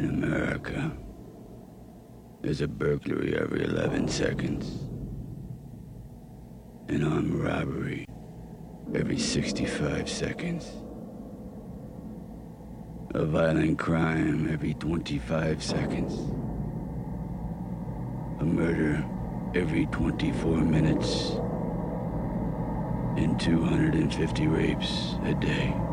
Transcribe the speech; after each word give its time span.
In 0.00 0.08
America, 0.08 0.90
there's 2.40 2.62
a 2.62 2.66
burglary 2.66 3.36
every 3.36 3.64
11 3.64 4.08
seconds, 4.08 4.88
an 6.88 7.04
armed 7.04 7.34
robbery 7.34 8.06
every 8.94 9.18
65 9.18 10.08
seconds, 10.08 10.72
a 13.14 13.26
violent 13.26 13.78
crime 13.78 14.50
every 14.50 14.72
25 14.72 15.62
seconds, 15.62 16.14
a 18.40 18.44
murder 18.46 19.04
every 19.54 19.84
24 19.84 20.56
minutes, 20.62 21.32
and 23.22 23.38
250 23.38 24.46
rapes 24.46 25.16
a 25.26 25.34
day. 25.34 25.89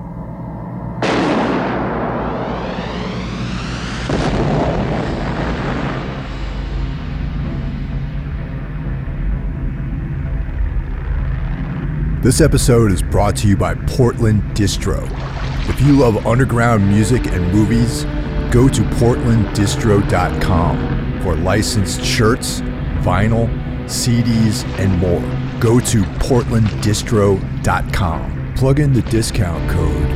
This 12.27 12.41
episode 12.41 12.91
is 12.91 12.99
brought 13.01 13.37
to 13.37 13.47
you 13.47 13.55
by 13.55 13.73
Portland 13.73 14.43
Distro. 14.53 15.07
If 15.69 15.79
you 15.79 15.93
love 15.93 16.27
underground 16.27 16.85
music 16.85 17.25
and 17.27 17.49
movies, 17.53 18.03
go 18.51 18.67
to 18.67 18.81
portlanddistro.com 18.81 21.21
for 21.21 21.37
licensed 21.37 22.03
shirts, 22.03 22.59
vinyl, 22.99 23.47
CDs, 23.85 24.65
and 24.77 24.99
more. 24.99 25.21
Go 25.61 25.79
to 25.79 26.03
portlanddistro.com. 26.19 28.53
Plug 28.57 28.79
in 28.81 28.91
the 28.91 29.03
discount 29.03 29.71
code 29.71 30.09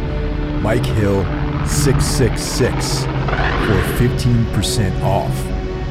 Mike 0.62 0.85
Hill 0.85 1.23
666 1.65 3.05
for 3.05 3.81
15% 3.96 5.01
off 5.01 5.31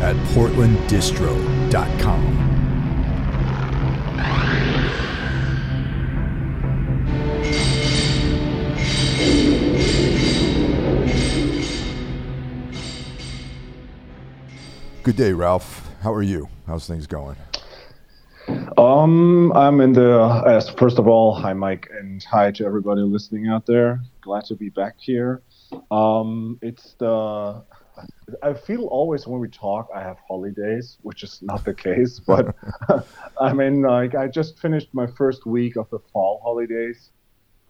at 0.02 0.16
portlanddistro.com. 0.34 2.39
Good 15.10 15.16
day, 15.16 15.32
Ralph. 15.32 15.90
How 16.02 16.14
are 16.14 16.22
you? 16.22 16.48
How's 16.68 16.86
things 16.86 17.08
going? 17.08 17.34
Um, 18.78 19.52
I'm 19.56 19.80
in 19.80 19.92
the. 19.92 20.20
Uh, 20.20 20.60
first 20.76 21.00
of 21.00 21.08
all, 21.08 21.34
hi 21.34 21.52
Mike, 21.52 21.88
and 21.90 22.22
hi 22.22 22.52
to 22.52 22.64
everybody 22.64 23.00
listening 23.00 23.48
out 23.48 23.66
there. 23.66 24.00
Glad 24.20 24.44
to 24.44 24.54
be 24.54 24.68
back 24.68 24.94
here. 25.00 25.42
Um, 25.90 26.60
it's 26.62 26.94
the. 27.00 27.64
I 28.40 28.54
feel 28.54 28.84
always 28.84 29.26
when 29.26 29.40
we 29.40 29.48
talk, 29.48 29.88
I 29.92 30.00
have 30.00 30.18
holidays, 30.28 30.98
which 31.02 31.24
is 31.24 31.42
not 31.42 31.64
the 31.64 31.74
case. 31.74 32.20
But 32.24 32.54
I 33.40 33.52
mean, 33.52 33.82
like, 33.82 34.14
I 34.14 34.28
just 34.28 34.60
finished 34.60 34.90
my 34.92 35.08
first 35.18 35.44
week 35.44 35.74
of 35.74 35.90
the 35.90 35.98
fall 36.12 36.40
holidays 36.40 37.10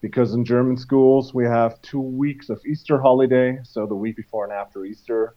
because 0.03 0.35
in 0.35 0.45
German 0.45 0.77
schools 0.77 1.33
we 1.33 1.47
have 1.47 1.81
two 1.81 2.03
weeks 2.03 2.51
of 2.51 2.61
Easter 2.67 3.01
holiday, 3.01 3.61
so 3.63 3.87
the 3.87 3.97
week 3.97 4.17
before 4.17 4.45
and 4.45 4.53
after 4.53 4.85
Easter, 4.85 5.37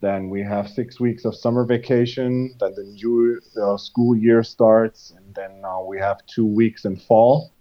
then 0.00 0.30
we 0.30 0.42
have 0.42 0.68
six 0.68 1.00
weeks 1.00 1.24
of 1.24 1.34
summer 1.34 1.64
vacation. 1.64 2.54
Then 2.60 2.74
the 2.74 2.84
new 2.84 3.40
uh, 3.60 3.76
school 3.76 4.16
year 4.16 4.42
starts, 4.42 5.12
and 5.16 5.34
then 5.34 5.62
uh, 5.64 5.80
we 5.82 5.98
have 5.98 6.18
two 6.26 6.46
weeks 6.46 6.84
in 6.84 6.96
fall. 6.96 7.52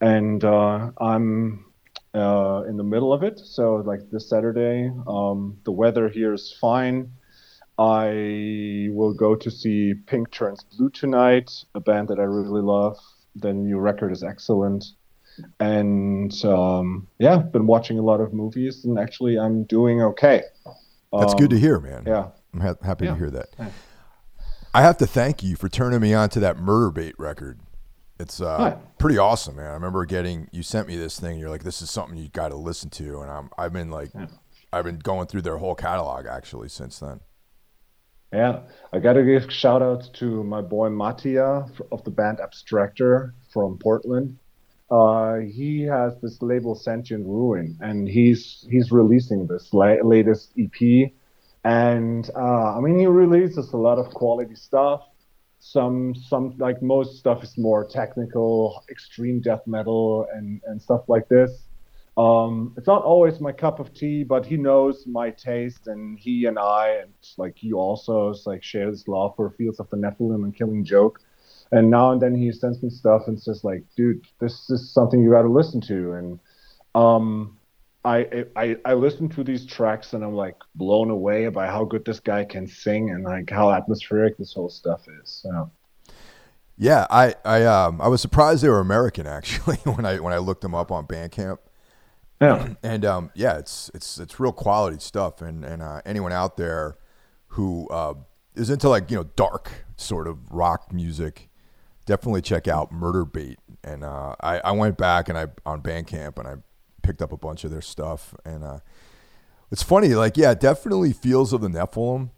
And 0.00 0.44
uh, 0.44 0.90
I'm 1.00 1.64
uh, 2.14 2.62
in 2.68 2.76
the 2.76 2.84
middle 2.84 3.12
of 3.12 3.22
it. 3.22 3.38
So 3.38 3.76
like 3.76 4.10
this 4.10 4.28
Saturday, 4.28 4.90
um, 5.06 5.58
the 5.64 5.72
weather 5.72 6.08
here 6.08 6.32
is 6.32 6.54
fine. 6.60 7.10
I 7.76 8.88
will 8.92 9.14
go 9.14 9.34
to 9.34 9.50
see 9.50 9.94
Pink 10.06 10.30
Turns 10.30 10.62
Blue 10.62 10.90
tonight, 10.90 11.50
a 11.74 11.80
band 11.80 12.08
that 12.08 12.20
I 12.20 12.22
really 12.22 12.62
love. 12.62 12.96
The 13.34 13.52
new 13.52 13.78
record 13.78 14.12
is 14.12 14.22
excellent. 14.22 14.84
And 15.58 16.32
um, 16.44 17.08
yeah, 17.18 17.38
been 17.38 17.66
watching 17.66 17.98
a 17.98 18.02
lot 18.02 18.20
of 18.20 18.32
movies, 18.32 18.84
and 18.84 18.96
actually, 18.96 19.36
I'm 19.36 19.64
doing 19.64 20.00
okay. 20.02 20.42
That's 21.20 21.32
Um, 21.32 21.38
good 21.38 21.50
to 21.50 21.58
hear, 21.58 21.78
man. 21.80 22.04
Yeah. 22.06 22.28
I'm 22.52 22.60
ha- 22.60 22.74
happy 22.82 23.06
to 23.06 23.14
hear 23.14 23.30
that. 23.30 23.48
Yeah. 23.58 23.70
I 24.72 24.82
have 24.82 24.96
to 24.98 25.06
thank 25.06 25.42
you 25.42 25.56
for 25.56 25.68
turning 25.68 26.00
me 26.00 26.14
on 26.14 26.28
to 26.30 26.40
that 26.40 26.58
Murder 26.58 26.90
Bait 26.90 27.14
record. 27.18 27.60
It's 28.18 28.40
uh, 28.40 28.78
pretty 28.98 29.18
awesome, 29.18 29.56
man. 29.56 29.66
I 29.66 29.74
remember 29.74 30.04
getting 30.04 30.48
you 30.52 30.62
sent 30.62 30.86
me 30.88 30.96
this 30.96 31.18
thing. 31.18 31.38
You're 31.38 31.50
like, 31.50 31.64
this 31.64 31.82
is 31.82 31.90
something 31.90 32.16
you 32.16 32.28
got 32.28 32.48
to 32.48 32.56
listen 32.56 32.90
to, 32.90 33.20
and 33.20 33.30
I'm 33.30 33.50
I've 33.58 33.72
been 33.72 33.90
like, 33.90 34.10
Yeah. 34.14 34.26
I've 34.72 34.84
been 34.84 34.98
going 34.98 35.26
through 35.26 35.42
their 35.42 35.58
whole 35.58 35.74
catalog 35.74 36.26
actually 36.26 36.68
since 36.68 36.98
then. 37.00 37.20
Yeah, 38.32 38.60
I 38.92 38.98
gotta 38.98 39.22
give 39.22 39.52
shout 39.52 39.80
outs 39.82 40.08
to 40.14 40.42
my 40.42 40.60
boy 40.60 40.88
Mattia 40.90 41.66
of 41.92 42.02
the 42.04 42.10
band 42.10 42.38
Abstracter 42.38 43.32
from 43.52 43.78
Portland. 43.78 44.38
Uh, 44.94 45.40
he 45.40 45.82
has 45.82 46.12
this 46.22 46.40
label 46.40 46.76
Sentient 46.76 47.26
Ruin, 47.26 47.76
and 47.80 48.08
he's 48.08 48.64
he's 48.70 48.92
releasing 48.92 49.44
this 49.48 49.74
la- 49.74 50.02
latest 50.04 50.52
EP. 50.56 51.10
And 51.64 52.30
uh, 52.36 52.76
I 52.76 52.80
mean, 52.80 53.00
he 53.00 53.06
releases 53.06 53.72
a 53.72 53.76
lot 53.76 53.98
of 53.98 54.06
quality 54.14 54.54
stuff. 54.54 55.00
Some 55.58 56.14
some 56.14 56.54
like 56.58 56.80
most 56.80 57.18
stuff 57.18 57.42
is 57.42 57.58
more 57.58 57.84
technical, 57.84 58.84
extreme 58.88 59.40
death 59.40 59.66
metal, 59.66 60.28
and 60.32 60.60
and 60.66 60.80
stuff 60.80 61.02
like 61.08 61.28
this. 61.28 61.50
Um, 62.16 62.74
it's 62.76 62.86
not 62.86 63.02
always 63.02 63.40
my 63.40 63.50
cup 63.50 63.80
of 63.80 63.92
tea, 63.94 64.22
but 64.22 64.46
he 64.46 64.56
knows 64.56 65.06
my 65.08 65.30
taste, 65.30 65.88
and 65.88 66.16
he 66.16 66.44
and 66.44 66.56
I, 66.56 67.00
and 67.02 67.12
like 67.36 67.64
you 67.64 67.80
also, 67.80 68.32
like 68.46 68.62
share 68.62 68.92
this 68.92 69.08
love 69.08 69.34
for 69.34 69.50
Fields 69.58 69.80
of 69.80 69.90
the 69.90 69.96
Nephilim 69.96 70.44
and 70.44 70.54
Killing 70.54 70.84
Joke. 70.84 71.20
And 71.72 71.90
now 71.90 72.12
and 72.12 72.20
then 72.20 72.34
he 72.34 72.52
sends 72.52 72.82
me 72.82 72.90
stuff 72.90 73.22
and 73.26 73.40
says 73.40 73.64
like, 73.64 73.82
dude, 73.96 74.24
this 74.40 74.70
is 74.70 74.92
something 74.92 75.22
you 75.22 75.30
got 75.30 75.42
to 75.42 75.48
listen 75.48 75.80
to. 75.82 76.12
And 76.12 76.38
um, 76.94 77.58
I, 78.04 78.44
I 78.54 78.76
I 78.84 78.94
listen 78.94 79.28
to 79.30 79.42
these 79.42 79.64
tracks 79.64 80.12
and 80.12 80.22
I'm 80.22 80.34
like 80.34 80.56
blown 80.74 81.10
away 81.10 81.48
by 81.48 81.66
how 81.66 81.84
good 81.84 82.04
this 82.04 82.20
guy 82.20 82.44
can 82.44 82.66
sing 82.66 83.10
and 83.10 83.24
like 83.24 83.48
how 83.48 83.70
atmospheric 83.70 84.36
this 84.36 84.52
whole 84.52 84.68
stuff 84.68 85.06
is. 85.22 85.40
So 85.42 85.70
Yeah, 86.76 87.06
I 87.10 87.34
I 87.44 87.64
um 87.64 88.00
I 88.02 88.08
was 88.08 88.20
surprised 88.20 88.62
they 88.62 88.68
were 88.68 88.80
American 88.80 89.26
actually 89.26 89.76
when 89.84 90.04
I 90.04 90.20
when 90.20 90.34
I 90.34 90.38
looked 90.38 90.60
them 90.60 90.74
up 90.74 90.92
on 90.92 91.06
Bandcamp. 91.06 91.58
yeah, 92.40 92.74
and 92.82 93.04
um, 93.06 93.30
yeah, 93.34 93.58
it's 93.58 93.90
it's 93.94 94.18
it's 94.18 94.38
real 94.38 94.52
quality 94.52 94.98
stuff. 94.98 95.40
And 95.40 95.64
and 95.64 95.82
uh, 95.82 96.02
anyone 96.04 96.32
out 96.32 96.58
there 96.58 96.98
who 97.48 97.88
uh, 97.88 98.14
is 98.54 98.68
into 98.68 98.90
like 98.90 99.10
you 99.10 99.16
know 99.16 99.24
dark 99.34 99.86
sort 99.96 100.28
of 100.28 100.52
rock 100.52 100.92
music, 100.92 101.48
definitely 102.06 102.42
check 102.42 102.68
out 102.68 102.92
Murder 102.92 103.24
Bait. 103.24 103.58
And 103.82 104.04
uh, 104.04 104.34
I 104.40 104.58
I 104.60 104.72
went 104.72 104.96
back 104.96 105.28
and 105.28 105.36
I 105.38 105.46
on 105.66 105.82
Bandcamp 105.82 106.38
and 106.38 106.48
I 106.48 106.54
picked 107.02 107.20
up 107.22 107.32
a 107.32 107.36
bunch 107.36 107.64
of 107.64 107.70
their 107.70 107.82
stuff. 107.82 108.34
And 108.44 108.64
uh, 108.64 108.78
it's 109.70 109.82
funny, 109.82 110.08
like 110.14 110.36
yeah, 110.36 110.54
definitely 110.54 111.12
Fields 111.12 111.52
of 111.52 111.60
the 111.60 111.68
Nephilim. 111.68 112.30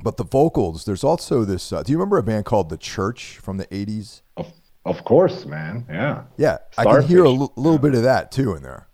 But 0.00 0.16
the 0.16 0.24
vocals, 0.24 0.84
there's 0.84 1.02
also 1.02 1.44
this. 1.44 1.72
Uh, 1.72 1.82
do 1.82 1.90
you 1.90 1.98
remember 1.98 2.18
a 2.18 2.22
band 2.22 2.44
called 2.44 2.68
The 2.70 2.76
Church 2.76 3.38
from 3.42 3.56
the 3.56 3.66
'80s? 3.66 4.22
of, 4.36 4.52
of 4.86 5.04
course, 5.04 5.44
man. 5.44 5.84
Yeah, 5.88 6.22
Yeah, 6.36 6.58
I 6.78 6.84
can 6.84 7.02
hear 7.02 7.24
a 7.24 7.28
Starfish. 7.28 7.40
l- 7.40 7.52
little 7.56 7.78
bit 7.80 7.94
of 7.96 8.02
that 8.04 8.30
too 8.30 8.54
in 8.54 8.62
there. 8.62 8.86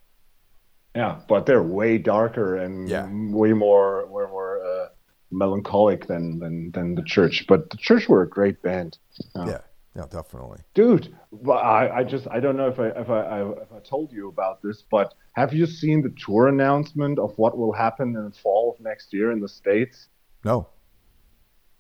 yeah, 0.97 1.21
but 1.29 1.45
they're 1.45 1.63
way 1.63 1.99
darker 1.99 2.57
and 2.57 2.89
Yeah. 2.89 3.07
way 3.11 3.53
more 3.53 4.07
way 4.07 4.25
more 4.31 4.65
uh, 4.65 4.89
melancholic 5.31 6.07
than, 6.07 6.39
than 6.39 6.71
than 6.73 6.95
the 6.95 7.03
Church. 7.03 7.45
But 7.49 7.71
the 7.71 7.77
Church 7.77 8.09
were 8.09 8.23
a 8.23 8.29
great 8.29 8.63
band. 8.63 8.99
Yeah. 9.35 9.47
Yeah, 9.47 9.59
yeah, 9.97 10.07
definitely. 10.11 10.61
Dude, 10.75 11.15
but 11.33 11.57
I, 11.59 11.99
I 11.99 12.05
just 12.05 12.27
I 12.31 12.41
don't 12.41 12.57
know 12.57 12.69
if 12.69 12.79
I 12.79 12.89
if 12.89 13.11
I, 13.11 13.21
I 13.21 13.51
if 13.63 13.73
I 13.73 13.79
told 13.81 14.13
you 14.13 14.29
about 14.29 14.63
this, 14.63 14.83
but 14.91 15.15
have 15.33 15.53
you 15.53 15.67
seen 15.67 16.03
the 16.03 16.15
tour 16.25 16.49
announcement 16.49 17.19
of 17.19 17.37
what 17.37 17.57
will 17.59 17.73
happen 17.73 18.15
in 18.17 18.25
the 18.25 18.31
fall 18.43 18.75
of 18.75 18.85
next 18.85 19.13
year 19.13 19.33
in 19.33 19.41
the 19.41 19.49
states? 19.49 20.09
No. 20.45 20.69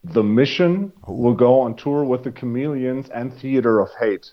The 0.02 0.22
Mission 0.22 0.92
Oh. 1.06 1.14
will 1.14 1.34
go 1.34 1.60
on 1.60 1.76
tour 1.76 2.04
with 2.04 2.24
the 2.24 2.30
Chameleons 2.30 3.08
and 3.08 3.32
Theater 3.32 3.80
of 3.80 3.88
Hate. 3.98 4.32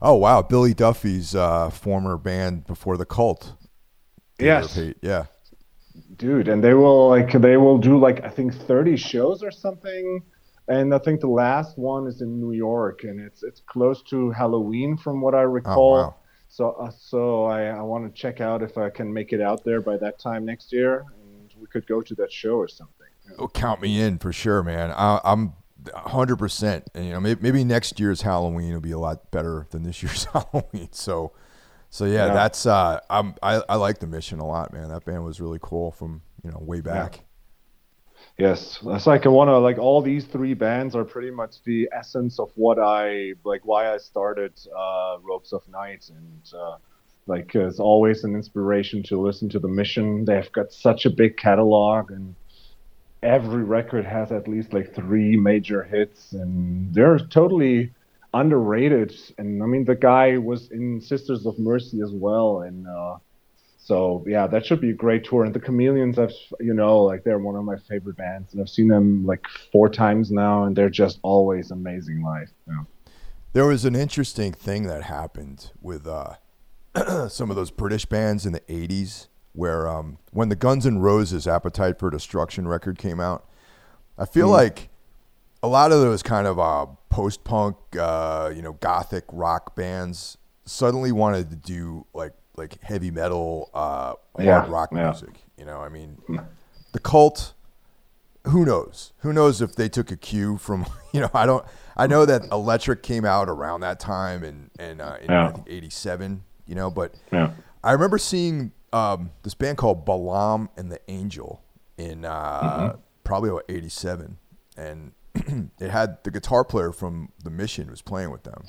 Oh 0.00 0.14
wow, 0.14 0.42
Billy 0.42 0.74
Duffy's 0.74 1.34
uh, 1.34 1.70
former 1.70 2.16
band 2.18 2.66
before 2.66 2.96
the 2.96 3.06
Cult. 3.06 3.52
Theater 4.38 4.66
Yes. 4.66 4.94
Yeah. 5.00 5.26
Dude, 6.22 6.46
and 6.46 6.62
they 6.62 6.72
will 6.72 7.08
like 7.08 7.32
they 7.32 7.56
will 7.56 7.78
do 7.78 7.98
like 7.98 8.22
I 8.22 8.28
think 8.28 8.54
30 8.54 8.96
shows 8.96 9.42
or 9.42 9.50
something. 9.50 10.22
And 10.68 10.94
I 10.94 10.98
think 10.98 11.20
the 11.20 11.26
last 11.26 11.76
one 11.76 12.06
is 12.06 12.20
in 12.20 12.40
New 12.40 12.52
York, 12.52 13.02
and 13.02 13.18
it's 13.18 13.42
it's 13.42 13.60
close 13.66 14.04
to 14.04 14.30
Halloween 14.30 14.96
from 14.96 15.20
what 15.20 15.34
I 15.34 15.42
recall. 15.42 15.94
Oh 15.94 16.02
wow. 16.02 16.14
So, 16.46 16.70
uh, 16.72 16.92
so 16.96 17.46
I, 17.46 17.64
I 17.64 17.80
want 17.80 18.04
to 18.04 18.20
check 18.20 18.40
out 18.40 18.62
if 18.62 18.78
I 18.78 18.88
can 18.88 19.12
make 19.12 19.32
it 19.32 19.40
out 19.40 19.64
there 19.64 19.80
by 19.80 19.96
that 19.96 20.20
time 20.20 20.44
next 20.44 20.72
year, 20.72 21.00
and 21.00 21.50
we 21.60 21.66
could 21.66 21.88
go 21.88 22.00
to 22.02 22.14
that 22.14 22.30
show 22.30 22.54
or 22.54 22.68
something. 22.68 23.08
Oh, 23.36 23.48
count 23.48 23.82
me 23.82 24.00
in 24.00 24.18
for 24.18 24.32
sure, 24.32 24.62
man. 24.62 24.92
I, 24.92 25.18
I'm 25.24 25.54
100. 25.90 26.36
percent 26.36 26.84
And 26.94 27.04
you 27.06 27.12
know, 27.12 27.20
maybe, 27.20 27.40
maybe 27.42 27.64
next 27.64 27.98
year's 27.98 28.22
Halloween 28.22 28.72
will 28.72 28.80
be 28.80 28.92
a 28.92 28.98
lot 28.98 29.32
better 29.32 29.66
than 29.70 29.82
this 29.82 30.04
year's 30.04 30.24
Halloween. 30.32 30.90
So, 30.92 31.32
so 31.92 32.06
yeah, 32.06 32.26
Yeah. 32.26 32.32
that's 32.32 32.64
uh, 32.64 33.00
I'm 33.10 33.34
I, 33.42 33.62
I 33.68 33.76
like 33.76 33.98
the 33.98 34.06
mission 34.06 34.40
a 34.40 34.46
lot, 34.46 34.72
man. 34.72 34.88
That 34.88 35.04
band 35.04 35.24
was 35.24 35.40
really 35.42 35.58
cool 35.60 35.92
from 35.92 36.22
you 36.42 36.50
know, 36.50 36.58
way 36.58 36.80
back. 36.80 37.20
Yes, 38.38 38.78
that's 38.82 39.06
like 39.06 39.26
I 39.26 39.28
want 39.28 39.48
to 39.48 39.58
like 39.58 39.76
all 39.78 40.00
these 40.00 40.24
three 40.24 40.54
bands 40.54 40.96
are 40.96 41.04
pretty 41.04 41.30
much 41.30 41.62
the 41.64 41.88
essence 41.92 42.38
of 42.38 42.50
what 42.54 42.78
I 42.78 43.34
like 43.44 43.60
why 43.66 43.92
I 43.92 43.98
started 43.98 44.54
uh, 44.74 45.18
Ropes 45.22 45.52
of 45.52 45.68
Night 45.68 46.08
and 46.08 46.58
uh, 46.58 46.78
like 47.26 47.54
it's 47.54 47.78
always 47.78 48.24
an 48.24 48.34
inspiration 48.34 49.02
to 49.04 49.20
listen 49.20 49.50
to 49.50 49.58
the 49.58 49.68
Mission. 49.68 50.24
They've 50.24 50.50
got 50.52 50.72
such 50.72 51.04
a 51.04 51.10
big 51.10 51.36
catalog 51.36 52.10
and 52.10 52.34
every 53.22 53.64
record 53.64 54.06
has 54.06 54.32
at 54.32 54.48
least 54.48 54.72
like 54.72 54.94
three 54.94 55.36
major 55.36 55.82
hits 55.82 56.32
and 56.32 56.92
they're 56.94 57.18
totally 57.18 57.92
underrated. 58.34 59.14
And 59.38 59.62
I 59.62 59.66
mean 59.66 59.84
the 59.84 59.94
guy 59.94 60.38
was 60.38 60.70
in 60.70 61.00
Sisters 61.00 61.46
of 61.46 61.58
Mercy 61.58 62.00
as 62.00 62.10
well 62.12 62.62
and. 62.62 62.86
Uh, 62.86 63.18
so 63.84 64.24
yeah, 64.28 64.46
that 64.46 64.64
should 64.64 64.80
be 64.80 64.90
a 64.90 64.94
great 64.94 65.24
tour. 65.24 65.44
And 65.44 65.52
the 65.52 65.58
Chameleons, 65.58 66.16
I've 66.18 66.32
you 66.60 66.72
know, 66.72 67.02
like 67.02 67.24
they're 67.24 67.38
one 67.38 67.56
of 67.56 67.64
my 67.64 67.76
favorite 67.88 68.16
bands, 68.16 68.52
and 68.52 68.62
I've 68.62 68.68
seen 68.68 68.86
them 68.86 69.26
like 69.26 69.44
four 69.72 69.88
times 69.88 70.30
now, 70.30 70.64
and 70.64 70.76
they're 70.76 70.88
just 70.88 71.18
always 71.22 71.72
amazing 71.72 72.22
live. 72.22 72.48
Yeah. 72.68 72.84
There 73.54 73.66
was 73.66 73.84
an 73.84 73.96
interesting 73.96 74.52
thing 74.52 74.84
that 74.84 75.02
happened 75.02 75.72
with 75.80 76.06
uh, 76.06 76.34
some 77.28 77.50
of 77.50 77.56
those 77.56 77.72
British 77.72 78.04
bands 78.04 78.46
in 78.46 78.52
the 78.52 78.60
'80s, 78.60 79.26
where 79.52 79.88
um, 79.88 80.18
when 80.30 80.48
the 80.48 80.56
Guns 80.56 80.86
N' 80.86 81.00
Roses 81.00 81.48
"Appetite 81.48 81.98
for 81.98 82.08
Destruction" 82.08 82.68
record 82.68 82.98
came 82.98 83.18
out, 83.18 83.48
I 84.16 84.26
feel 84.26 84.46
mm. 84.46 84.52
like 84.52 84.90
a 85.60 85.66
lot 85.66 85.90
of 85.90 86.00
those 86.00 86.22
kind 86.22 86.46
of 86.46 86.60
uh, 86.60 86.86
post-punk, 87.12 87.76
uh, 87.98 88.50
you 88.54 88.62
know, 88.62 88.72
gothic 88.72 89.24
rock 89.30 89.76
bands 89.76 90.38
suddenly 90.64 91.12
wanted 91.12 91.50
to 91.50 91.56
do 91.56 92.06
like 92.14 92.32
like 92.56 92.80
heavy 92.82 93.10
metal, 93.10 93.70
uh, 93.74 94.14
yeah, 94.38 94.58
hard 94.60 94.70
rock 94.70 94.88
yeah. 94.92 95.04
music. 95.04 95.44
You 95.56 95.64
know, 95.64 95.80
I 95.80 95.88
mean, 95.88 96.18
the 96.92 96.98
cult. 96.98 97.54
Who 98.48 98.64
knows? 98.64 99.12
Who 99.18 99.32
knows 99.32 99.62
if 99.62 99.76
they 99.76 99.88
took 99.88 100.10
a 100.10 100.16
cue 100.16 100.56
from? 100.58 100.86
You 101.12 101.20
know, 101.20 101.30
I 101.34 101.44
don't. 101.44 101.62
I 101.94 102.06
know 102.06 102.24
that 102.24 102.50
Electric 102.50 103.02
came 103.02 103.26
out 103.26 103.50
around 103.50 103.80
that 103.82 104.00
time 104.00 104.42
and 104.44 104.70
and 104.78 105.02
uh, 105.02 105.16
in 105.20 105.28
Yeah. 105.30 105.52
'87. 105.66 106.42
You 106.66 106.74
know, 106.74 106.90
but. 106.90 107.14
I 107.84 107.92
remember 107.92 108.16
seeing 108.16 108.72
um, 108.94 109.30
this 109.42 109.54
band 109.54 109.76
called 109.76 110.06
Balaam 110.06 110.70
and 110.76 110.90
the 110.90 111.00
Angel 111.08 111.62
in 111.98 112.24
uh, 112.24 112.96
probably 113.24 113.50
about 113.50 113.64
'87, 113.68 114.38
and 114.76 115.12
it 115.80 115.90
had 115.90 116.22
the 116.24 116.30
guitar 116.30 116.64
player 116.64 116.92
from 116.92 117.30
the 117.42 117.50
Mission 117.50 117.90
was 117.90 118.02
playing 118.02 118.30
with 118.30 118.42
them. 118.42 118.64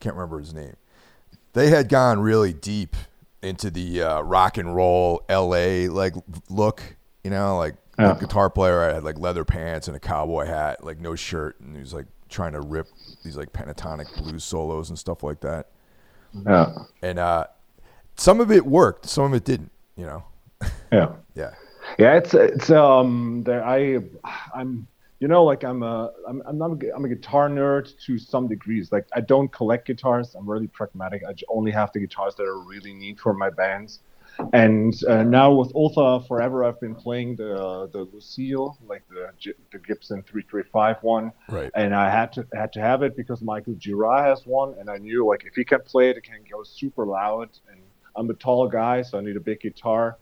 Can't 0.00 0.14
remember 0.14 0.38
his 0.38 0.54
name. 0.54 0.76
They 1.52 1.68
had 1.68 1.88
gone 1.88 2.20
really 2.20 2.52
deep 2.52 2.96
into 3.42 3.70
the 3.70 4.02
uh, 4.02 4.20
rock 4.22 4.58
and 4.58 4.74
roll 4.74 5.22
LA 5.28 5.86
like 5.88 6.14
look, 6.48 6.82
you 7.22 7.30
know, 7.30 7.56
like 7.58 7.76
guitar 8.18 8.50
player 8.50 8.80
I 8.80 8.94
had 8.94 9.04
like 9.04 9.18
leather 9.18 9.44
pants 9.44 9.86
and 9.88 9.96
a 9.96 10.00
cowboy 10.00 10.46
hat, 10.46 10.84
like 10.84 11.00
no 11.00 11.14
shirt, 11.14 11.60
and 11.60 11.74
he 11.74 11.80
was 11.80 11.94
like 11.94 12.06
trying 12.28 12.52
to 12.52 12.60
rip 12.60 12.88
these 13.24 13.36
like 13.36 13.52
pentatonic 13.52 14.12
blues 14.16 14.44
solos 14.44 14.88
and 14.88 14.98
stuff 14.98 15.22
like 15.22 15.40
that. 15.40 15.68
Yeah. 16.46 16.74
And 17.02 17.18
uh, 17.18 17.46
some 18.16 18.40
of 18.40 18.50
it 18.50 18.66
worked, 18.66 19.06
some 19.06 19.24
of 19.24 19.34
it 19.34 19.44
didn't, 19.44 19.70
you 19.96 20.06
know. 20.06 20.24
Yeah. 20.92 21.12
Yeah. 21.34 21.50
Yeah, 21.98 22.14
it's 22.14 22.32
it's 22.32 22.70
um 22.70 23.42
there 23.44 23.64
I 23.64 23.98
I'm 24.54 24.86
you 25.20 25.28
know 25.28 25.44
like 25.44 25.64
I'm 25.64 25.82
a 25.82 26.10
I'm 26.28 26.42
I'm 26.46 26.58
not 26.58 26.82
a, 26.82 26.94
I'm 26.94 27.04
a 27.04 27.08
guitar 27.08 27.48
nerd 27.48 27.92
to 28.06 28.18
some 28.18 28.48
degrees. 28.48 28.90
Like 28.92 29.06
I 29.14 29.20
don't 29.20 29.50
collect 29.52 29.86
guitars. 29.86 30.34
I'm 30.34 30.48
really 30.48 30.66
pragmatic. 30.68 31.22
I 31.28 31.34
only 31.48 31.70
have 31.72 31.92
the 31.92 32.00
guitars 32.00 32.34
that 32.36 32.44
I 32.44 32.68
really 32.68 32.94
need 32.94 33.20
for 33.20 33.32
my 33.34 33.50
bands. 33.50 34.00
And 34.52 34.92
uh, 35.08 35.22
now 35.22 35.52
with 35.54 35.72
Ultha 35.74 36.26
Forever, 36.26 36.64
I've 36.64 36.80
been 36.80 36.96
playing 36.96 37.36
the 37.36 37.88
the 37.92 38.08
Lucille, 38.12 38.76
like 38.86 39.04
the 39.08 39.30
the 39.70 39.78
Gibson 39.78 40.22
335 40.24 40.96
one, 41.02 41.32
Right. 41.48 41.70
and 41.76 41.94
I 41.94 42.10
had 42.10 42.32
to 42.32 42.46
had 42.52 42.72
to 42.72 42.80
have 42.80 43.02
it 43.04 43.16
because 43.16 43.40
Michael 43.42 43.74
Gira 43.74 44.24
has 44.24 44.44
one, 44.44 44.74
and 44.80 44.90
I 44.90 44.96
knew 44.98 45.24
like 45.24 45.44
if 45.44 45.54
he 45.54 45.64
can 45.64 45.80
play 45.82 46.10
it, 46.10 46.16
it 46.16 46.24
can 46.24 46.40
go 46.50 46.64
super 46.64 47.06
loud. 47.06 47.50
And 47.70 47.80
I'm 48.16 48.28
a 48.28 48.34
tall 48.34 48.68
guy, 48.68 49.02
so 49.02 49.18
I 49.18 49.20
need 49.20 49.36
a 49.36 49.40
big 49.40 49.60
guitar. 49.60 50.18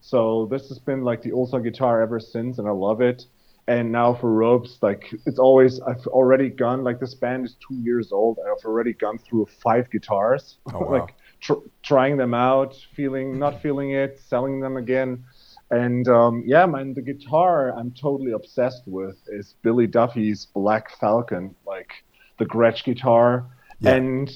So 0.00 0.46
this 0.46 0.68
has 0.68 0.78
been 0.78 1.02
like 1.02 1.22
the 1.22 1.32
Ultha 1.32 1.60
guitar 1.60 2.00
ever 2.00 2.20
since, 2.20 2.58
and 2.58 2.68
I 2.68 2.70
love 2.70 3.00
it. 3.00 3.26
And 3.68 3.92
now 3.92 4.14
for 4.14 4.32
ropes, 4.32 4.78
like 4.80 5.12
it's 5.26 5.38
always 5.38 5.78
I've 5.80 6.06
already 6.06 6.48
gone 6.48 6.82
like 6.84 6.98
this 7.00 7.14
band 7.14 7.44
is 7.44 7.54
two 7.66 7.74
years 7.76 8.12
old. 8.12 8.38
I've 8.40 8.64
already 8.64 8.94
gone 8.94 9.18
through 9.18 9.46
five 9.62 9.90
guitars, 9.90 10.56
Oh, 10.72 10.78
wow. 10.80 10.90
like 11.00 11.14
tr- 11.40 11.64
trying 11.82 12.16
them 12.16 12.32
out, 12.32 12.74
feeling 12.96 13.38
not 13.38 13.60
feeling 13.60 13.90
it, 13.92 14.18
selling 14.26 14.60
them 14.60 14.78
again. 14.78 15.22
And 15.70 16.08
um, 16.08 16.42
yeah, 16.46 16.64
man, 16.64 16.94
the 16.94 17.02
guitar 17.02 17.74
I'm 17.78 17.90
totally 17.90 18.32
obsessed 18.32 18.84
with 18.86 19.18
is 19.28 19.54
Billy 19.62 19.86
Duffy's 19.86 20.46
Black 20.54 20.90
Falcon, 20.98 21.54
like 21.66 21.90
the 22.38 22.46
Gretsch 22.46 22.84
guitar, 22.84 23.44
Yeah. 23.80 23.96
and 23.96 24.32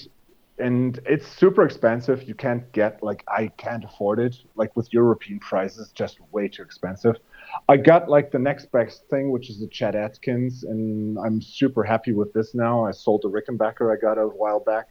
and 0.59 1.01
it's 1.07 1.27
super 1.27 1.63
expensive. 1.65 2.25
You 2.29 2.35
can't 2.35 2.71
get 2.73 3.03
like 3.03 3.25
I 3.29 3.49
can't 3.57 3.83
afford 3.85 4.19
it. 4.21 4.37
Like 4.57 4.77
with 4.77 4.93
European 4.93 5.41
prices, 5.41 5.91
just 5.95 6.19
way 6.33 6.49
too 6.49 6.63
expensive. 6.63 7.17
I 7.69 7.77
got 7.77 8.09
like 8.09 8.31
the 8.31 8.39
next 8.39 8.73
best 8.73 9.09
thing, 9.09 9.31
which 9.31 9.51
is 9.51 9.61
the 9.61 9.67
Chet 9.67 9.95
Atkins, 9.95 10.65
and 10.65 11.19
I'm 11.19 11.41
super 11.41 11.85
happy 11.85 12.13
with 12.13 12.33
this 12.33 12.55
now. 12.55 12.85
I 12.85 12.91
sold 12.93 13.23
the 13.23 13.31
Rickenbacker 13.31 13.93
I 13.93 14.01
got 14.01 14.19
a 14.19 14.27
while 14.27 14.61
back. 14.61 14.89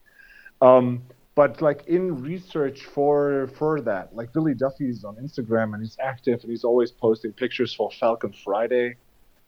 Um, 0.62 1.02
but 1.36 1.62
like 1.62 1.88
in 1.88 2.22
research 2.22 2.84
for 2.84 3.50
for 3.58 3.81
that, 3.81 4.16
like 4.16 4.34
Billy 4.34 4.54
Duffy's 4.54 5.04
on 5.04 5.16
Instagram 5.16 5.74
and 5.74 5.81
he's 5.81 5.98
active 6.00 6.42
and 6.42 6.52
he's 6.52 6.63
always 6.63 6.92
posting 6.92 7.31
pictures 7.31 7.74
for 7.74 7.90
Falcon 7.92 8.34
Friday. 8.44 8.96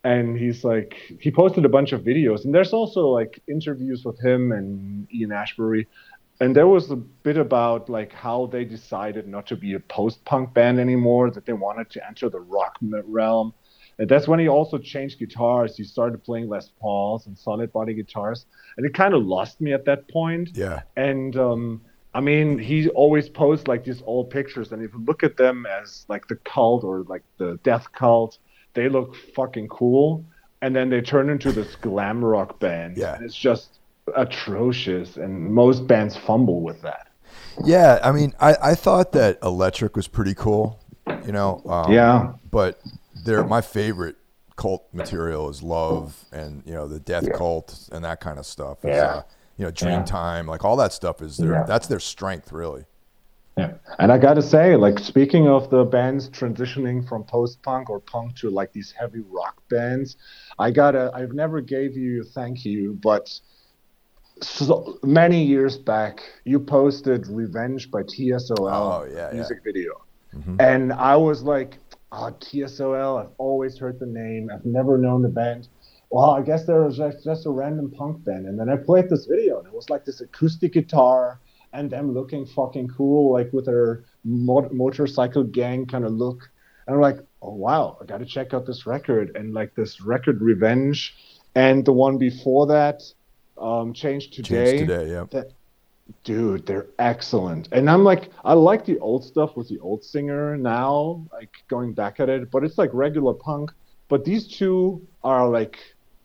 And 0.06 0.38
he's 0.38 0.64
like 0.64 0.96
he 1.20 1.32
posted 1.32 1.66
a 1.66 1.70
bunch 1.70 1.92
of 1.92 2.02
videos 2.02 2.46
and 2.46 2.54
there's 2.54 2.74
also 2.74 3.08
like 3.08 3.42
interviews 3.48 4.04
with 4.04 4.20
him 4.20 4.52
and 4.52 5.08
Ian 5.14 5.30
Astbury. 5.30 5.88
And 6.40 6.56
there 6.56 6.68
was 6.68 6.92
a 6.92 6.96
bit 6.96 7.38
about 7.38 7.90
like 7.90 8.12
how 8.12 8.48
they 8.48 8.66
decided 8.66 9.28
not 9.28 9.46
to 9.48 9.56
be 9.56 9.74
a 9.74 9.80
post-punk 9.80 10.54
band 10.54 10.80
anymore, 10.80 11.32
that 11.32 11.46
they 11.46 11.54
wanted 11.54 11.90
to 11.92 12.06
enter 12.06 12.30
the 12.30 12.40
rock 12.40 12.78
realm. 12.82 13.54
And 14.00 14.10
that's 14.10 14.28
when 14.28 14.40
he 14.40 14.48
also 14.48 14.80
changed 14.80 15.20
guitars. 15.20 15.78
He 15.78 15.84
started 15.84 16.24
playing 16.24 16.50
Les 16.50 16.70
Pauls 16.80 17.28
and 17.28 17.38
solid 17.38 17.72
body 17.72 17.94
guitars. 17.94 18.46
And 18.76 18.86
it 18.86 18.94
kind 18.94 19.14
of 19.14 19.24
lost 19.24 19.62
me 19.62 19.72
at 19.72 19.86
that 19.86 20.08
point. 20.08 20.50
Yeah. 20.56 20.82
And 20.98 21.38
um, 21.38 21.82
I 22.16 22.20
mean, 22.20 22.58
he 22.58 22.90
always 22.90 23.30
posts 23.30 23.68
like 23.68 23.84
these 23.84 24.02
old 24.06 24.30
pictures, 24.30 24.72
and 24.72 24.84
if 24.84 24.94
you 24.94 25.04
look 25.06 25.24
at 25.24 25.38
them 25.38 25.66
as 25.66 26.06
like 26.10 26.28
the 26.28 26.36
cult 26.38 26.84
or 26.84 27.04
like 27.04 27.24
the 27.38 27.60
death 27.64 27.92
cult, 27.92 28.40
they 28.74 28.90
look 28.90 29.16
fucking 29.36 29.68
cool. 29.68 30.26
And 30.62 30.76
then 30.76 30.90
they 30.90 31.02
turn 31.02 31.30
into 31.30 31.52
this 31.52 31.76
glam 31.76 32.24
rock 32.24 32.60
band. 32.60 32.98
Yeah. 32.98 33.16
And 33.16 33.26
it's 33.26 33.36
just 33.36 33.80
atrocious, 34.16 35.18
and 35.18 35.54
most 35.54 35.88
bands 35.88 36.16
fumble 36.16 36.62
with 36.62 36.82
that. 36.82 37.08
Yeah, 37.64 38.00
I 38.04 38.12
mean, 38.12 38.34
I, 38.40 38.56
I 38.62 38.76
thought 38.76 39.12
that 39.14 39.40
Electric 39.44 39.96
was 39.96 40.08
pretty 40.08 40.34
cool, 40.34 40.80
you 41.26 41.32
know. 41.32 41.62
Um, 41.66 41.92
Yeah. 41.92 42.34
But 42.52 42.80
they're 43.26 43.44
my 43.44 43.62
favorite 43.62 44.18
cult 44.56 44.88
material 44.94 45.50
is 45.50 45.64
Love 45.64 46.26
and 46.32 46.62
you 46.66 46.74
know 46.74 46.88
the 46.88 47.00
Death 47.00 47.32
Cult 47.34 47.90
and 47.92 48.04
that 48.06 48.20
kind 48.20 48.38
of 48.38 48.46
stuff. 48.46 48.80
Yeah. 48.84 48.92
uh, 48.92 49.22
you 49.58 49.66
know, 49.66 49.72
Dreamtime, 49.72 50.48
like 50.48 50.64
all 50.66 50.76
that 50.78 50.94
stuff 50.94 51.22
is 51.22 51.38
their 51.38 51.54
Yeah. 51.54 51.64
that's 51.64 51.88
their 51.88 52.00
strength, 52.00 52.52
really. 52.52 52.86
Yeah, 53.58 53.74
and 54.00 54.12
I 54.12 54.18
gotta 54.18 54.42
say, 54.42 54.76
like 54.76 54.98
speaking 54.98 55.48
of 55.48 55.70
the 55.70 55.84
bands 55.86 56.28
transitioning 56.30 57.08
from 57.08 57.24
post-punk 57.24 57.88
or 57.88 58.00
punk 58.00 58.36
to 58.38 58.50
like 58.50 58.74
these 58.74 58.92
heavy 58.92 59.22
rock 59.30 59.62
bands, 59.70 60.18
I 60.58 60.72
gotta, 60.72 61.12
I've 61.14 61.34
never 61.34 61.62
gave 61.62 61.96
you 61.96 62.22
a 62.22 62.24
thank 62.24 62.66
you, 62.66 62.98
but 63.04 63.40
so 64.48 64.98
many 65.04 65.44
years 65.44 65.78
back, 65.78 66.22
you 66.46 66.60
posted 66.60 67.28
"Revenge" 67.28 67.90
by 67.92 68.04
TSOL 68.04 68.70
Oh, 68.72 69.06
yeah, 69.10 69.30
yeah. 69.30 69.34
music 69.34 69.60
video, 69.64 69.94
Mhm. 70.36 70.62
and 70.62 70.94
I 70.94 71.16
was 71.16 71.44
like, 71.44 71.78
oh, 72.12 72.32
TSOL, 72.40 73.18
I've 73.22 73.32
always 73.38 73.78
heard 73.78 74.00
the 74.00 74.06
name, 74.06 74.50
I've 74.54 74.66
never 74.66 74.98
known 74.98 75.22
the 75.22 75.30
band. 75.30 75.68
Well, 76.12 76.30
I 76.32 76.42
guess 76.42 76.66
there 76.66 76.84
was 76.84 76.98
just, 76.98 77.24
just 77.24 77.46
a 77.46 77.50
random 77.50 77.90
punk 77.92 78.24
band, 78.24 78.46
and 78.48 78.60
then 78.60 78.70
I 78.70 78.76
played 78.78 79.10
this 79.10 79.26
video, 79.26 79.58
and 79.60 79.68
it 79.68 79.74
was 79.74 79.90
like 79.90 80.06
this 80.06 80.22
acoustic 80.22 80.74
guitar 80.74 81.40
and 81.74 81.90
them 81.90 82.14
looking 82.14 82.46
fucking 82.46 82.88
cool, 82.90 83.34
like 83.34 83.52
with 83.52 83.66
their 83.66 84.04
mo- 84.24 84.70
motorcycle 84.72 85.44
gang 85.44 85.88
kind 85.88 86.06
of 86.06 86.12
look. 86.12 86.40
And 86.86 86.94
I'm 86.96 87.02
like, 87.02 87.18
oh 87.42 87.56
wow, 87.56 87.98
I 88.00 88.06
got 88.06 88.20
to 88.20 88.26
check 88.26 88.54
out 88.54 88.68
this 88.68 88.86
record. 88.86 89.36
And 89.36 89.56
like 89.56 89.74
this 89.74 90.02
record, 90.02 90.40
Revenge, 90.42 91.16
and 91.56 91.84
the 91.84 91.94
one 91.94 92.20
before 92.20 92.68
that, 92.68 93.02
um, 93.58 93.94
Change 93.94 94.32
Today. 94.32 94.78
Changed 94.78 94.90
today, 94.90 95.12
yeah. 95.12 95.26
That, 95.32 95.52
dude, 96.24 96.66
they're 96.66 96.88
excellent. 97.00 97.70
And 97.72 97.90
I'm 97.90 98.04
like, 98.04 98.30
I 98.44 98.54
like 98.54 98.86
the 98.86 99.00
old 99.00 99.24
stuff 99.24 99.56
with 99.56 99.70
the 99.70 99.80
old 99.80 100.04
singer 100.04 100.58
now, 100.58 101.26
like 101.32 101.52
going 101.68 101.94
back 101.94 102.20
at 102.20 102.30
it, 102.30 102.52
but 102.52 102.64
it's 102.64 102.78
like 102.78 102.90
regular 102.94 103.34
punk. 103.34 103.72
But 104.10 104.26
these 104.26 104.48
two 104.48 105.02
are 105.24 105.48
like 105.50 105.78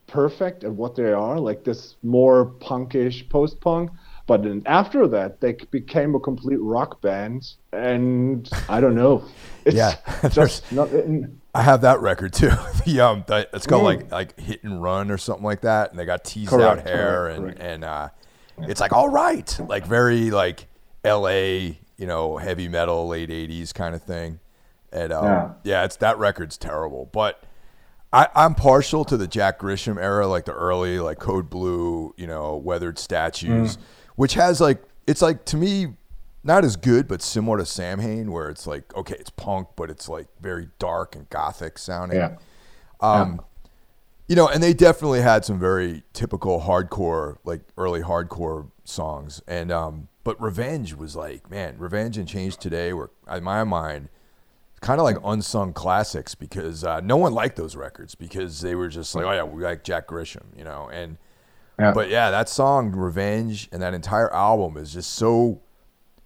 perfect 0.06 0.64
at 0.64 0.73
what 0.73 0.97
they 0.97 1.12
are, 1.12 1.38
like 1.38 1.64
this 1.64 1.97
more 2.02 2.47
punkish 2.61 3.28
post 3.28 3.61
punk, 3.61 3.90
But 4.28 4.42
then 4.44 4.62
after 4.66 5.08
that, 5.08 5.40
they 5.40 5.54
became 5.70 6.14
a 6.14 6.20
complete 6.20 6.61
rock 6.61 7.00
band, 7.00 7.54
and 7.73 8.49
I 8.68 8.80
don't 8.80 8.94
know. 8.94 9.25
It's 9.64 9.75
Yeah, 9.76 9.97
just 10.30 10.70
not. 10.73 10.90
in- 10.92 11.40
I 11.54 11.62
have 11.62 11.80
that 11.82 12.00
record 12.00 12.32
too. 12.32 12.50
the 12.87 13.00
um, 13.00 13.25
the, 13.26 13.49
it's 13.52 13.66
called 13.66 13.82
Mm. 13.82 13.85
like 13.87 14.12
like 14.12 14.38
Hit 14.40 14.62
and 14.64 14.80
Run 14.82 15.11
or 15.11 15.18
something 15.18 15.44
like 15.44 15.62
that, 15.62 15.90
and 15.90 15.99
they 15.99 16.04
got 16.06 16.25
teased 16.25 16.50
Correct, 16.50 16.80
out 16.82 16.87
hair 16.87 17.23
correct, 17.23 17.37
and 17.38 17.44
correct. 17.47 17.61
and 17.61 17.85
uh, 17.85 18.08
it's 18.61 18.80
like 18.80 18.92
all 18.92 19.08
right, 19.08 19.58
like 19.68 19.85
very 19.87 20.30
like 20.30 20.68
L.A. 21.04 21.78
you 21.97 22.06
know 22.06 22.37
heavy 22.38 22.68
metal 22.68 23.08
late 23.08 23.30
'80s 23.30 23.75
kind 23.75 23.94
of 23.94 24.02
thing, 24.02 24.40
and 24.92 25.12
um, 25.12 25.25
yeah. 25.25 25.50
Yeah. 25.64 25.85
it's 25.85 25.97
that 25.97 26.18
record's 26.18 26.56
terrible, 26.58 27.08
but. 27.12 27.42
I, 28.11 28.26
I'm 28.35 28.54
partial 28.54 29.04
to 29.04 29.18
the 29.18 29.26
Jack 29.26 29.58
Grisham 29.58 30.00
era, 30.00 30.26
like 30.26 30.47
the 30.47 30.54
early, 30.54 30.99
like 30.99 31.18
Code 31.18 31.50
Blue, 31.50 32.14
you 32.16 32.26
know, 32.26 32.56
Weathered 32.56 32.99
Statues, 32.99 33.76
Mm. 33.76 33.80
Which 34.18 34.34
has 34.34 34.60
like, 34.60 34.82
it's 35.06 35.22
like 35.22 35.44
to 35.44 35.56
me, 35.56 35.94
not 36.42 36.64
as 36.64 36.75
good, 36.75 37.06
but 37.06 37.22
similar 37.22 37.58
to 37.58 37.64
Samhain, 37.64 38.32
where 38.32 38.48
it's 38.48 38.66
like, 38.66 38.92
okay, 38.96 39.14
it's 39.16 39.30
punk, 39.30 39.68
but 39.76 39.90
it's 39.90 40.08
like 40.08 40.26
very 40.40 40.70
dark 40.80 41.14
and 41.14 41.30
gothic 41.30 41.78
sounding. 41.78 42.18
Yeah. 42.18 42.37
Um, 43.00 43.40
you 44.26 44.34
know, 44.34 44.48
and 44.48 44.60
they 44.60 44.75
definitely 44.75 45.20
had 45.20 45.44
some 45.44 45.60
very 45.60 46.02
typical 46.14 46.62
hardcore, 46.62 47.37
like 47.44 47.60
early 47.76 48.00
hardcore 48.00 48.72
songs. 48.82 49.40
And 49.46 49.70
um, 49.70 50.08
but 50.25 50.40
Revenge 50.42 50.94
was 50.94 51.14
like, 51.14 51.48
man, 51.48 51.76
Revenge 51.78 52.18
and 52.18 52.26
Change 52.26 52.56
Today 52.56 52.92
were, 52.92 53.12
in 53.32 53.44
my 53.44 53.62
mind, 53.62 54.08
kind 54.80 54.98
of 54.98 55.04
like 55.04 55.18
unsung 55.22 55.72
classics 55.72 56.34
because 56.34 56.82
uh, 56.82 56.98
no 57.00 57.16
one 57.16 57.32
liked 57.32 57.54
those 57.54 57.76
records 57.76 58.16
because 58.16 58.62
they 58.62 58.75
were 58.75 58.88
just 58.88 59.14
like, 59.14 59.25
oh 59.25 59.32
yeah, 59.32 59.44
we 59.44 59.62
like 59.62 59.84
Jack 59.84 60.08
Grisham, 60.08 60.46
you 60.56 60.64
know, 60.64 60.90
and 60.92 61.18
Yeah. 61.78 61.92
but 61.92 62.08
yeah, 62.08 62.30
that 62.30 62.49
song 62.49 62.90
Revenge 62.92 63.68
and 63.73 63.80
that 63.82 63.94
entire 63.94 64.32
album 64.35 64.76
is 64.76 64.92
just 64.92 65.14
so. 65.14 65.61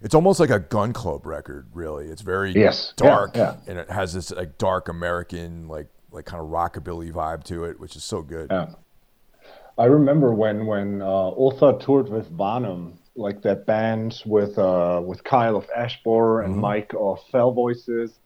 It's 0.01 0.13
almost 0.15 0.39
like 0.39 0.49
a 0.49 0.59
Gun 0.59 0.91
Club 0.91 1.25
record, 1.25 1.67
really. 1.73 2.07
It's 2.07 2.21
very 2.21 2.51
Yes. 2.51 2.93
Dark, 2.97 3.37
yeah. 3.37 3.55
and 3.67 3.77
it 3.77 3.89
has 3.89 4.13
this 4.13 4.31
like 4.31 4.57
dark 4.57 4.89
American, 4.89 5.67
like 5.67 5.87
like 6.11 6.25
kind 6.25 6.41
of 6.43 6.49
rockabilly 6.49 7.11
vibe 7.11 7.43
to 7.45 7.63
it, 7.65 7.79
which 7.79 7.95
is 7.95 8.03
so 8.03 8.21
good. 8.21 8.47
Yeah. 8.51 8.67
I 9.77 9.85
remember 9.85 10.33
when 10.33 10.65
when 10.65 11.01
uh, 11.01 11.05
Ultha 11.05 11.79
toured 11.79 12.09
with 12.09 12.27
Vanum, 12.29 12.99
like 13.15 13.41
that 13.43 13.65
band 13.65 14.21
with 14.25 14.57
uh, 14.59 15.01
with 15.03 15.23
Kyle 15.23 15.55
of 15.55 15.67
Ash 15.75 16.01
Borer 16.03 16.41
and 16.41 16.55
Mike 16.55 16.93
of 16.99 17.19
Fell 17.31 17.51
Voices, 17.51 18.19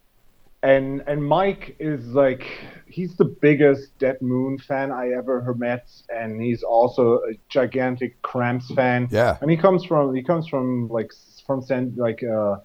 and 0.63 1.03
and 1.07 1.23
Mike 1.23 1.75
is 1.79 2.05
like 2.07 2.43
he's 2.87 3.15
the 3.17 3.25
biggest 3.25 3.97
Dead 3.99 4.21
Moon 4.21 4.57
fan 4.57 4.91
I 4.91 5.09
ever 5.11 5.53
met, 5.57 5.87
and 6.09 6.41
he's 6.41 6.63
also 6.63 7.15
a 7.29 7.33
gigantic 7.49 8.21
Cramps 8.21 8.71
fan. 8.73 9.07
Yeah. 9.11 9.37
and 9.41 9.51
he 9.51 9.57
comes 9.57 9.85
from 9.85 10.15
he 10.15 10.23
comes 10.23 10.47
from 10.47 10.87
like 10.89 11.11
from 11.45 11.61
San 11.61 11.93
like 11.95 12.23
uh 12.23 12.57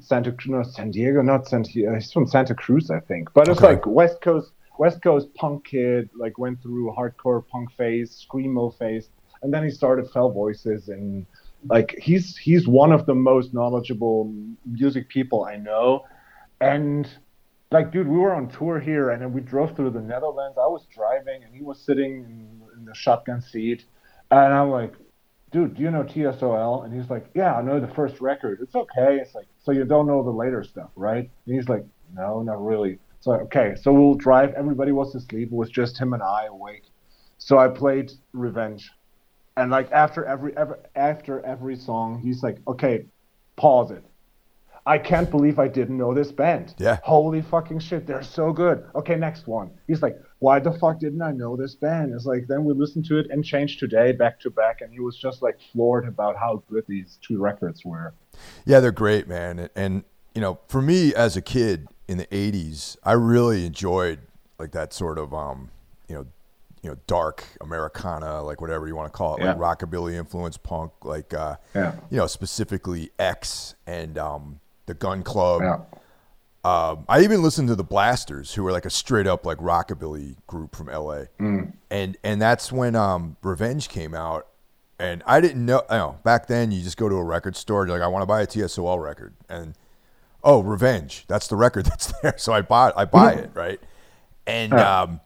Santa 0.00 0.34
no 0.46 0.62
San 0.62 0.90
Diego, 0.90 1.22
not 1.22 1.48
San 1.48 1.62
uh, 1.62 1.94
he's 1.94 2.12
from 2.12 2.26
Santa 2.26 2.54
Cruz, 2.54 2.90
I 2.90 3.00
think. 3.00 3.32
But 3.32 3.48
it's 3.48 3.58
Okay. 3.58 3.68
like 3.74 3.86
West 3.86 4.20
Coast 4.20 4.52
West 4.78 5.02
Coast 5.02 5.34
punk 5.34 5.64
kid, 5.64 6.10
like 6.14 6.38
went 6.38 6.60
through 6.62 6.94
hardcore 6.96 7.46
punk 7.48 7.72
phase, 7.72 8.24
screamo 8.30 8.76
phase, 8.78 9.08
and 9.42 9.52
then 9.52 9.64
he 9.64 9.70
started 9.70 10.10
Fell 10.10 10.30
Voices 10.30 10.88
and 10.88 11.24
like 11.68 11.96
he's 11.98 12.36
he's 12.36 12.68
one 12.68 12.92
of 12.92 13.06
the 13.06 13.14
most 13.14 13.54
knowledgeable 13.54 14.32
music 14.66 15.08
people 15.08 15.44
I 15.44 15.56
know. 15.56 16.04
And 16.60 17.08
like 17.70 17.92
dude, 17.92 18.08
we 18.08 18.16
were 18.16 18.34
on 18.34 18.48
tour 18.48 18.80
here 18.80 19.10
and 19.10 19.20
then 19.20 19.32
we 19.32 19.40
drove 19.40 19.76
through 19.76 19.90
the 19.90 20.00
Netherlands. 20.00 20.56
I 20.58 20.66
was 20.66 20.86
driving 20.86 21.44
and 21.44 21.54
he 21.54 21.62
was 21.62 21.80
sitting 21.80 22.24
in, 22.24 22.62
in 22.78 22.84
the 22.84 22.94
shotgun 22.94 23.40
seat 23.40 23.84
and 24.30 24.52
I'm 24.54 24.70
like, 24.70 24.94
dude, 25.50 25.74
do 25.74 25.82
you 25.82 25.90
know 25.90 26.02
TSOL? 26.02 26.84
And 26.84 26.94
he's 26.94 27.10
like, 27.10 27.30
yeah, 27.34 27.54
I 27.54 27.62
know 27.62 27.80
the 27.80 27.92
first 27.94 28.20
record. 28.20 28.60
It's 28.62 28.74
okay. 28.74 29.18
It's 29.20 29.34
like, 29.34 29.46
so 29.62 29.72
you 29.72 29.84
don't 29.84 30.06
know 30.06 30.22
the 30.22 30.30
later 30.30 30.62
stuff, 30.64 30.90
right? 30.96 31.30
And 31.46 31.54
he's 31.54 31.68
like, 31.68 31.84
no, 32.14 32.42
not 32.42 32.62
really. 32.64 32.98
So, 33.20 33.32
okay, 33.32 33.74
so 33.80 33.92
we'll 33.92 34.14
drive. 34.14 34.54
Everybody 34.54 34.92
was 34.92 35.14
asleep. 35.14 35.48
It 35.48 35.54
was 35.54 35.70
just 35.70 35.98
him 35.98 36.12
and 36.12 36.22
I 36.22 36.46
awake. 36.46 36.84
So 37.38 37.58
I 37.58 37.68
played 37.68 38.12
Revenge. 38.32 38.90
And 39.56 39.70
like 39.70 39.90
after 39.90 40.24
every, 40.24 40.56
every 40.56 40.76
after 40.94 41.44
every 41.44 41.76
song, 41.76 42.20
he's 42.20 42.42
like, 42.42 42.58
okay, 42.68 43.06
pause 43.56 43.90
it. 43.90 44.04
I 44.86 44.98
can't 44.98 45.30
believe 45.30 45.58
I 45.58 45.68
didn't 45.68 45.96
know 45.98 46.14
this 46.14 46.32
band. 46.32 46.74
Yeah. 46.78 46.98
Holy 47.02 47.42
fucking 47.42 47.78
shit, 47.80 48.06
they're 48.06 48.22
so 48.22 48.52
good. 48.52 48.84
Okay, 48.94 49.16
next 49.16 49.46
one. 49.46 49.70
He's 49.86 50.02
like, 50.02 50.18
why 50.38 50.58
the 50.60 50.72
fuck 50.72 50.98
didn't 50.98 51.20
I 51.22 51.32
know 51.32 51.56
this 51.56 51.74
band? 51.74 52.12
It's 52.14 52.24
like 52.24 52.46
then 52.48 52.64
we 52.64 52.72
listened 52.74 53.04
to 53.06 53.18
it 53.18 53.26
and 53.30 53.44
changed 53.44 53.80
today 53.80 54.12
back 54.12 54.40
to 54.40 54.50
back, 54.50 54.80
and 54.80 54.92
he 54.92 55.00
was 55.00 55.16
just 55.18 55.42
like 55.42 55.58
floored 55.72 56.06
about 56.06 56.36
how 56.36 56.62
good 56.70 56.84
these 56.88 57.18
two 57.26 57.38
records 57.40 57.84
were. 57.84 58.14
Yeah, 58.64 58.80
they're 58.80 58.92
great, 58.92 59.28
man. 59.28 59.58
And, 59.58 59.70
and 59.76 60.04
you 60.34 60.40
know, 60.40 60.58
for 60.68 60.80
me 60.80 61.14
as 61.14 61.36
a 61.36 61.42
kid 61.42 61.88
in 62.06 62.18
the 62.18 62.26
'80s, 62.26 62.96
I 63.04 63.12
really 63.12 63.66
enjoyed 63.66 64.20
like 64.58 64.72
that 64.72 64.92
sort 64.92 65.18
of 65.18 65.34
um, 65.34 65.70
you 66.08 66.14
know, 66.14 66.26
you 66.82 66.90
know, 66.90 66.96
dark 67.08 67.44
Americana, 67.60 68.40
like 68.42 68.60
whatever 68.60 68.86
you 68.86 68.94
want 68.94 69.12
to 69.12 69.16
call 69.16 69.36
it, 69.36 69.44
like 69.44 69.56
rockabilly 69.56 70.14
influence 70.14 70.56
punk, 70.56 70.92
like 71.02 71.34
uh, 71.34 71.56
Yeah. 71.74 71.96
you 72.10 72.16
know, 72.18 72.28
specifically 72.28 73.10
X 73.18 73.74
and 73.86 74.16
um, 74.16 74.60
the 74.88 74.94
Gun 74.94 75.22
Club. 75.22 75.62
Yeah. 75.62 75.78
Um, 76.64 77.04
I 77.08 77.20
even 77.20 77.40
listened 77.40 77.68
to 77.68 77.76
the 77.76 77.84
Blasters, 77.84 78.52
who 78.54 78.64
were 78.64 78.72
like 78.72 78.84
a 78.84 78.90
straight 78.90 79.28
up 79.28 79.46
like 79.46 79.58
rockabilly 79.58 80.34
group 80.48 80.74
from 80.74 80.88
LA, 80.88 81.26
Mm. 81.38 81.72
and 81.90 82.16
and 82.24 82.42
that's 82.42 82.72
when 82.72 82.96
um, 82.96 83.36
Revenge 83.42 83.88
came 83.88 84.12
out, 84.12 84.48
and 84.98 85.22
I 85.24 85.40
didn't 85.40 85.64
know. 85.64 85.82
You 85.88 85.96
know, 85.96 86.18
back 86.24 86.48
then 86.48 86.72
you 86.72 86.82
just 86.82 86.96
go 86.96 87.08
to 87.08 87.14
a 87.14 87.22
record 87.24 87.54
store, 87.56 87.86
you're 87.86 87.96
like, 87.96 88.04
I 88.04 88.08
want 88.08 88.22
to 88.22 88.26
buy 88.26 88.42
a 88.42 88.46
TSOL 88.46 89.00
record, 89.02 89.34
and 89.48 89.74
oh, 90.42 90.60
Revenge, 90.60 91.24
that's 91.28 91.46
the 91.46 91.56
record 91.56 91.86
that's 91.86 92.12
there, 92.20 92.34
so 92.36 92.52
I 92.52 92.60
bought, 92.62 92.92
I 92.96 93.04
buy 93.04 93.34
it, 93.34 93.50
right, 93.54 93.80
and 94.46 94.74
um, 94.74 95.20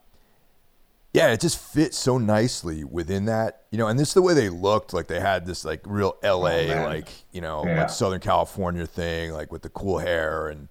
yeah, 1.13 1.27
it 1.31 1.39
just 1.39 1.57
fits 1.59 1.97
so 1.97 2.17
nicely 2.17 2.83
within 2.83 3.25
that, 3.25 3.63
you 3.71 3.77
know, 3.77 3.87
and 3.87 3.99
this 3.99 4.09
is 4.09 4.13
the 4.15 4.21
way 4.21 4.33
they 4.33 4.49
looked, 4.49 4.93
like 4.93 5.07
they 5.07 5.19
had 5.19 5.45
this 5.45 5.63
like 5.63 5.81
real 5.85 6.17
LA, 6.23 6.71
Oh, 6.73 6.85
like 6.85 7.09
you 7.31 7.41
know, 7.41 7.63
Yeah. 7.65 7.81
like 7.81 7.89
Southern 7.89 8.19
California 8.19 8.85
thing, 8.87 9.31
like 9.31 9.51
with 9.51 9.61
the 9.61 9.69
cool 9.69 9.99
hair 9.99 10.47
and 10.49 10.67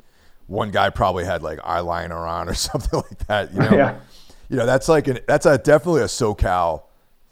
one 0.49 0.71
guy 0.71 0.91
probably 0.91 1.25
had 1.25 1.43
like 1.43 1.59
eyeliner 1.61 2.29
on 2.29 2.49
or 2.49 2.55
something 2.69 2.99
like 3.01 3.27
that. 3.29 3.53
You 3.53 3.61
know, 3.61 3.77
Yeah. 3.77 3.97
you 4.49 4.57
know 4.57 4.67
that's 4.67 4.89
like 4.89 5.07
an 5.09 5.21
that's 5.29 5.47
a 5.47 5.59
definitely 5.59 6.03
a 6.03 6.07
SoCal 6.07 6.83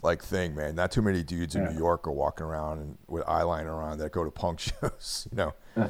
like 0.01 0.23
thing, 0.23 0.55
man. 0.55 0.75
Not 0.75 0.91
too 0.91 1.01
many 1.01 1.21
dudes 1.21 1.53
in 1.55 1.63
Yeah. 1.63 1.71
New 1.71 1.77
York 1.79 2.07
are 2.07 2.11
walking 2.11 2.45
around 2.45 2.79
and 2.79 2.97
with 3.07 3.23
eyeliner 3.25 3.75
on 3.83 3.97
that 3.99 4.11
go 4.13 4.23
to 4.23 4.31
punk 4.31 4.59
shows. 4.61 5.27
You 5.31 5.37
know, 5.75 5.89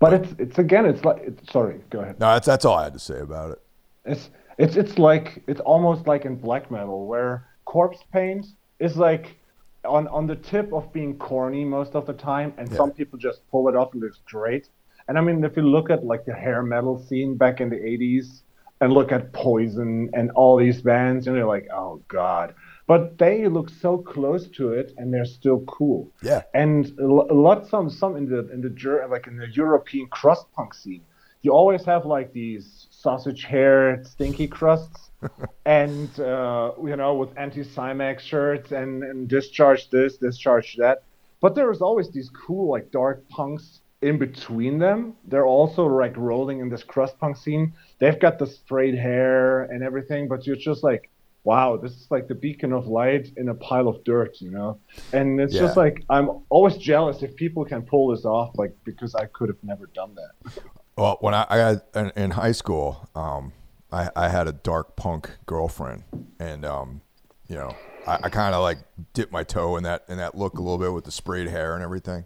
But 0.00 0.12
it's 0.14 0.34
it's 0.38 0.58
again, 0.58 0.86
it's 0.86 1.04
like 1.04 1.22
it's, 1.22 1.52
sorry, 1.52 1.80
go 1.90 2.00
ahead. 2.00 2.18
no, 2.18 2.32
that's 2.34 2.46
that's 2.46 2.64
all 2.64 2.74
I 2.76 2.84
had 2.84 2.92
to 2.94 2.98
say 2.98 3.20
about 3.20 3.52
it. 3.52 3.62
It's 4.04 4.28
it's 4.58 4.76
it's 4.76 4.98
like 4.98 5.42
it's 5.46 5.60
almost 5.60 6.06
like 6.06 6.24
in 6.24 6.36
black 6.36 6.70
metal 6.70 7.06
where 7.06 7.46
corpse 7.64 8.02
paint 8.12 8.46
is 8.80 8.96
like 8.96 9.36
on 9.84 10.08
on 10.08 10.26
the 10.26 10.36
tip 10.36 10.72
of 10.72 10.92
being 10.92 11.16
corny 11.18 11.64
most 11.64 11.94
of 11.94 12.06
the 12.06 12.12
time, 12.12 12.52
and 12.58 12.68
Yeah. 12.68 12.76
some 12.76 12.90
people 12.92 13.18
just 13.18 13.40
pull 13.50 13.68
it 13.68 13.76
off 13.76 13.94
and 13.94 14.02
it 14.02 14.06
looks 14.06 14.20
great. 14.26 14.68
And 15.06 15.16
I 15.16 15.20
mean, 15.22 15.42
if 15.44 15.56
you 15.56 15.62
look 15.62 15.88
at 15.90 16.04
like 16.04 16.24
the 16.26 16.34
hair 16.34 16.62
metal 16.62 16.98
scene 16.98 17.36
back 17.36 17.60
in 17.60 17.70
the 17.70 17.76
'80s, 17.76 18.42
and 18.80 18.92
look 18.92 19.10
at 19.12 19.32
Poison 19.32 20.10
and 20.12 20.30
all 20.32 20.56
these 20.56 20.82
bands, 20.82 21.26
and 21.26 21.36
you're 21.36 21.46
like, 21.46 21.68
oh 21.72 22.02
god. 22.08 22.54
But 22.86 23.18
they 23.18 23.46
look 23.48 23.68
so 23.68 23.98
close 23.98 24.48
to 24.58 24.72
it, 24.72 24.94
and 24.96 25.12
they're 25.12 25.26
still 25.40 25.60
cool. 25.66 26.10
Yeah. 26.22 26.42
And 26.54 26.86
a 26.98 27.06
lo- 27.06 27.26
a 27.30 27.34
lot 27.34 27.66
some 27.66 27.90
some 27.90 28.16
in 28.16 28.28
the 28.28 28.40
in 28.52 28.60
the 28.60 29.06
like 29.10 29.26
in 29.26 29.36
the 29.36 29.48
European 29.48 30.06
crust 30.08 30.46
punk 30.52 30.74
scene, 30.74 31.02
you 31.42 31.52
always 31.52 31.84
have 31.84 32.04
like 32.06 32.32
these 32.32 32.87
sausage 33.00 33.44
haired 33.44 34.06
stinky 34.06 34.48
crusts, 34.48 35.10
and 35.66 36.18
uh, 36.20 36.72
you 36.84 36.96
know 36.96 37.14
with 37.14 37.30
anti 37.36 37.62
Cimex 37.62 38.20
shirts 38.20 38.72
and 38.72 39.02
and 39.02 39.28
discharge 39.28 39.88
this, 39.90 40.16
discharge 40.16 40.76
that. 40.76 41.02
But 41.40 41.54
there's 41.54 41.80
always 41.80 42.10
these 42.10 42.30
cool 42.30 42.70
like 42.70 42.90
dark 42.90 43.28
punks 43.28 43.80
in 44.02 44.18
between 44.18 44.78
them. 44.78 45.14
They're 45.24 45.46
also 45.46 45.86
like 45.86 46.16
rolling 46.16 46.60
in 46.60 46.68
this 46.68 46.82
crust 46.82 47.18
punk 47.18 47.36
scene. 47.36 47.72
They've 48.00 48.18
got 48.18 48.38
the 48.38 48.46
straight 48.46 48.94
hair 48.94 49.62
and 49.62 49.82
everything, 49.82 50.28
but 50.28 50.46
you're 50.46 50.56
just 50.56 50.82
like. 50.82 51.10
Wow, 51.44 51.78
this 51.78 51.92
is 51.92 52.08
like 52.10 52.28
the 52.28 52.34
beacon 52.34 52.74
of 52.74 52.88
light 52.88 53.32
in 53.38 53.48
a 53.48 53.54
pile 53.54 53.88
of 53.88 54.04
dirt, 54.04 54.38
you 54.38 54.50
know? 54.50 54.80
And 55.14 55.40
it's 55.40 55.54
just 55.54 55.78
like 55.78 56.04
I'm 56.10 56.28
always 56.50 56.76
jealous 56.76 57.22
if 57.22 57.36
people 57.36 57.64
can 57.64 57.80
pull 57.80 58.08
this 58.08 58.26
off, 58.26 58.58
like 58.58 58.76
because 58.84 59.14
I 59.14 59.26
could 59.26 59.48
have 59.48 59.62
never 59.62 59.86
done 59.86 60.14
that. 60.16 60.62
Well, 60.98 61.16
when 61.20 61.32
I, 61.32 61.46
I 61.48 61.56
got 61.56 61.84
in, 61.94 62.22
in 62.24 62.30
high 62.32 62.50
school, 62.50 63.08
um, 63.14 63.52
I, 63.92 64.10
I 64.16 64.28
had 64.28 64.48
a 64.48 64.52
dark 64.52 64.96
punk 64.96 65.30
girlfriend, 65.46 66.02
and 66.40 66.64
um, 66.64 67.02
you 67.46 67.54
know, 67.54 67.76
I, 68.04 68.18
I 68.24 68.28
kind 68.28 68.52
of 68.52 68.62
like 68.62 68.78
dipped 69.12 69.30
my 69.32 69.44
toe 69.44 69.76
in 69.76 69.84
that 69.84 70.04
in 70.08 70.18
that 70.18 70.36
look 70.36 70.58
a 70.58 70.62
little 70.62 70.76
bit 70.76 70.92
with 70.92 71.04
the 71.04 71.12
sprayed 71.12 71.46
hair 71.46 71.74
and 71.74 71.84
everything. 71.84 72.24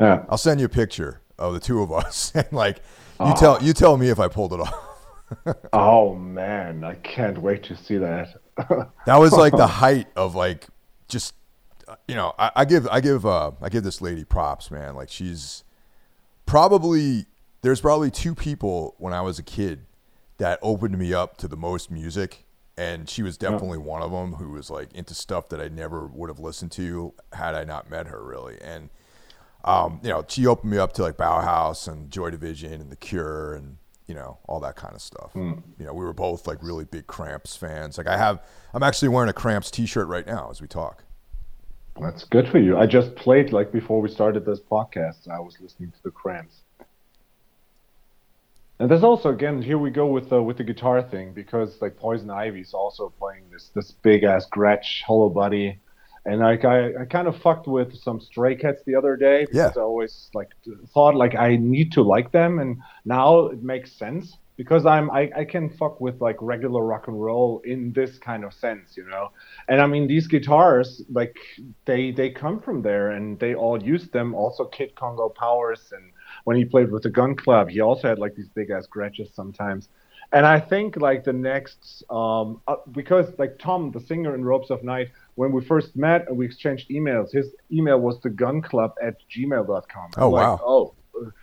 Yeah. 0.00 0.24
I'll 0.30 0.38
send 0.38 0.60
you 0.60 0.66
a 0.66 0.70
picture 0.70 1.20
of 1.38 1.52
the 1.52 1.60
two 1.60 1.82
of 1.82 1.92
us, 1.92 2.32
and 2.34 2.50
like 2.52 2.80
you 3.22 3.34
tell 3.34 3.62
you 3.62 3.74
tell 3.74 3.98
me 3.98 4.08
if 4.08 4.18
I 4.18 4.28
pulled 4.28 4.54
it 4.54 4.60
off. 4.60 4.74
Oh 5.72 6.16
man, 6.16 6.82
I 6.82 6.94
can't 6.94 7.38
wait 7.38 7.62
to 7.64 7.76
see 7.76 7.98
that. 7.98 8.34
That 9.06 9.16
was 9.16 9.32
like 9.32 9.52
the 9.52 9.66
height 9.66 10.08
of 10.16 10.34
like 10.34 10.66
just 11.06 11.34
you 12.08 12.16
know, 12.16 12.32
I, 12.36 12.50
I 12.56 12.64
give 12.64 12.88
I 12.88 13.00
give 13.00 13.24
uh, 13.24 13.52
I 13.62 13.68
give 13.68 13.84
this 13.84 14.00
lady 14.00 14.24
props, 14.24 14.72
man. 14.72 14.96
Like 14.96 15.08
she's 15.08 15.62
probably 16.46 17.26
there's 17.62 17.80
probably 17.80 18.10
two 18.10 18.34
people 18.34 18.94
when 18.98 19.12
I 19.12 19.20
was 19.20 19.38
a 19.38 19.42
kid 19.42 19.86
that 20.38 20.58
opened 20.62 20.98
me 20.98 21.12
up 21.12 21.36
to 21.38 21.48
the 21.48 21.56
most 21.56 21.90
music, 21.90 22.46
and 22.76 23.08
she 23.08 23.22
was 23.22 23.36
definitely 23.36 23.78
yeah. 23.78 23.84
one 23.84 24.02
of 24.02 24.10
them 24.10 24.34
who 24.34 24.50
was 24.52 24.70
like 24.70 24.92
into 24.92 25.14
stuff 25.14 25.48
that 25.50 25.60
I 25.60 25.68
never 25.68 26.06
would 26.06 26.30
have 26.30 26.38
listened 26.38 26.72
to 26.72 27.12
had 27.32 27.54
I 27.54 27.64
not 27.64 27.90
met 27.90 28.06
her, 28.06 28.22
really. 28.22 28.58
And 28.60 28.88
um, 29.64 30.00
you 30.02 30.08
know, 30.08 30.24
she 30.26 30.46
opened 30.46 30.70
me 30.70 30.78
up 30.78 30.94
to 30.94 31.02
like 31.02 31.16
Bauhaus 31.16 31.86
and 31.86 32.10
Joy 32.10 32.30
Division 32.30 32.80
and 32.80 32.90
The 32.90 32.96
Cure 32.96 33.54
and 33.54 33.76
you 34.06 34.14
know 34.14 34.38
all 34.48 34.60
that 34.60 34.76
kind 34.76 34.94
of 34.94 35.02
stuff. 35.02 35.32
Mm. 35.34 35.62
You 35.78 35.86
know, 35.86 35.92
we 35.92 36.04
were 36.04 36.14
both 36.14 36.46
like 36.46 36.62
really 36.62 36.84
big 36.84 37.06
Cramps 37.06 37.56
fans. 37.56 37.98
Like 37.98 38.08
I 38.08 38.16
have, 38.16 38.42
I'm 38.72 38.82
actually 38.82 39.08
wearing 39.08 39.28
a 39.28 39.34
Cramps 39.34 39.70
T-shirt 39.70 40.08
right 40.08 40.26
now 40.26 40.48
as 40.50 40.62
we 40.62 40.66
talk. 40.66 41.04
That's 42.00 42.24
good 42.24 42.48
for 42.48 42.58
you. 42.58 42.78
I 42.78 42.86
just 42.86 43.14
played 43.14 43.52
like 43.52 43.72
before 43.72 44.00
we 44.00 44.08
started 44.08 44.46
this 44.46 44.60
podcast. 44.60 45.28
I 45.28 45.38
was 45.38 45.56
listening 45.60 45.90
to 45.90 46.02
the 46.02 46.10
Cramps. 46.10 46.59
And 48.80 48.90
there's 48.90 49.04
also 49.04 49.28
again 49.28 49.60
here 49.60 49.76
we 49.76 49.90
go 49.90 50.06
with 50.06 50.30
the 50.30 50.42
with 50.42 50.56
the 50.56 50.64
guitar 50.64 51.02
thing 51.02 51.34
because 51.34 51.82
like 51.82 51.98
Poison 51.98 52.30
Ivy 52.30 52.62
is 52.62 52.72
also 52.72 53.12
playing 53.18 53.44
this 53.52 53.70
this 53.74 53.90
big 53.90 54.24
ass 54.24 54.46
Gretsch 54.48 55.02
Hollow 55.06 55.28
Body, 55.28 55.78
and 56.24 56.40
like 56.40 56.64
I, 56.64 57.02
I 57.02 57.04
kind 57.04 57.28
of 57.28 57.36
fucked 57.36 57.68
with 57.68 57.94
some 57.94 58.20
Stray 58.20 58.56
Cats 58.56 58.82
the 58.86 58.94
other 58.94 59.16
day 59.16 59.44
because 59.44 59.76
yeah. 59.76 59.82
I 59.82 59.84
always 59.84 60.30
like 60.32 60.48
thought 60.94 61.14
like 61.14 61.34
I 61.34 61.56
need 61.56 61.92
to 61.92 62.02
like 62.02 62.32
them, 62.32 62.58
and 62.58 62.78
now 63.04 63.48
it 63.48 63.62
makes 63.62 63.92
sense 63.92 64.38
because 64.56 64.86
I'm 64.86 65.10
I, 65.10 65.30
I 65.36 65.44
can 65.44 65.68
fuck 65.68 66.00
with 66.00 66.18
like 66.22 66.36
regular 66.40 66.82
rock 66.82 67.06
and 67.08 67.22
roll 67.22 67.60
in 67.66 67.92
this 67.92 68.16
kind 68.18 68.44
of 68.44 68.54
sense, 68.54 68.96
you 68.96 69.06
know. 69.06 69.30
And 69.68 69.82
I 69.82 69.86
mean 69.86 70.06
these 70.06 70.26
guitars 70.26 71.02
like 71.10 71.36
they 71.84 72.12
they 72.12 72.30
come 72.30 72.60
from 72.60 72.80
there 72.80 73.10
and 73.10 73.38
they 73.38 73.54
all 73.54 73.82
use 73.82 74.08
them. 74.08 74.34
Also 74.34 74.64
Kid 74.64 74.94
Congo 74.94 75.28
Powers 75.28 75.92
and 75.92 76.12
when 76.44 76.56
he 76.56 76.64
played 76.64 76.90
with 76.90 77.02
the 77.02 77.10
Gun 77.10 77.34
Club, 77.36 77.68
he 77.68 77.80
also 77.80 78.08
had 78.08 78.18
like 78.18 78.34
these 78.34 78.48
big 78.48 78.70
ass 78.70 78.86
Gretsches 78.86 79.34
sometimes. 79.34 79.88
And 80.32 80.46
I 80.46 80.60
think 80.60 80.96
like 80.96 81.24
the 81.24 81.32
next, 81.32 82.04
um, 82.08 82.60
uh, 82.68 82.76
because 82.92 83.26
like 83.38 83.58
Tom, 83.58 83.90
the 83.90 84.00
singer 84.00 84.34
in 84.34 84.44
Ropes 84.44 84.70
of 84.70 84.84
Night, 84.84 85.10
when 85.34 85.50
we 85.50 85.64
first 85.64 85.96
met 85.96 86.28
and 86.28 86.36
we 86.36 86.46
exchanged 86.46 86.88
emails, 86.90 87.32
his 87.32 87.48
email 87.72 87.98
was 87.98 88.20
the 88.20 88.30
gun 88.30 88.62
club 88.62 88.92
at 89.02 89.16
gmail.com. 89.34 90.10
Oh, 90.16 90.28
wow. 90.28 90.52
Like, 90.52 90.60
oh, 90.62 90.94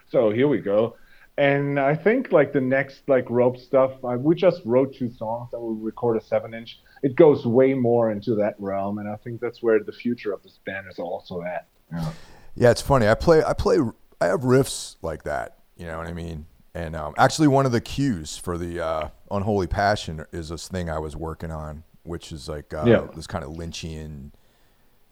so 0.09 0.29
here 0.29 0.47
we 0.47 0.59
go. 0.59 0.95
And 1.37 1.79
I 1.79 1.95
think 1.95 2.31
like 2.31 2.51
the 2.51 2.61
next 2.61 3.01
like 3.07 3.29
rope 3.29 3.57
stuff, 3.57 4.03
I, 4.03 4.15
we 4.15 4.33
just 4.33 4.61
wrote 4.65 4.95
two 4.95 5.11
songs 5.11 5.49
and 5.53 5.61
we 5.61 5.85
record 5.85 6.17
a 6.17 6.21
seven 6.21 6.53
inch. 6.53 6.79
It 7.03 7.15
goes 7.15 7.45
way 7.45 7.75
more 7.75 8.11
into 8.11 8.33
that 8.35 8.55
realm, 8.57 8.97
and 8.97 9.07
I 9.07 9.17
think 9.17 9.39
that's 9.39 9.61
where 9.61 9.83
the 9.83 9.91
future 9.91 10.33
of 10.33 10.41
this 10.41 10.57
band 10.65 10.87
is 10.89 10.97
also 10.97 11.43
at. 11.43 11.67
Yeah, 11.91 12.11
yeah 12.55 12.71
it's 12.71 12.81
funny. 12.81 13.07
I 13.07 13.13
play 13.13 13.43
I 13.43 13.53
play 13.53 13.77
I 14.19 14.27
have 14.27 14.41
riffs 14.41 14.95
like 15.01 15.23
that. 15.23 15.57
You 15.75 15.85
know 15.85 15.97
what 15.97 16.07
I 16.07 16.13
mean? 16.13 16.45
And 16.73 16.95
um, 16.95 17.13
actually, 17.17 17.47
one 17.47 17.65
of 17.65 17.71
the 17.71 17.81
cues 17.81 18.37
for 18.37 18.57
the 18.57 18.83
uh, 18.83 19.09
Unholy 19.31 19.67
Passion 19.67 20.25
is 20.31 20.49
this 20.49 20.67
thing 20.67 20.89
I 20.89 20.99
was 20.99 21.15
working 21.15 21.51
on, 21.51 21.83
which 22.03 22.31
is 22.31 22.47
like 22.47 22.73
uh, 22.73 22.83
yeah. 22.85 23.07
this 23.15 23.27
kind 23.27 23.43
of 23.43 23.51
Lynchian, 23.51 24.31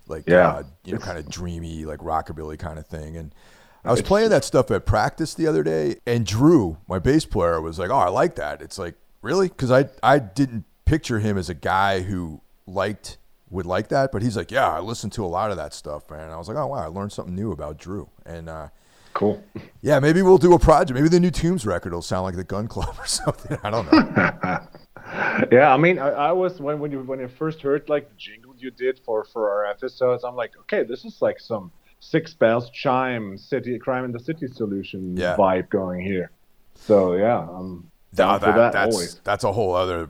like 0.07 0.27
yeah. 0.27 0.49
uh, 0.49 0.63
you 0.83 0.93
know, 0.93 0.99
kind 0.99 1.17
of 1.17 1.29
dreamy, 1.29 1.85
like 1.85 1.99
rockabilly 1.99 2.59
kind 2.59 2.77
of 2.77 2.85
thing. 2.85 3.17
And 3.17 3.33
I 3.83 3.91
was 3.91 4.01
playing 4.01 4.29
that 4.29 4.43
stuff 4.43 4.71
at 4.71 4.85
practice 4.85 5.33
the 5.33 5.47
other 5.47 5.63
day, 5.63 5.97
and 6.07 6.25
Drew, 6.25 6.77
my 6.87 6.99
bass 6.99 7.25
player, 7.25 7.61
was 7.61 7.77
like, 7.77 7.89
"Oh, 7.89 7.97
I 7.97 8.09
like 8.09 8.35
that." 8.35 8.61
It's 8.61 8.79
like 8.79 8.95
really 9.21 9.47
because 9.47 9.71
I 9.71 9.85
I 10.01 10.19
didn't 10.19 10.65
picture 10.85 11.19
him 11.19 11.37
as 11.37 11.49
a 11.49 11.53
guy 11.53 12.01
who 12.01 12.41
liked 12.65 13.17
would 13.49 13.65
like 13.65 13.89
that, 13.89 14.11
but 14.11 14.21
he's 14.21 14.35
like, 14.35 14.51
"Yeah, 14.51 14.69
I 14.69 14.79
listened 14.79 15.13
to 15.13 15.25
a 15.25 15.27
lot 15.27 15.51
of 15.51 15.57
that 15.57 15.73
stuff, 15.73 16.09
man." 16.09 16.21
And 16.21 16.31
I 16.31 16.37
was 16.37 16.47
like, 16.47 16.57
"Oh 16.57 16.67
wow, 16.67 16.77
I 16.77 16.87
learned 16.87 17.11
something 17.11 17.35
new 17.35 17.51
about 17.51 17.77
Drew." 17.77 18.09
And 18.25 18.49
uh, 18.49 18.69
Cool. 19.15 19.41
Yeah, 19.81 19.99
maybe 20.01 20.21
we'll 20.21 20.37
do 20.37 20.53
a 20.53 20.59
project. 20.59 20.93
Maybe 20.93 21.07
the 21.07 21.21
new 21.21 21.31
Tombs 21.31 21.65
record 21.65 21.93
will 21.93 22.01
sound 22.01 22.25
like 22.25 22.35
the 22.35 22.43
Gun 22.43 22.67
Club 22.67 22.95
or 22.99 23.07
something. 23.07 23.57
I 23.63 23.69
don't 23.69 23.89
know. 23.91 25.47
yeah, 25.51 25.73
I 25.73 25.77
mean, 25.77 25.99
I, 25.99 26.09
I, 26.09 26.31
was 26.33 26.59
when 26.59 26.79
when 26.79 26.91
you 26.91 26.99
when 26.99 27.19
you 27.19 27.29
first 27.29 27.61
heard 27.61 27.87
like 27.87 28.09
the 28.09 28.15
jingle 28.15 28.53
you 28.57 28.71
did 28.71 28.99
for 29.05 29.23
for 29.23 29.49
our 29.49 29.65
episodes, 29.65 30.25
I'm 30.25 30.35
like, 30.35 30.51
okay, 30.59 30.83
this 30.83 31.05
is 31.05 31.21
like 31.21 31.39
some 31.39 31.71
six 32.01 32.33
bells 32.33 32.69
chime 32.71 33.37
city 33.37 33.79
crime 33.79 34.03
in 34.03 34.11
the 34.11 34.19
city 34.19 34.47
solution 34.47 35.15
yeah. 35.15 35.37
vibe 35.37 35.69
going 35.69 36.01
here. 36.01 36.29
So 36.75 37.15
yeah, 37.15 37.39
I'm 37.39 37.89
that, 38.13 38.41
for 38.41 38.45
that 38.47 38.73
that's, 38.73 38.93
always. 38.93 39.21
That's 39.23 39.45
a 39.45 39.53
whole 39.53 39.75
other 39.75 40.09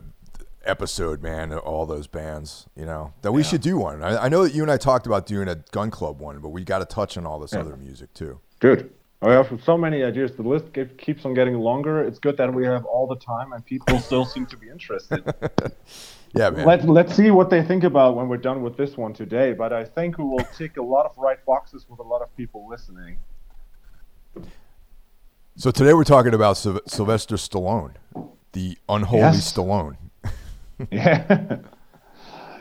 episode, 0.64 1.22
man. 1.22 1.54
All 1.54 1.86
those 1.86 2.08
bands, 2.08 2.66
you 2.76 2.88
know, 2.88 3.14
that 3.22 3.32
we 3.32 3.44
yeah. 3.44 3.50
should 3.50 3.62
do 3.62 3.78
one. 3.78 4.02
I, 4.02 4.24
I, 4.24 4.30
know 4.30 4.44
that 4.44 4.56
you 4.56 4.64
and 4.64 4.72
I 4.72 4.78
talked 4.78 5.06
about 5.06 5.28
doing 5.28 5.48
a 5.48 5.58
Gun 5.72 5.92
Club 5.92 6.20
one, 6.20 6.40
but 6.40 6.50
we 6.50 6.64
got 6.64 6.80
to 6.80 6.86
touch 6.86 7.18
on 7.18 7.28
all 7.28 7.40
this 7.40 7.54
yeah. 7.54 7.60
other 7.60 7.78
music 7.78 8.12
too. 8.16 8.40
Good. 8.60 8.92
I 9.22 9.32
have 9.32 9.60
so 9.64 9.78
many 9.78 10.04
ideas. 10.04 10.34
The 10.34 10.44
list 10.44 10.66
keeps 10.98 11.26
on 11.26 11.34
getting 11.34 11.56
longer. 11.56 12.04
It's 12.04 12.20
good 12.20 12.38
that 12.38 12.54
we 12.54 12.66
have 12.66 12.86
all 12.86 13.08
the 13.08 13.16
time 13.16 13.54
and 13.54 13.66
people 13.66 13.98
still 14.00 14.26
seem 14.26 14.46
to 14.48 14.58
be 14.58 14.70
interested. 14.70 15.24
yeah, 16.34 16.52
man. 16.52 16.66
Let, 16.66 16.86
let's 16.86 17.16
see 17.16 17.32
what 17.32 17.50
they 17.50 17.64
think 17.64 17.84
about 17.84 18.16
when 18.16 18.28
we're 18.28 18.38
done 18.38 18.62
with 18.62 18.78
this 18.78 18.98
one 18.98 19.14
today. 19.14 19.54
But 19.54 19.74
I 19.74 19.84
think 19.84 20.18
we 20.18 20.26
will 20.26 20.46
tick 20.56 20.78
a 20.78 20.84
lot 20.84 21.06
of 21.06 21.18
right 21.18 21.44
boxes 21.46 21.86
with 21.90 22.00
a 22.00 22.04
lot 22.04 22.22
of 22.22 22.36
people 22.38 22.68
listening. 22.70 23.18
So 25.56 25.72
today 25.72 25.94
we're 25.94 26.04
talking 26.04 26.34
about 26.34 26.58
Sylvester 26.58 27.38
Stallone, 27.38 27.94
the 28.52 28.78
unholy 28.90 29.22
yes. 29.22 29.54
Stallone. 29.54 29.96
yeah. 30.92 31.58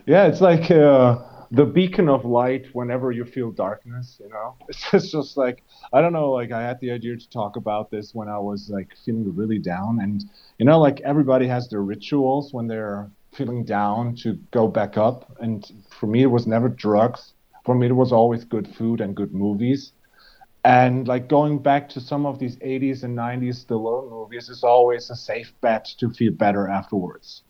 Yeah, 0.07 0.27
it's 0.27 0.41
like. 0.41 0.71
Uh, 0.71 1.19
the 1.55 1.65
beacon 1.65 2.09
of 2.09 2.25
light 2.25 2.67
whenever 2.73 3.11
you 3.13 3.25
feel 3.25 3.51
darkness 3.51 4.21
you 4.23 4.29
know? 4.29 4.57
It's 4.93 5.11
just 5.11 5.37
like 5.37 5.63
i 5.93 6.01
don't 6.01 6.13
know 6.13 6.31
like 6.31 6.53
i 6.53 6.63
had 6.63 6.81
the 6.81 6.91
idea 6.91 7.17
to 7.17 7.29
talk 7.31 7.57
about 7.57 7.91
this 7.91 8.15
when 8.15 8.29
i 8.29 8.39
was 8.39 8.71
like 8.71 8.89
feeling 9.05 9.35
really 9.35 9.59
down 9.59 10.01
and 10.01 10.25
you 10.59 10.67
know 10.67 10.79
like 10.81 11.01
everybody 11.03 11.47
has 11.49 11.69
their 11.69 11.83
rituals 11.83 12.53
when 12.53 12.67
they're 12.67 13.11
feeling 13.35 13.65
down 13.65 14.15
to 14.17 14.35
go 14.51 14.69
back 14.69 14.97
up. 14.97 15.37
And 15.41 15.65
for 15.91 16.07
me 16.07 16.23
it 16.23 16.31
was 16.31 16.47
never 16.47 16.69
drugs. 16.69 17.33
For 17.65 17.75
me 17.75 17.87
it 17.87 17.93
was 17.93 18.13
always 18.13 18.45
good 18.45 18.69
food 18.77 19.01
and 19.01 19.15
good 19.15 19.35
movies. 19.35 19.93
And 20.65 21.07
like 21.07 21.29
going 21.29 21.59
back 21.59 21.89
to 21.91 22.01
some 22.01 22.25
of 22.25 22.39
these 22.39 22.57
80s 22.57 23.03
and 23.03 23.17
90s 23.17 23.67
Stallone 23.67 24.11
movies 24.11 24.49
is 24.49 24.65
always 24.65 25.11
a 25.11 25.17
safe 25.17 25.53
bet 25.61 25.85
to 25.99 26.11
feel 26.11 26.33
better 26.33 26.69
afterwards. 26.69 27.43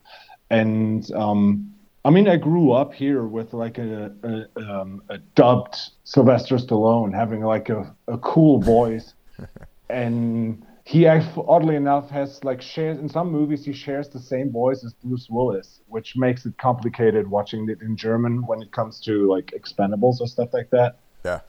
And 0.50 1.10
um 1.12 1.73
I 2.04 2.10
mean, 2.10 2.28
I 2.28 2.36
grew 2.36 2.72
up 2.72 2.92
here 2.92 3.24
with 3.24 3.54
like 3.54 3.78
a, 3.78 4.12
a, 4.22 4.60
um, 4.60 5.02
a 5.08 5.18
dubbed 5.18 5.76
Sylvester 6.04 6.56
Stallone 6.56 7.14
having 7.14 7.42
like 7.42 7.70
a, 7.70 7.94
a 8.08 8.18
cool 8.18 8.60
voice, 8.60 9.14
and 9.88 10.64
he 10.84 11.06
oddly 11.06 11.76
enough 11.76 12.10
has 12.10 12.44
like 12.44 12.60
shares 12.60 12.98
in 12.98 13.08
some 13.08 13.32
movies 13.32 13.64
he 13.64 13.72
shares 13.72 14.10
the 14.10 14.20
same 14.20 14.52
voice 14.52 14.84
as 14.84 14.92
Bruce 14.92 15.28
Willis, 15.30 15.80
which 15.88 16.14
makes 16.14 16.44
it 16.44 16.58
complicated 16.58 17.26
watching 17.26 17.66
it 17.70 17.80
in 17.80 17.96
German 17.96 18.46
when 18.46 18.60
it 18.60 18.70
comes 18.70 19.00
to 19.00 19.26
like 19.30 19.54
Expendables 19.58 20.20
or 20.20 20.26
stuff 20.26 20.52
like 20.52 20.68
that. 20.70 20.98
Yeah, 21.24 21.40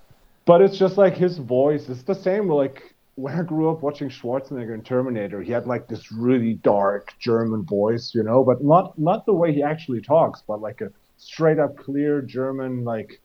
but 0.46 0.62
it's 0.62 0.78
just 0.78 0.98
like 0.98 1.18
his 1.18 1.38
voice. 1.38 1.90
Is 1.90 2.04
the 2.04 2.16
same 2.16 2.48
like 2.48 2.95
when 3.16 3.34
I 3.34 3.44
grew 3.44 3.70
up 3.70 3.82
watching 3.82 4.10
Schwarzenegger 4.10 4.74
in 4.74 4.82
Terminator, 4.82 5.42
he 5.42 5.52
had 5.52 5.68
like 5.68 5.88
this 5.88 6.12
really 6.12 6.56
dark 6.56 7.14
German 7.18 7.64
voice, 7.64 8.14
you 8.14 8.24
know, 8.24 8.44
but 8.44 8.64
not 8.64 8.98
not 9.00 9.26
the 9.26 9.34
way 9.34 9.54
he 9.54 9.64
actually 9.64 10.02
talks, 10.02 10.44
but 10.46 10.62
like 10.62 10.82
a 10.82 10.92
straight 11.18 11.58
up 11.58 11.78
clear 11.78 12.22
German 12.22 12.84
like 12.84 13.22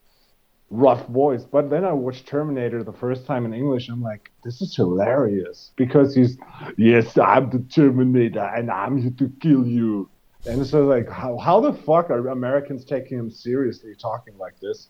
rough 0.70 1.06
voice. 1.08 1.42
But 1.42 1.70
then 1.70 1.84
I 1.84 1.92
watched 1.92 2.26
Terminator 2.26 2.84
the 2.84 2.92
first 2.92 3.26
time 3.26 3.44
in 3.44 3.52
English. 3.52 3.88
I'm 3.88 4.00
like, 4.00 4.30
this 4.44 4.62
is 4.62 4.76
hilarious 4.76 5.72
because 5.74 6.14
he's, 6.14 6.38
yes, 6.76 7.18
I'm 7.18 7.50
the 7.50 7.58
Terminator 7.58 8.48
and 8.56 8.70
I'm 8.70 8.96
here 8.96 9.10
to 9.18 9.28
kill 9.40 9.66
you. 9.66 10.08
And 10.46 10.64
so 10.64 10.84
like, 10.86 11.08
how 11.08 11.36
how 11.36 11.58
the 11.58 11.72
fuck 11.72 12.10
are 12.10 12.28
Americans 12.28 12.84
taking 12.84 13.18
him 13.18 13.30
seriously 13.30 13.96
talking 13.96 14.38
like 14.38 14.58
this? 14.60 14.88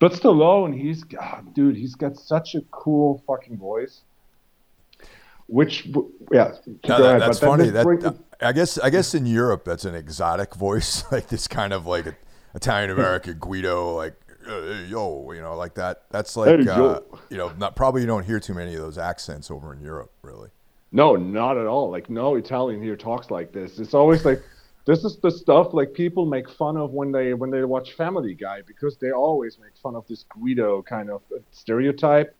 But 0.00 0.12
Stallone, 0.12 0.78
he's 0.78 1.02
God, 1.02 1.54
dude, 1.54 1.76
he's 1.76 1.94
got 1.94 2.16
such 2.16 2.54
a 2.54 2.60
cool 2.70 3.22
fucking 3.26 3.56
voice 3.56 4.02
which 5.48 5.86
yeah 6.30 6.52
no, 6.86 7.02
that, 7.02 7.18
that's 7.18 7.38
funny. 7.40 7.70
that 7.70 7.84
bring, 7.84 8.04
uh, 8.04 8.12
i 8.40 8.52
guess 8.52 8.78
i 8.78 8.90
guess 8.90 9.14
in 9.14 9.26
europe 9.26 9.64
that's 9.64 9.84
an 9.84 9.94
exotic 9.94 10.54
voice 10.54 11.04
like 11.12 11.28
this 11.28 11.48
kind 11.48 11.72
of 11.72 11.86
like 11.86 12.14
italian 12.54 12.90
american 12.90 13.36
guido 13.38 13.96
like 13.96 14.14
uh, 14.48 14.84
yo 14.88 15.30
you 15.32 15.40
know 15.40 15.56
like 15.56 15.74
that. 15.74 16.04
That's 16.10 16.36
like 16.36 16.60
hey, 16.60 16.68
uh, 16.68 17.00
you 17.28 17.36
know 17.36 17.52
not 17.58 17.76
probably 17.76 18.00
you 18.00 18.06
don't 18.06 18.24
hear 18.24 18.40
too 18.40 18.54
many 18.54 18.74
of 18.74 18.80
those 18.80 18.98
accents 18.98 19.50
over 19.50 19.72
in 19.72 19.80
europe 19.80 20.12
really. 20.22 20.48
No 20.90 21.16
not 21.16 21.58
at 21.58 21.66
all. 21.66 21.90
Like 21.90 22.08
no 22.08 22.36
italian 22.36 22.82
here 22.82 22.96
talks 22.96 23.30
like 23.30 23.52
this. 23.52 23.78
It's 23.78 23.94
always 23.94 24.24
like 24.24 24.42
this 24.86 25.04
is 25.04 25.18
the 25.18 25.30
stuff 25.30 25.74
like 25.74 25.92
people 25.92 26.24
make 26.24 26.48
fun 26.48 26.76
of 26.76 26.92
when 26.92 27.12
they 27.12 27.34
when 27.34 27.50
they 27.50 27.62
watch 27.64 27.92
family 27.92 28.34
guy 28.34 28.62
because 28.66 28.96
they 28.96 29.10
always 29.10 29.58
make 29.58 29.76
fun 29.82 29.94
of 29.94 30.06
this 30.08 30.24
guido 30.24 30.82
kind 30.82 31.10
of 31.10 31.22
stereotype 31.50 32.34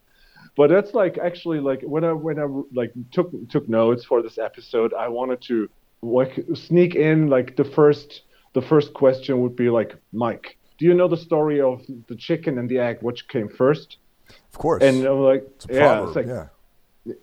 but 0.57 0.71
that's 0.71 0.95
like 0.95 1.19
actually 1.19 1.61
like 1.61 1.83
when 1.83 2.05
I 2.05 2.13
when 2.13 2.39
I 2.39 2.47
like 2.73 2.93
took 3.11 3.31
took 3.49 3.69
notes 3.69 4.05
for 4.05 4.23
this 4.23 4.39
episode, 4.39 4.95
I 4.95 5.09
wanted 5.09 5.41
to 5.43 5.69
like 6.03 6.45
sneak 6.55 6.95
in 6.95 7.29
like 7.29 7.57
the 7.57 7.65
first 7.65 8.23
the 8.55 8.63
first 8.63 8.95
question 8.95 9.41
would 9.43 9.57
be 9.57 9.71
like 9.71 9.97
Mike, 10.13 10.57
do 10.79 10.85
you 10.85 10.95
know 10.95 11.09
the 11.09 11.17
story 11.17 11.61
of 11.61 11.85
the 12.07 12.15
chicken 12.15 12.59
and 12.59 12.69
the 12.69 12.79
egg? 12.79 12.99
Which 13.03 13.29
came 13.29 13.49
first? 13.49 13.99
Of 14.53 14.59
course. 14.59 14.83
And 14.83 15.05
I'm 15.05 15.21
like, 15.21 15.45
it's 15.57 15.67
yeah, 15.71 16.07
it's 16.07 16.17
like, 16.17 16.27
yeah. 16.27 16.47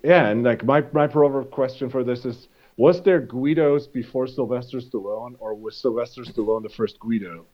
yeah, 0.03 0.27
and 0.27 0.43
like 0.43 0.63
my 0.63 0.83
my 0.93 1.07
proverb 1.07 1.51
question 1.51 1.89
for 1.89 2.03
this 2.03 2.25
is: 2.25 2.47
Was 2.77 3.01
there 3.01 3.21
Guidos 3.21 3.88
before 3.88 4.27
Sylvester 4.27 4.79
Stallone, 4.79 5.35
or 5.39 5.55
was 5.55 5.77
Sylvester 5.77 6.21
Stallone 6.23 6.63
the 6.63 6.69
first 6.69 6.99
Guido? 6.99 7.45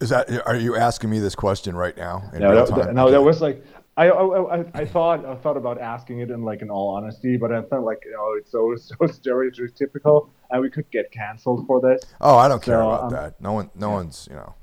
Is 0.00 0.10
that 0.10 0.28
are 0.46 0.56
you 0.56 0.76
asking 0.76 1.10
me 1.10 1.18
this 1.18 1.34
question 1.34 1.76
right 1.76 1.96
now? 1.96 2.28
in 2.34 2.40
No, 2.40 2.50
real 2.50 2.66
that, 2.66 2.84
time? 2.86 2.94
no, 2.94 3.10
that 3.10 3.22
was 3.22 3.40
like 3.40 3.64
I, 3.96 4.08
I 4.10 4.64
I 4.74 4.84
thought 4.84 5.24
I 5.24 5.36
thought 5.36 5.56
about 5.56 5.80
asking 5.80 6.20
it 6.20 6.30
in 6.30 6.42
like 6.42 6.62
in 6.62 6.70
all 6.70 6.96
honesty, 6.96 7.36
but 7.36 7.52
I 7.52 7.62
thought 7.62 7.84
like 7.84 8.02
you 8.04 8.12
know 8.12 8.32
it's 8.36 8.50
so 8.50 8.74
so 8.76 8.94
stereotypical, 9.06 10.30
and 10.50 10.60
we 10.62 10.70
could 10.70 10.90
get 10.90 11.10
canceled 11.12 11.66
for 11.66 11.80
this. 11.80 12.02
Oh, 12.20 12.36
I 12.36 12.48
don't 12.48 12.62
care 12.62 12.80
about 12.80 13.04
um, 13.04 13.10
that. 13.10 13.40
No 13.40 13.52
one, 13.52 13.70
no 13.74 13.90
one's, 13.90 14.26
you 14.28 14.36
know, 14.36 14.54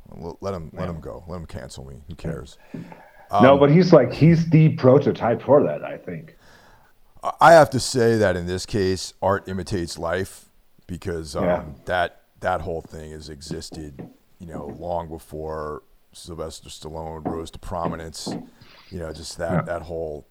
let 0.42 0.54
him, 0.54 0.70
let 0.74 0.90
him 0.90 1.00
go. 1.00 1.24
Let 1.28 1.38
him 1.38 1.46
cancel 1.46 1.86
me. 1.86 2.02
Who 2.10 2.16
cares? 2.16 2.58
no, 3.42 3.58
but 3.58 3.72
he's 3.72 3.94
like 3.94 4.12
he's 4.12 4.50
the 4.50 4.70
prototype 4.76 5.42
for 5.42 5.64
that. 5.64 5.84
I 5.84 5.98
think. 5.98 6.36
I- 7.24 7.34
I 7.40 7.54
have 7.54 7.70
to 7.70 7.80
say 7.80 8.18
that 8.18 8.36
in 8.36 8.48
this 8.48 8.66
case, 8.66 9.14
art 9.22 9.48
imitates 9.48 9.98
life 9.98 10.46
because 10.88 11.36
um, 11.36 11.44
Yeah. 11.46 11.64
that 11.86 12.22
that 12.42 12.62
whole 12.62 12.82
thing 12.82 13.12
has 13.12 13.30
existed, 13.30 14.10
you 14.40 14.48
know, 14.48 14.66
long 14.78 15.08
before 15.08 15.84
Sylvester 16.14 16.68
Stallone 16.70 17.26
rose 17.26 17.52
to 17.52 17.60
prominence. 17.60 18.28
You 18.92 19.00
know, 19.00 19.12
just 19.14 19.38
that 19.38 19.52
Yeah. 19.52 19.62
that 19.62 19.82
whole 19.84 20.26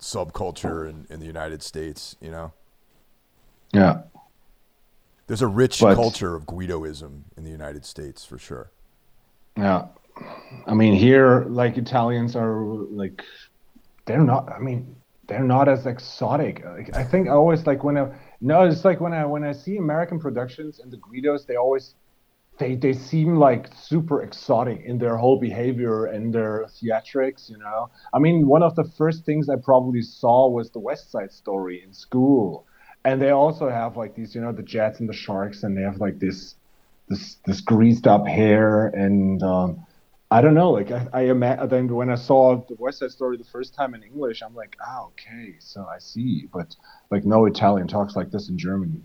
subculture 0.00 0.88
in, 0.88 1.06
in 1.10 1.20
the 1.20 1.26
United 1.26 1.62
States. 1.62 2.16
You 2.20 2.30
know, 2.30 2.52
Yeah. 3.72 4.02
there's 5.26 5.42
a 5.42 5.46
rich 5.48 5.80
But- 5.80 5.94
culture 5.96 6.34
of 6.34 6.46
Guidoism 6.46 7.22
in 7.36 7.44
the 7.44 7.50
United 7.50 7.84
States 7.84 8.24
for 8.24 8.38
sure. 8.38 8.70
Yeah. 9.56 9.86
I 10.66 10.74
mean, 10.74 10.94
here, 10.94 11.44
like 11.48 11.76
Italians 11.76 12.36
are 12.36 12.62
like, 12.62 13.22
they're 14.06 14.22
not. 14.22 14.50
I 14.52 14.58
mean, 14.60 14.96
they're 15.26 15.42
not 15.44 15.68
as 15.68 15.86
exotic. 15.86 16.64
Like, 16.64 16.94
I 16.96 17.02
think 17.04 17.28
I 17.28 17.32
always 17.32 17.66
like 17.66 17.82
when 17.84 17.98
I 17.98 18.14
no, 18.40 18.62
it's 18.64 18.84
like 18.84 19.00
when 19.00 19.12
I 19.12 19.24
when 19.26 19.44
I 19.44 19.52
see 19.52 19.76
American 19.78 20.18
productions 20.20 20.78
and 20.80 20.90
the 20.92 20.98
Guidos, 20.98 21.44
they 21.46 21.56
always 21.56 21.94
they 22.58 22.74
they 22.76 22.92
seem 22.92 23.36
like 23.36 23.70
super 23.74 24.22
exotic 24.22 24.80
in 24.84 24.98
their 24.98 25.16
whole 25.16 25.38
behavior 25.38 26.06
and 26.06 26.32
their 26.32 26.66
theatrics. 26.66 27.50
You 27.50 27.58
know, 27.58 27.90
I 28.12 28.18
mean, 28.18 28.46
one 28.46 28.62
of 28.62 28.74
the 28.76 28.84
first 28.84 29.24
things 29.24 29.48
I 29.48 29.56
probably 29.56 30.02
saw 30.02 30.48
was 30.48 30.70
the 30.70 30.78
West 30.78 31.10
Side 31.10 31.32
Story 31.32 31.82
in 31.82 31.92
school, 31.92 32.66
and 33.04 33.20
they 33.20 33.30
also 33.30 33.68
have 33.68 33.96
like 33.96 34.14
these, 34.14 34.34
you 34.34 34.40
know, 34.40 34.52
the 34.52 34.62
Jets 34.62 35.00
and 35.00 35.08
the 35.08 35.14
Sharks, 35.14 35.62
and 35.62 35.76
they 35.76 35.82
have 35.82 35.98
like 35.98 36.18
this 36.18 36.54
this 37.08 37.36
this 37.46 37.60
greased 37.60 38.06
up 38.06 38.26
hair 38.26 38.88
and 38.88 39.42
um, 39.42 39.86
I 40.30 40.40
don't 40.40 40.54
know. 40.54 40.72
Like 40.72 40.90
I, 40.90 41.06
I 41.12 41.20
ima- 41.22 41.66
then 41.68 41.86
when 41.94 42.10
I 42.10 42.16
saw 42.16 42.56
the 42.56 42.74
West 42.78 42.98
Side 42.98 43.12
Story 43.12 43.36
the 43.36 43.44
first 43.44 43.74
time 43.74 43.94
in 43.94 44.02
English, 44.02 44.42
I'm 44.42 44.54
like, 44.54 44.76
ah, 44.84 45.04
okay, 45.06 45.54
so 45.60 45.86
I 45.86 45.98
see. 45.98 46.48
But 46.52 46.74
like 47.10 47.24
no 47.24 47.46
Italian 47.46 47.86
talks 47.86 48.16
like 48.16 48.30
this 48.30 48.48
in 48.48 48.58
Germany. 48.58 49.00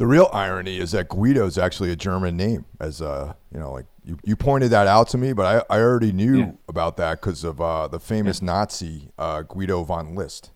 The 0.00 0.06
real 0.06 0.30
irony 0.32 0.78
is 0.78 0.92
that 0.92 1.10
Guido 1.10 1.44
is 1.44 1.58
actually 1.58 1.92
a 1.92 1.96
German 1.96 2.34
name, 2.34 2.64
as 2.80 3.02
uh, 3.02 3.34
you 3.52 3.60
know, 3.60 3.70
like 3.70 3.84
you, 4.02 4.18
you 4.24 4.34
pointed 4.34 4.70
that 4.70 4.86
out 4.86 5.08
to 5.08 5.18
me, 5.18 5.34
but 5.34 5.66
I, 5.70 5.76
I 5.76 5.80
already 5.82 6.10
knew 6.10 6.38
Yeah. 6.38 6.52
about 6.70 6.96
that 6.96 7.20
because 7.20 7.44
of 7.44 7.60
uh, 7.60 7.86
the 7.86 8.00
famous 8.00 8.40
Nazi 8.40 9.10
uh, 9.18 9.42
Guido 9.42 9.84
von 9.84 10.14
List. 10.14 10.52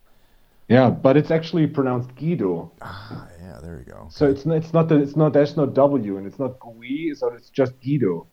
Yeah, 0.67 0.89
but 0.89 1.19
it's 1.19 1.31
actually 1.31 1.67
pronounced 1.67 2.15
Guido. 2.17 2.73
Ah, 2.81 3.29
yeah, 3.39 3.59
there 3.63 3.85
you 3.87 3.93
go. 3.93 4.07
So 4.11 4.31
it's 4.31 4.47
not, 4.47 4.57
it's 4.57 4.73
not 4.73 4.89
that 4.89 5.03
it's 5.03 5.15
not 5.15 5.35
there's 5.35 5.59
no 5.59 5.67
W 5.67 6.17
and 6.17 6.27
it's 6.27 6.39
not 6.39 6.59
Gui, 6.59 7.13
so 7.15 7.29
it's 7.35 7.51
just 7.51 7.79
Guido. 7.83 8.27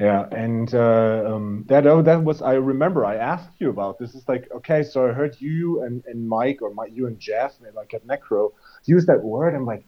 Yeah, 0.00 0.28
and 0.32 0.74
uh, 0.74 1.24
um, 1.26 1.66
that 1.68 1.86
oh, 1.86 2.00
that 2.00 2.24
was 2.24 2.40
I 2.40 2.54
remember 2.54 3.04
I 3.04 3.16
asked 3.16 3.50
you 3.58 3.68
about 3.68 3.98
this. 3.98 4.14
It's 4.14 4.26
like 4.26 4.48
okay, 4.56 4.82
so 4.82 5.10
I 5.10 5.12
heard 5.12 5.36
you 5.40 5.82
and, 5.82 6.02
and 6.06 6.26
Mike 6.26 6.62
or 6.62 6.72
my, 6.72 6.86
you 6.86 7.06
and 7.06 7.20
Jeff 7.20 7.52
like 7.74 7.92
at 7.92 8.06
Necro 8.06 8.52
use 8.86 9.04
that 9.04 9.22
word. 9.22 9.54
I'm 9.54 9.66
like, 9.66 9.84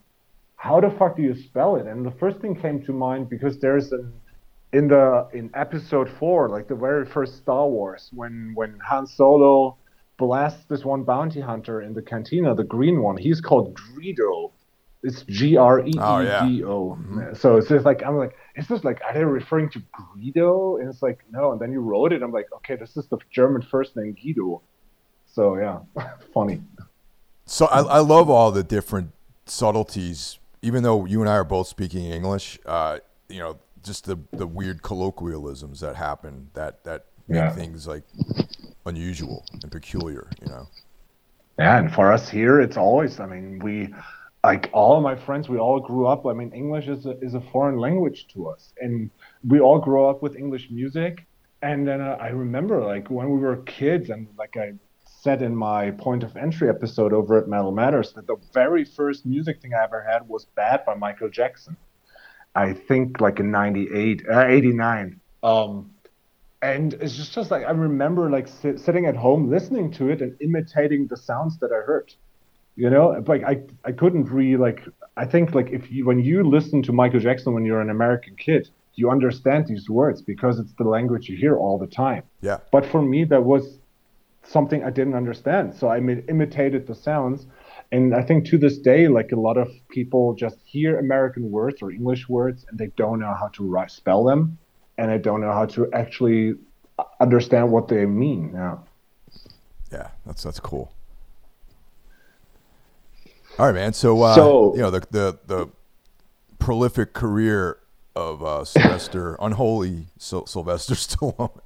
how 0.61 0.79
the 0.79 0.91
fuck 0.91 1.15
do 1.15 1.23
you 1.23 1.33
spell 1.33 1.75
it? 1.75 1.87
And 1.87 2.05
the 2.05 2.11
first 2.11 2.39
thing 2.39 2.55
came 2.55 2.83
to 2.83 2.93
mind 2.93 3.29
because 3.29 3.57
there's 3.57 3.91
an 3.91 4.13
in 4.71 4.89
the 4.89 5.27
in 5.33 5.49
episode 5.55 6.07
four, 6.19 6.49
like 6.49 6.67
the 6.67 6.75
very 6.75 7.03
first 7.03 7.37
Star 7.37 7.67
Wars, 7.67 8.11
when 8.13 8.51
when 8.53 8.77
Han 8.87 9.07
Solo 9.07 9.77
blasts 10.19 10.63
this 10.69 10.85
one 10.85 11.01
bounty 11.03 11.41
hunter 11.41 11.81
in 11.81 11.95
the 11.95 12.01
cantina, 12.01 12.53
the 12.53 12.63
green 12.63 13.01
one, 13.01 13.17
he's 13.17 13.41
called 13.41 13.73
Greedo. 13.73 14.51
It's 15.01 15.23
G 15.23 15.57
R 15.57 15.79
E 15.79 15.89
E 15.89 15.91
D 15.93 15.97
O. 15.97 16.67
Oh, 16.67 16.97
mm-hmm. 17.01 17.33
So 17.33 17.57
it's 17.57 17.67
just 17.67 17.83
like 17.83 18.03
I'm 18.03 18.17
like, 18.17 18.35
is 18.55 18.67
this 18.67 18.83
like 18.83 19.01
are 19.03 19.15
they 19.15 19.23
referring 19.23 19.71
to 19.71 19.81
Greedo? 19.97 20.79
And 20.79 20.87
it's 20.89 21.01
like 21.01 21.21
no. 21.31 21.53
And 21.53 21.59
then 21.59 21.71
you 21.71 21.81
wrote 21.81 22.13
it. 22.13 22.21
I'm 22.21 22.31
like, 22.31 22.49
okay, 22.57 22.75
this 22.75 22.95
is 22.97 23.07
the 23.07 23.17
German 23.31 23.63
first 23.63 23.95
name 23.95 24.13
Guido. 24.13 24.61
So 25.25 25.57
yeah, 25.57 25.79
funny. 26.35 26.61
So 27.47 27.65
I, 27.65 27.79
I 27.79 27.99
love 27.99 28.29
all 28.29 28.51
the 28.51 28.63
different 28.63 29.11
subtleties, 29.47 30.37
even 30.61 30.83
though 30.83 31.05
you 31.05 31.21
and 31.21 31.29
I 31.29 31.33
are 31.33 31.43
both 31.43 31.67
speaking 31.67 32.05
English. 32.05 32.59
Uh, 32.65 32.99
you 33.29 33.39
know, 33.39 33.57
just 33.83 34.05
the 34.05 34.19
the 34.31 34.45
weird 34.45 34.81
colloquialisms 34.83 35.79
that 35.79 35.95
happen 35.95 36.49
that 36.53 36.83
that 36.83 37.05
make 37.27 37.37
Yeah. 37.43 37.51
things 37.51 37.87
like 37.87 38.03
unusual 38.85 39.45
and 39.63 39.71
peculiar. 39.71 40.29
You 40.41 40.49
know. 40.49 40.67
Yeah, 41.57 41.77
and 41.77 41.93
for 41.93 42.11
us 42.11 42.29
here, 42.29 42.59
it's 42.61 42.77
always. 42.77 43.19
I 43.19 43.25
mean, 43.25 43.59
we 43.59 43.93
like 44.43 44.69
all 44.73 44.97
of 44.97 45.03
my 45.03 45.15
friends. 45.15 45.47
We 45.49 45.59
all 45.59 45.79
grew 45.79 46.07
up. 46.07 46.25
I 46.25 46.33
mean, 46.33 46.51
English 46.51 46.87
is 46.87 47.05
a, 47.05 47.17
is 47.21 47.33
a 47.35 47.41
foreign 47.51 47.77
language 47.77 48.27
to 48.33 48.47
us, 48.47 48.73
and 48.81 49.09
we 49.47 49.59
all 49.59 49.79
grow 49.79 50.09
up 50.09 50.21
with 50.21 50.35
English 50.35 50.69
music. 50.71 51.25
And 51.63 51.87
then 51.87 52.01
uh, 52.01 52.17
I 52.19 52.29
remember, 52.29 52.83
like 52.83 53.09
when 53.09 53.29
we 53.29 53.37
were 53.39 53.57
kids, 53.57 54.09
and 54.09 54.27
like 54.37 54.57
I 54.57 54.73
said 55.21 55.43
in 55.43 55.55
my 55.55 55.91
point 55.91 56.23
of 56.23 56.35
entry 56.35 56.67
episode 56.67 57.13
over 57.13 57.37
at 57.37 57.47
Metal 57.47 57.71
Matters, 57.71 58.11
that 58.13 58.25
the 58.25 58.37
very 58.53 58.83
first 58.83 59.23
music 59.23 59.61
thing 59.61 59.71
I 59.73 59.83
ever 59.83 60.01
had 60.01 60.27
was 60.27 60.45
"Bad" 60.55 60.83
by 60.83 60.95
Michael 60.95 61.29
Jackson. 61.29 61.77
I 62.55 62.73
think 62.73 63.21
like 63.21 63.39
in 63.39 63.51
'98, 63.51 64.23
uh, 64.27 64.45
'89. 64.47 65.19
Um, 65.43 65.91
and 66.63 66.95
it's 66.95 67.15
just, 67.15 67.33
just 67.33 67.51
like 67.51 67.65
I 67.65 67.71
remember 67.71 68.31
like 68.31 68.47
sit, 68.47 68.79
sitting 68.79 69.05
at 69.05 69.15
home 69.15 69.49
listening 69.49 69.91
to 69.93 70.09
it 70.09 70.21
and 70.21 70.35
imitating 70.41 71.05
the 71.07 71.17
sounds 71.17 71.59
that 71.59 71.71
I 71.71 71.85
heard. 71.85 72.13
You 72.75 72.89
know, 72.89 73.23
like 73.27 73.43
I 73.43 73.61
I 73.85 73.91
couldn't 73.91 74.25
really 74.25 74.57
like 74.57 74.81
I 75.17 75.25
think 75.25 75.53
like 75.53 75.69
if 75.69 75.91
you 75.91 76.05
when 76.05 76.19
you 76.19 76.43
listen 76.43 76.81
to 76.83 76.91
Michael 76.91 77.19
Jackson 77.19 77.53
when 77.53 77.63
you're 77.63 77.81
an 77.81 77.91
American 77.91 78.35
kid, 78.35 78.69
you 78.95 79.11
understand 79.11 79.67
these 79.67 79.87
words 79.87 80.23
because 80.23 80.57
it's 80.57 80.73
the 80.79 80.83
language 80.83 81.29
you 81.29 81.37
hear 81.37 81.57
all 81.57 81.77
the 81.77 81.87
time. 81.87 82.23
Yeah. 82.41 82.57
But 82.71 82.87
for 82.87 83.03
me, 83.03 83.23
that 83.25 83.43
was 83.43 83.77
something 84.43 84.83
I 84.83 84.89
didn't 84.89 85.15
understand. 85.15 85.73
So 85.75 85.89
I 85.89 85.99
mi- 85.99 86.23
imitated 86.27 86.87
the 86.87 86.95
sounds. 86.95 87.47
And 87.91 88.15
I 88.15 88.21
think 88.21 88.45
to 88.47 88.57
this 88.57 88.77
day, 88.77 89.07
like 89.07 89.31
a 89.31 89.35
lot 89.39 89.57
of 89.57 89.69
people 89.89 90.33
just 90.33 90.57
hear 90.63 90.97
American 90.99 91.51
words 91.51 91.81
or 91.81 91.91
English 91.91 92.29
words 92.29 92.65
and 92.69 92.79
they 92.79 92.87
don't 92.95 93.19
know 93.19 93.33
how 93.33 93.49
to 93.49 93.83
spell 93.87 94.23
them. 94.23 94.57
And 94.97 95.11
they 95.11 95.17
don't 95.17 95.41
know 95.41 95.51
how 95.51 95.65
to 95.67 95.91
actually 95.93 96.55
understand 97.19 97.71
what 97.71 97.87
they 97.87 98.05
mean. 98.05 98.51
Yeah. 98.53 98.77
Yeah, 99.91 100.07
that's 100.25 100.43
that's 100.43 100.59
cool. 100.59 100.93
All 103.59 103.65
right, 103.65 103.75
man. 103.75 103.93
So, 103.93 104.21
uh, 104.21 104.35
So- 104.35 104.73
you 104.75 104.81
know 104.81 104.89
the 104.91 105.01
the 105.11 105.39
the 105.47 105.69
prolific 106.59 107.13
career 107.13 107.77
of 108.15 108.43
uh, 108.43 108.63
Sylvester, 108.65 109.35
unholy 109.39 110.07
Syl- 110.17 110.45
Sylvester 110.45 110.93
Stallone. 111.05 111.59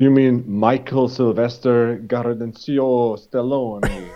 You 0.00 0.10
mean 0.10 0.44
Michael 0.50 1.10
Sylvester 1.10 1.98
Gardenzio 2.06 3.18
Stallone? 3.20 4.08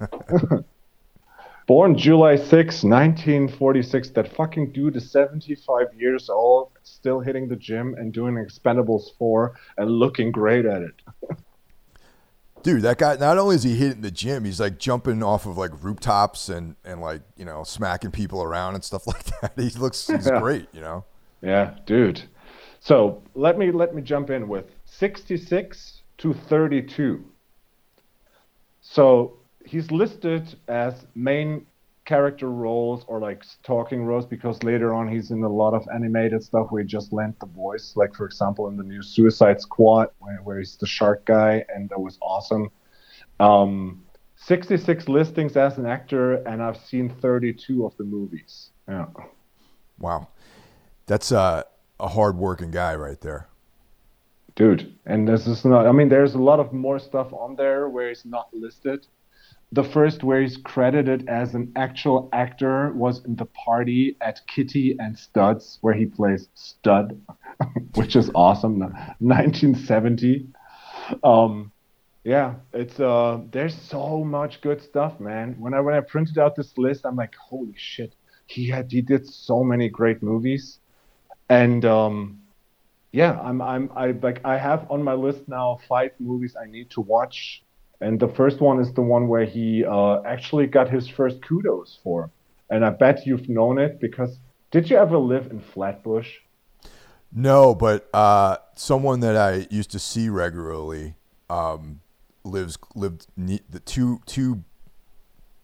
Born 1.66 1.98
July 1.98 2.36
6, 2.36 2.48
1946. 2.82 4.10
That 4.10 4.34
fucking 4.34 4.72
dude 4.72 4.96
is 4.96 5.10
75 5.10 5.88
years 5.94 6.30
old, 6.30 6.70
still 6.84 7.20
hitting 7.20 7.48
the 7.48 7.56
gym 7.56 7.94
and 7.98 8.14
doing 8.14 8.36
Expendables 8.36 9.14
4 9.18 9.54
and 9.76 9.90
looking 9.90 10.32
great 10.32 10.64
at 10.64 10.80
it. 10.80 10.94
Dude, 12.62 12.80
that 12.82 12.96
guy. 12.96 13.16
Not 13.16 13.36
only 13.36 13.56
is 13.56 13.62
he 13.62 13.76
hitting 13.76 14.00
the 14.00 14.10
gym, 14.10 14.46
he's 14.46 14.58
like 14.58 14.78
jumping 14.78 15.22
off 15.22 15.44
of 15.44 15.56
like 15.58 15.70
rooftops 15.84 16.48
and 16.48 16.74
and 16.84 17.00
like 17.00 17.20
you 17.36 17.44
know 17.44 17.62
smacking 17.62 18.10
people 18.10 18.42
around 18.42 18.74
and 18.74 18.82
stuff 18.82 19.06
like 19.06 19.22
that. 19.40 19.52
He 19.56 19.68
looks 19.78 20.06
he's 20.08 20.26
Yeah. 20.26 20.40
great. 20.40 20.66
You 20.72 20.80
know. 20.80 21.04
Yeah, 21.42 21.74
dude. 21.86 22.22
So 22.80 23.22
let 23.34 23.56
me 23.58 23.70
let 23.70 23.94
me 23.94 24.02
jump 24.02 24.30
in 24.30 24.48
with 24.48 24.64
66 24.86 26.02
to 26.18 26.32
32. 26.32 27.24
So 28.80 29.38
he's 29.64 29.90
listed 29.90 30.56
as 30.68 31.06
main 31.14 31.66
character 32.04 32.50
roles 32.50 33.04
or 33.08 33.18
like 33.18 33.42
talking 33.64 34.04
roles 34.04 34.24
because 34.24 34.62
later 34.62 34.94
on 34.94 35.08
he's 35.08 35.32
in 35.32 35.42
a 35.42 35.48
lot 35.48 35.74
of 35.74 35.86
animated 35.92 36.42
stuff 36.42 36.68
where 36.70 36.82
he 36.82 36.88
just 36.88 37.12
lent 37.12 37.38
the 37.40 37.46
voice. 37.46 37.94
Like 37.96 38.14
for 38.14 38.24
example 38.24 38.68
in 38.68 38.76
the 38.76 38.84
new 38.84 39.02
Suicide 39.02 39.60
Squad 39.60 40.08
where, 40.20 40.36
where 40.36 40.58
he's 40.58 40.76
the 40.76 40.86
shark 40.86 41.24
guy 41.26 41.64
and 41.68 41.88
that 41.90 42.00
was 42.00 42.16
awesome. 42.22 42.70
Um, 43.40 44.04
66 44.36 45.08
listings 45.08 45.56
as 45.56 45.78
an 45.78 45.86
actor 45.86 46.34
and 46.46 46.62
I've 46.62 46.78
seen 46.78 47.10
32 47.10 47.84
of 47.84 47.96
the 47.96 48.04
movies. 48.04 48.70
Yeah. 48.88 49.06
Wow. 49.98 50.28
That's 51.06 51.32
uh 51.32 51.64
a 51.98 52.08
hardworking 52.08 52.70
guy 52.70 52.94
right 52.94 53.20
there. 53.20 53.48
Dude. 54.56 54.94
And 55.04 55.28
this 55.28 55.46
is 55.46 55.64
not. 55.64 55.86
I 55.86 55.92
mean, 55.92 56.08
there's 56.08 56.34
a 56.34 56.42
lot 56.42 56.58
of 56.58 56.72
more 56.72 56.98
stuff 56.98 57.32
on 57.32 57.54
there 57.54 57.88
where 57.88 58.08
he's 58.08 58.24
not 58.24 58.48
listed. 58.52 59.06
The 59.72 59.84
first 59.84 60.24
where 60.24 60.40
he's 60.40 60.56
credited 60.56 61.28
as 61.28 61.54
an 61.54 61.72
actual 61.76 62.28
actor 62.32 62.92
was 62.92 63.24
in 63.24 63.36
the 63.36 63.46
party 63.46 64.16
at 64.20 64.40
Kitty 64.46 64.96
and 64.98 65.18
Studs, 65.18 65.78
where 65.80 65.94
he 65.94 66.06
plays 66.06 66.48
Stud, 66.54 67.20
which 67.94 68.16
is 68.16 68.30
awesome. 68.34 68.80
1970. 68.80 70.46
Um, 71.22 71.72
yeah, 72.24 72.54
it's 72.72 72.98
uh, 72.98 73.40
there's 73.52 73.74
so 73.74 74.24
much 74.24 74.60
good 74.60 74.82
stuff, 74.82 75.20
man. 75.20 75.54
When 75.58 75.74
I 75.74 75.80
when 75.80 75.94
I 75.94 76.00
printed 76.00 76.38
out 76.38 76.56
this 76.56 76.76
list, 76.76 77.04
I'm 77.04 77.16
like, 77.16 77.34
holy 77.36 77.74
shit, 77.76 78.14
he 78.46 78.68
had 78.68 78.90
he 78.90 79.02
did 79.02 79.28
so 79.28 79.62
many 79.62 79.88
great 79.88 80.22
movies, 80.22 80.80
and 81.48 81.84
um, 81.84 82.40
yeah, 83.12 83.38
I'm 83.40 83.62
I'm 83.62 83.90
I 83.96 84.12
like 84.12 84.40
I 84.44 84.58
have 84.58 84.90
on 84.90 85.02
my 85.02 85.14
list 85.14 85.48
now 85.48 85.78
five 85.88 86.12
movies 86.18 86.56
I 86.60 86.66
need 86.66 86.90
to 86.90 87.00
watch, 87.00 87.62
and 88.00 88.20
the 88.20 88.28
first 88.28 88.60
one 88.60 88.80
is 88.80 88.92
the 88.92 89.02
one 89.02 89.28
where 89.28 89.44
he 89.44 89.84
uh, 89.84 90.22
actually 90.22 90.66
got 90.66 90.90
his 90.90 91.08
first 91.08 91.42
kudos 91.42 91.98
for, 92.02 92.30
and 92.70 92.84
I 92.84 92.90
bet 92.90 93.26
you've 93.26 93.48
known 93.48 93.78
it 93.78 94.00
because 94.00 94.38
did 94.70 94.90
you 94.90 94.96
ever 94.96 95.16
live 95.16 95.50
in 95.50 95.60
Flatbush? 95.60 96.28
No, 97.32 97.74
but 97.74 98.08
uh, 98.12 98.58
someone 98.74 99.20
that 99.20 99.36
I 99.36 99.66
used 99.70 99.90
to 99.92 99.98
see 99.98 100.28
regularly 100.28 101.14
um, 101.48 102.00
lives 102.44 102.78
lived 102.94 103.26
ne- 103.36 103.62
the 103.68 103.80
two 103.80 104.20
two 104.26 104.64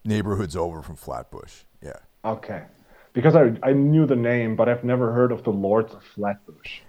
neighborhoods 0.05 0.57
over 0.57 0.83
from 0.83 0.97
Flatbush. 0.97 1.65
Yeah. 1.83 1.99
Okay, 2.25 2.63
because 3.13 3.35
I 3.35 3.55
I 3.63 3.73
knew 3.73 4.07
the 4.07 4.17
name, 4.17 4.57
but 4.57 4.69
I've 4.69 4.85
never 4.85 5.13
heard 5.13 5.33
of 5.33 5.45
the 5.45 5.51
Lords 5.51 5.93
of 5.93 6.03
Flatbush. 6.15 6.81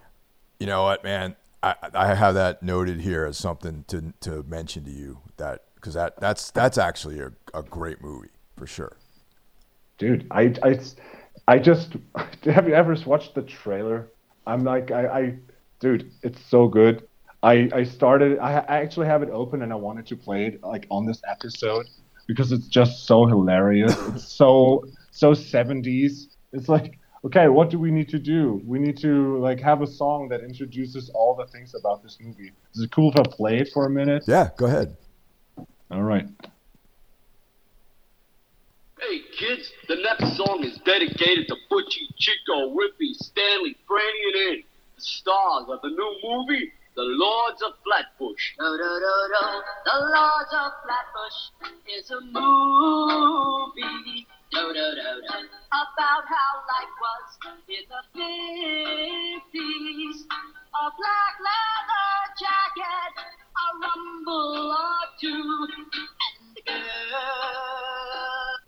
You 0.58 0.66
know 0.66 0.84
what, 0.84 1.04
man? 1.04 1.36
I, 1.62 1.74
I 1.94 2.14
have 2.14 2.34
that 2.34 2.62
noted 2.62 3.00
here 3.00 3.24
as 3.24 3.38
something 3.38 3.84
to 3.88 4.12
to 4.20 4.42
mention 4.42 4.84
to 4.84 4.90
you 4.90 5.20
that 5.38 5.64
because 5.76 5.94
that 5.94 6.20
that's 6.20 6.50
that's 6.50 6.76
actually 6.76 7.20
a, 7.20 7.32
a 7.54 7.62
great 7.62 8.02
movie 8.02 8.30
for 8.56 8.66
sure. 8.66 8.96
dude 9.98 10.26
i 10.30 10.54
i 10.62 10.78
i 11.48 11.58
just 11.58 11.96
have 12.44 12.68
you 12.68 12.74
ever 12.74 12.94
watched 13.06 13.34
the 13.34 13.42
trailer 13.42 14.08
i'm 14.46 14.64
like 14.64 14.90
i 14.90 15.06
i 15.06 15.34
dude 15.80 16.10
it's 16.22 16.40
so 16.44 16.68
good 16.68 17.06
i 17.42 17.68
i 17.72 17.82
started 17.82 18.38
i, 18.38 18.58
I 18.58 18.76
actually 18.80 19.06
have 19.06 19.22
it 19.22 19.30
open 19.30 19.62
and 19.62 19.72
i 19.72 19.76
wanted 19.76 20.06
to 20.06 20.16
play 20.16 20.46
it 20.46 20.62
like 20.62 20.86
on 20.90 21.06
this 21.06 21.20
episode 21.28 21.86
because 22.26 22.52
it's 22.52 22.66
just 22.68 23.06
so 23.06 23.26
hilarious 23.26 23.96
it's 24.08 24.28
so 24.28 24.84
so 25.10 25.32
70s 25.32 26.28
it's 26.52 26.68
like 26.68 26.98
okay 27.24 27.48
what 27.48 27.70
do 27.70 27.78
we 27.78 27.90
need 27.90 28.08
to 28.08 28.18
do 28.18 28.60
we 28.66 28.78
need 28.78 28.96
to 28.98 29.38
like 29.38 29.58
have 29.60 29.80
a 29.82 29.86
song 29.86 30.28
that 30.28 30.40
introduces 30.42 31.10
all 31.14 31.34
the 31.34 31.46
things 31.46 31.74
about 31.74 32.02
this 32.02 32.18
movie 32.20 32.52
is 32.74 32.82
it 32.82 32.90
cool 32.90 33.10
if 33.12 33.18
i 33.18 33.22
play 33.22 33.58
it 33.58 33.68
for 33.72 33.86
a 33.86 33.90
minute 33.90 34.24
Yeah, 34.26 34.50
go 34.56 34.66
ahead. 34.66 34.96
all 35.90 36.02
right 36.02 36.26
Hey 39.00 39.20
kids, 39.38 39.70
the 39.88 39.96
next 39.96 40.36
song 40.36 40.62
is 40.64 40.78
dedicated 40.86 41.46
to 41.48 41.56
Butchie, 41.70 42.08
Chico, 42.16 42.70
Rippy, 42.74 43.12
Stanley, 43.12 43.76
Franny, 43.86 44.22
and 44.28 44.36
Eddie, 44.48 44.66
the 44.96 45.02
stars 45.02 45.66
of 45.68 45.80
the 45.82 45.90
new 45.90 46.16
movie, 46.24 46.72
The 46.96 47.02
Lords 47.02 47.60
of 47.66 47.72
Flatbush. 47.84 48.52
Do, 48.58 48.64
do, 48.64 48.78
do, 48.78 49.28
do. 49.28 49.62
The 49.84 49.98
Lords 50.08 50.54
of 50.54 50.72
Flatbush 50.86 51.38
is 51.98 52.10
a 52.12 52.20
movie. 52.22 54.26
Do, 54.54 54.60
do, 54.72 54.74
do, 54.74 55.02
do. 55.02 55.34
About 55.74 56.24
how 56.28 56.50
life 56.70 56.94
was 57.02 57.26
in 57.68 57.84
the 57.90 58.02
50s. 58.20 60.18
A 60.74 60.90
black 60.96 61.34
leather 61.48 62.14
jacket, 62.38 63.12
a 63.56 63.66
rumble 63.82 64.70
or 64.72 65.02
two, 65.20 65.42
and 66.24 66.56
a 66.56 66.60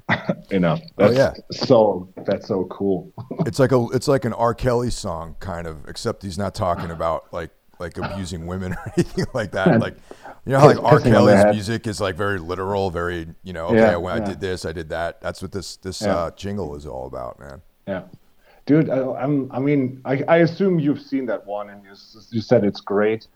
girl. 0.08 0.46
enough 0.52 0.80
Oh, 0.98 1.08
that's 1.12 1.16
yeah. 1.16 1.32
so 1.50 2.08
that's 2.26 2.46
so 2.46 2.64
cool 2.70 3.12
It's 3.46 3.58
like 3.58 3.72
a 3.72 3.86
it's 3.92 4.06
like 4.08 4.24
an 4.24 4.32
R. 4.32 4.54
Kelly 4.54 4.90
song 4.90 5.34
kind 5.40 5.66
of, 5.66 5.88
except 5.88 6.22
he's 6.22 6.38
not 6.38 6.54
talking 6.54 6.90
about 6.92 7.32
like 7.32 7.50
like 7.78 7.96
abusing 8.02 8.46
women 8.46 8.72
or 8.74 8.92
anything 8.96 9.26
like 9.34 9.52
that. 9.52 9.80
Like 9.80 9.96
you 10.44 10.52
know 10.52 10.60
how 10.60 10.66
like 10.66 10.78
R. 10.82 10.98
Pissing 10.98 11.18
on 11.18 11.26
their 11.26 11.42
Kelly's 11.42 11.54
music 11.54 11.86
is 11.86 12.00
like 12.00 12.16
very 12.16 12.38
literal, 12.38 12.90
very 12.90 13.28
you 13.42 13.52
know. 13.52 13.66
Okay, 13.66 13.76
Yeah, 13.78 13.96
I 13.98 14.18
yeah. 14.18 14.24
did 14.24 14.40
this, 14.40 14.64
I 14.64 14.72
did 14.72 14.88
that. 14.90 15.20
That's 15.20 15.42
what 15.42 15.52
this 15.52 15.76
this 15.76 16.02
Yeah. 16.02 16.16
uh, 16.16 16.30
jingle 16.32 16.74
is 16.76 16.86
all 16.86 17.06
about, 17.06 17.38
man. 17.38 17.62
Yeah, 17.86 18.02
dude. 18.66 18.90
I, 18.90 19.00
I'm. 19.12 19.50
I 19.52 19.58
mean, 19.58 20.00
I, 20.04 20.22
I 20.28 20.36
assume 20.38 20.78
you've 20.78 21.00
seen 21.00 21.26
that 21.26 21.46
one, 21.46 21.70
and 21.70 21.82
you, 21.84 21.90
you 22.30 22.40
said 22.40 22.64
it's 22.64 22.80
great. 22.80 23.26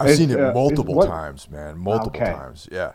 I've 0.00 0.10
It's, 0.10 0.18
seen 0.18 0.30
it 0.30 0.40
uh, 0.40 0.52
multiple 0.52 1.02
times, 1.02 1.50
man. 1.50 1.78
Multiple 1.78 2.20
Okay. 2.20 2.32
times. 2.32 2.68
Yeah. 2.70 2.92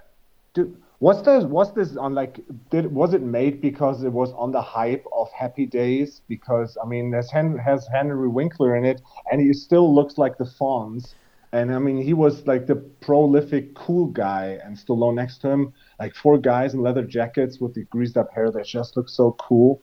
Dude, 0.53 0.81
what's 1.03 1.21
this? 1.21 1.43
What's 1.43 1.71
this 1.71 1.97
on? 1.97 2.13
Like, 2.13 2.39
did 2.71 2.85
was 2.91 3.13
it 3.13 3.21
made 3.21 3.59
because 3.59 4.03
it 4.03 4.13
was 4.21 4.31
on 4.33 4.51
the 4.51 4.61
hype 4.61 5.05
of 5.13 5.27
Happy 5.31 5.65
Days? 5.65 6.21
Because 6.29 6.77
I 6.81 6.87
mean, 6.87 7.11
there's 7.11 7.29
Hen- 7.29 7.57
has 7.57 7.85
Henry 7.87 8.29
Winkler 8.29 8.75
in 8.77 8.85
it, 8.85 9.01
and 9.29 9.41
he 9.41 9.51
still 9.53 9.93
looks 9.93 10.17
like 10.17 10.37
the 10.37 10.45
Fonz. 10.45 11.13
And 11.51 11.75
I 11.75 11.79
mean, 11.79 11.97
he 12.01 12.13
was 12.13 12.47
like 12.47 12.65
the 12.67 12.77
prolific 12.77 13.75
cool 13.75 14.07
guy, 14.07 14.57
and 14.63 14.77
Stallone 14.77 15.15
next 15.15 15.39
to 15.39 15.49
him, 15.49 15.73
like 15.99 16.15
four 16.15 16.37
guys 16.37 16.73
in 16.73 16.81
leather 16.81 17.03
jackets 17.03 17.59
with 17.59 17.73
the 17.75 17.83
greased 17.85 18.17
up 18.17 18.33
hair 18.33 18.49
that 18.51 18.65
just 18.65 18.95
looks 18.97 19.13
so 19.13 19.33
cool. 19.33 19.81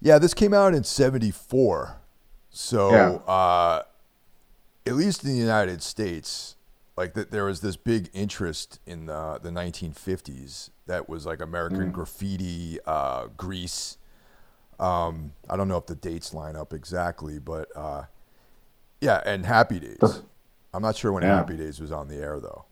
Yeah, 0.00 0.18
this 0.18 0.32
came 0.34 0.54
out 0.54 0.72
in 0.74 0.84
'74, 0.84 1.96
so 2.48 2.90
Yeah. 2.92 3.08
uh, 3.26 3.82
at 4.86 4.94
least 4.94 5.24
in 5.24 5.30
the 5.30 5.36
United 5.36 5.82
States, 5.82 6.54
like 6.98 7.14
that, 7.14 7.30
there 7.30 7.44
was 7.44 7.60
this 7.60 7.76
big 7.76 8.10
interest 8.12 8.80
in 8.84 9.06
the 9.06 9.38
the 9.40 9.50
1950s 9.50 10.70
that 10.86 11.08
was 11.08 11.24
like 11.24 11.40
American 11.40 11.92
graffiti, 11.92 12.78
uh, 12.84 13.28
Grease. 13.36 13.98
Um, 14.80 15.32
I 15.48 15.56
don't 15.56 15.68
know 15.68 15.76
if 15.76 15.86
the 15.86 15.94
dates 15.94 16.34
line 16.34 16.56
up 16.56 16.72
exactly, 16.72 17.38
but 17.38 17.68
uh, 17.76 18.04
yeah, 19.00 19.22
and 19.24 19.46
Happy 19.46 19.78
Days. 19.78 20.22
I'm 20.74 20.82
not 20.82 20.96
sure 20.96 21.12
when 21.12 21.22
Yeah. 21.22 21.36
Happy 21.36 21.56
Days 21.56 21.80
was 21.80 21.92
on 21.92 22.08
the 22.08 22.16
air 22.16 22.40
though. 22.40 22.64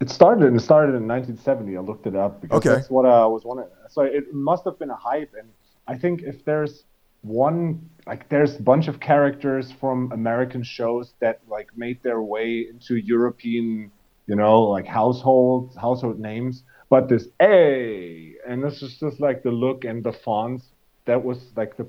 It 0.00 0.08
started. 0.10 0.54
It 0.54 0.60
started 0.60 0.94
in 0.94 1.06
1970. 1.06 1.76
I 1.76 1.80
looked 1.80 2.06
it 2.06 2.16
up 2.16 2.40
because 2.40 2.56
Okay. 2.56 2.76
that's 2.76 2.90
what 2.90 3.04
I 3.04 3.26
was 3.26 3.44
wondering. 3.44 3.68
So 3.90 4.02
it 4.02 4.32
must 4.32 4.64
have 4.64 4.78
been 4.78 4.90
a 4.90 4.96
hype, 4.96 5.32
and 5.38 5.48
I 5.86 5.96
think 5.96 6.22
if 6.22 6.42
there's 6.44 6.84
one, 7.24 7.88
like, 8.06 8.28
there's 8.28 8.56
a 8.56 8.62
bunch 8.62 8.86
of 8.88 9.00
characters 9.00 9.72
from 9.80 10.12
American 10.12 10.62
shows 10.62 11.14
that 11.20 11.40
like 11.48 11.68
made 11.76 12.02
their 12.02 12.22
way 12.22 12.66
into 12.68 12.96
European, 12.96 13.90
you 14.26 14.36
know, 14.36 14.62
like 14.62 14.86
household 14.86 15.74
household 15.80 16.18
names. 16.20 16.64
But 16.90 17.08
this 17.08 17.28
A, 17.40 18.34
and 18.46 18.62
this 18.62 18.82
is 18.82 18.98
just 18.98 19.20
like 19.20 19.42
the 19.42 19.50
look 19.50 19.84
and 19.84 20.04
the 20.04 20.12
Fonz. 20.12 20.62
That 21.06 21.24
was 21.24 21.38
like 21.56 21.76
the 21.76 21.86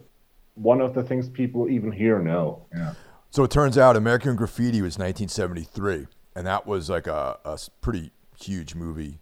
one 0.56 0.82
of 0.82 0.94
the 0.94 1.04
things 1.04 1.30
people 1.30 1.70
even 1.70 1.92
here 1.92 2.20
know. 2.20 2.66
Yeah. 2.74 2.94
So 3.30 3.44
it 3.44 3.52
turns 3.52 3.78
out 3.78 3.98
American 3.98 4.36
Graffiti 4.36 4.82
was 4.82 4.98
1973, 4.98 6.08
and 6.36 6.48
that 6.48 6.66
was 6.66 6.90
like 6.90 7.08
a, 7.08 7.38
a 7.44 7.60
pretty 7.82 8.12
huge 8.40 8.76
movie. 8.76 9.20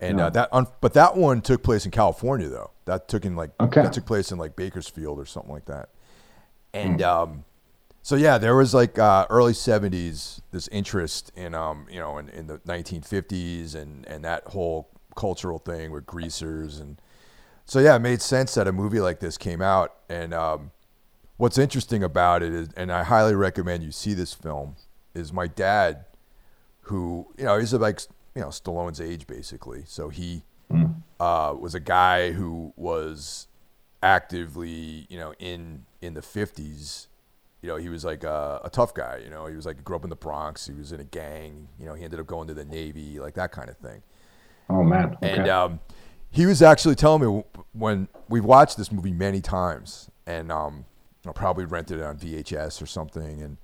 And 0.00 0.20
uh, 0.20 0.30
that, 0.30 0.48
un- 0.50 0.66
but 0.80 0.94
that 0.94 1.16
one 1.16 1.40
took 1.42 1.62
place 1.62 1.84
in 1.84 1.92
California 1.92 2.48
though. 2.48 2.71
That 2.84 3.08
took 3.08 3.24
in 3.24 3.36
like 3.36 3.50
Okay. 3.60 3.82
that 3.82 3.92
took 3.92 4.06
place 4.06 4.32
in 4.32 4.38
like 4.38 4.56
Bakersfield 4.56 5.18
or 5.18 5.24
something 5.26 5.52
like 5.52 5.66
that. 5.66 5.88
And 6.74 7.00
um, 7.02 7.44
so 8.02 8.16
yeah, 8.16 8.38
there 8.38 8.56
was 8.56 8.74
like 8.74 8.98
uh, 8.98 9.26
early 9.30 9.52
70s 9.52 10.40
this 10.50 10.68
interest 10.68 11.30
in 11.36 11.54
um, 11.54 11.86
you 11.90 11.98
know 11.98 12.18
in, 12.18 12.28
in 12.30 12.46
the 12.46 12.58
1950s 12.60 13.74
and 13.74 14.06
and 14.08 14.24
that 14.24 14.44
whole 14.48 14.88
cultural 15.14 15.58
thing 15.58 15.90
with 15.92 16.06
greasers 16.06 16.80
and 16.80 17.00
so 17.64 17.78
yeah, 17.78 17.94
it 17.94 18.00
made 18.00 18.20
sense 18.20 18.54
that 18.54 18.66
a 18.66 18.72
movie 18.72 18.98
like 19.00 19.20
this 19.20 19.38
came 19.38 19.62
out. 19.62 19.94
And 20.08 20.34
um, 20.34 20.72
what's 21.36 21.58
interesting 21.58 22.02
about 22.02 22.42
it 22.42 22.52
is, 22.52 22.68
and 22.76 22.90
I 22.90 23.04
highly 23.04 23.34
recommend 23.36 23.84
you 23.84 23.92
see 23.92 24.14
this 24.14 24.34
film, 24.34 24.74
is 25.14 25.32
my 25.32 25.46
dad, 25.46 26.04
who 26.82 27.28
you 27.38 27.44
know 27.44 27.58
he's 27.58 27.72
like 27.72 28.00
you 28.34 28.42
know 28.42 28.48
Stallone's 28.48 29.00
age 29.00 29.26
basically. 29.28 29.84
So 29.86 30.08
he 30.08 30.42
uh, 31.20 31.54
was 31.58 31.74
a 31.74 31.80
guy 31.80 32.32
who 32.32 32.72
was 32.76 33.46
actively 34.02 35.06
you 35.08 35.18
know 35.18 35.34
in 35.38 35.84
in 36.00 36.14
the 36.14 36.22
fifties. 36.22 37.08
You 37.62 37.68
know, 37.68 37.76
he 37.76 37.88
was 37.88 38.04
like 38.04 38.24
a, 38.24 38.60
a 38.64 38.70
tough 38.70 38.92
guy. 38.92 39.20
You 39.22 39.30
know, 39.30 39.46
he 39.46 39.54
was 39.54 39.66
like 39.66 39.84
grew 39.84 39.94
up 39.94 40.02
in 40.02 40.10
the 40.10 40.16
Bronx. 40.16 40.66
He 40.66 40.72
was 40.72 40.90
in 40.90 40.98
a 40.98 41.04
gang. 41.04 41.68
You 41.78 41.86
know, 41.86 41.94
he 41.94 42.02
ended 42.02 42.18
up 42.18 42.26
going 42.26 42.48
to 42.48 42.54
the 42.54 42.64
Navy, 42.64 43.20
like 43.20 43.34
that 43.34 43.52
kind 43.52 43.70
of 43.70 43.76
thing. 43.76 44.02
Oh 44.68 44.82
man. 44.82 45.16
And 45.22 45.48
um, 45.48 45.80
he 46.30 46.46
was 46.46 46.62
actually 46.62 46.94
telling 46.94 47.22
me 47.22 47.44
when 47.72 48.08
we've 48.28 48.44
watched 48.44 48.78
this 48.78 48.90
movie 48.90 49.12
many 49.12 49.40
times, 49.40 50.10
and 50.26 50.50
um, 50.50 50.86
I 51.26 51.32
probably 51.32 51.66
rented 51.66 52.00
it 52.00 52.04
on 52.04 52.18
VHS 52.18 52.82
or 52.82 52.86
something. 52.86 53.42
And 53.42 53.58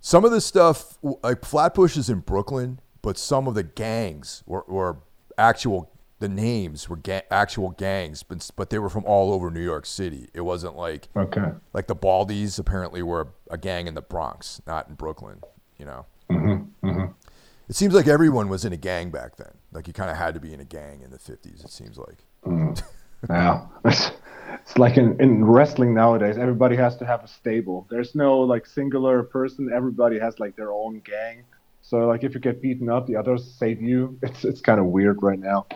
some 0.00 0.24
of 0.24 0.30
the 0.30 0.40
stuff, 0.40 0.98
like 1.02 1.44
Flatbush 1.44 1.96
is 1.96 2.08
in 2.08 2.20
Brooklyn, 2.20 2.80
but 3.02 3.18
some 3.18 3.48
of 3.48 3.54
the 3.54 3.64
gangs 3.64 4.42
were, 4.46 4.64
were 4.68 4.98
actual 5.36 5.90
the 6.18 6.28
names 6.28 6.88
were 6.88 6.96
ga- 6.96 7.22
actual 7.30 7.70
gangs, 7.70 8.22
but 8.22 8.48
but 8.56 8.70
they 8.70 8.78
were 8.78 8.88
from 8.88 9.04
all 9.04 9.32
over 9.32 9.50
New 9.50 9.62
York 9.62 9.84
City. 9.86 10.28
It 10.34 10.40
wasn't 10.42 10.76
like 10.76 11.08
Okay. 11.16 11.52
like 11.72 11.86
the 11.86 11.96
Baldies 11.96 12.58
apparently 12.58 13.02
were 13.02 13.28
a 13.50 13.58
gang 13.58 13.86
in 13.86 13.94
the 13.94 14.02
Bronx, 14.02 14.60
not 14.66 14.88
in 14.88 14.94
Brooklyn. 14.94 15.40
You 15.78 15.84
know. 15.86 16.06
Mm-hmm, 16.30 17.04
It 17.68 17.76
seems 17.76 17.94
like 17.94 18.06
everyone 18.06 18.48
was 18.48 18.64
in 18.64 18.72
a 18.72 18.76
gang 18.76 19.10
back 19.10 19.36
then. 19.36 19.52
Like 19.72 19.86
you 19.86 19.92
kind 19.92 20.10
of 20.10 20.16
had 20.16 20.34
to 20.34 20.40
be 20.40 20.52
in 20.54 20.60
a 20.60 20.64
gang 20.64 21.02
in 21.02 21.10
the 21.10 21.18
fifties. 21.18 21.62
It 21.64 21.70
seems 21.70 21.98
like. 21.98 22.24
Yeah. 23.30 23.66
It's, 23.84 24.10
it's 24.62 24.78
like 24.78 24.96
in, 24.96 25.20
in 25.20 25.44
wrestling 25.44 25.92
nowadays, 25.94 26.38
everybody 26.38 26.76
has 26.76 26.96
to 26.98 27.06
have 27.06 27.24
a 27.24 27.28
stable. 27.28 27.86
There's 27.90 28.14
no 28.14 28.38
like 28.40 28.66
singular 28.66 29.22
person. 29.22 29.70
Everybody 29.74 30.18
has 30.18 30.38
like 30.38 30.56
their 30.56 30.72
own 30.72 31.00
gang. 31.00 31.44
So 31.88 31.98
like 32.08 32.24
if 32.24 32.34
you 32.34 32.40
get 32.40 32.60
beaten 32.60 32.88
up, 32.90 33.06
the 33.06 33.14
others 33.16 33.44
save 33.58 33.80
you. 33.80 34.18
It's 34.22 34.44
it's 34.44 34.60
kind 34.60 34.80
of 34.80 34.86
weird 34.86 35.22
right 35.22 35.38
now. 35.38 35.66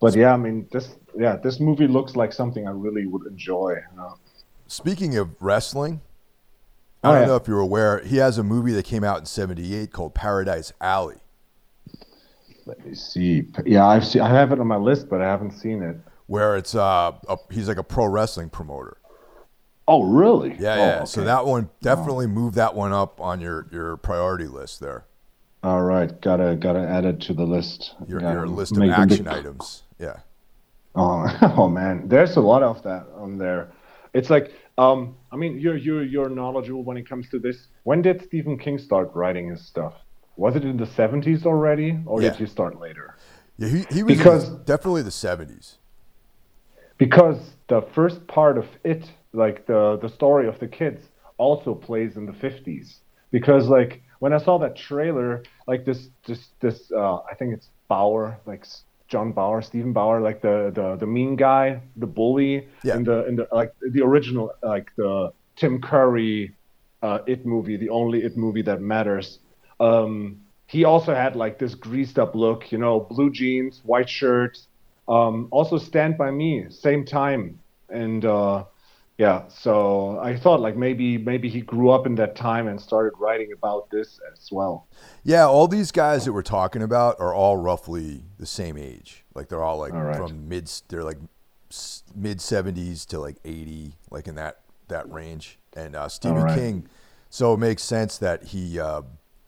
But 0.00 0.14
yeah, 0.14 0.32
I 0.34 0.36
mean 0.36 0.66
this 0.72 0.94
yeah, 1.18 1.36
this 1.36 1.58
movie 1.60 1.86
looks 1.88 2.16
like 2.16 2.32
something 2.32 2.66
I 2.68 2.72
really 2.72 3.06
would 3.06 3.26
enjoy. 3.26 3.76
you 3.90 3.96
know. 3.96 4.18
Speaking 4.66 5.16
of 5.16 5.30
wrestling, 5.40 6.00
I 7.02 7.08
Oh, 7.08 7.12
don't 7.12 7.22
yeah. 7.22 7.26
know 7.28 7.36
if 7.36 7.48
you're 7.48 7.60
aware, 7.60 8.00
he 8.00 8.18
has 8.18 8.38
a 8.38 8.42
movie 8.42 8.72
that 8.72 8.84
came 8.84 9.04
out 9.04 9.18
in 9.20 9.26
'78 9.26 9.90
called 9.92 10.14
Paradise 10.14 10.72
Alley. 10.80 11.20
Let 12.66 12.84
me 12.86 12.94
see. 12.94 13.48
Yeah, 13.64 13.86
I've 13.86 14.06
seen 14.06 14.22
I 14.22 14.28
have 14.28 14.52
it 14.52 14.60
on 14.60 14.66
my 14.66 14.76
list, 14.76 15.08
but 15.08 15.20
I 15.20 15.24
haven't 15.26 15.52
seen 15.52 15.82
it. 15.82 15.96
where 16.26 16.56
it's 16.56 16.74
uh 16.74 17.12
a, 17.28 17.36
he's 17.50 17.68
like 17.68 17.78
a 17.78 17.82
pro 17.82 18.06
wrestling 18.06 18.50
promoter. 18.50 18.98
Oh, 19.88 20.04
really? 20.04 20.56
Yeah, 20.60 20.74
Oh, 20.74 20.76
yeah. 20.78 21.04
So 21.04 21.24
that 21.24 21.44
one 21.44 21.70
definitely 21.80 22.26
move 22.28 22.54
that 22.54 22.74
one 22.74 22.92
up 22.92 23.20
on 23.20 23.40
your 23.40 23.66
your 23.72 23.96
priority 23.96 24.46
list 24.46 24.78
there. 24.80 25.06
All 25.62 25.82
right, 25.82 26.20
gotta 26.20 26.56
gotta 26.56 26.80
add 26.80 27.04
it 27.04 27.20
to 27.22 27.34
the 27.34 27.44
list. 27.44 27.94
Your 28.08 28.20
your 28.20 28.46
list 28.48 28.76
of 28.76 28.82
action 28.90 29.24
big- 29.24 29.28
items. 29.32 29.82
Yeah. 29.98 30.18
Oh, 30.94 31.26
oh 31.56 31.68
man, 31.68 32.08
there's 32.08 32.36
a 32.36 32.40
lot 32.40 32.62
of 32.62 32.82
that 32.82 33.06
on 33.14 33.38
there. 33.38 33.70
It's 34.12 34.28
like, 34.28 34.52
um, 34.76 35.16
I 35.30 35.36
mean, 35.36 35.58
you're 35.60 35.76
you're 35.76 36.02
you're 36.02 36.28
knowledgeable 36.28 36.82
when 36.82 36.96
it 36.96 37.08
comes 37.08 37.28
to 37.30 37.38
this. 37.38 37.68
When 37.84 38.02
did 38.02 38.22
Stephen 38.24 38.58
King 38.58 38.78
start 38.78 39.10
writing 39.14 39.48
his 39.48 39.64
stuff? 39.64 39.94
Was 40.36 40.56
it 40.56 40.64
in 40.64 40.76
the 40.78 40.86
70s 40.86 41.44
already, 41.46 41.98
or 42.06 42.20
Yeah. 42.22 42.30
did 42.30 42.38
he 42.38 42.46
start 42.46 42.80
later? 42.80 43.16
Yeah, 43.58 43.68
he, 43.68 43.78
he 43.94 44.02
was 44.02 44.16
Because- 44.16 44.48
definitely 44.64 45.02
the 45.02 45.10
70s. 45.10 45.76
Because 46.98 47.38
the 47.68 47.82
first 47.94 48.26
part 48.26 48.58
of 48.58 48.66
it, 48.84 49.10
like 49.32 49.66
the 49.66 49.98
the 50.02 50.08
story 50.08 50.46
of 50.48 50.58
the 50.58 50.68
kids, 50.68 51.00
also 51.38 51.74
plays 51.74 52.16
in 52.16 52.26
the 52.26 52.32
50s. 52.32 52.96
Because 53.30 53.68
like 53.68 54.02
when 54.22 54.32
I 54.32 54.38
saw 54.38 54.56
that 54.58 54.76
trailer, 54.76 55.42
like 55.66 55.84
this 55.84 56.00
this 56.28 56.42
this 56.60 56.78
uh, 56.92 57.16
I 57.30 57.34
think 57.38 57.54
it's 57.54 57.68
Bauer, 57.88 58.38
like 58.46 58.64
John 59.08 59.32
Bauer, 59.32 59.60
Stephen 59.62 59.92
Bauer, 59.92 60.20
like 60.20 60.40
the 60.40 60.70
the 60.78 60.96
the 60.96 61.06
mean 61.06 61.34
guy, 61.34 61.80
the 61.96 62.06
bully 62.06 62.68
Yeah. 62.84 62.96
in 62.98 63.04
the 63.04 63.26
in 63.28 63.34
the 63.36 63.48
like 63.50 63.72
the 63.94 64.00
original 64.00 64.52
like 64.62 64.88
the 64.96 65.32
Tim 65.56 65.80
Curry 65.80 66.54
uh, 67.02 67.18
It 67.26 67.44
movie, 67.44 67.76
the 67.76 67.90
only 67.90 68.22
It 68.22 68.36
movie 68.36 68.62
that 68.62 68.80
matters. 68.80 69.40
Um, 69.80 70.38
he 70.68 70.84
also 70.84 71.12
had 71.14 71.34
like 71.34 71.58
this 71.58 71.74
greased 71.74 72.16
up 72.18 72.36
look, 72.36 72.70
you 72.70 72.78
know, 72.78 73.00
blue 73.00 73.30
jeans, 73.30 73.80
white 73.84 74.08
shirt. 74.08 74.56
Um, 75.08 75.48
also 75.50 75.78
Stand 75.78 76.16
by 76.16 76.30
Me, 76.30 76.66
same 76.70 77.04
time, 77.04 77.58
and 77.90 78.24
uh, 78.24 78.64
yeah. 79.18 79.42
So 79.48 80.18
I 80.20 80.36
thought 80.36 80.60
like 80.60 80.76
maybe 80.76 81.18
maybe 81.18 81.48
he 81.48 81.60
grew 81.60 81.90
up 81.90 82.06
in 82.06 82.14
that 82.16 82.34
time 82.36 82.66
and 82.68 82.80
started 82.80 83.12
writing 83.18 83.52
about 83.52 83.90
this 83.90 84.20
as 84.32 84.48
well. 84.50 84.86
Yeah, 85.24 85.46
all 85.46 85.68
these 85.68 85.92
guys 85.92 86.24
that 86.24 86.32
we're 86.32 86.42
talking 86.42 86.82
about 86.82 87.20
are 87.20 87.34
all 87.34 87.56
roughly 87.56 88.24
the 88.38 88.46
same 88.46 88.76
age. 88.76 89.24
Like 89.34 89.48
they're 89.48 89.62
all 89.62 89.78
like 89.78 89.92
All 89.94 90.02
right. 90.02 90.16
from 90.16 90.48
mid 90.48 90.70
they're 90.88 91.04
like 91.04 91.18
mid 92.14 92.38
70s 92.38 93.06
to 93.06 93.18
like 93.18 93.36
80, 93.44 93.94
like 94.10 94.28
in 94.28 94.34
that 94.34 94.60
that 94.88 95.10
range. 95.10 95.58
And 95.74 95.96
uh, 95.96 96.08
Stephen 96.08 96.42
right. 96.42 96.58
King 96.58 96.88
so 97.32 97.54
it 97.54 97.56
makes 97.56 97.82
sense 97.82 98.18
that 98.18 98.42
he 98.44 98.78
uh, 98.78 99.00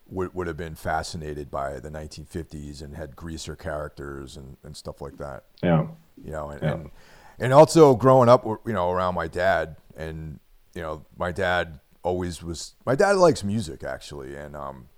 would 0.09 0.35
would 0.35 0.47
have 0.47 0.57
been 0.57 0.75
fascinated 0.75 1.51
by 1.51 1.79
the 1.81 1.91
1950s 1.91 2.81
and 2.83 2.97
had 2.97 3.15
greaser 3.15 3.55
characters 3.55 4.39
and, 4.39 4.57
and 4.65 4.75
stuff 4.75 5.03
like 5.03 5.19
that. 5.19 5.45
Yeah. 5.63 5.89
you 6.17 6.31
know, 6.31 6.49
and, 6.49 6.63
Yeah. 6.63 6.73
and 6.73 6.91
and 7.39 7.53
also 7.53 7.95
growing 7.95 8.29
up, 8.29 8.45
you 8.45 8.73
know, 8.73 8.91
around 8.91 9.15
my 9.15 9.29
dad, 9.29 9.77
and 9.97 10.41
you 10.75 10.83
know, 10.83 11.05
my 11.17 11.33
dad 11.33 11.81
always 12.03 12.43
was. 12.43 12.75
My 12.85 12.95
dad 12.95 13.17
likes 13.17 13.43
music 13.45 13.85
actually, 13.85 14.35
and 14.37 14.57
um, 14.57 14.89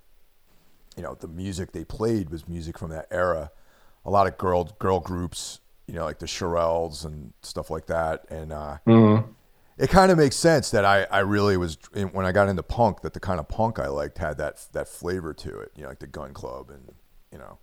you 0.95 1.03
know, 1.03 1.15
the 1.15 1.27
music 1.27 1.71
they 1.71 1.83
played 1.83 2.29
was 2.29 2.47
music 2.47 2.77
from 2.77 2.89
that 2.91 3.07
era. 3.11 3.51
A 4.05 4.09
lot 4.09 4.27
of 4.27 4.37
girl 4.37 4.75
girl 4.79 4.99
groups, 4.99 5.59
you 5.87 5.93
know, 5.93 6.05
like 6.05 6.19
the 6.19 6.25
Shirelles 6.25 7.05
and 7.05 7.33
stuff 7.41 7.69
like 7.69 7.87
that, 7.87 8.25
and 8.29 8.51
uh, 8.53 8.77
it 9.77 9.89
kind 9.89 10.11
of 10.11 10.17
makes 10.17 10.35
sense 10.35 10.71
that 10.71 10.85
I, 10.85 11.03
I 11.11 11.19
really 11.19 11.57
was 11.57 11.77
when 11.93 12.25
I 12.25 12.31
got 12.31 12.49
into 12.49 12.63
punk 12.63 13.01
that 13.01 13.13
the 13.13 13.19
kind 13.19 13.39
of 13.39 13.47
punk 13.47 13.79
I 13.79 13.87
liked 13.87 14.17
had 14.17 14.37
that 14.37 14.65
that 14.73 14.87
flavor 14.87 15.33
to 15.33 15.59
it, 15.59 15.71
you 15.75 15.83
know, 15.83 15.89
like 15.89 15.99
the 15.99 16.07
Gun 16.07 16.33
Club 16.33 16.69
and 16.69 16.93
you 17.31 17.37
know, 17.37 17.59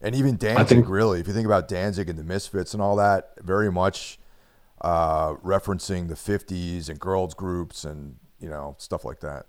and 0.00 0.14
even 0.14 0.36
Danzig. 0.36 0.66
think- 0.68 0.88
really, 0.88 1.20
if 1.20 1.26
you 1.28 1.34
think 1.34 1.46
about 1.46 1.68
Danzig 1.68 2.08
and 2.08 2.18
the 2.18 2.24
Misfits 2.24 2.72
and 2.74 2.82
all 2.82 2.96
that, 2.96 3.32
very 3.42 3.70
much 3.70 4.18
uh, 4.80 5.34
referencing 5.36 6.08
the 6.08 6.14
'50s 6.14 6.88
and 6.88 6.98
girls 7.00 7.34
groups 7.34 7.84
and 7.84 8.16
you 8.40 8.48
know 8.48 8.76
stuff 8.78 9.04
like 9.04 9.20
that. 9.20 9.46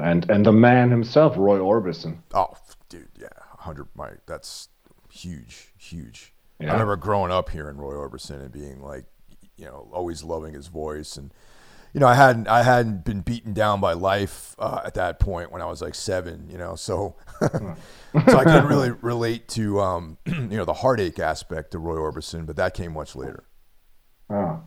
And 0.00 0.28
and 0.30 0.44
the 0.44 0.52
man 0.52 0.90
himself, 0.90 1.34
Roy 1.36 1.58
Orbison. 1.58 2.18
Oh, 2.34 2.54
dude, 2.88 3.08
yeah, 3.18 3.28
hundred. 3.58 3.88
My 3.94 4.10
that's 4.26 4.68
huge, 5.10 5.72
huge. 5.78 6.32
I 6.60 6.64
remember 6.64 6.96
growing 6.96 7.30
up 7.30 7.50
hearing 7.50 7.76
Roy 7.76 7.92
Orbison 7.92 8.40
and 8.40 8.50
being 8.50 8.80
like, 8.82 9.04
you 9.58 9.66
know, 9.66 9.88
always 9.92 10.24
loving 10.24 10.54
his 10.54 10.68
voice, 10.68 11.16
and 11.18 11.32
you 11.96 12.00
know, 12.00 12.08
I 12.08 12.14
hadn't, 12.14 12.46
I 12.46 12.62
hadn't 12.62 13.06
been 13.06 13.22
beaten 13.22 13.54
down 13.54 13.80
by 13.80 13.94
life 13.94 14.54
uh, 14.58 14.82
at 14.84 14.92
that 14.94 15.18
point 15.18 15.50
when 15.50 15.62
I 15.62 15.64
was 15.64 15.80
like 15.80 15.94
seven, 15.94 16.46
you 16.50 16.58
know, 16.58 16.76
so, 16.76 17.16
so 17.40 17.74
I 18.12 18.44
couldn't 18.44 18.66
really 18.66 18.90
relate 18.90 19.48
to, 19.48 19.80
um, 19.80 20.18
you 20.26 20.58
know, 20.58 20.66
the 20.66 20.74
heartache 20.74 21.18
aspect 21.18 21.74
of 21.74 21.80
Roy 21.80 21.96
Orbison, 21.96 22.44
but 22.44 22.56
that 22.56 22.74
came 22.74 22.92
much 22.92 23.16
later. 23.16 23.44
Oh. 24.28 24.62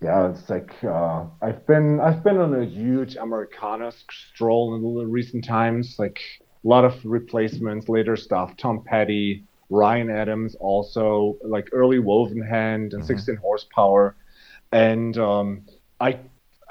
Yeah, 0.00 0.30
it's 0.30 0.48
like 0.48 0.72
uh, 0.84 1.24
I've 1.42 1.66
been 1.66 2.00
I've 2.00 2.22
been 2.24 2.38
on 2.38 2.54
a 2.54 2.64
huge 2.64 3.16
Americana 3.16 3.92
stroll 4.10 4.74
in 4.74 4.82
the 4.94 5.06
recent 5.06 5.44
times. 5.44 5.96
Like 5.98 6.20
a 6.40 6.68
lot 6.68 6.86
of 6.86 7.04
replacements, 7.04 7.86
later 7.88 8.16
stuff. 8.16 8.56
Tom 8.56 8.82
Petty, 8.82 9.44
Ryan 9.68 10.08
Adams, 10.08 10.54
also 10.54 11.36
like 11.44 11.68
early 11.72 11.98
Woven 11.98 12.40
Hand 12.40 12.94
and 12.94 13.04
16 13.04 13.36
horsepower, 13.36 14.16
and 14.72 15.18
um, 15.18 15.66
I 16.00 16.18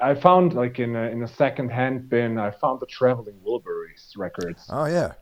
I 0.00 0.14
found 0.14 0.54
like 0.54 0.78
in 0.78 0.96
a, 0.96 1.02
in 1.04 1.22
a 1.22 1.28
second 1.28 1.70
hand 1.70 2.08
bin 2.08 2.38
I 2.38 2.50
found 2.50 2.80
the 2.80 2.86
Traveling 2.86 3.36
Wilburys 3.46 4.16
records. 4.16 4.66
Oh 4.70 4.86
yeah, 4.86 5.12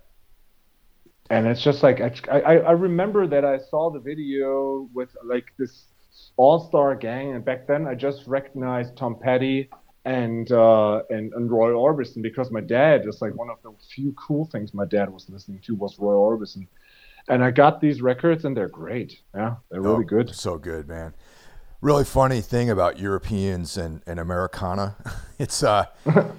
and 1.30 1.46
it's 1.46 1.62
just 1.62 1.82
like 1.82 2.00
I, 2.00 2.12
I, 2.40 2.56
I 2.58 2.70
remember 2.72 3.26
that 3.26 3.44
I 3.44 3.58
saw 3.58 3.90
the 3.90 3.98
video 4.00 4.88
with 4.94 5.10
like 5.24 5.46
this 5.58 5.86
all-star 6.36 6.94
gang, 6.96 7.34
and 7.34 7.44
back 7.44 7.66
then 7.66 7.86
I 7.86 7.94
just 7.94 8.26
recognized 8.26 8.96
Tom 8.96 9.16
Petty 9.20 9.68
and 10.04 10.50
uh, 10.52 11.02
and 11.10 11.32
and 11.34 11.50
Roy 11.50 11.70
Orbison 11.70 12.22
because 12.22 12.50
my 12.50 12.60
dad 12.60 13.06
is 13.06 13.20
like 13.20 13.34
one 13.34 13.50
of 13.50 13.58
the 13.62 13.72
few 13.94 14.12
cool 14.12 14.46
things 14.46 14.72
my 14.72 14.86
dad 14.86 15.10
was 15.12 15.28
listening 15.28 15.60
to 15.66 15.74
was 15.74 15.98
Roy 15.98 16.14
Orbison, 16.14 16.66
and 17.28 17.44
I 17.44 17.50
got 17.50 17.80
these 17.80 18.00
records 18.00 18.44
and 18.44 18.56
they're 18.56 18.68
great. 18.68 19.20
Yeah, 19.34 19.56
they're 19.70 19.82
really 19.82 20.04
Oh, 20.04 20.08
good. 20.08 20.34
So 20.34 20.56
good, 20.56 20.88
man. 20.88 21.14
Really 21.80 22.04
funny 22.04 22.40
thing 22.40 22.70
about 22.70 22.98
Europeans 22.98 23.76
and, 23.76 24.02
and 24.06 24.18
Americana. 24.18 24.96
It's 25.40 25.62
uh 25.62 25.84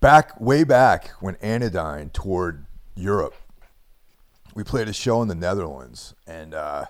back 0.00 0.40
way 0.40 0.62
back 0.62 1.10
when 1.18 1.34
Anodyne 1.42 2.10
toured 2.10 2.64
Europe. 2.94 3.34
We 4.54 4.62
played 4.62 4.86
a 4.86 4.92
show 4.92 5.20
in 5.20 5.26
the 5.26 5.34
Netherlands 5.34 6.14
and 6.28 6.54
uh 6.54 6.84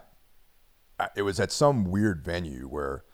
it 1.16 1.22
was 1.22 1.40
at 1.40 1.50
some 1.50 1.84
weird 1.84 2.22
venue 2.22 2.66
where 2.68 3.04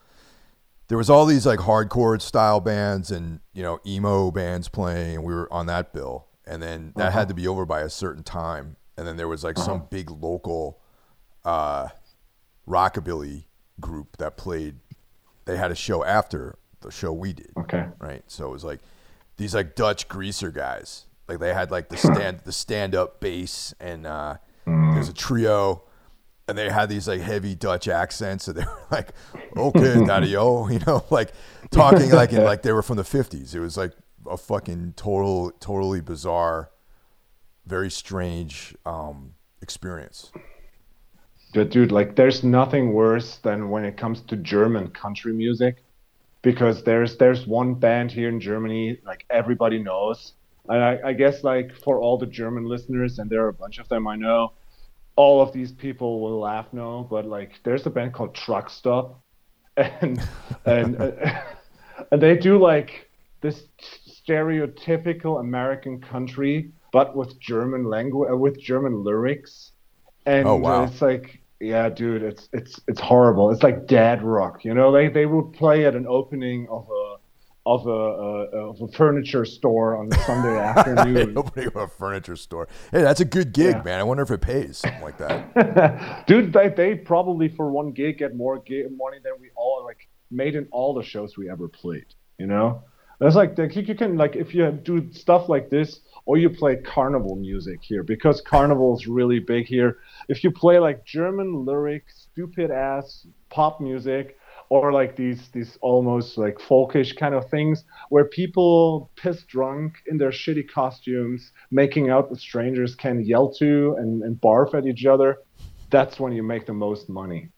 there 0.89 0.97
was 0.97 1.09
all 1.09 1.25
these 1.25 1.45
like 1.45 1.59
hardcore 1.59 2.21
style 2.21 2.59
bands 2.59 3.11
and 3.11 3.39
you 3.53 3.63
know 3.63 3.79
emo 3.85 4.29
bands 4.29 4.67
playing 4.67 5.15
and 5.15 5.23
we 5.23 5.33
were 5.33 5.51
on 5.53 5.67
that 5.67 5.93
bill 5.93 6.27
and 6.45 6.61
then 6.61 6.91
that 6.97 7.13
had 7.13 7.29
to 7.29 7.33
be 7.33 7.47
over 7.47 7.65
by 7.65 7.79
a 7.79 7.89
certain 7.89 8.23
time 8.23 8.75
and 8.97 9.07
then 9.07 9.15
there 9.15 9.29
was 9.29 9.45
like 9.45 9.57
some 9.57 9.87
big 9.89 10.11
local 10.11 10.81
uh 11.45 11.87
rockabilly 12.67 13.45
group 13.79 14.17
that 14.17 14.37
played 14.37 14.75
they 15.45 15.57
had 15.57 15.71
a 15.71 15.75
show 15.75 16.03
after 16.03 16.57
the 16.81 16.91
show 16.91 17.11
we 17.11 17.33
did. 17.33 17.51
Okay. 17.57 17.85
right? 17.99 18.23
So 18.27 18.47
it 18.47 18.51
was 18.51 18.63
like 18.63 18.79
these 19.37 19.55
like 19.55 19.75
dutch 19.75 20.07
greaser 20.07 20.51
guys. 20.51 21.05
Like 21.27 21.39
they 21.39 21.53
had 21.53 21.71
like 21.71 21.89
the 21.89 21.97
stand 21.97 22.39
the 22.43 22.51
stand 22.51 22.95
up 22.95 23.19
bass 23.19 23.73
and 23.79 24.05
uh 24.05 24.35
there's 24.65 25.09
a 25.09 25.13
trio. 25.13 25.83
And 26.47 26.57
they 26.57 26.69
had 26.69 26.89
these 26.89 27.07
like 27.07 27.21
heavy 27.21 27.55
dutch 27.55 27.87
accents. 27.87 28.47
And 28.47 28.57
they 28.57 28.65
were 28.65 28.87
like 28.91 29.13
okay 29.57 30.05
daddy 30.07 30.29
you 30.29 30.79
know 30.85 31.03
like 31.09 31.31
talking 31.71 32.11
like 32.11 32.33
in 32.33 32.43
like 32.43 32.61
they 32.61 32.71
were 32.71 32.83
from 32.83 32.97
the 32.97 33.03
50s 33.03 33.55
it 33.55 33.59
was 33.59 33.77
like 33.77 33.93
a 34.29 34.37
fucking 34.37 34.93
total 34.95 35.51
totally 35.59 36.01
bizarre 36.01 36.69
very 37.65 37.89
strange 37.89 38.75
um 38.85 39.33
experience 39.61 40.31
But 41.53 41.69
dude, 41.69 41.91
like, 41.91 42.15
there's 42.15 42.43
nothing 42.43 42.93
worse 42.93 43.37
than 43.37 43.69
when 43.69 43.85
it 43.85 43.97
comes 43.97 44.21
to 44.21 44.35
German 44.35 44.89
country 44.89 45.33
music, 45.33 45.83
because 46.41 46.83
there's 46.83 47.17
there's 47.17 47.45
one 47.47 47.75
band 47.75 48.11
here 48.11 48.29
in 48.29 48.39
Germany 48.39 48.99
like 49.05 49.25
everybody 49.29 49.79
knows, 49.79 50.33
and 50.67 50.83
I, 50.83 50.99
I 51.05 51.13
guess 51.13 51.43
like 51.43 51.71
for 51.83 51.99
all 51.99 52.17
the 52.17 52.25
German 52.25 52.65
listeners, 52.65 53.19
and 53.19 53.29
there 53.29 53.43
are 53.45 53.49
a 53.49 53.53
bunch 53.53 53.77
of 53.79 53.87
them 53.89 54.07
I 54.07 54.15
know, 54.15 54.53
all 55.15 55.41
of 55.41 55.53
these 55.53 55.71
people 55.71 56.21
will 56.21 56.39
laugh 56.39 56.67
now, 56.73 57.07
but 57.09 57.25
like 57.25 57.51
there's 57.63 57.85
a 57.85 57.89
band 57.91 58.13
called 58.13 58.33
Truck 58.35 58.69
Stop, 58.69 59.21
and 59.77 60.21
and 60.65 60.95
and 62.11 62.21
they 62.21 62.35
do 62.37 62.57
like 62.57 63.09
this 63.41 63.63
stereotypical 64.27 65.39
American 65.39 66.01
country, 66.01 66.71
but 66.91 67.15
with 67.15 67.39
German 67.39 67.83
language, 67.85 68.29
with 68.33 68.59
German 68.59 69.03
lyrics, 69.03 69.71
and 70.25 70.47
Oh, 70.47 70.55
wow. 70.55 70.83
it's 70.83 71.01
like, 71.01 71.39
yeah, 71.63 71.89
dude, 71.89 72.23
it's 72.23 72.49
it's 72.53 72.79
it's 72.87 72.99
horrible. 73.01 73.51
It's 73.51 73.63
like 73.63 73.87
dad 73.87 74.21
rock, 74.23 74.63
you 74.65 74.73
know. 74.73 74.91
They 74.91 75.07
they 75.07 75.25
would 75.25 75.53
play 75.53 75.85
at 75.85 75.95
an 75.95 76.05
opening 76.07 76.67
of 76.69 76.87
a 76.89 77.15
of 77.65 77.87
a, 77.87 77.89
a 77.89 78.69
of 78.69 78.81
a 78.81 78.87
furniture 78.89 79.45
store 79.45 79.95
on 79.97 80.11
a 80.11 80.15
Sunday 80.25 80.57
afternoon. 80.59 81.37
Opening 81.37 81.67
of 81.67 81.75
a 81.77 81.87
furniture 81.87 82.35
store. 82.35 82.67
Hey, 82.91 83.01
that's 83.01 83.21
a 83.21 83.25
good 83.25 83.53
gig, 83.53 83.75
Yeah. 83.75 83.83
man. 83.83 83.99
I 83.99 84.03
wonder 84.03 84.23
if 84.23 84.31
it 84.31 84.41
pays 84.41 84.77
something 84.79 85.01
like 85.01 85.17
that. 85.19 86.25
dude 86.27 86.51
they, 86.53 86.69
they 86.69 86.95
probably 86.95 87.47
for 87.47 87.71
one 87.71 87.91
gig 87.91 88.17
get 88.17 88.35
more 88.35 88.59
gig 88.59 88.85
money 88.95 89.17
than 89.23 89.33
we 89.39 89.49
all 89.55 89.83
like 89.85 90.07
made 90.29 90.55
in 90.55 90.67
all 90.71 90.93
the 90.93 91.03
shows 91.03 91.37
we 91.37 91.49
ever 91.49 91.67
played 91.67 92.05
you 92.39 92.47
know 92.47 92.83
that's 93.19 93.35
like 93.35 93.55
the, 93.55 93.67
you 93.73 93.95
can 93.95 94.17
like 94.17 94.35
if 94.35 94.53
you 94.55 94.71
do 94.71 95.07
stuff 95.13 95.47
like 95.47 95.69
this 95.69 95.99
or 96.25 96.37
you 96.37 96.49
play 96.49 96.75
carnival 96.77 97.35
music 97.35 97.79
here 97.81 98.03
because 98.03 98.41
carnival 98.41 98.95
is 98.95 99.07
really 99.07 99.39
big 99.39 99.65
here 99.65 99.97
if 100.29 100.43
you 100.43 100.51
play 100.51 100.79
like 100.79 101.05
german 101.05 101.65
lyric 101.65 102.05
stupid 102.09 102.71
ass 102.71 103.25
pop 103.49 103.79
music 103.81 104.37
or 104.69 104.91
like 104.91 105.15
these 105.15 105.49
these 105.49 105.77
almost 105.81 106.37
like 106.37 106.57
folkish 106.57 107.15
kind 107.15 107.35
of 107.35 107.49
things 107.49 107.83
where 108.09 108.25
people 108.25 109.11
piss 109.15 109.43
drunk 109.43 109.95
in 110.07 110.17
their 110.17 110.31
shitty 110.31 110.67
costumes 110.69 111.51
making 111.71 112.09
out 112.09 112.29
with 112.29 112.39
strangers 112.39 112.95
can 112.95 113.23
yell 113.23 113.51
to 113.53 113.95
and, 113.99 114.23
and 114.23 114.39
barf 114.41 114.73
at 114.73 114.85
each 114.85 115.05
other 115.05 115.37
that's 115.93 116.19
when 116.19 116.33
you 116.33 116.41
make 116.41 116.65
the 116.65 116.73
most 116.73 117.07
money. 117.07 117.49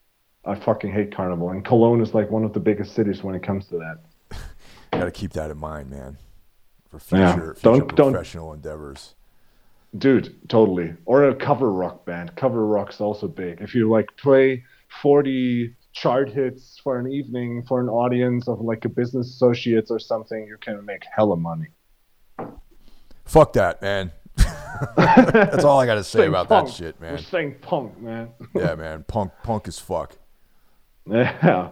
I 0.44 0.56
fucking 0.56 0.92
hate 0.92 1.16
Carnival, 1.16 1.52
and 1.52 1.64
Cologne 1.64 2.02
is 2.02 2.14
like 2.14 2.30
one 2.30 2.44
of 2.44 2.52
the 2.52 2.60
biggest 2.60 2.94
cities 2.94 3.24
when 3.24 3.34
it 3.34 3.42
comes 3.42 3.68
to 3.68 3.78
that. 3.78 4.38
Got 4.92 5.06
to 5.06 5.12
keep 5.12 5.32
that 5.32 5.50
in 5.50 5.58
mind, 5.58 5.90
man, 5.90 6.18
for 7.00 7.18
Yeah. 7.18 7.34
future, 7.34 7.56
future 7.56 7.62
Don't- 7.80 7.96
don't- 7.96 8.12
professional 8.14 8.54
endeavors. 8.54 9.16
Dude, 9.98 10.36
totally. 10.50 10.94
Or 11.06 11.24
a 11.30 11.36
cover 11.36 11.72
rock 11.72 12.06
band. 12.06 12.36
Cover 12.36 12.66
rock's 12.66 13.00
also 13.00 13.28
big. 13.30 13.62
If 13.62 13.74
you 13.74 13.90
like 13.90 14.16
play 14.18 14.64
40 15.02 15.74
chart 15.94 16.30
hits 16.30 16.78
for 16.84 17.00
an 17.00 17.10
evening 17.10 17.64
for 17.66 17.80
an 17.80 17.88
audience 17.88 18.50
of 18.50 18.60
like 18.60 18.84
a 18.84 18.90
business 18.90 19.28
associates 19.30 19.90
or 19.90 20.00
something, 20.00 20.46
you 20.48 20.58
can 20.58 20.84
make 20.86 21.04
hella 21.16 21.38
money. 21.38 21.68
Fuck 23.24 23.54
that, 23.54 23.82
man. 23.82 24.12
That's 24.98 25.64
all 25.64 25.80
I 25.80 25.86
got 25.86 25.96
to 25.96 26.04
say 26.04 26.28
about 26.28 26.50
punk. 26.50 26.68
that 26.68 26.74
shit, 26.74 27.00
man. 27.00 27.14
We're 27.14 27.18
saying 27.20 27.56
punk, 27.62 27.98
man. 28.00 28.30
Yeah, 28.54 28.76
man. 28.76 29.06
Punk, 29.08 29.32
punk 29.44 29.68
is 29.70 29.80
fuck. 29.80 30.18
Yeah. 31.10 31.70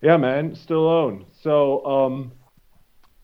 Yeah, 0.00 0.16
man, 0.16 0.52
Stallone. 0.54 1.24
So, 1.42 1.84
um, 1.84 2.32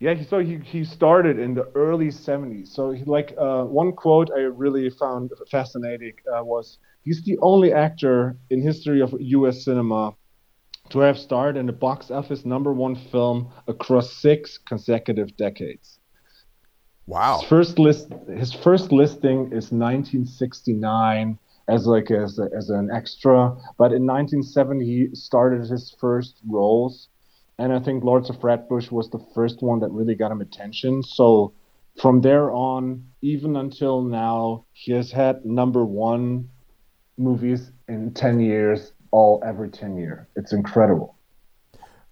yeah, 0.04 0.14
he- 0.14 0.24
so 0.24 0.38
he, 0.40 0.58
he 0.58 0.84
started 0.84 1.38
in 1.38 1.54
the 1.54 1.66
early 1.74 2.10
70s. 2.10 2.68
So, 2.74 2.90
he, 2.90 3.04
like, 3.04 3.34
uh, 3.38 3.64
one 3.64 3.92
quote 3.92 4.30
I 4.36 4.40
really 4.64 4.90
found 4.90 5.30
fascinating 5.50 6.12
uh, 6.30 6.44
was 6.44 6.78
he's 7.04 7.22
the 7.24 7.38
only 7.40 7.72
actor 7.72 8.36
in 8.50 8.60
history 8.60 9.00
of 9.00 9.14
U.S. 9.18 9.64
cinema 9.64 10.12
to 10.90 10.98
have 10.98 11.18
starred 11.18 11.56
in 11.56 11.64
the 11.66 11.72
box 11.72 12.10
office 12.10 12.44
number 12.44 12.72
one 12.74 12.96
film 13.12 13.50
across 13.66 14.12
six 14.12 14.58
consecutive 14.58 15.34
decades. 15.38 15.98
Wow. 17.06 17.38
His 17.40 17.48
first 17.48 17.78
list, 17.78 18.12
his 18.28 18.52
first 18.52 18.92
listing 18.92 19.46
is 19.52 19.72
1969 19.72 21.38
as 21.68 21.86
like 21.86 22.10
as, 22.10 22.38
a, 22.38 22.50
as 22.54 22.68
an 22.68 22.90
extra, 22.92 23.56
but 23.78 23.90
in 23.92 24.04
1970 24.04 24.84
he 24.84 25.14
started 25.14 25.62
his 25.70 25.96
first 25.98 26.40
roles, 26.46 27.08
and 27.58 27.72
I 27.72 27.78
think 27.78 28.04
Lords 28.04 28.30
of 28.30 28.40
Flatbush 28.40 28.90
was 28.90 29.10
the 29.10 29.24
first 29.34 29.62
one 29.62 29.80
that 29.80 29.90
really 29.90 30.14
got 30.14 30.32
him 30.32 30.40
attention. 30.40 31.02
So 31.02 31.52
from 32.00 32.20
there 32.20 32.50
on, 32.50 33.04
even 33.22 33.56
until 33.56 34.02
now, 34.02 34.64
he 34.72 34.92
has 34.92 35.10
had 35.10 35.44
number 35.44 35.84
one 35.84 36.48
movies 37.16 37.70
in 37.88 38.12
10 38.12 38.40
years, 38.40 38.92
all 39.12 39.42
every 39.46 39.68
10 39.68 39.96
year. 39.96 40.28
It's 40.34 40.52
incredible. 40.52 41.16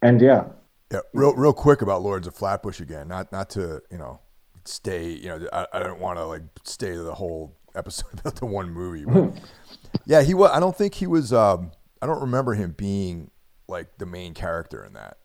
And 0.01 0.21
yeah, 0.21 0.45
Yeah, 0.93 1.01
real, 1.13 1.35
real 1.35 1.53
quick 1.53 1.83
about 1.83 2.03
Lords 2.03 2.27
of 2.27 2.35
Flatbush 2.35 2.81
again. 2.81 3.09
Not, 3.09 3.33
not 3.33 3.51
to 3.51 3.83
you 3.91 3.99
know, 3.99 4.21
stay. 4.65 5.11
You 5.11 5.29
know, 5.29 5.49
I, 5.53 5.67
I 5.73 5.79
don't 5.81 6.01
want 6.01 6.19
to 6.19 6.27
like 6.27 6.43
stay 6.65 6.95
the 6.95 7.15
whole 7.15 7.57
episode 7.75 8.13
about 8.21 8.37
the 8.37 8.47
one 8.47 8.71
movie. 8.71 9.05
But 9.05 9.33
yeah, 10.07 10.23
he 10.23 10.35
was. 10.35 10.51
I 10.53 10.61
don't 10.61 10.77
think 10.77 10.95
he 10.95 11.07
was. 11.07 11.33
Um, 11.33 11.73
I 12.01 12.07
don't 12.07 12.21
remember 12.21 12.55
him 12.55 12.75
being 12.77 13.31
like 13.69 13.99
the 13.99 14.07
main 14.07 14.35
character 14.35 14.85
in 14.85 14.93
that. 14.95 15.19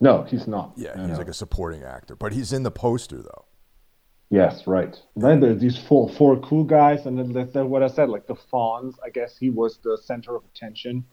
No, 0.00 0.22
he's 0.22 0.46
not. 0.46 0.72
Yeah, 0.76 0.94
No, 0.94 1.02
he's 1.02 1.12
no. 1.12 1.18
like 1.18 1.28
a 1.28 1.34
supporting 1.34 1.82
actor, 1.82 2.14
but 2.14 2.32
he's 2.32 2.52
in 2.52 2.62
the 2.62 2.70
poster 2.70 3.18
though. 3.22 3.44
Yes, 4.30 4.66
right. 4.66 4.94
Then 5.16 5.40
there's 5.40 5.60
these 5.60 5.78
four 5.78 6.08
four 6.10 6.38
cool 6.40 6.64
guys, 6.64 7.06
and 7.06 7.18
then 7.18 7.32
that's 7.32 7.54
what 7.54 7.82
I 7.82 7.88
said, 7.88 8.10
like 8.10 8.26
the 8.26 8.34
Fonz. 8.34 8.94
I 9.04 9.08
guess 9.10 9.36
he 9.38 9.48
was 9.50 9.78
the 9.78 9.98
center 10.04 10.36
of 10.36 10.44
attention. 10.44 11.04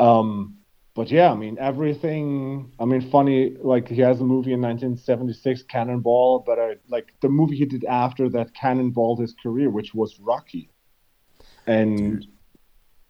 Um, 0.00 0.56
but 0.94 1.10
yeah, 1.10 1.30
I 1.30 1.34
mean 1.36 1.58
everything. 1.60 2.72
I 2.80 2.86
mean, 2.86 3.10
funny. 3.10 3.56
Like 3.60 3.88
he 3.88 4.00
has 4.00 4.20
a 4.20 4.24
movie 4.24 4.52
in 4.52 4.60
1976, 4.62 5.64
Cannonball, 5.64 6.40
but 6.40 6.58
I, 6.58 6.76
like 6.88 7.12
the 7.20 7.28
movie 7.28 7.56
he 7.56 7.66
did 7.66 7.84
after 7.84 8.28
that 8.30 8.54
cannonballed 8.54 9.20
his 9.20 9.34
career, 9.40 9.68
which 9.70 9.94
was 9.94 10.18
Rocky. 10.18 10.70
And 11.66 12.26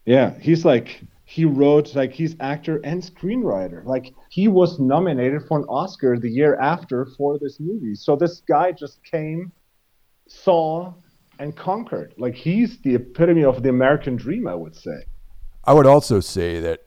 yeah, 0.05 0.37
he's 0.39 0.65
like 0.65 1.01
he 1.29 1.45
wrote 1.45 1.93
like 1.93 2.11
he's 2.11 2.35
actor 2.39 2.81
and 2.83 3.03
screenwriter. 3.03 3.85
Like 3.85 4.15
he 4.29 4.47
was 4.47 4.79
nominated 4.79 5.43
for 5.47 5.59
an 5.59 5.65
Oscar 5.65 6.17
the 6.17 6.27
year 6.27 6.59
after 6.59 7.05
for 7.05 7.37
this 7.37 7.59
movie. 7.59 7.93
So 7.93 8.15
this 8.15 8.41
guy 8.47 8.71
just 8.71 9.03
came, 9.03 9.51
saw, 10.27 10.91
and 11.37 11.55
conquered. 11.55 12.15
Like 12.17 12.33
he's 12.33 12.79
the 12.81 12.95
epitome 12.95 13.43
of 13.43 13.61
the 13.61 13.69
American 13.69 14.15
dream, 14.15 14.47
I 14.47 14.55
would 14.55 14.75
say. 14.75 15.05
I 15.65 15.73
would 15.73 15.85
also 15.85 16.19
say 16.19 16.59
that 16.61 16.85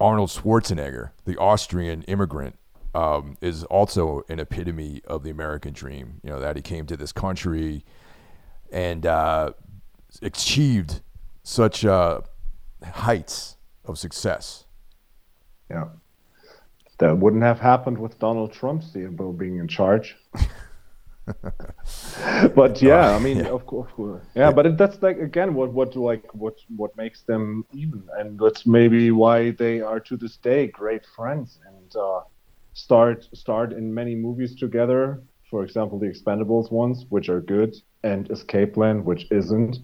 Arnold 0.00 0.30
Schwarzenegger, 0.30 1.10
the 1.24 1.36
Austrian 1.36 2.02
immigrant, 2.02 2.58
um, 2.96 3.36
is 3.40 3.62
also 3.62 4.24
an 4.28 4.40
epitome 4.40 5.02
of 5.06 5.22
the 5.22 5.30
American 5.30 5.72
dream. 5.72 6.20
You 6.24 6.30
know 6.30 6.40
that 6.40 6.56
he 6.56 6.62
came 6.62 6.86
to 6.86 6.96
this 6.96 7.12
country 7.12 7.84
and 8.72 9.06
uh, 9.06 9.52
achieved 10.20 11.00
such 11.44 11.84
uh, 11.84 12.22
heights 12.82 13.54
of 13.88 13.98
success. 13.98 14.64
Yeah. 15.70 15.88
That 16.98 17.18
wouldn't 17.18 17.44
have 17.44 17.60
happened 17.60 17.98
with 17.98 18.18
Donald 18.18 18.52
Trump 18.52 18.82
still 18.82 19.32
being 19.32 19.58
in 19.58 19.68
charge. 19.68 20.16
but 22.54 22.80
yeah, 22.82 23.14
I 23.14 23.18
mean, 23.18 23.46
of 23.46 23.66
course, 23.66 23.90
of 23.90 23.96
course. 23.96 24.24
yeah. 24.34 24.50
But 24.50 24.66
it, 24.66 24.78
that's 24.78 25.00
like 25.02 25.18
again, 25.18 25.54
what 25.54 25.72
what 25.72 25.94
like 25.94 26.24
what 26.34 26.56
what 26.76 26.96
makes 26.96 27.22
them 27.22 27.64
even, 27.72 28.02
and 28.18 28.38
that's 28.38 28.66
maybe 28.66 29.10
why 29.10 29.52
they 29.52 29.80
are 29.80 30.00
to 30.00 30.16
this 30.16 30.36
day 30.38 30.66
great 30.66 31.04
friends 31.14 31.58
and 31.66 31.96
uh, 31.96 32.20
start 32.72 33.28
start 33.32 33.72
in 33.72 33.92
many 33.92 34.14
movies 34.14 34.56
together. 34.56 35.22
For 35.50 35.64
example, 35.64 35.98
the 35.98 36.06
Expendables 36.06 36.70
ones, 36.70 37.06
which 37.08 37.28
are 37.28 37.40
good, 37.40 37.74
and 38.02 38.30
Escape 38.30 38.74
Plan, 38.74 39.04
which 39.04 39.26
isn't, 39.30 39.78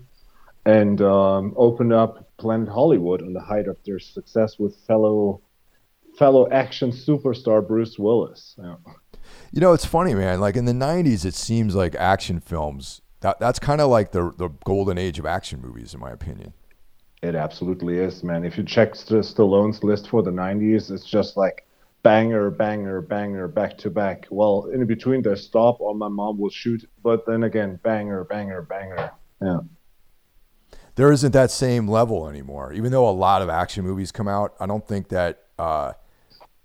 and 0.67 1.01
um, 1.03 1.55
open 1.57 1.93
up 1.93 2.29
Planet 2.39 2.69
Hollywood 2.69 3.23
on 3.23 3.33
the 3.33 3.41
height 3.41 3.69
of 3.69 3.77
their 3.85 3.99
success 3.99 4.59
with 4.59 4.77
fellow 4.87 5.41
fellow 6.19 6.49
action 6.51 6.91
superstar 6.91 7.67
Bruce 7.67 7.99
Willis. 7.99 8.55
Yeah. 8.59 8.77
You 9.53 9.61
know, 9.61 9.73
it's 9.73 9.85
funny, 9.85 10.15
man. 10.15 10.41
Like 10.41 10.57
in 10.57 10.65
the 10.65 10.73
'90s, 10.73 11.25
it 11.25 11.35
seems 11.35 11.75
like 11.75 11.95
action 11.95 12.41
films. 12.41 13.01
That 13.21 13.39
that's 13.41 13.59
kind 13.59 13.81
of 13.81 13.91
like 13.91 14.13
the 14.13 14.33
the 14.37 14.49
golden 14.65 14.99
age 14.99 15.19
of 15.19 15.27
action 15.27 15.61
movies, 15.61 15.95
in 15.95 16.01
my 16.01 16.11
opinion. 16.11 16.53
It 17.23 17.35
absolutely 17.35 17.99
is, 17.99 18.23
man. 18.23 18.45
If 18.45 18.59
you 18.59 18.65
check 18.65 18.95
St- 18.95 19.25
Stallone's 19.25 19.83
list 19.83 20.11
for 20.11 20.23
the 20.23 20.31
90s, 20.31 20.91
it's 20.91 21.07
just 21.07 21.39
like 21.39 21.67
banger, 22.03 22.51
banger, 22.51 23.01
banger, 23.01 23.49
back 23.49 23.79
to 23.79 23.89
back. 23.89 24.27
Well, 24.29 24.67
in 24.67 24.85
between 24.85 25.23
there's 25.23 25.43
stop 25.43 25.81
or 25.81 25.95
my 25.95 26.09
mom 26.09 26.39
will 26.39 26.51
shoot, 26.51 26.87
but 27.03 27.25
then 27.25 27.45
again, 27.45 27.81
banger, 27.83 28.25
banger, 28.25 28.61
banger. 28.61 29.11
Yeah. 29.41 29.61
There 30.97 31.11
isn't 31.11 31.33
that 31.33 31.51
same 31.51 31.89
level 31.89 32.29
anymore. 32.29 32.73
Even 32.73 32.93
though 32.93 33.09
a 33.09 33.11
lot 33.11 33.43
of 33.43 33.49
action 33.49 33.85
movies 33.85 34.13
come 34.13 34.29
out, 34.29 34.55
I 34.61 34.67
don't 34.67 34.87
think 34.87 35.09
that 35.09 35.43
uh, 35.59 35.93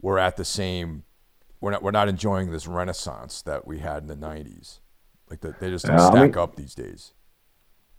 we're 0.01 0.19
at 0.19 0.37
the 0.37 0.45
same. 0.45 1.03
We're 1.61 1.71
not. 1.71 1.83
We're 1.83 1.91
not 1.91 2.07
enjoying 2.07 2.51
this 2.51 2.67
renaissance 2.67 3.41
that 3.43 3.65
we 3.67 3.79
had 3.79 4.03
in 4.03 4.07
the 4.07 4.15
'90s. 4.15 4.79
Like 5.29 5.41
the, 5.41 5.55
they 5.59 5.69
just 5.69 5.85
don't 5.85 5.97
Yeah, 5.97 6.07
I 6.07 6.11
stack 6.11 6.21
mean- 6.35 6.37
up 6.37 6.55
these 6.55 6.75
days. 6.75 7.13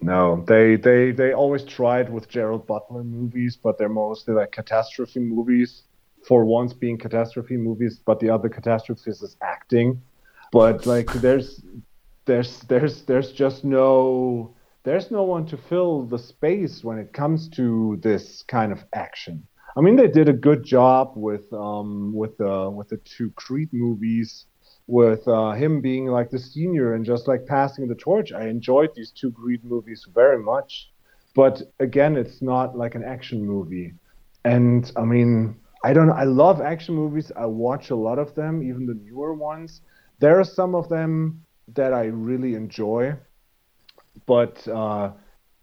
No, 0.02 0.42
they 0.46 0.76
they 0.76 1.10
they 1.10 1.34
always 1.34 1.62
tried 1.64 2.08
with 2.10 2.26
Gerard 2.28 2.66
Butler 2.66 3.04
movies, 3.04 3.58
but 3.62 3.76
they're 3.76 3.90
mostly 3.90 4.32
like 4.34 4.50
catastrophe 4.52 5.20
movies. 5.20 5.82
For 6.26 6.44
once 6.44 6.72
being 6.74 6.98
catastrophe 6.98 7.56
movies, 7.56 7.98
but 8.04 8.20
the 8.20 8.28
other 8.30 8.48
catastrophes 8.50 9.22
is 9.22 9.36
acting. 9.42 10.00
But 10.52 10.86
like 10.86 11.12
there's 11.14 11.62
there's 12.24 12.60
there's 12.60 13.02
there's 13.02 13.32
just 13.32 13.64
no 13.64 14.54
there's 14.82 15.10
no 15.10 15.22
one 15.22 15.46
to 15.46 15.56
fill 15.56 16.04
the 16.04 16.18
space 16.18 16.82
when 16.82 16.98
it 16.98 17.12
comes 17.12 17.48
to 17.50 17.98
this 18.02 18.42
kind 18.48 18.72
of 18.72 18.84
action. 18.94 19.46
I 19.76 19.80
mean, 19.80 19.96
they 19.96 20.08
did 20.08 20.28
a 20.28 20.32
good 20.32 20.64
job 20.64 21.12
with 21.16 21.52
um 21.52 22.12
with 22.14 22.36
the 22.38 22.70
with 22.70 22.88
the 22.88 22.98
two 22.98 23.30
Creed 23.32 23.68
movies 23.72 24.46
with 24.86 25.26
uh, 25.28 25.52
him 25.52 25.80
being 25.80 26.06
like 26.06 26.30
the 26.30 26.38
senior 26.38 26.94
and 26.94 27.04
just 27.04 27.28
like 27.28 27.46
passing 27.46 27.86
the 27.86 27.94
torch. 27.94 28.32
I 28.32 28.48
enjoyed 28.48 28.90
these 28.94 29.12
two 29.12 29.30
Creed 29.30 29.64
movies 29.64 30.04
very 30.12 30.42
much, 30.42 30.90
but 31.34 31.62
again, 31.78 32.16
it's 32.16 32.42
not 32.42 32.76
like 32.76 32.96
an 32.96 33.04
action 33.04 33.46
movie. 33.46 33.94
And 34.44 34.90
I 34.96 35.04
mean, 35.04 35.56
I 35.84 35.92
don't. 35.92 36.10
I 36.10 36.24
love 36.24 36.60
action 36.60 36.94
movies. 36.94 37.30
I 37.36 37.46
watch 37.46 37.90
a 37.90 37.96
lot 37.96 38.18
of 38.18 38.34
them, 38.34 38.62
even 38.62 38.86
the 38.86 38.94
newer 38.94 39.34
ones. 39.34 39.80
There 40.18 40.38
are 40.40 40.44
some 40.44 40.74
of 40.74 40.88
them 40.88 41.44
that 41.74 41.94
I 41.94 42.06
really 42.06 42.54
enjoy, 42.54 43.14
but 44.26 44.66
uh, 44.68 45.12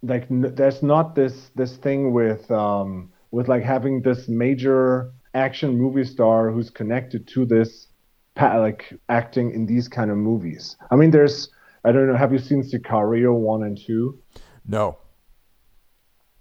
like 0.03 0.29
n- 0.29 0.53
there's 0.55 0.83
not 0.83 1.15
this 1.15 1.51
this 1.55 1.77
thing 1.77 2.13
with 2.13 2.49
um, 2.51 3.11
with 3.31 3.47
like 3.47 3.63
having 3.63 4.01
this 4.01 4.27
major 4.27 5.11
action 5.33 5.77
movie 5.77 6.03
star 6.03 6.51
who's 6.51 6.69
connected 6.69 7.27
to 7.27 7.45
this 7.45 7.87
like 8.35 8.93
acting 9.09 9.51
in 9.51 9.65
these 9.65 9.87
kind 9.87 10.11
of 10.11 10.17
movies. 10.17 10.75
I 10.91 10.95
mean, 10.95 11.11
there's 11.11 11.49
I 11.83 11.91
don't 11.91 12.07
know. 12.07 12.15
Have 12.15 12.33
you 12.33 12.39
seen 12.39 12.63
Sicario 12.63 13.33
one 13.33 13.63
and 13.63 13.77
two? 13.77 14.19
No. 14.67 14.97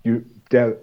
You 0.04 0.24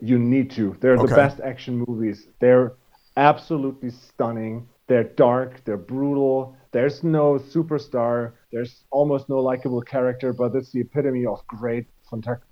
you 0.01 0.19
need 0.19 0.51
to. 0.51 0.75
They're 0.79 0.97
okay. 0.97 1.07
the 1.07 1.15
best 1.15 1.39
action 1.39 1.83
movies. 1.87 2.27
They're 2.39 2.73
absolutely 3.15 3.91
stunning. 3.91 4.67
They're 4.93 5.03
dark. 5.03 5.65
They're 5.65 5.75
brutal. 5.75 6.55
There's 6.71 7.03
no 7.03 7.39
superstar. 7.39 8.33
There's 8.51 8.83
almost 8.91 9.27
no 9.27 9.39
likable 9.39 9.81
character, 9.81 10.33
but 10.33 10.53
it's 10.53 10.71
the 10.71 10.81
epitome 10.81 11.25
of 11.25 11.39
great 11.47 11.87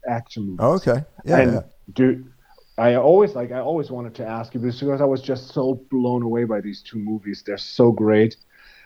action 0.10 0.44
movies. 0.48 0.58
Oh, 0.60 0.74
okay. 0.74 1.06
Yeah. 1.24 1.38
And 1.38 1.54
yeah. 1.54 1.62
dude, 1.94 2.34
I 2.80 2.96
always 2.96 3.36
like 3.36 3.52
I 3.52 3.60
always 3.60 3.92
wanted 3.92 4.16
to 4.16 4.26
ask 4.26 4.56
you 4.56 4.60
because 4.60 5.02
I 5.02 5.06
was 5.06 5.22
just 5.22 5.50
so 5.54 5.86
blown 5.92 6.24
away 6.24 6.46
by 6.46 6.62
these 6.62 6.82
two 6.82 6.98
movies. 6.98 7.44
They're 7.46 7.60
so 7.60 7.92
great 7.92 8.38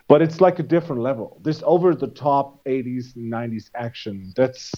but 0.08 0.22
it's 0.22 0.40
like 0.40 0.60
a 0.60 0.64
different 0.64 1.02
level. 1.02 1.42
This 1.44 1.64
over 1.66 1.96
the 1.96 2.10
top 2.10 2.64
80s 2.66 3.16
and 3.16 3.32
90s 3.32 3.72
action 3.74 4.34
that's 4.36 4.72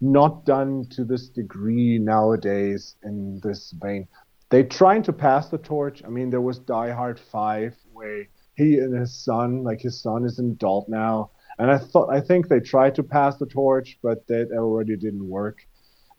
not 0.00 0.46
done 0.46 0.86
to 0.92 1.04
this 1.04 1.28
degree 1.28 1.98
nowadays 1.98 2.94
in 3.02 3.40
this 3.42 3.72
vein. 3.72 4.08
They're 4.50 4.64
trying 4.64 5.02
to 5.04 5.12
pass 5.12 5.48
the 5.48 5.58
torch. 5.58 6.02
I 6.04 6.08
mean, 6.08 6.30
there 6.30 6.40
was 6.40 6.58
Die 6.58 6.90
Hard 6.90 7.18
5 7.18 7.76
where 7.92 8.26
he 8.56 8.78
and 8.78 8.94
his 8.94 9.14
son, 9.14 9.62
like 9.62 9.80
his 9.80 10.02
son 10.02 10.24
is 10.24 10.38
an 10.38 10.50
adult 10.50 10.88
now. 10.88 11.30
And 11.58 11.70
I 11.70 11.78
thought 11.78 12.12
I 12.12 12.20
think 12.20 12.48
they 12.48 12.60
tried 12.60 12.94
to 12.96 13.02
pass 13.02 13.36
the 13.36 13.46
torch, 13.46 13.98
but 14.02 14.26
that 14.26 14.50
already 14.52 14.96
didn't 14.96 15.28
work. 15.28 15.66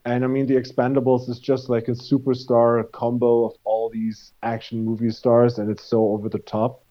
And 0.06 0.24
I 0.24 0.28
mean, 0.28 0.48
The 0.48 0.56
Expendables 0.56 1.30
is 1.30 1.40
just 1.40 1.70
like 1.70 1.88
a 1.88 1.92
superstar 1.92 2.90
combo 2.92 3.46
of 3.46 3.54
all 3.64 3.90
these 3.90 4.34
action 4.42 4.84
movie 4.84 5.12
stars, 5.12 5.60
and 5.60 5.70
it's 5.70 5.84
so 5.84 6.00
over 6.08 6.30
the 6.30 6.40
top. 6.40 6.84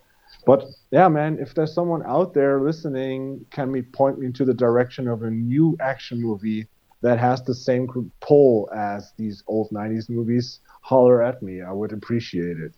But 0.46 0.64
yeah, 0.90 1.08
man, 1.08 1.38
if 1.40 1.54
there's 1.54 1.74
someone 1.74 2.02
out 2.06 2.34
there 2.34 2.60
listening, 2.60 3.44
can 3.50 3.72
we 3.72 3.82
point 3.82 4.18
me 4.18 4.26
into 4.26 4.44
the 4.44 4.54
direction 4.54 5.08
of 5.08 5.22
a 5.22 5.30
new 5.30 5.76
action 5.80 6.20
movie 6.20 6.68
that 7.02 7.18
has 7.18 7.42
the 7.42 7.54
same 7.54 7.88
pull 8.20 8.68
as 8.74 9.12
these 9.16 9.42
old 9.46 9.70
90s 9.70 10.08
movies? 10.08 10.60
Holler 10.80 11.22
at 11.22 11.42
me. 11.42 11.62
I 11.62 11.72
would 11.72 11.92
appreciate 11.92 12.58
it. 12.58 12.74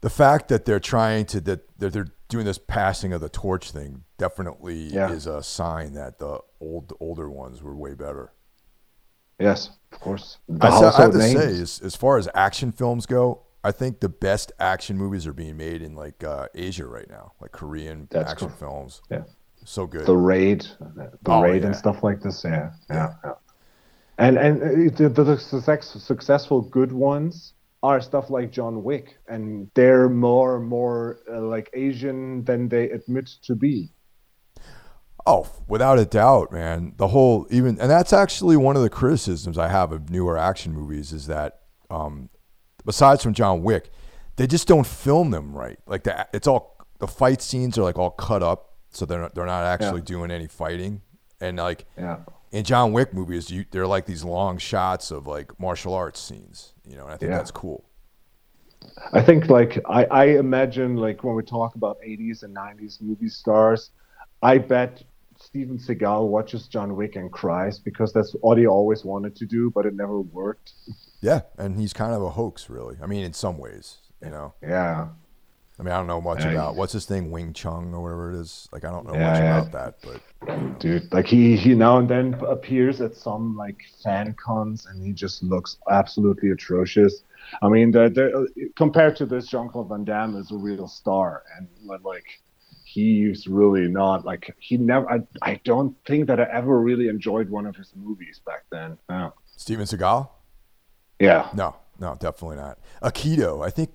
The 0.00 0.10
fact 0.10 0.48
that 0.48 0.64
they're 0.64 0.80
trying 0.80 1.26
to 1.26 1.40
that 1.40 1.78
they're 1.78 2.06
doing 2.28 2.46
this 2.46 2.58
passing 2.58 3.12
of 3.12 3.20
the 3.20 3.28
torch 3.28 3.70
thing 3.70 4.04
definitely 4.16 4.84
yeah. 4.84 5.10
is 5.10 5.26
a 5.26 5.42
sign 5.42 5.92
that 5.94 6.18
the 6.18 6.38
old 6.60 6.92
older 7.00 7.28
ones 7.28 7.62
were 7.62 7.76
way 7.76 7.94
better. 7.94 8.32
Yes, 9.38 9.70
of 9.92 10.00
course. 10.00 10.38
I, 10.60 10.68
I, 10.68 11.02
have 11.02 11.12
to 11.12 11.18
names. 11.18 11.38
say, 11.38 11.60
as, 11.60 11.80
as 11.80 11.96
far 11.96 12.18
as 12.18 12.28
action 12.34 12.72
films 12.72 13.06
go, 13.06 13.42
I 13.64 13.72
think 13.72 14.00
the 14.00 14.08
best 14.08 14.52
action 14.60 14.96
movies 14.96 15.26
are 15.26 15.32
being 15.32 15.56
made 15.56 15.82
in 15.82 15.94
like 15.94 16.22
uh, 16.22 16.48
Asia 16.54 16.86
right 16.86 17.08
now, 17.08 17.32
like 17.40 17.52
Korean 17.52 18.06
That's 18.10 18.32
action 18.32 18.48
cool. 18.48 18.56
films. 18.56 19.02
Yeah, 19.10 19.22
so 19.64 19.86
good. 19.86 20.06
The 20.06 20.16
Raid, 20.16 20.66
the 20.94 21.10
oh, 21.26 21.42
Raid, 21.42 21.62
yeah. 21.62 21.68
and 21.68 21.76
stuff 21.76 22.02
like 22.02 22.20
this. 22.20 22.44
Yeah, 22.44 22.70
yeah, 22.90 23.14
yeah. 23.24 23.32
And 24.20 24.36
and 24.36 24.62
uh, 24.62 24.96
the, 24.96 25.08
the, 25.08 25.24
the 25.24 25.38
successful 25.38 26.60
good 26.60 26.92
ones 26.92 27.54
are 27.82 28.00
stuff 28.00 28.28
like 28.28 28.50
John 28.52 28.84
Wick, 28.84 29.16
and 29.26 29.70
they're 29.74 30.08
more 30.08 30.60
more 30.60 31.20
uh, 31.30 31.40
like 31.40 31.70
Asian 31.72 32.44
than 32.44 32.68
they 32.68 32.90
admit 32.90 33.26
to 33.44 33.54
be. 33.54 33.90
Oh, 35.26 35.48
without 35.68 35.98
a 35.98 36.04
doubt, 36.04 36.52
man. 36.52 36.94
The 36.96 37.08
whole 37.08 37.46
even 37.50 37.80
and 37.80 37.90
that's 37.90 38.12
actually 38.12 38.56
one 38.56 38.76
of 38.76 38.82
the 38.82 38.90
criticisms 38.90 39.56
I 39.56 39.68
have 39.68 39.92
of 39.92 40.10
newer 40.10 40.36
action 40.36 40.74
movies 40.74 41.12
is 41.12 41.26
that 41.26 41.60
um, 41.90 42.28
besides 42.84 43.22
from 43.22 43.32
John 43.32 43.62
Wick, 43.62 43.90
they 44.36 44.46
just 44.46 44.68
don't 44.68 44.86
film 44.86 45.30
them 45.30 45.54
right. 45.54 45.78
Like 45.86 46.04
the 46.04 46.26
it's 46.34 46.46
all 46.46 46.76
the 46.98 47.08
fight 47.08 47.40
scenes 47.40 47.78
are 47.78 47.82
like 47.82 47.98
all 47.98 48.10
cut 48.10 48.42
up, 48.42 48.76
so 48.90 49.06
they're 49.06 49.20
not, 49.20 49.34
they're 49.34 49.46
not 49.46 49.64
actually 49.64 50.00
yeah. 50.00 50.06
doing 50.06 50.30
any 50.30 50.46
fighting. 50.46 51.00
And 51.40 51.56
like 51.56 51.86
yeah. 51.96 52.18
In 52.52 52.64
John 52.64 52.92
Wick 52.92 53.14
movies, 53.14 53.50
you 53.50 53.64
they're 53.70 53.86
like 53.86 54.06
these 54.06 54.24
long 54.24 54.58
shots 54.58 55.10
of 55.10 55.26
like 55.26 55.58
martial 55.60 55.94
arts 55.94 56.20
scenes. 56.20 56.72
You 56.84 56.96
know, 56.96 57.04
and 57.04 57.12
I 57.12 57.16
think 57.16 57.30
yeah. 57.30 57.38
that's 57.38 57.50
cool. 57.50 57.84
I 59.12 59.20
think 59.22 59.48
like 59.48 59.78
I, 59.88 60.04
I 60.06 60.24
imagine 60.38 60.96
like 60.96 61.22
when 61.22 61.34
we 61.34 61.42
talk 61.42 61.74
about 61.74 61.98
80s 62.00 62.42
and 62.42 62.56
90s 62.56 63.00
movie 63.00 63.28
stars, 63.28 63.90
I 64.42 64.58
bet 64.58 65.02
Steven 65.38 65.78
Seagal 65.78 66.28
watches 66.28 66.66
John 66.66 66.96
Wick 66.96 67.16
and 67.16 67.30
cries 67.30 67.78
because 67.78 68.12
that's 68.12 68.32
what 68.40 68.58
he 68.58 68.66
always 68.66 69.04
wanted 69.04 69.36
to 69.36 69.46
do, 69.46 69.70
but 69.70 69.86
it 69.86 69.94
never 69.94 70.20
worked. 70.20 70.72
Yeah, 71.22 71.42
and 71.58 71.78
he's 71.78 71.92
kind 71.92 72.14
of 72.14 72.22
a 72.22 72.30
hoax, 72.30 72.70
really. 72.70 72.96
I 73.02 73.06
mean, 73.06 73.24
in 73.24 73.32
some 73.32 73.58
ways, 73.58 73.98
you 74.22 74.30
know. 74.30 74.54
Yeah. 74.62 75.08
I 75.80 75.82
mean, 75.82 75.94
I 75.94 75.96
don't 75.96 76.06
know 76.06 76.20
much 76.20 76.44
about 76.44 76.76
what's 76.76 76.92
his 76.92 77.06
thing, 77.06 77.30
Wing 77.30 77.54
Chun 77.54 77.94
or 77.94 78.02
whatever 78.02 78.32
it 78.32 78.38
is. 78.38 78.68
Like, 78.70 78.84
I 78.84 78.90
don't 78.90 79.06
know 79.06 79.14
yeah, 79.14 79.30
much 79.30 79.38
yeah. 79.38 79.58
about 79.58 79.72
that, 79.72 79.94
but 80.02 80.20
you 80.46 80.60
know. 80.60 80.76
dude, 80.78 81.10
like 81.10 81.26
he 81.26 81.56
he 81.56 81.74
now 81.74 81.96
and 81.96 82.06
then 82.06 82.34
appears 82.46 83.00
at 83.00 83.16
some 83.16 83.56
like 83.56 83.78
fan 84.04 84.34
cons, 84.34 84.84
and 84.84 85.02
he 85.02 85.14
just 85.14 85.42
looks 85.42 85.78
absolutely 85.90 86.50
atrocious. 86.50 87.22
I 87.62 87.68
mean, 87.70 87.92
the, 87.92 88.10
the, 88.10 88.30
uh, 88.30 88.68
compared 88.76 89.16
to 89.16 89.26
this, 89.26 89.48
Jean 89.48 89.70
Claude 89.70 89.88
Van 89.88 90.04
Damme 90.04 90.36
is 90.36 90.50
a 90.50 90.56
real 90.56 90.86
star, 90.86 91.44
and 91.56 91.66
like 92.04 92.26
he's 92.84 93.46
really 93.46 93.88
not 93.88 94.26
like 94.26 94.54
he 94.58 94.76
never. 94.76 95.10
I, 95.10 95.20
I 95.40 95.60
don't 95.64 95.96
think 96.06 96.26
that 96.26 96.38
I 96.38 96.46
ever 96.52 96.78
really 96.78 97.08
enjoyed 97.08 97.48
one 97.48 97.64
of 97.64 97.74
his 97.74 97.94
movies 97.96 98.38
back 98.44 98.64
then. 98.70 98.98
Yeah. 99.08 99.30
Steven 99.56 99.86
Seagal. 99.86 100.28
Yeah. 101.18 101.48
No, 101.54 101.74
no, 101.98 102.16
definitely 102.20 102.56
not. 102.56 102.78
Aikido. 103.02 103.64
I 103.66 103.70
think 103.70 103.90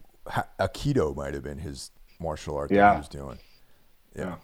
Aikido 0.59 1.15
might 1.15 1.33
have 1.33 1.43
been 1.43 1.59
his 1.59 1.91
martial 2.19 2.55
art 2.55 2.71
yeah. 2.71 2.87
that 2.87 2.93
he 2.93 2.97
was 2.99 3.09
doing. 3.09 3.39
Yeah. 4.15 4.35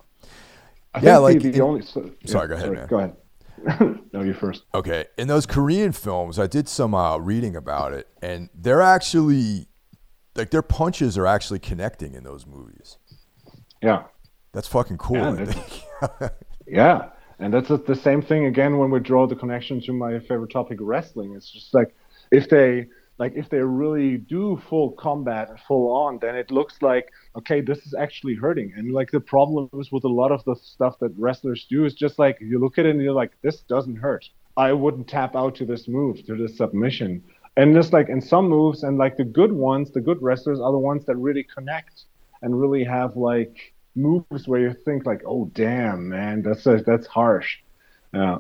Yeah, 0.96 1.02
yeah 1.02 1.18
like 1.18 1.42
the, 1.42 1.52
the 1.52 1.56
in, 1.56 1.62
only. 1.62 1.82
So, 1.84 2.12
sorry, 2.26 2.48
go 2.48 2.56
ahead, 2.56 2.66
sorry, 2.66 2.78
man. 2.78 2.88
Go 2.88 2.98
ahead. 2.98 3.16
no, 4.14 4.22
you 4.22 4.34
first. 4.34 4.64
Okay, 4.74 5.06
in 5.18 5.28
those 5.28 5.46
Korean 5.46 5.92
films, 5.92 6.40
I 6.40 6.48
did 6.48 6.68
some 6.68 6.94
uh, 6.94 7.18
reading 7.18 7.56
about 7.56 7.94
it, 7.94 8.08
and 8.22 8.50
they're 8.56 8.82
actually 8.82 9.68
like 10.36 10.50
their 10.50 10.62
punches 10.62 11.18
are 11.18 11.28
actually 11.28 11.60
connecting 11.60 12.14
in 12.16 12.24
those 12.24 12.46
movies. 12.46 12.98
Yeah, 13.82 14.04
that's 14.52 14.68
fucking 14.68 14.98
cool. 14.98 15.38
Yeah, 15.38 16.30
yeah. 16.68 17.10
and 17.40 17.54
that's 17.54 17.70
the 17.70 17.96
same 17.96 18.22
thing 18.22 18.46
again 18.46 18.78
when 18.78 18.90
we 18.90 19.00
draw 19.00 19.28
the 19.28 19.36
connection 19.36 19.82
to 19.82 19.94
my 19.94 20.20
favorite 20.20 20.52
topic, 20.52 20.80
wrestling. 20.82 21.36
It's 21.36 21.50
just 21.52 21.74
like 21.74 21.96
if 22.32 22.50
they 22.50 22.88
like 23.22 23.34
if 23.36 23.50
they 23.50 23.60
really 23.60 24.18
do 24.18 24.60
full 24.68 24.94
combat 24.94 25.48
full 25.68 25.96
on, 25.96 26.18
then 26.24 26.36
it 26.36 26.50
looks 26.50 26.82
like 26.82 27.12
okay, 27.36 27.62
this 27.62 27.78
is 27.86 27.94
actually 27.94 28.34
hurting. 28.34 28.74
And 28.76 28.92
like 29.00 29.12
the 29.12 29.20
problem 29.20 29.70
is 29.80 29.92
with 29.92 30.06
a 30.06 30.16
lot 30.22 30.32
of 30.32 30.44
the 30.46 30.56
stuff 30.56 30.98
that 31.02 31.14
wrestlers 31.16 31.68
do 31.70 31.86
is 31.86 31.94
just 31.94 32.18
like 32.18 32.40
you 32.42 32.58
look 32.58 32.80
at 32.80 32.88
it 32.88 32.96
and 32.96 33.02
you're 33.02 33.22
like, 33.24 33.34
this 33.44 33.58
doesn't 33.74 33.98
hurt. 33.98 34.26
I 34.58 34.74
wouldn't 34.74 35.08
tap 35.08 35.36
out 35.36 35.54
to 35.58 35.66
this 35.66 35.88
move, 35.88 36.26
to 36.26 36.36
this 36.36 36.58
submission. 36.58 37.24
And 37.58 37.76
just 37.76 37.94
like 37.94 38.10
in 38.10 38.22
some 38.22 38.50
moves, 38.50 38.82
and 38.82 38.98
like 38.98 39.18
the 39.18 39.30
good 39.42 39.54
ones, 39.54 39.92
the 39.92 40.02
good 40.02 40.20
wrestlers 40.20 40.60
are 40.60 40.72
the 40.72 40.86
ones 40.92 41.06
that 41.06 41.16
really 41.16 41.44
connect 41.44 42.06
and 42.42 42.60
really 42.60 42.84
have 42.84 43.16
like 43.16 43.56
moves 43.96 44.48
where 44.48 44.62
you 44.62 44.74
think 44.74 45.06
like, 45.06 45.22
oh 45.28 45.46
damn, 45.54 46.10
man, 46.10 46.42
that's 46.42 46.66
a, 46.66 46.78
that's 46.78 47.06
harsh. 47.06 47.60
Yeah 48.14 48.40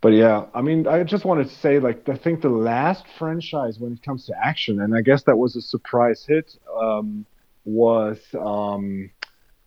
but 0.00 0.12
yeah, 0.12 0.46
I 0.54 0.62
mean, 0.62 0.86
I 0.86 1.02
just 1.04 1.24
wanted 1.24 1.48
to 1.48 1.54
say, 1.54 1.78
like, 1.78 2.08
I 2.08 2.16
think 2.16 2.40
the 2.40 2.48
last 2.48 3.04
franchise 3.18 3.78
when 3.78 3.92
it 3.92 4.02
comes 4.02 4.26
to 4.26 4.34
action, 4.44 4.80
and 4.80 4.94
I 4.96 5.00
guess 5.02 5.24
that 5.24 5.36
was 5.36 5.56
a 5.56 5.60
surprise 5.60 6.24
hit, 6.26 6.56
um, 6.80 7.26
was 7.64 8.18
um, 8.38 9.10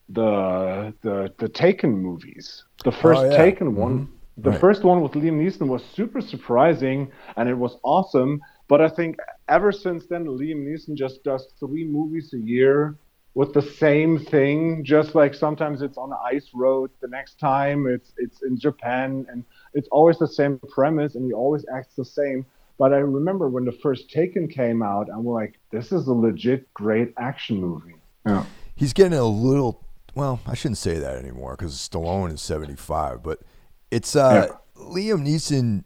the 0.10 0.94
the 1.02 1.34
the 1.38 1.50
Taken 1.50 1.92
movies. 1.92 2.64
The 2.84 2.92
first 2.92 3.22
oh, 3.22 3.30
yeah. 3.30 3.38
Taken 3.38 3.76
one, 3.76 4.00
mm-hmm. 4.00 4.16
The 4.38 4.52
Right. 4.52 4.60
first 4.60 4.84
one 4.84 5.02
with 5.02 5.12
Liam 5.12 5.38
Neeson 5.44 5.68
was 5.68 5.84
super 5.84 6.22
surprising 6.22 7.12
and 7.38 7.50
it 7.50 7.54
was 7.54 7.78
awesome. 7.84 8.42
But 8.68 8.82
I 8.82 8.90
think 8.90 9.18
ever 9.50 9.72
since 9.72 10.08
then, 10.08 10.26
Liam 10.26 10.66
Neeson 10.66 10.96
just 10.96 11.24
does 11.24 11.48
three 11.60 11.86
movies 11.86 12.34
a 12.34 12.38
year 12.40 12.96
with 13.36 13.54
the 13.54 13.62
same 13.62 14.18
thing. 14.18 14.84
Just 14.84 15.14
like 15.16 15.34
sometimes 15.36 15.82
it's 15.82 15.98
on 15.98 16.12
an 16.12 16.18
ice 16.26 16.50
road, 16.54 16.90
the 17.02 17.08
next 17.08 17.40
time 17.40 17.86
it's 17.88 18.14
it's 18.18 18.42
in 18.44 18.58
Japan, 18.58 19.26
and 19.30 19.44
it's 19.74 19.88
always 19.92 20.18
the 20.20 20.28
same 20.28 20.60
premise, 20.70 21.16
and 21.16 21.26
he 21.26 21.34
always 21.34 21.66
acts 21.74 21.96
the 21.96 22.06
same. 22.06 22.46
But 22.78 22.94
I 22.94 22.98
remember 22.98 23.48
when 23.48 23.66
the 23.66 23.72
first 23.72 24.10
Taken 24.10 24.48
came 24.48 24.82
out, 24.82 25.08
I'm 25.14 25.26
like, 25.26 25.60
this 25.72 25.92
is 25.92 26.08
a 26.08 26.14
legit 26.14 26.74
great 26.74 27.14
action 27.18 27.62
movie. 27.62 27.96
Yeah. 28.26 28.46
He's 28.76 28.94
getting 28.94 29.18
a 29.18 29.24
little. 29.24 29.84
Well, 30.16 30.40
I 30.46 30.56
shouldn't 30.56 30.80
say 30.80 30.98
that 30.98 31.16
anymore 31.16 31.56
because 31.58 31.74
Stallone 31.76 32.34
is 32.34 32.42
seventy 32.42 32.76
five, 32.76 33.24
but 33.24 33.40
it's 33.92 34.16
uh, 34.16 34.48
Liam 34.76 35.26
Neeson 35.26 35.84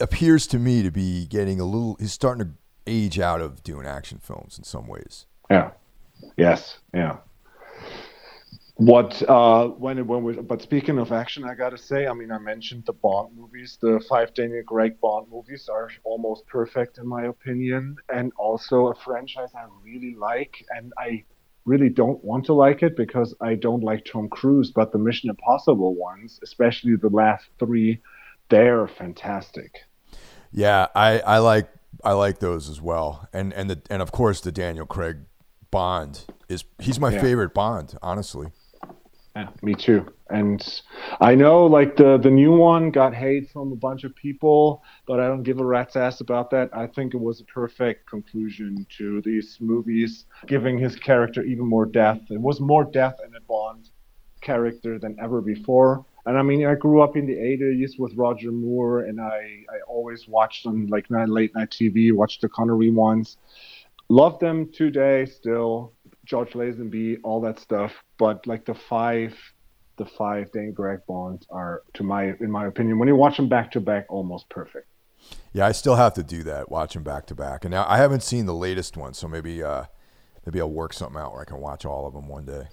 appears 0.00 0.46
to 0.48 0.58
me 0.58 0.82
to 0.82 0.90
be 0.90 1.26
getting 1.26 1.60
a 1.60 1.64
little. 1.64 1.96
He's 2.00 2.12
starting 2.12 2.46
to 2.46 2.52
age 2.86 3.18
out 3.18 3.40
of 3.40 3.62
doing 3.62 3.86
action 3.86 4.18
films 4.18 4.58
in 4.58 4.64
some 4.64 4.86
ways. 4.86 5.26
Yeah. 5.50 5.70
Yes. 6.36 6.78
Yeah. 6.92 7.18
What 8.78 9.22
uh 9.26 9.68
when 9.68 9.98
it 9.98 10.06
when 10.06 10.22
we 10.22 10.34
but 10.34 10.60
speaking 10.60 10.98
of 10.98 11.10
action, 11.10 11.44
I 11.44 11.54
gotta 11.54 11.78
say, 11.78 12.06
I 12.06 12.12
mean 12.12 12.30
I 12.30 12.38
mentioned 12.38 12.84
the 12.84 12.92
Bond 12.92 13.34
movies, 13.34 13.78
the 13.80 14.04
five 14.06 14.34
Daniel 14.34 14.62
Craig 14.64 15.00
Bond 15.00 15.28
movies 15.30 15.68
are 15.72 15.90
almost 16.04 16.46
perfect 16.46 16.98
in 16.98 17.06
my 17.06 17.24
opinion. 17.24 17.96
And 18.10 18.32
also 18.36 18.88
a 18.88 18.94
franchise 18.94 19.48
I 19.54 19.64
really 19.82 20.14
like 20.14 20.62
and 20.70 20.92
I 20.98 21.24
really 21.64 21.88
don't 21.88 22.22
want 22.22 22.44
to 22.46 22.52
like 22.52 22.82
it 22.82 22.96
because 22.98 23.34
I 23.40 23.54
don't 23.54 23.82
like 23.82 24.04
Tom 24.04 24.28
Cruise, 24.28 24.70
but 24.70 24.92
the 24.92 24.98
Mission 24.98 25.30
Impossible 25.30 25.94
ones, 25.94 26.38
especially 26.42 26.96
the 26.96 27.08
last 27.08 27.46
three, 27.58 28.00
they're 28.50 28.86
fantastic. 28.86 29.72
Yeah, 30.52 30.86
I, 30.94 31.20
I 31.20 31.38
like 31.38 31.68
I 32.04 32.12
like 32.12 32.40
those 32.40 32.68
as 32.68 32.80
well, 32.80 33.26
and 33.32 33.54
and 33.54 33.70
the 33.70 33.80
and 33.88 34.02
of 34.02 34.12
course 34.12 34.42
the 34.42 34.52
Daniel 34.52 34.86
Craig 34.86 35.16
Bond 35.70 36.24
is 36.48 36.64
he's 36.78 37.00
my 37.00 37.10
Yeah. 37.10 37.22
favorite 37.22 37.54
Bond, 37.54 37.96
honestly. 38.02 38.48
Yeah, 39.36 39.50
me 39.60 39.74
too. 39.74 40.06
And 40.30 40.66
I 41.20 41.34
know 41.34 41.66
like 41.66 41.96
the 41.96 42.16
the 42.16 42.30
new 42.30 42.52
one 42.56 42.90
got 42.90 43.12
hate 43.12 43.50
from 43.50 43.70
a 43.70 43.76
bunch 43.76 44.04
of 44.04 44.16
people, 44.16 44.82
but 45.06 45.20
I 45.20 45.28
don't 45.28 45.42
give 45.42 45.60
a 45.60 45.64
rat's 45.64 45.94
ass 45.94 46.22
about 46.22 46.48
that. 46.52 46.70
I 46.72 46.86
think 46.86 47.12
it 47.12 47.20
was 47.20 47.42
a 47.42 47.44
perfect 47.44 48.08
conclusion 48.08 48.86
to 48.96 49.20
these 49.20 49.58
movies, 49.60 50.24
giving 50.46 50.78
his 50.78 50.96
character 50.96 51.42
even 51.42 51.66
more 51.66 51.84
depth. 51.84 52.30
It 52.30 52.40
was 52.40 52.60
more 52.60 52.84
depth 52.84 53.20
in 53.26 53.36
a 53.36 53.40
Bond 53.42 53.90
character 54.40 54.98
than 54.98 55.14
ever 55.20 55.42
before. 55.42 56.06
And 56.24 56.38
I 56.38 56.42
mean, 56.42 56.64
I 56.66 56.74
grew 56.74 57.02
up 57.02 57.14
in 57.14 57.26
the 57.26 57.36
80s 57.36 57.98
with 57.98 58.14
Roger 58.16 58.52
Moore, 58.52 59.00
and 59.00 59.20
I, 59.20 59.64
I 59.68 59.78
always 59.86 60.26
watched 60.26 60.64
on 60.64 60.86
like 60.86 61.04
late 61.10 61.54
night 61.54 61.70
TV, 61.70 62.10
watched 62.10 62.40
the 62.40 62.48
Connery 62.48 62.90
ones. 62.90 63.36
Love 64.08 64.38
them 64.38 64.72
today 64.72 65.26
still. 65.26 65.92
George 66.24 66.52
Lazenby, 66.52 67.18
all 67.22 67.42
that 67.42 67.60
stuff. 67.60 67.92
But 68.18 68.46
like 68.46 68.64
the 68.64 68.74
five, 68.74 69.34
the 69.98 70.06
five 70.06 70.52
Daniel 70.52 70.74
Craig 70.74 71.00
Bonds 71.06 71.46
are, 71.50 71.82
to 71.94 72.02
my, 72.02 72.34
in 72.40 72.50
my 72.50 72.66
opinion, 72.66 72.98
when 72.98 73.08
you 73.08 73.16
watch 73.16 73.36
them 73.36 73.48
back 73.48 73.72
to 73.72 73.80
back, 73.80 74.06
almost 74.08 74.48
perfect. 74.48 74.86
Yeah, 75.52 75.66
I 75.66 75.72
still 75.72 75.96
have 75.96 76.14
to 76.14 76.22
do 76.22 76.42
that, 76.44 76.70
watch 76.70 76.94
them 76.94 77.02
back 77.02 77.26
to 77.26 77.34
back. 77.34 77.64
And 77.64 77.72
now 77.72 77.84
I 77.88 77.96
haven't 77.96 78.22
seen 78.22 78.46
the 78.46 78.54
latest 78.54 78.96
one, 78.96 79.14
so 79.14 79.26
maybe 79.26 79.62
uh, 79.62 79.84
maybe 80.44 80.60
I'll 80.60 80.70
work 80.70 80.92
something 80.92 81.20
out 81.20 81.32
where 81.32 81.42
I 81.42 81.44
can 81.44 81.58
watch 81.60 81.84
all 81.84 82.06
of 82.06 82.14
them 82.14 82.28
one 82.28 82.44
day. 82.44 82.68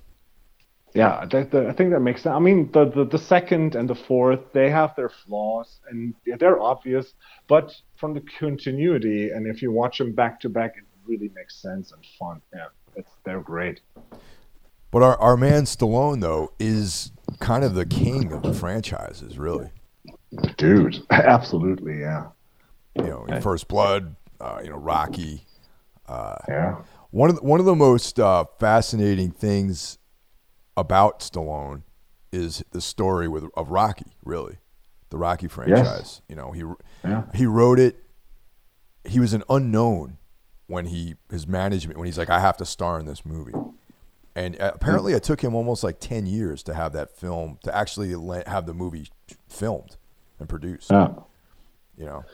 Yeah, 0.94 1.26
that, 1.32 1.50
that- 1.52 1.66
I 1.66 1.74
think 1.74 1.92
that 1.92 2.02
makes 2.02 2.22
sense. 2.22 2.36
I 2.36 2.40
mean, 2.40 2.72
the, 2.72 2.86
the 2.86 3.06
the 3.06 3.18
second 3.18 3.74
and 3.76 3.90
the 3.90 3.96
fourth, 3.96 4.42
they 4.54 4.70
have 4.70 4.96
their 4.96 5.10
flaws, 5.10 5.80
and 5.90 6.14
they're 6.40 6.60
obvious. 6.62 7.14
But 7.48 7.74
from 7.96 8.14
the 8.14 8.22
continuity, 8.40 9.32
and 9.32 9.48
if 9.48 9.62
you 9.64 9.72
watch 9.72 9.98
them 9.98 10.14
back 10.14 10.40
to 10.42 10.50
back, 10.50 10.74
it 10.78 10.84
really 11.08 11.32
makes 11.34 11.60
sense 11.62 11.92
and 11.92 12.04
fun. 12.20 12.42
Yeah, 12.54 12.68
it's 12.96 13.10
they're 13.26 13.42
great. 13.42 13.82
But 14.94 15.02
our, 15.02 15.20
our 15.20 15.36
man 15.36 15.64
Stallone 15.64 16.22
though 16.22 16.54
is 16.60 17.12
kind 17.40 17.64
of 17.64 17.74
the 17.74 17.86
king 17.86 18.32
of 18.32 18.44
the 18.44 18.54
franchises, 18.54 19.38
really. 19.40 19.72
Dude, 20.58 21.04
absolutely, 21.10 22.00
yeah, 22.00 22.28
You 22.96 23.06
know, 23.06 23.26
in 23.26 23.42
First 23.42 23.68
Blood, 23.68 24.16
uh, 24.40 24.62
you 24.64 24.70
know, 24.70 24.78
Rocky. 24.78 25.46
yeah. 26.08 26.76
One 27.10 27.30
of 27.30 27.36
the, 27.38 27.44
one 27.44 27.60
of 27.60 27.66
the 27.66 27.76
most 27.76 28.20
uh, 28.20 28.46
fascinating 28.60 29.32
things 29.32 29.98
about 30.78 31.20
Stallone 31.20 31.84
is 32.32 32.64
the 32.72 32.82
story 32.82 33.28
with 33.28 33.46
of 33.56 33.70
Rocky, 33.70 34.14
really, 34.24 34.58
the 35.10 35.18
Rocky 35.18 35.48
franchise. 35.48 36.22
You 36.28 36.36
know, 36.36 36.52
he 36.52 36.64
Yeah. 37.04 37.24
he 37.34 37.46
wrote 37.46 37.80
it. 37.80 37.98
He 39.06 39.20
was 39.20 39.34
an 39.34 39.44
unknown 39.50 40.18
when 40.68 40.86
he 40.86 41.16
his 41.30 41.48
management 41.48 42.00
when 42.00 42.06
he's 42.08 42.18
like, 42.18 42.30
I 42.30 42.40
have 42.40 42.58
to 42.58 42.66
star 42.66 43.00
in 43.00 43.06
this 43.06 43.24
movie, 43.26 43.54
and 44.36 44.60
uh, 44.60 44.72
apparently 44.74 45.14
it 45.14 45.24
took 45.24 45.42
him 45.42 45.56
almost 45.56 45.84
like 45.84 46.00
ten 46.00 46.26
years 46.26 46.64
to 46.64 46.74
have 46.74 46.94
that 46.94 47.16
film 47.16 47.60
to 47.64 47.76
actually 47.76 48.10
have 48.48 48.66
the 48.66 48.74
movie 48.74 49.10
filmed 49.48 49.98
and 50.40 50.50
produced. 50.50 50.92
You 51.98 52.06
know, 52.06 52.26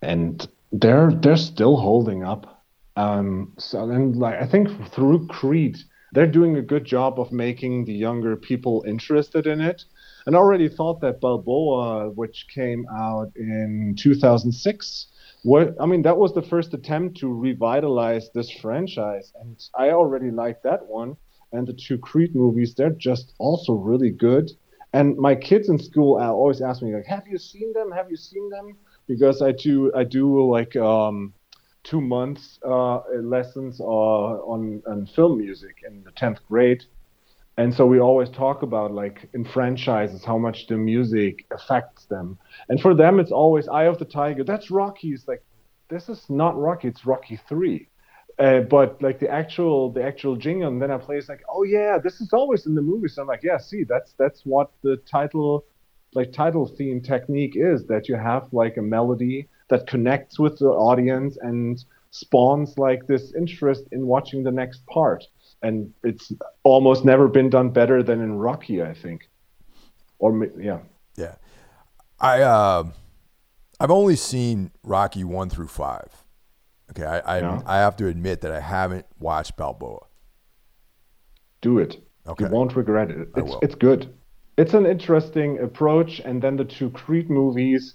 and 0.00 0.48
they're 0.72 1.12
they're 1.12 1.36
still 1.36 1.76
holding 1.76 2.24
up. 2.24 2.64
Um, 2.96 3.52
so 3.58 3.90
and 3.90 4.16
like 4.16 4.40
I 4.40 4.46
think 4.46 4.68
through 4.92 5.26
Creed, 5.28 5.78
they're 6.12 6.26
doing 6.26 6.56
a 6.56 6.62
good 6.62 6.84
job 6.84 7.20
of 7.20 7.32
making 7.32 7.84
the 7.84 7.94
younger 7.94 8.36
people 8.36 8.84
interested 8.86 9.46
in 9.46 9.60
it. 9.60 9.84
And 10.26 10.36
I 10.36 10.38
already 10.38 10.68
thought 10.68 11.00
that 11.00 11.20
Balboa, 11.20 12.10
which 12.10 12.46
came 12.48 12.86
out 12.94 13.32
in 13.34 13.96
2006, 13.98 15.06
what 15.42 15.74
I 15.80 15.86
mean 15.86 16.02
that 16.02 16.16
was 16.16 16.32
the 16.34 16.42
first 16.42 16.72
attempt 16.74 17.18
to 17.18 17.32
revitalize 17.32 18.30
this 18.32 18.50
franchise, 18.50 19.32
and 19.40 19.60
I 19.76 19.90
already 19.90 20.30
liked 20.30 20.62
that 20.64 20.86
one. 20.86 21.16
And 21.52 21.66
the 21.66 21.74
two 21.74 21.98
Creed 21.98 22.34
movies, 22.34 22.74
they're 22.74 22.90
just 22.90 23.34
also 23.38 23.74
really 23.74 24.10
good. 24.10 24.50
And 24.94 25.16
my 25.18 25.34
kids 25.34 25.68
in 25.68 25.78
school 25.78 26.18
uh, 26.18 26.30
always 26.30 26.62
ask 26.62 26.82
me 26.82 26.94
like, 26.94 27.06
"Have 27.06 27.26
you 27.26 27.38
seen 27.38 27.72
them? 27.72 27.90
Have 27.90 28.10
you 28.10 28.16
seen 28.16 28.48
them?" 28.50 28.76
Because 29.06 29.42
I 29.42 29.52
do, 29.52 29.92
I 29.94 30.04
do 30.04 30.50
like 30.50 30.76
um, 30.76 31.34
two 31.82 32.00
months 32.00 32.58
uh, 32.64 33.00
lessons 33.20 33.80
uh, 33.80 33.84
on 33.84 34.82
on 34.86 35.06
film 35.06 35.38
music 35.38 35.82
in 35.86 36.04
the 36.04 36.12
tenth 36.12 36.38
grade, 36.48 36.84
and 37.56 37.74
so 37.74 37.86
we 37.86 38.00
always 38.00 38.30
talk 38.30 38.62
about 38.62 38.92
like 38.92 39.28
in 39.34 39.44
franchises 39.44 40.24
how 40.24 40.38
much 40.38 40.66
the 40.68 40.76
music 40.76 41.44
affects 41.50 42.06
them. 42.06 42.38
And 42.68 42.80
for 42.80 42.94
them, 42.94 43.20
it's 43.20 43.32
always 43.32 43.68
"Eye 43.68 43.84
of 43.84 43.98
the 43.98 44.04
Tiger." 44.04 44.44
That's 44.44 44.70
Rocky. 44.70 45.08
It's 45.12 45.28
like 45.28 45.42
this 45.88 46.08
is 46.08 46.24
not 46.30 46.58
Rocky. 46.58 46.88
It's 46.88 47.04
Rocky 47.04 47.38
Three. 47.48 47.88
Uh, 48.38 48.60
but 48.60 49.00
like 49.02 49.20
the 49.20 49.28
actual 49.28 49.92
the 49.92 50.02
actual 50.02 50.36
jingle, 50.36 50.68
and 50.68 50.80
then 50.80 50.90
I 50.90 50.96
play 50.96 51.18
it's 51.18 51.28
like, 51.28 51.42
oh 51.48 51.64
yeah, 51.64 51.98
this 52.02 52.20
is 52.20 52.32
always 52.32 52.66
in 52.66 52.74
the 52.74 52.82
movie. 52.82 53.08
So 53.08 53.22
I'm 53.22 53.28
like, 53.28 53.42
yeah, 53.42 53.58
see, 53.58 53.84
that's 53.84 54.14
that's 54.14 54.42
what 54.44 54.70
the 54.82 54.96
title 55.10 55.64
like 56.14 56.32
title 56.32 56.66
theme 56.66 57.00
technique 57.00 57.54
is 57.56 57.86
that 57.86 58.08
you 58.08 58.16
have 58.16 58.48
like 58.52 58.76
a 58.78 58.82
melody 58.82 59.48
that 59.68 59.86
connects 59.86 60.38
with 60.38 60.58
the 60.58 60.66
audience 60.66 61.36
and 61.40 61.84
spawns 62.10 62.78
like 62.78 63.06
this 63.06 63.34
interest 63.34 63.84
in 63.92 64.06
watching 64.06 64.42
the 64.42 64.50
next 64.50 64.84
part. 64.86 65.24
And 65.62 65.92
it's 66.02 66.32
almost 66.64 67.04
never 67.04 67.28
been 67.28 67.48
done 67.50 67.70
better 67.70 68.02
than 68.02 68.20
in 68.20 68.34
Rocky, 68.34 68.82
I 68.82 68.94
think. 68.94 69.28
Or 70.18 70.48
yeah, 70.58 70.80
Yeah, 71.16 71.34
I 72.20 72.42
uh, 72.42 72.84
I've 73.80 73.90
only 73.90 74.16
seen 74.16 74.70
Rocky 74.82 75.24
one 75.24 75.48
through 75.50 75.68
five. 75.68 76.24
Okay, 76.90 77.04
I 77.04 77.18
I, 77.18 77.38
Yeah. 77.40 77.62
I 77.66 77.76
have 77.78 77.96
to 77.96 78.06
admit 78.06 78.40
that 78.42 78.52
I 78.52 78.60
haven't 78.60 79.06
watched 79.18 79.56
Balboa. 79.56 80.06
do 81.60 81.78
it. 81.78 82.02
Okay. 82.26 82.44
You 82.44 82.50
won't 82.50 82.76
regret 82.76 83.10
it. 83.10 83.28
It's 83.36 83.54
it's 83.62 83.74
good. 83.74 84.12
It's 84.58 84.74
an 84.74 84.86
interesting 84.86 85.58
approach, 85.60 86.20
and 86.20 86.42
then 86.42 86.56
the 86.56 86.64
two 86.64 86.90
Creed 86.90 87.30
movies, 87.30 87.94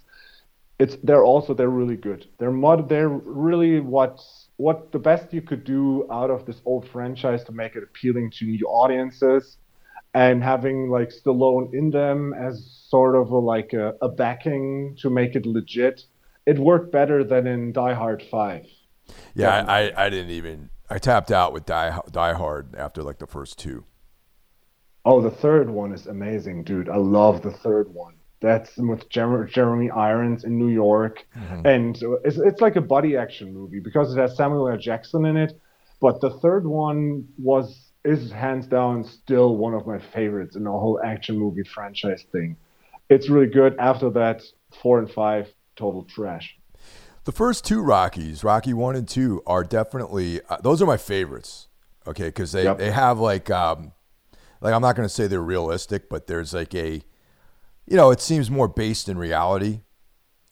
it's 0.79 0.97
they're 1.03 1.23
also 1.23 1.53
they're 1.53 1.69
really 1.69 1.95
good. 1.97 2.27
They're 2.39 2.51
mod 2.51 2.89
they're 2.89 3.09
really 3.09 3.79
what 3.79 4.21
what 4.57 4.91
the 4.91 4.99
best 4.99 5.33
you 5.33 5.41
could 5.41 5.63
do 5.63 6.07
out 6.11 6.29
of 6.29 6.45
this 6.45 6.61
old 6.65 6.87
franchise 6.89 7.43
to 7.45 7.51
make 7.51 7.75
it 7.75 7.83
appealing 7.83 8.31
to 8.31 8.45
new 8.45 8.67
audiences, 8.67 9.57
and 10.13 10.43
having 10.43 10.89
like 10.89 11.09
Stallone 11.09 11.73
in 11.73 11.91
them 11.91 12.33
as 12.33 12.85
sort 12.89 13.15
of 13.15 13.31
a, 13.31 13.37
like 13.37 13.73
a, 13.73 13.93
a 14.01 14.09
backing 14.09 14.97
to 15.01 15.09
make 15.09 15.35
it 15.35 15.45
legit. 15.45 16.03
It 16.45 16.57
worked 16.57 16.91
better 16.91 17.23
than 17.23 17.45
in 17.45 17.71
Die 17.71 17.93
Hard 17.93 18.23
Five. 18.31 18.65
Yeah, 19.35 19.63
I, 19.67 19.89
I, 19.89 20.05
I 20.05 20.09
didn't 20.09 20.31
even 20.31 20.69
I 20.89 20.97
tapped 20.97 21.31
out 21.31 21.53
with 21.53 21.65
Die 21.65 21.99
Die 22.11 22.33
Hard 22.33 22.75
after 22.75 23.03
like 23.03 23.19
the 23.19 23.27
first 23.27 23.59
two. 23.59 23.85
Oh, 25.05 25.21
the 25.21 25.31
third 25.31 25.69
one 25.69 25.93
is 25.93 26.07
amazing, 26.07 26.63
dude. 26.63 26.89
I 26.89 26.97
love 26.97 27.41
the 27.41 27.51
third 27.51 27.93
one. 27.93 28.15
That's 28.39 28.77
with 28.77 29.09
Jer- 29.09 29.45
Jeremy 29.45 29.89
Irons 29.89 30.43
in 30.43 30.57
New 30.59 30.67
York, 30.69 31.25
and 31.65 31.97
it's 32.23 32.37
it's 32.37 32.61
like 32.61 32.75
a 32.75 32.81
buddy 32.81 33.17
action 33.17 33.53
movie 33.53 33.79
because 33.79 34.15
it 34.15 34.19
has 34.19 34.35
Samuel 34.37 34.69
L. 34.69 34.77
Jackson 34.77 35.25
in 35.25 35.37
it. 35.37 35.59
But 35.99 36.21
the 36.21 36.29
third 36.39 36.67
one 36.67 37.27
was 37.39 37.89
is 38.05 38.31
hands 38.31 38.67
down 38.67 39.03
still 39.03 39.57
one 39.57 39.73
of 39.73 39.87
my 39.87 39.97
favorites 39.99 40.55
in 40.55 40.63
the 40.65 40.71
whole 40.71 41.01
action 41.03 41.37
movie 41.37 41.63
franchise 41.63 42.23
thing. 42.31 42.55
it's 43.09 43.27
really 43.29 43.47
good. 43.51 43.75
After 43.79 44.09
that, 44.11 44.43
four 44.83 44.99
and 44.99 45.09
five, 45.09 45.47
total 45.75 46.03
trash. 46.03 46.55
The 47.23 47.31
first 47.31 47.65
two 47.65 47.81
Rockies, 47.81 48.43
Rocky 48.43 48.73
one 48.73 48.95
and 48.95 49.07
two, 49.07 49.41
are 49.47 49.63
definitely 49.63 50.41
uh, 50.49 50.57
those 50.61 50.79
are 50.81 50.85
my 50.85 50.97
favorites. 50.97 51.67
Okay, 52.05 52.25
because 52.25 52.51
they, 52.53 52.63
Yep. 52.65 52.77
they 52.77 52.91
have 52.91 53.19
like 53.19 53.49
um, 53.49 53.91
like 54.61 54.73
I'm 54.75 54.81
not 54.83 54.95
going 54.95 55.07
to 55.07 55.13
say 55.13 55.25
they're 55.27 55.41
realistic, 55.41 56.07
but 56.07 56.27
there's 56.27 56.53
like 56.53 56.73
a, 56.75 57.01
you 57.87 57.95
know, 57.97 58.11
it 58.11 58.21
seems 58.21 58.51
more 58.51 58.67
based 58.67 59.07
in 59.09 59.17
reality. 59.17 59.81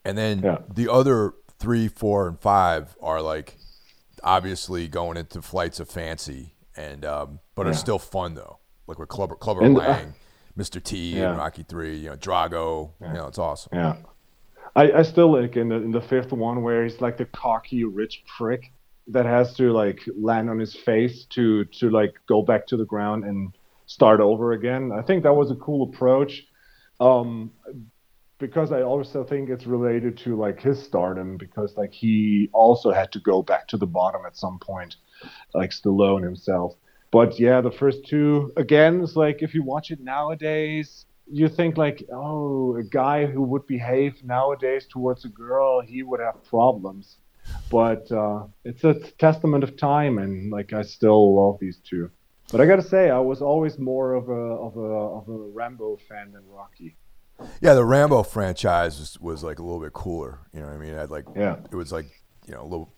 And 0.03 0.17
then 0.17 0.39
Yeah. 0.39 0.59
the 0.73 0.91
other 0.91 1.33
three, 1.59 1.87
four, 1.87 2.27
and 2.27 2.39
five 2.39 2.95
are 3.01 3.21
like 3.21 3.57
obviously 4.23 4.87
going 4.87 5.17
into 5.17 5.41
flights 5.41 5.79
of 5.79 5.89
fancy, 5.89 6.53
and 6.75 7.05
um, 7.05 7.39
but 7.55 7.67
are 7.67 7.73
still 7.73 7.99
fun 7.99 8.35
though. 8.35 8.59
Like 8.87 8.99
with 8.99 9.09
Clubber, 9.09 9.35
Clubber 9.35 9.63
And, 9.63 9.75
uh, 9.77 9.79
Lang, 9.79 10.13
Mr. 10.57 10.81
T, 10.83 11.17
Yeah. 11.17 11.29
and 11.29 11.37
Rocky 11.37 11.63
Three. 11.63 11.97
You 11.97 12.11
know, 12.11 12.15
Drago. 12.17 12.91
You 13.01 13.13
know, 13.13 13.27
it's 13.27 13.39
awesome. 13.39 13.71
Yeah. 13.73 13.95
I, 14.75 14.91
I 14.91 15.01
still 15.03 15.31
like 15.31 15.55
in 15.57 15.69
the 15.69 15.75
in 15.75 15.91
the 15.91 16.01
fifth 16.01 16.31
one 16.31 16.61
where 16.61 16.83
he's 16.83 16.99
like 17.01 17.17
the 17.17 17.25
cocky 17.25 17.83
rich 17.85 18.23
prick 18.37 18.71
that 19.07 19.25
has 19.25 19.53
to 19.55 19.71
like 19.71 20.01
land 20.17 20.49
on 20.49 20.59
his 20.59 20.75
face 20.75 21.25
to 21.31 21.65
to 21.65 21.89
like 21.89 22.13
go 22.27 22.41
back 22.41 22.67
to 22.67 22.77
the 22.77 22.85
ground 22.85 23.23
and 23.23 23.55
start 23.87 24.19
over 24.19 24.51
again. 24.53 24.91
I 24.91 25.01
think 25.01 25.23
that 25.23 25.33
was 25.33 25.49
a 25.51 25.55
cool 25.55 25.89
approach. 25.89 26.45
Um 26.99 27.51
because 28.37 28.71
I 28.71 28.81
also 28.81 29.23
think 29.23 29.49
it's 29.49 29.65
related 29.65 30.17
to 30.19 30.35
like 30.35 30.61
his 30.61 30.81
stardom 30.81 31.37
because 31.37 31.77
like 31.77 31.93
he 31.93 32.49
also 32.53 32.91
had 32.91 33.11
to 33.13 33.19
go 33.19 33.41
back 33.41 33.67
to 33.69 33.77
the 33.77 33.87
bottom 33.87 34.21
at 34.25 34.35
some 34.35 34.59
point, 34.59 34.97
like 35.53 35.71
Stallone 35.71 36.23
himself. 36.23 36.75
But 37.11 37.39
yeah, 37.39 37.61
the 37.61 37.71
first 37.71 38.05
two 38.05 38.51
again, 38.57 39.01
it's 39.01 39.15
like 39.15 39.41
if 39.41 39.53
you 39.53 39.63
watch 39.63 39.89
it 39.91 40.01
nowadays, 40.01 41.05
you 41.31 41.47
think 41.47 41.77
like, 41.77 42.03
oh, 42.11 42.75
a 42.75 42.83
guy 42.83 43.25
who 43.25 43.41
would 43.41 43.65
behave 43.67 44.23
nowadays 44.23 44.85
towards 44.89 45.25
a 45.25 45.29
girl, 45.29 45.81
he 45.81 46.03
would 46.03 46.19
have 46.19 46.43
problems. 46.43 47.17
But 47.69 48.11
uh, 48.11 48.47
it's 48.63 48.83
a 48.83 48.95
testament 49.17 49.63
of 49.63 49.77
time, 49.77 50.17
and 50.17 50.51
like 50.51 50.73
I 50.73 50.81
still 50.81 51.35
love 51.35 51.59
these 51.59 51.77
two. 51.77 52.09
But 52.51 52.61
I 52.61 52.65
gotta 52.65 52.81
say, 52.83 53.09
I 53.09 53.19
was 53.19 53.41
always 53.41 53.77
more 53.79 54.13
of 54.13 54.29
a 54.29 54.31
of 54.33 54.77
a 54.77 54.79
of 54.79 55.27
a 55.29 55.49
Rambo 55.53 55.97
fan 56.07 56.31
than 56.31 56.43
Rocky. 56.47 56.95
Yeah, 57.59 57.73
the 57.73 57.83
Rambo 57.83 58.23
franchise 58.23 58.99
was, 58.99 59.19
was 59.19 59.43
like 59.43 59.59
a 59.59 59.63
little 59.63 59.81
bit 59.81 59.93
cooler. 59.93 60.39
You 60.53 60.61
know 60.61 60.67
what 60.67 60.75
I 60.75 60.77
mean? 60.77 60.93
I 60.95 60.99
had 61.01 61.11
like 61.11 61.25
Yeah. 61.35 61.57
it 61.71 61.75
was 61.75 61.91
like 61.91 62.05
you 62.47 62.53
know 62.53 62.61
a 62.61 62.63
little. 62.69 62.93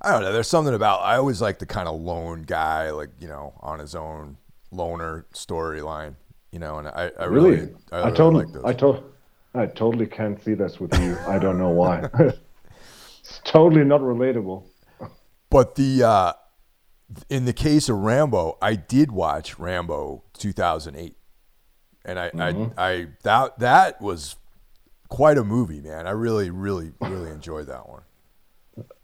I 0.00 0.12
don't 0.12 0.22
know. 0.22 0.32
There's 0.32 0.48
something 0.48 0.74
about 0.74 1.00
I 1.02 1.16
always 1.16 1.40
like 1.42 1.58
the 1.58 1.66
kind 1.66 1.88
of 1.88 2.00
lone 2.00 2.42
guy, 2.42 2.90
like 2.90 3.10
you 3.20 3.28
know, 3.28 3.54
on 3.60 3.78
his 3.80 3.94
own 3.94 4.36
loner 4.70 5.26
storyline. 5.34 6.14
You 6.52 6.58
know, 6.58 6.78
and 6.78 6.88
I, 6.88 7.10
I 7.18 7.24
really, 7.24 7.50
Really, 7.52 7.74
I, 7.92 8.08
I, 8.08 8.10
totally, 8.10 8.44
like. 8.46 8.64
I 8.64 8.72
to- 8.78 9.02
I 9.54 9.66
totally 9.66 10.06
can't 10.06 10.42
see 10.42 10.54
this 10.54 10.80
with 10.80 10.98
you. 11.00 11.16
I 11.26 11.38
don't 11.38 11.58
know 11.58 11.68
why. 11.70 12.08
it's 13.20 13.40
totally 13.44 13.84
not 13.84 14.00
relatable. 14.00 14.64
But 15.50 15.74
the 15.74 16.02
uh, 16.04 16.32
in 17.28 17.44
the 17.44 17.52
case 17.52 17.88
of 17.88 17.96
Rambo, 17.98 18.58
I 18.62 18.74
did 18.74 19.12
watch 19.12 19.58
Rambo 19.58 20.22
2008, 20.38 21.16
and 22.04 22.18
I, 22.18 22.30
Mm-hmm. 22.30 22.78
I, 22.78 22.90
I 22.92 23.06
that 23.22 23.58
that 23.58 24.00
was 24.00 24.36
quite 25.08 25.38
a 25.38 25.44
movie, 25.44 25.80
man. 25.80 26.06
I 26.06 26.10
really, 26.10 26.50
really, 26.50 26.92
really 27.00 27.30
enjoyed 27.30 27.66
that 27.66 27.88
one. 27.88 28.02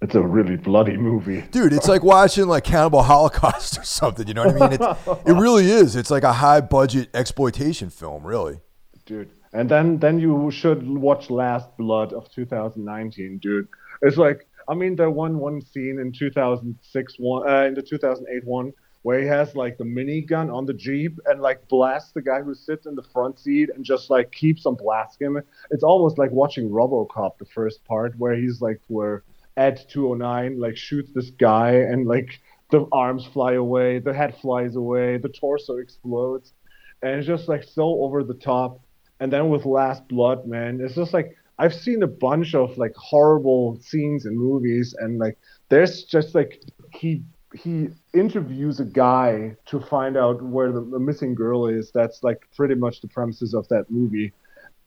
It's 0.01 0.15
a 0.15 0.23
really 0.23 0.57
bloody 0.57 0.97
movie. 0.97 1.43
Dude, 1.51 1.75
it's 1.75 1.89
like 1.89 2.03
watching 2.03 2.49
like 2.49 2.65
Cannibal 2.65 3.03
Holocaust 3.03 3.79
or 3.81 3.83
something. 3.85 4.27
You 4.27 4.33
know 4.35 4.47
what 4.47 4.63
I 4.63 4.69
mean? 4.71 4.81
It's, 4.81 5.29
it 5.29 5.33
really 5.35 5.71
is. 5.71 5.95
It's 5.95 6.11
like 6.11 6.23
a 6.23 6.33
high 6.33 6.63
budget 6.63 7.11
exploitation 7.15 7.91
film, 7.91 8.27
really. 8.27 8.61
dude. 9.05 9.31
And 9.53 9.69
then 9.71 9.99
then 9.99 10.19
you 10.19 10.51
should 10.51 10.87
watch 10.89 11.29
Last 11.31 11.77
Blood 11.77 12.13
of 12.15 12.31
2019, 12.31 13.39
dude. 13.39 13.69
It's 14.03 14.17
like 14.17 14.48
I 14.69 14.75
mean, 14.75 14.97
the 14.97 15.11
one 15.11 15.39
one 15.39 15.61
scene 15.63 15.99
in 15.99 16.13
2006 16.13 17.15
one 17.19 17.49
uh, 17.49 17.65
in 17.65 17.75
the 17.75 17.83
2008 17.83 18.45
one 18.45 18.73
where 19.03 19.21
he 19.21 19.27
has 19.27 19.55
like 19.55 19.79
the 19.79 19.85
minigun 19.85 20.53
on 20.53 20.67
the 20.67 20.75
jeep 20.75 21.19
and 21.27 21.41
like 21.41 21.67
blasts 21.69 22.13
the 22.13 22.21
guy 22.21 22.43
who 22.43 22.55
sits 22.55 22.87
in 22.87 22.95
the 22.95 23.03
front 23.03 23.39
seat 23.39 23.71
and 23.75 23.85
just 23.85 24.11
like 24.11 24.31
keeps 24.33 24.67
on 24.67 24.75
blasting 24.75 25.29
him. 25.29 25.43
It's 25.71 25.85
almost 25.85 26.19
like 26.19 26.31
watching 26.33 26.69
RoboCop, 26.69 27.39
the 27.39 27.47
first 27.47 27.85
part, 27.85 28.19
where 28.19 28.35
he's 28.35 28.61
like 28.61 28.81
where 28.89 29.23
Ed 29.57 29.85
209 29.89 30.61
like 30.61 30.77
shoots 30.77 31.11
this 31.15 31.31
guy 31.31 31.71
and 31.71 32.07
like 32.07 32.41
the 32.71 32.87
arms 32.93 33.25
fly 33.33 33.55
away, 33.55 33.99
the 33.99 34.13
head 34.13 34.37
flies 34.43 34.77
away, 34.77 35.17
the 35.17 35.29
torso 35.29 35.79
explodes, 35.79 36.53
and 37.03 37.13
it's 37.13 37.27
just 37.27 37.49
like 37.49 37.63
so 37.63 38.03
over 38.03 38.23
the 38.23 38.35
top. 38.35 38.81
And 39.21 39.33
then 39.33 39.49
with 39.49 39.65
Last 39.65 40.07
Blood, 40.07 40.47
man, 40.47 40.81
it's 40.81 40.95
just 40.95 41.15
like 41.15 41.37
I've 41.59 41.75
seen 41.75 42.03
a 42.03 42.07
bunch 42.07 42.55
of 42.55 42.77
like 42.79 42.95
horrible 42.97 43.79
scenes 43.83 44.27
in 44.27 44.37
movies, 44.37 44.95
and 44.99 45.19
like 45.19 45.37
there's 45.69 46.05
just 46.05 46.35
like 46.35 46.63
he 46.93 47.23
he 47.55 47.89
interviews 48.15 48.79
a 48.81 48.85
guy 48.85 49.57
to 49.67 49.81
find 49.81 50.17
out 50.17 50.43
where 50.43 50.71
the, 50.71 50.81
the 50.83 50.99
missing 50.99 51.35
girl 51.35 51.67
is. 51.67 51.91
That's 51.93 52.23
like 52.23 52.47
pretty 52.57 52.75
much 52.75 53.01
the 53.01 53.09
premises 53.09 53.55
of 53.55 53.67
that 53.69 53.91
movie. 53.91 54.33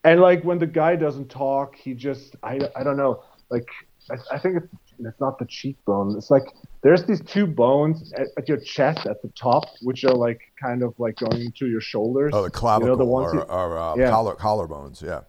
And 0.04 0.20
like 0.22 0.44
when 0.44 0.60
the 0.60 0.68
guy 0.68 0.96
doesn't 0.96 1.30
talk, 1.30 1.76
he 1.76 1.94
just 1.94 2.36
I, 2.44 2.60
I 2.76 2.84
don't 2.84 2.98
know 2.98 3.24
like 3.50 3.68
I, 4.10 4.16
I 4.32 4.40
think 4.40 4.58
it's, 4.58 4.68
it's 5.00 5.20
not 5.20 5.38
the 5.40 5.46
cheekbone. 5.46 6.16
It's 6.18 6.32
like 6.32 6.44
there's 6.84 7.04
these 7.06 7.22
two 7.22 7.46
bones 7.46 8.14
at, 8.14 8.28
at 8.38 8.48
your 8.48 8.58
chest 8.58 9.06
at 9.08 9.22
the 9.22 9.30
top, 9.30 9.66
which 9.82 10.04
are 10.06 10.14
like 10.16 10.40
kind 10.62 10.84
of 10.84 10.94
like 11.00 11.18
going 11.18 11.52
to 11.52 11.68
your 11.68 11.82
shoulders. 11.82 12.32
Oh, 12.34 12.44
the 12.44 12.50
clavicle 12.50 12.88
You 12.88 12.94
know, 12.94 12.98
the 12.98 13.06
ones 13.06 13.34
or, 13.34 13.36
you- 13.36 13.42
or 13.42 13.78
uh, 13.78 13.96
Yeah. 13.96 14.10
collar, 14.10 14.36
collarbones. 14.36 15.02
Yeah. 15.04 15.22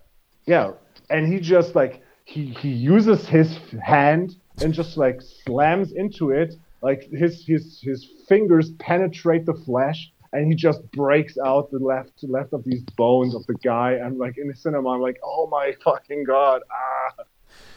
yeah, 0.46 0.72
and 1.12 1.32
he 1.32 1.38
just 1.38 1.74
like 1.74 2.02
he 2.24 2.46
he 2.46 2.70
uses 2.70 3.28
his 3.28 3.56
hand 3.82 4.36
and 4.60 4.72
just 4.72 4.96
like 4.96 5.20
slams 5.20 5.92
into 5.92 6.30
it. 6.30 6.54
Like 6.80 7.08
his 7.10 7.44
his 7.46 7.80
his 7.82 8.08
fingers 8.28 8.72
penetrate 8.78 9.46
the 9.46 9.54
flesh, 9.54 10.12
and 10.32 10.48
he 10.48 10.54
just 10.54 10.90
breaks 10.92 11.36
out 11.38 11.70
the 11.70 11.78
left 11.78 12.12
left 12.22 12.52
of 12.52 12.64
these 12.64 12.82
bones 12.96 13.34
of 13.34 13.46
the 13.46 13.54
guy. 13.54 13.98
I'm 14.04 14.18
like 14.18 14.38
in 14.38 14.48
the 14.48 14.56
cinema, 14.56 14.90
I'm 14.90 15.00
like, 15.00 15.20
oh 15.22 15.46
my 15.46 15.74
fucking 15.84 16.24
god, 16.24 16.62
ah! 16.70 17.24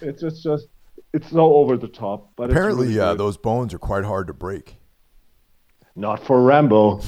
It's 0.02 0.22
just 0.22 0.42
just 0.42 0.68
it's 1.14 1.30
so 1.30 1.56
over 1.56 1.78
the 1.78 1.88
top. 1.88 2.32
But 2.36 2.50
Apparently, 2.50 2.88
really 2.88 3.00
uh, 3.00 3.12
good. 3.12 3.20
those 3.20 3.38
bones 3.38 3.74
are 3.74 3.80
quite 3.80 4.06
hard 4.06 4.28
to 4.28 4.34
break. 4.34 4.78
Not 5.96 6.26
for 6.26 6.42
Rambo. 6.42 7.02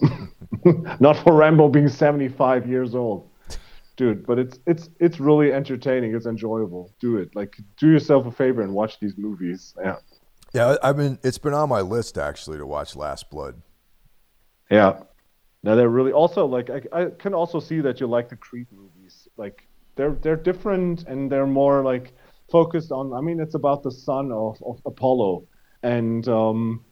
Not 1.00 1.16
for 1.22 1.34
Rambo 1.34 1.68
being 1.68 1.88
75 1.88 2.66
years 2.66 2.94
old. 2.94 3.29
Dude, 4.00 4.26
but 4.26 4.38
it's 4.38 4.58
it's 4.66 4.88
it's 4.98 5.20
really 5.20 5.52
entertaining. 5.52 6.14
It's 6.14 6.24
enjoyable. 6.24 6.90
Do 7.00 7.18
it. 7.18 7.36
Like 7.36 7.54
do 7.76 7.86
yourself 7.90 8.24
a 8.24 8.30
favor 8.32 8.62
and 8.62 8.72
watch 8.72 8.98
these 8.98 9.18
movies. 9.18 9.74
Yeah. 9.78 9.96
Yeah, 10.54 10.68
I- 10.82 10.88
I've 10.88 10.96
been. 10.96 11.18
It's 11.22 11.36
been 11.36 11.52
on 11.52 11.68
my 11.68 11.82
list 11.82 12.16
actually 12.16 12.56
to 12.56 12.64
watch 12.64 12.96
Last 12.96 13.28
Blood. 13.28 13.60
Yeah. 14.70 15.00
Now 15.62 15.74
they're 15.74 15.90
really 15.90 16.12
also 16.12 16.46
like 16.46 16.70
I, 16.70 16.80
I 16.98 17.06
can 17.18 17.34
also 17.34 17.60
see 17.60 17.82
that 17.82 18.00
you 18.00 18.06
like 18.06 18.30
the 18.30 18.36
Creed 18.36 18.68
movies. 18.72 19.28
Like 19.36 19.68
they're 19.96 20.16
they're 20.22 20.34
different 20.50 21.02
and 21.06 21.30
they're 21.30 21.46
more 21.46 21.84
like 21.84 22.14
focused 22.50 22.92
on 22.92 23.12
I 23.12 23.20
mean 23.20 23.38
it's 23.38 23.54
about 23.54 23.82
the 23.82 23.90
son 23.92 24.32
of, 24.32 24.56
of 24.64 24.80
Apollo 24.86 25.46
and 25.82 26.26
um 26.26 26.86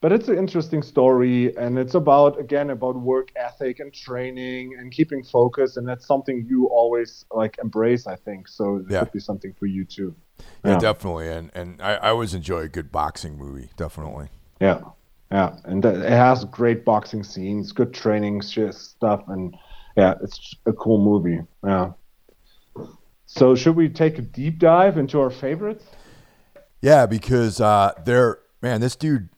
but 0.00 0.12
it's 0.12 0.28
an 0.28 0.38
interesting 0.38 0.82
story 0.82 1.56
and 1.56 1.78
it's 1.78 1.94
about 1.94 2.38
again 2.38 2.70
about 2.70 2.96
work 2.96 3.30
ethic 3.36 3.80
and 3.80 3.92
training 3.92 4.76
and 4.78 4.92
keeping 4.92 5.22
focus 5.24 5.76
and 5.76 5.86
that's 5.88 6.06
something 6.06 6.46
you 6.48 6.66
always 6.68 7.24
like 7.32 7.56
embrace 7.62 8.06
I 8.06 8.16
think 8.16 8.48
so 8.48 8.76
it 8.76 8.86
Yeah. 8.90 9.00
could 9.00 9.12
be 9.12 9.20
something 9.20 9.52
for 9.58 9.66
you 9.66 9.84
too. 9.84 10.14
Yeah, 10.64 10.72
Yeah. 10.72 10.78
definitely. 10.78 11.28
And 11.28 11.50
and 11.54 11.82
I, 11.82 11.94
I 11.94 12.08
always 12.10 12.34
enjoy 12.34 12.60
a 12.60 12.68
good 12.68 12.92
boxing 12.92 13.36
movie. 13.36 13.70
Definitely. 13.76 14.28
Yeah, 14.60 14.80
yeah, 15.30 15.56
and 15.64 15.84
it 15.84 16.10
has 16.10 16.44
great 16.44 16.84
boxing 16.84 17.22
scenes, 17.22 17.72
good 17.72 17.92
training 17.94 18.42
stuff, 18.42 19.22
and 19.28 19.56
yeah, 19.96 20.14
it's 20.22 20.54
a 20.66 20.72
cool 20.72 20.98
movie. 20.98 21.40
Yeah. 21.64 21.92
So 23.26 23.54
should 23.54 23.76
we 23.76 23.88
take 23.88 24.18
a 24.18 24.22
deep 24.22 24.58
dive 24.58 24.96
into 24.96 25.20
our 25.20 25.30
favorites? 25.30 25.84
Yeah, 26.80 27.06
because 27.06 27.60
uh, 27.60 27.92
they're 28.04 28.38
man, 28.62 28.80
this 28.80 28.96
dude 28.96 29.28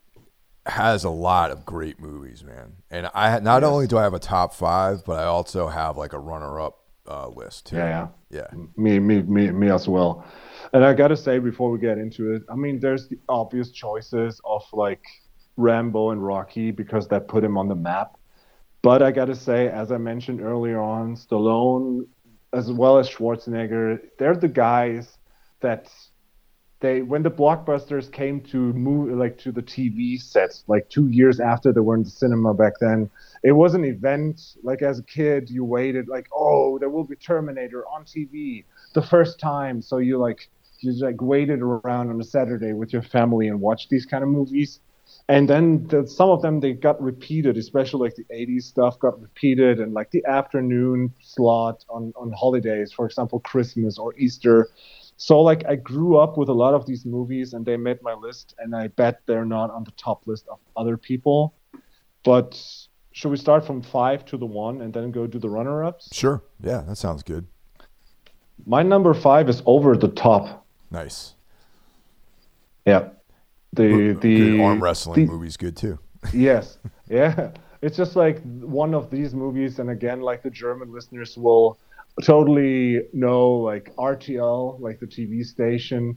has 0.71 1.05
a 1.05 1.11
lot 1.11 1.51
of 1.51 1.64
great 1.64 2.01
movies, 2.01 2.43
man. 2.43 2.77
And 2.91 3.11
I 3.14 3.39
not 3.41 3.62
only 3.64 3.87
do 3.87 3.99
I 3.99 4.03
have 4.03 4.14
a 4.14 4.18
top 4.18 4.55
five, 4.55 5.05
but 5.05 5.18
I 5.18 5.25
also 5.25 5.68
have 5.68 5.97
like 5.97 6.12
a 6.12 6.18
runner-up 6.18 6.79
uh, 7.07 7.29
list 7.29 7.66
too. 7.66 7.77
Yeah, 7.77 8.09
yeah. 8.31 8.47
Me, 8.77 8.99
me, 8.99 9.23
me, 9.23 9.51
me 9.51 9.71
as 9.71 9.89
well. 9.89 10.25
And 10.73 10.85
I 10.85 10.95
gotta 10.95 11.16
say 11.16 11.39
before 11.39 11.71
we 11.71 11.79
get 11.79 11.99
into 11.99 12.33
it, 12.33 12.43
I 12.49 12.55
mean, 12.55 12.81
there's 12.81 13.09
the 13.09 13.18
obvious 13.29 13.71
choices 13.71 14.41
of 14.45 14.64
like 14.73 15.03
Rambo 15.57 16.11
and 16.11 16.25
Rocky 16.25 16.71
because 16.71 17.09
that 17.09 17.29
put 17.29 17.45
him 17.45 17.59
on 17.59 17.68
the 17.68 17.75
map. 17.75 18.16
But 18.83 19.03
I 19.03 19.11
gotta 19.11 19.35
say, 19.35 19.68
as 19.68 19.93
I 19.93 19.99
mentioned 19.99 20.41
earlier 20.41 20.81
on, 20.81 21.16
Stallone 21.16 22.07
as 22.53 22.71
well 22.73 22.99
as 22.99 23.09
Schwarzenegger, 23.09 24.01
they're 24.18 24.35
the 24.35 24.49
guys 24.49 25.18
that 25.61 25.89
they 26.81 27.03
when 27.03 27.22
the 27.22 27.31
blockbusters 27.31 28.11
came 28.11 28.41
to 28.41 28.57
move 28.72 29.16
like 29.16 29.39
to 29.39 29.53
the 29.53 29.62
TV 29.62 30.20
sets, 30.20 30.64
like 30.66 30.89
two 30.89 31.09
years 31.09 31.39
after 31.39 31.72
they 31.72 31.81
were 31.81 31.95
in 31.95 32.03
the 32.03 32.11
cinema 32.11 32.55
back 32.55 32.74
then, 32.81 33.11
it 33.43 33.53
was 33.53 33.74
an 33.74 33.85
event. 33.85 34.57
Like 34.62 34.83
as 34.83 34.99
a 34.99 35.03
kid, 35.03 35.51
you 35.51 35.64
waited 35.64 36.09
like, 36.09 36.26
oh, 36.35 36.78
there 36.78 36.89
will 36.89 37.05
be 37.05 37.16
Terminator 37.16 37.87
on 37.87 38.05
TV 38.05 38.64
the 38.95 39.03
first 39.03 39.39
time, 39.39 39.83
so 39.83 39.99
you 39.99 40.18
like 40.18 40.49
you 40.81 40.93
like 40.93 41.20
waited 41.20 41.61
around 41.61 42.09
on 42.09 42.18
a 42.20 42.24
Saturday 42.24 42.72
with 42.72 42.93
your 42.93 43.03
family 43.03 43.49
and 43.49 43.61
watched 43.61 43.91
these 43.91 44.07
kind 44.07 44.24
of 44.24 44.31
movies. 44.31 44.81
And 45.28 45.49
then 45.49 45.87
the, 45.89 46.07
some 46.07 46.31
of 46.31 46.41
them 46.41 46.61
they 46.61 46.72
got 46.72 47.01
repeated, 47.03 47.57
especially 47.57 48.09
like 48.09 48.14
the 48.14 48.24
80s 48.33 48.62
stuff 48.62 48.99
got 48.99 49.20
repeated, 49.20 49.81
and 49.81 49.93
like 49.93 50.11
the 50.12 50.24
afternoon 50.24 51.12
slot 51.20 51.85
on 51.91 52.14
on 52.16 52.33
holidays, 52.33 52.91
for 52.91 53.05
example, 53.05 53.41
Christmas 53.41 53.99
or 53.99 54.14
Easter 54.16 54.70
so 55.23 55.39
like 55.43 55.62
I 55.68 55.77
grew 55.77 56.16
up 56.16 56.39
with 56.39 56.49
a 56.49 56.55
lot 56.55 56.73
of 56.73 56.87
these 56.87 57.05
movies 57.05 57.53
and 57.53 57.66
they 57.66 57.77
made 57.77 58.01
my 58.01 58.14
list 58.14 58.55
and 58.59 58.75
I 58.75 58.89
bet 58.89 59.21
they're 59.27 59.45
not 59.45 59.71
on 59.71 59.85
the 59.85 59.91
top 59.93 60.27
list 60.27 60.49
of 60.49 60.59
other 60.79 60.97
people. 60.97 61.53
But 62.25 62.59
should 63.12 63.29
we 63.29 63.37
start 63.37 63.66
from 63.66 63.83
five 63.83 64.25
to 64.31 64.39
the 64.39 64.47
one 64.47 64.81
and 64.81 64.95
then 64.95 65.11
go 65.11 65.27
to 65.27 65.39
the 65.39 65.51
runner 65.51 65.85
ups? 65.85 66.09
Sure. 66.11 66.43
Yeah, 66.62 66.81
that 66.89 66.97
sounds 66.97 67.23
good. 67.23 67.47
My 68.64 68.83
number 68.83 69.12
five 69.12 69.51
is 69.51 69.62
over 69.66 69.95
the 69.95 70.09
top. 70.09 70.64
Nice. 70.91 71.35
Yeah. 72.87 73.11
The 73.75 73.89
Good 73.89 74.21
the 74.23 74.62
arm 74.62 74.83
wrestling 74.83 75.27
the- 75.27 75.33
movie's 75.33 75.59
good 75.59 75.77
too. 75.77 75.99
yes. 76.33 76.79
Yeah. 77.11 77.51
It's 77.83 77.97
just 77.97 78.16
like 78.16 78.41
one 78.61 78.95
of 78.95 79.11
these 79.11 79.35
movies, 79.35 79.79
and 79.81 79.89
again, 79.91 80.21
like 80.23 80.43
the 80.43 80.51
German 80.51 80.93
listeners 80.93 81.37
will 81.37 81.79
totally 82.21 83.03
know, 83.12 83.51
like 83.53 83.95
RTL, 83.97 84.81
like 84.81 85.01
the 85.01 85.07
TV 85.07 85.45
station, 85.45 86.16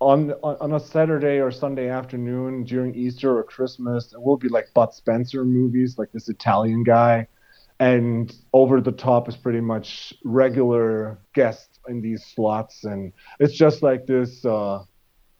on 0.00 0.32
on 0.42 0.72
a 0.72 0.80
Saturday 0.80 1.40
or 1.40 1.50
Sunday 1.50 1.88
afternoon 1.88 2.64
during 2.64 2.94
Easter 2.94 3.36
or 3.36 3.44
Christmas, 3.44 4.12
it 4.12 4.22
will 4.22 4.38
be 4.38 4.48
like 4.48 4.72
Bud 4.74 4.94
Spencer 4.94 5.44
movies, 5.44 5.96
like 5.98 6.10
this 6.12 6.28
Italian 6.28 6.84
guy, 6.84 7.26
and 7.78 8.34
Over 8.52 8.80
the 8.80 8.92
Top 8.92 9.28
is 9.28 9.36
pretty 9.36 9.60
much 9.60 10.14
regular 10.24 11.18
guest 11.34 11.80
in 11.88 12.00
these 12.00 12.24
slots, 12.24 12.84
and 12.84 13.12
it's 13.38 13.54
just 13.54 13.82
like 13.82 14.06
this. 14.06 14.44
Uh, 14.44 14.84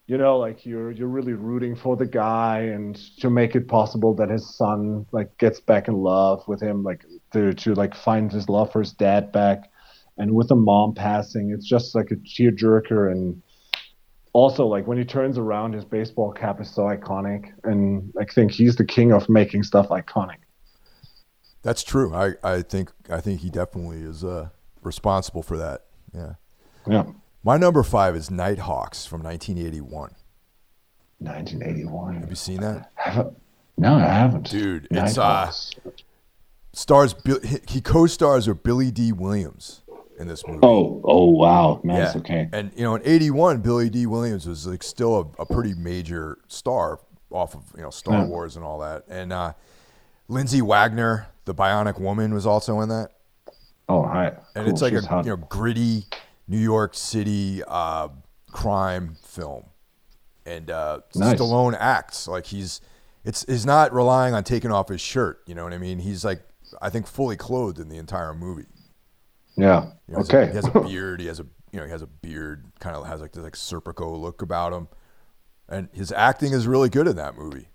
you 0.07 0.19
know 0.19 0.39
like 0.39 0.67
you're 0.67 0.91
you're 0.91 1.07
really 1.07 1.35
rooting 1.35 1.77
for 1.77 1.97
the 1.97 2.05
guy 2.05 2.59
and 2.59 2.97
to 3.21 3.31
make 3.31 3.55
it 3.55 3.69
possible 3.69 4.13
that 4.13 4.29
his 4.29 4.57
son 4.57 5.07
like 5.13 5.39
gets 5.39 5.61
back 5.61 5.87
in 5.87 5.95
love 5.95 6.43
with 6.49 6.61
him 6.61 6.83
like 6.83 7.05
to 7.33 7.55
to 7.55 7.75
like 7.75 7.95
find 7.95 8.33
his 8.33 8.49
love 8.49 8.73
for 8.73 8.81
his 8.81 8.93
dad 8.93 9.31
back 9.31 9.71
and 10.21 10.31
with 10.35 10.51
a 10.51 10.55
mom 10.57 10.93
passing 10.95 11.51
it's 11.51 11.67
just 11.67 11.95
like 11.95 12.11
a 12.11 12.17
tearjerker 12.17 13.11
and 13.11 13.43
also 14.33 14.67
like 14.67 14.87
when 14.87 14.99
he 14.99 15.05
turns 15.05 15.37
around 15.39 15.73
his 15.73 15.85
baseball 15.85 16.31
cap 16.31 16.61
is 16.61 16.71
so 16.71 16.83
iconic 16.83 17.51
and 17.65 18.13
i 18.21 18.25
think 18.25 18.53
he's 18.53 18.77
the 18.77 18.85
king 18.85 19.13
of 19.13 19.29
making 19.29 19.63
stuff 19.63 19.89
iconic 19.89 20.41
That's 21.63 21.83
true. 21.83 22.15
I, 22.15 22.27
I 22.43 22.63
think 22.63 22.91
I 23.11 23.21
think 23.21 23.41
he 23.41 23.51
definitely 23.51 24.01
is 24.13 24.25
uh, 24.25 24.49
responsible 24.83 25.43
for 25.43 25.59
that. 25.59 25.79
Yeah. 26.15 26.35
yeah 26.87 27.05
My 27.45 27.59
number 27.59 27.83
five 27.83 28.17
is 28.17 28.31
Nighthawks 28.31 29.05
from 29.05 29.23
1981. 29.23 30.15
1981 31.19 32.15
Have 32.21 32.31
you 32.31 32.37
seen 32.37 32.61
that? 32.63 32.91
Haven't- 32.95 33.37
no 33.77 33.95
i 33.95 34.01
haven't 34.23 34.51
Dude, 34.51 34.89
it's, 34.91 35.19
uh. 35.19 35.51
Stars. 36.73 37.15
He- 37.45 37.59
He 37.69 37.81
co-stars 37.81 38.49
with 38.49 38.63
Billy 38.63 38.91
Dee 38.91 39.13
Williams 39.13 39.83
in 40.21 40.29
this 40.29 40.47
movie. 40.47 40.61
oh 40.63 41.01
oh 41.05 41.25
wow 41.31 41.81
nice 41.83 42.15
Yeah. 42.15 42.21
okay 42.21 42.49
And 42.53 42.71
you 42.77 42.83
know, 42.85 42.95
in 42.95 43.03
'81, 43.05 43.61
Billy 43.63 43.89
Dee 43.91 44.07
Williams 44.07 44.47
was 44.47 44.67
like 44.67 44.83
still 44.83 45.35
a, 45.39 45.43
a 45.43 45.47
pretty 45.47 45.75
major 45.75 46.39
star 46.49 47.01
off 47.31 47.55
of 47.55 47.63
you 47.77 47.83
know 47.83 47.91
Star 47.91 48.19
Yeah. 48.19 48.27
Wars 48.27 48.57
and 48.57 48.65
all 48.65 48.79
that. 48.81 49.05
And 49.09 49.33
uh, 49.33 49.53
Lindsay 50.29 50.63
Wagner, 50.63 51.29
the 51.45 51.55
Bionic 51.55 51.99
Woman, 52.01 52.35
was 52.35 52.47
also 52.47 52.81
in 52.81 52.89
that. 52.91 53.11
oh 53.89 54.03
hi 54.05 54.27
And 54.55 54.65
Cool, 54.67 54.69
it's 54.69 54.83
like 54.83 54.93
she's 54.93 55.05
a 55.05 55.09
hot. 55.09 55.25
you 55.25 55.31
know 55.31 55.37
gritty 55.49 56.05
New 56.49 56.59
York 56.59 56.95
City 56.95 57.63
uh, 57.67 58.09
crime 58.53 59.17
film. 59.25 59.65
And 60.47 60.71
uh, 60.71 61.01
Nice. 61.15 61.39
Stallone 61.41 61.77
acts 61.79 62.27
like 62.29 62.47
he's 62.47 62.81
it's 63.25 63.45
he's 63.47 63.65
not 63.67 63.93
relying 63.93 64.35
on 64.35 64.43
taking 64.45 64.73
off 64.73 64.89
his 64.89 65.01
shirt. 65.01 65.43
You 65.47 65.55
know 65.55 65.65
what 65.65 65.73
I 65.73 65.79
mean? 65.79 65.99
He's 66.01 66.25
like 66.25 66.43
I 66.83 66.91
think 66.91 67.07
fully 67.07 67.37
clothed 67.37 67.79
in 67.79 67.89
the 67.89 67.97
entire 67.99 68.35
movie. 68.35 68.67
Yeah 69.61 69.87
He 70.07 70.15
has 70.15 70.29
a- 70.31 70.37
okay 70.37 70.51
he 70.51 70.57
has 70.57 70.67
a 70.67 70.81
beard. 70.89 71.21
He 71.21 71.27
has 71.27 71.41
a 71.41 71.47
you 71.73 71.79
know 71.81 71.85
he 71.87 71.91
has 71.93 72.03
a 72.03 72.07
beard. 72.07 72.65
Kind 72.81 72.97
of 72.97 73.07
has 73.07 73.21
like 73.21 73.33
this 73.33 73.45
like 73.45 73.55
Serpico 73.55 74.19
look 74.21 74.43
about 74.43 74.73
him, 74.73 74.89
and 75.69 75.89
his 75.93 76.11
acting 76.13 76.53
is 76.53 76.67
really 76.67 76.89
good 76.89 77.07
in 77.07 77.17
that 77.17 77.37
movie. 77.37 77.69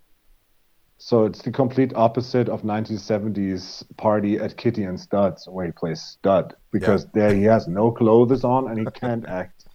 So 0.97 1.25
it's 1.25 1.41
the 1.41 1.51
complete 1.51 1.91
opposite 1.95 2.47
of 2.49 2.61
1970s 2.63 3.83
party 3.97 4.37
at 4.37 4.55
Kitty 4.57 4.83
and 4.83 4.97
Studs, 4.99 5.45
where 5.47 5.65
he 5.65 5.71
plays 5.73 6.01
stud, 6.01 6.55
because 6.71 7.05
there 7.13 7.33
he 7.33 7.43
has 7.43 7.67
no 7.67 7.91
clothes 7.91 8.43
on 8.45 8.69
and 8.69 8.79
he 8.79 8.85
can't 8.85 9.25
act. 9.41 9.65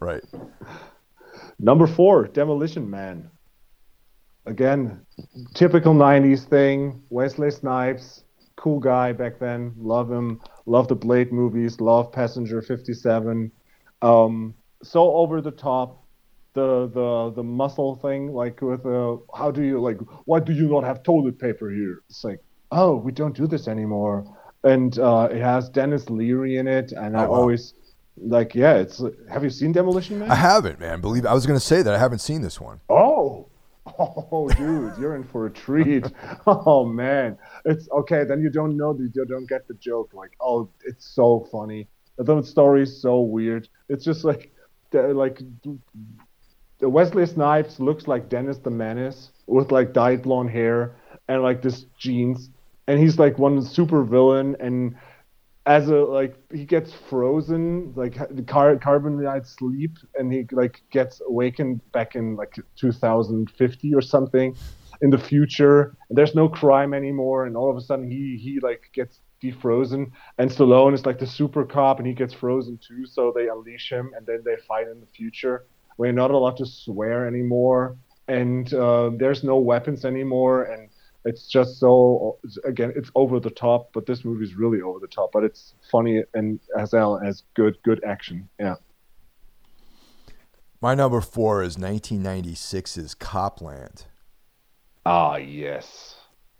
Right. 0.00 0.24
Number 1.58 1.86
four, 1.86 2.26
Demolition 2.28 2.88
Man. 2.90 3.30
Again, 4.46 5.04
typical 5.54 5.92
90s 5.94 6.44
thing. 6.48 7.02
Wesley 7.10 7.50
Snipes, 7.50 8.22
cool 8.56 8.80
guy 8.80 9.12
back 9.12 9.38
then. 9.38 9.72
Love 9.78 10.10
him. 10.10 10.40
Love 10.66 10.88
the 10.88 10.94
Blade 10.96 11.32
movies. 11.32 11.80
Love 11.80 12.10
Passenger 12.12 12.62
57. 12.62 13.50
Um, 14.02 14.54
so 14.82 15.12
over 15.16 15.40
the 15.40 15.50
top. 15.52 16.02
The, 16.54 16.88
the 16.88 17.32
the 17.36 17.42
muscle 17.42 17.96
thing 17.96 18.32
like 18.32 18.62
with 18.62 18.86
uh 18.86 19.18
how 19.36 19.50
do 19.50 19.62
you 19.62 19.78
like 19.78 19.98
why 20.24 20.40
do 20.40 20.54
you 20.54 20.68
not 20.70 20.84
have 20.84 21.02
toilet 21.02 21.38
paper 21.38 21.68
here 21.70 22.00
it's 22.08 22.24
like 22.24 22.40
oh 22.72 22.96
we 22.96 23.12
don't 23.12 23.36
do 23.36 23.46
this 23.46 23.68
anymore 23.68 24.24
and 24.64 24.98
uh 24.98 25.28
it 25.30 25.42
has 25.42 25.68
denis 25.68 26.08
leary 26.08 26.56
in 26.56 26.66
it 26.66 26.92
and 26.92 27.14
i 27.14 27.26
Oh, 27.26 27.30
wow. 27.30 27.36
always 27.40 27.74
like 28.16 28.54
yeah 28.54 28.72
it's 28.76 29.02
have 29.30 29.44
you 29.44 29.50
seen 29.50 29.72
demolition 29.72 30.18
man 30.18 30.30
I 30.30 30.34
haven't, 30.34 30.80
man. 30.80 31.02
Believe 31.02 31.26
I 31.26 31.34
was 31.34 31.44
going 31.44 31.58
to 31.60 31.64
say 31.72 31.82
that 31.82 31.92
I 31.94 31.98
haven't 31.98 32.20
seen 32.20 32.40
this 32.40 32.58
one. 32.58 32.80
Oh, 32.88 33.45
oh, 33.98 34.48
dude, 34.56 34.96
you're 34.98 35.16
in 35.16 35.24
for 35.24 35.46
a 35.46 35.50
treat. 35.50 36.06
Oh 36.46 36.84
man, 36.84 37.38
it's 37.64 37.88
okay. 37.90 38.24
Then 38.24 38.40
you 38.40 38.50
don't 38.50 38.76
know 38.76 38.96
you 38.98 39.24
don't 39.24 39.48
get 39.48 39.66
the 39.68 39.74
joke. 39.74 40.12
Like, 40.14 40.32
oh, 40.40 40.68
it's 40.84 41.04
so 41.04 41.48
funny. 41.50 41.88
The 42.18 42.42
story 42.42 42.82
is 42.82 43.02
so 43.02 43.20
weird. 43.20 43.68
It's 43.88 44.04
just 44.04 44.24
like, 44.24 44.52
like, 44.92 45.40
Wesley 46.80 47.26
Snipes 47.26 47.80
looks 47.80 48.06
like 48.06 48.28
Dennis 48.28 48.58
the 48.58 48.70
Menace 48.70 49.30
with 49.46 49.72
like 49.72 49.92
dyed 49.92 50.22
blonde 50.22 50.50
hair 50.50 50.96
and 51.28 51.42
like 51.42 51.62
this 51.62 51.86
jeans, 51.98 52.50
and 52.86 52.98
he's 52.98 53.18
like 53.18 53.38
one 53.38 53.62
super 53.62 54.04
villain 54.04 54.56
and 54.60 54.94
as 55.66 55.88
a 55.88 55.96
like 55.96 56.36
he 56.52 56.64
gets 56.64 56.92
frozen 56.92 57.92
like 57.96 58.14
the 58.30 58.42
car 58.42 58.76
carbonite 58.76 59.46
sleep 59.46 59.98
and 60.14 60.32
he 60.32 60.46
like 60.52 60.80
gets 60.90 61.20
awakened 61.26 61.80
back 61.90 62.14
in 62.14 62.36
like 62.36 62.54
2050 62.76 63.94
or 63.94 64.00
something 64.00 64.54
in 65.02 65.10
the 65.10 65.18
future. 65.18 65.96
And 66.08 66.16
there's 66.16 66.34
no 66.34 66.48
crime 66.48 66.94
anymore 66.94 67.46
and 67.46 67.56
all 67.56 67.68
of 67.68 67.76
a 67.76 67.80
sudden 67.80 68.08
he 68.08 68.38
he 68.40 68.60
like 68.60 68.90
gets 68.94 69.20
defrozen. 69.42 70.12
And 70.38 70.50
Stallone 70.50 70.94
is 70.94 71.04
like 71.04 71.18
the 71.18 71.26
super 71.26 71.64
cop 71.64 71.98
and 71.98 72.06
he 72.06 72.14
gets 72.14 72.32
frozen 72.32 72.78
too 72.78 73.04
so 73.04 73.32
they 73.34 73.48
unleash 73.48 73.90
him 73.90 74.12
and 74.16 74.24
then 74.24 74.42
they 74.44 74.56
fight 74.68 74.86
in 74.86 75.00
the 75.00 75.06
future. 75.06 75.66
We're 75.98 76.12
not 76.12 76.30
allowed 76.30 76.58
to 76.58 76.66
swear 76.66 77.26
anymore 77.26 77.96
and 78.28 78.72
uh, 78.72 79.10
there's 79.16 79.42
no 79.42 79.58
weapons 79.58 80.04
anymore 80.04 80.64
and 80.64 80.90
it's 81.26 81.46
just 81.48 81.78
so 81.78 82.38
again 82.64 82.92
it's 82.96 83.10
over 83.14 83.38
the 83.40 83.50
top 83.50 83.90
but 83.92 84.06
this 84.06 84.24
movie 84.24 84.44
is 84.44 84.54
really 84.54 84.80
over 84.80 84.98
the 84.98 85.06
top 85.08 85.30
but 85.32 85.44
it's 85.44 85.74
funny 85.90 86.22
and 86.34 86.58
as 86.78 86.92
well 86.92 87.18
as 87.18 87.42
good 87.54 87.76
good 87.82 88.02
action 88.04 88.48
yeah 88.58 88.76
My 90.80 90.94
number 90.94 91.20
four 91.20 91.62
is 91.62 91.76
1996's 91.76 93.14
Copland. 93.14 94.04
ah 95.04 95.36
yes 95.36 96.16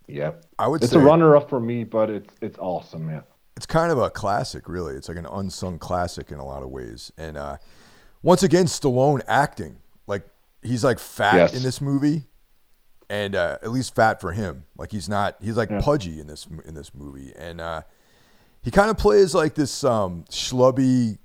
yep 0.07 0.45
I 0.59 0.67
would 0.67 0.83
it's 0.83 0.91
say 0.93 0.99
a 0.99 1.03
runner 1.03 1.35
up 1.35 1.49
for 1.49 1.59
me 1.59 1.83
but 1.83 2.09
it's 2.09 2.33
it's 2.41 2.57
awesome 2.59 3.09
yeah 3.09 3.21
it's 3.55 3.65
kind 3.65 3.91
of 3.91 3.97
a 3.97 4.11
classic, 4.11 4.69
really. 4.69 4.93
It's 4.93 5.09
like 5.09 5.17
an 5.17 5.25
unsung 5.25 5.79
classic 5.79 6.29
in 6.31 6.37
a 6.37 6.45
lot 6.45 6.61
of 6.61 6.69
ways. 6.69 7.11
And 7.17 7.35
uh, 7.37 7.57
once 8.21 8.43
again, 8.43 8.65
Stallone 8.67 9.23
acting 9.27 9.77
like 10.05 10.27
he's 10.61 10.83
like 10.83 10.99
fat 10.99 11.33
Yes. 11.37 11.55
in 11.55 11.63
this 11.63 11.81
movie, 11.81 12.25
and 13.09 13.35
uh, 13.35 13.57
at 13.61 13.71
least 13.71 13.95
fat 13.95 14.19
for 14.21 14.31
him. 14.33 14.65
Like 14.77 14.91
he's 14.91 15.07
not. 15.09 15.37
He's 15.41 15.57
like 15.57 15.69
Yeah. 15.69 15.81
pudgy 15.81 16.19
in 16.19 16.27
this 16.27 16.47
in 16.65 16.73
this 16.75 16.93
movie, 16.93 17.33
and 17.37 17.61
uh, 17.61 17.81
he 18.61 18.71
kind 18.71 18.89
of 18.89 18.97
plays 18.97 19.33
like 19.35 19.55
this 19.55 19.83
um, 19.83 20.25
schlubby 20.29 21.17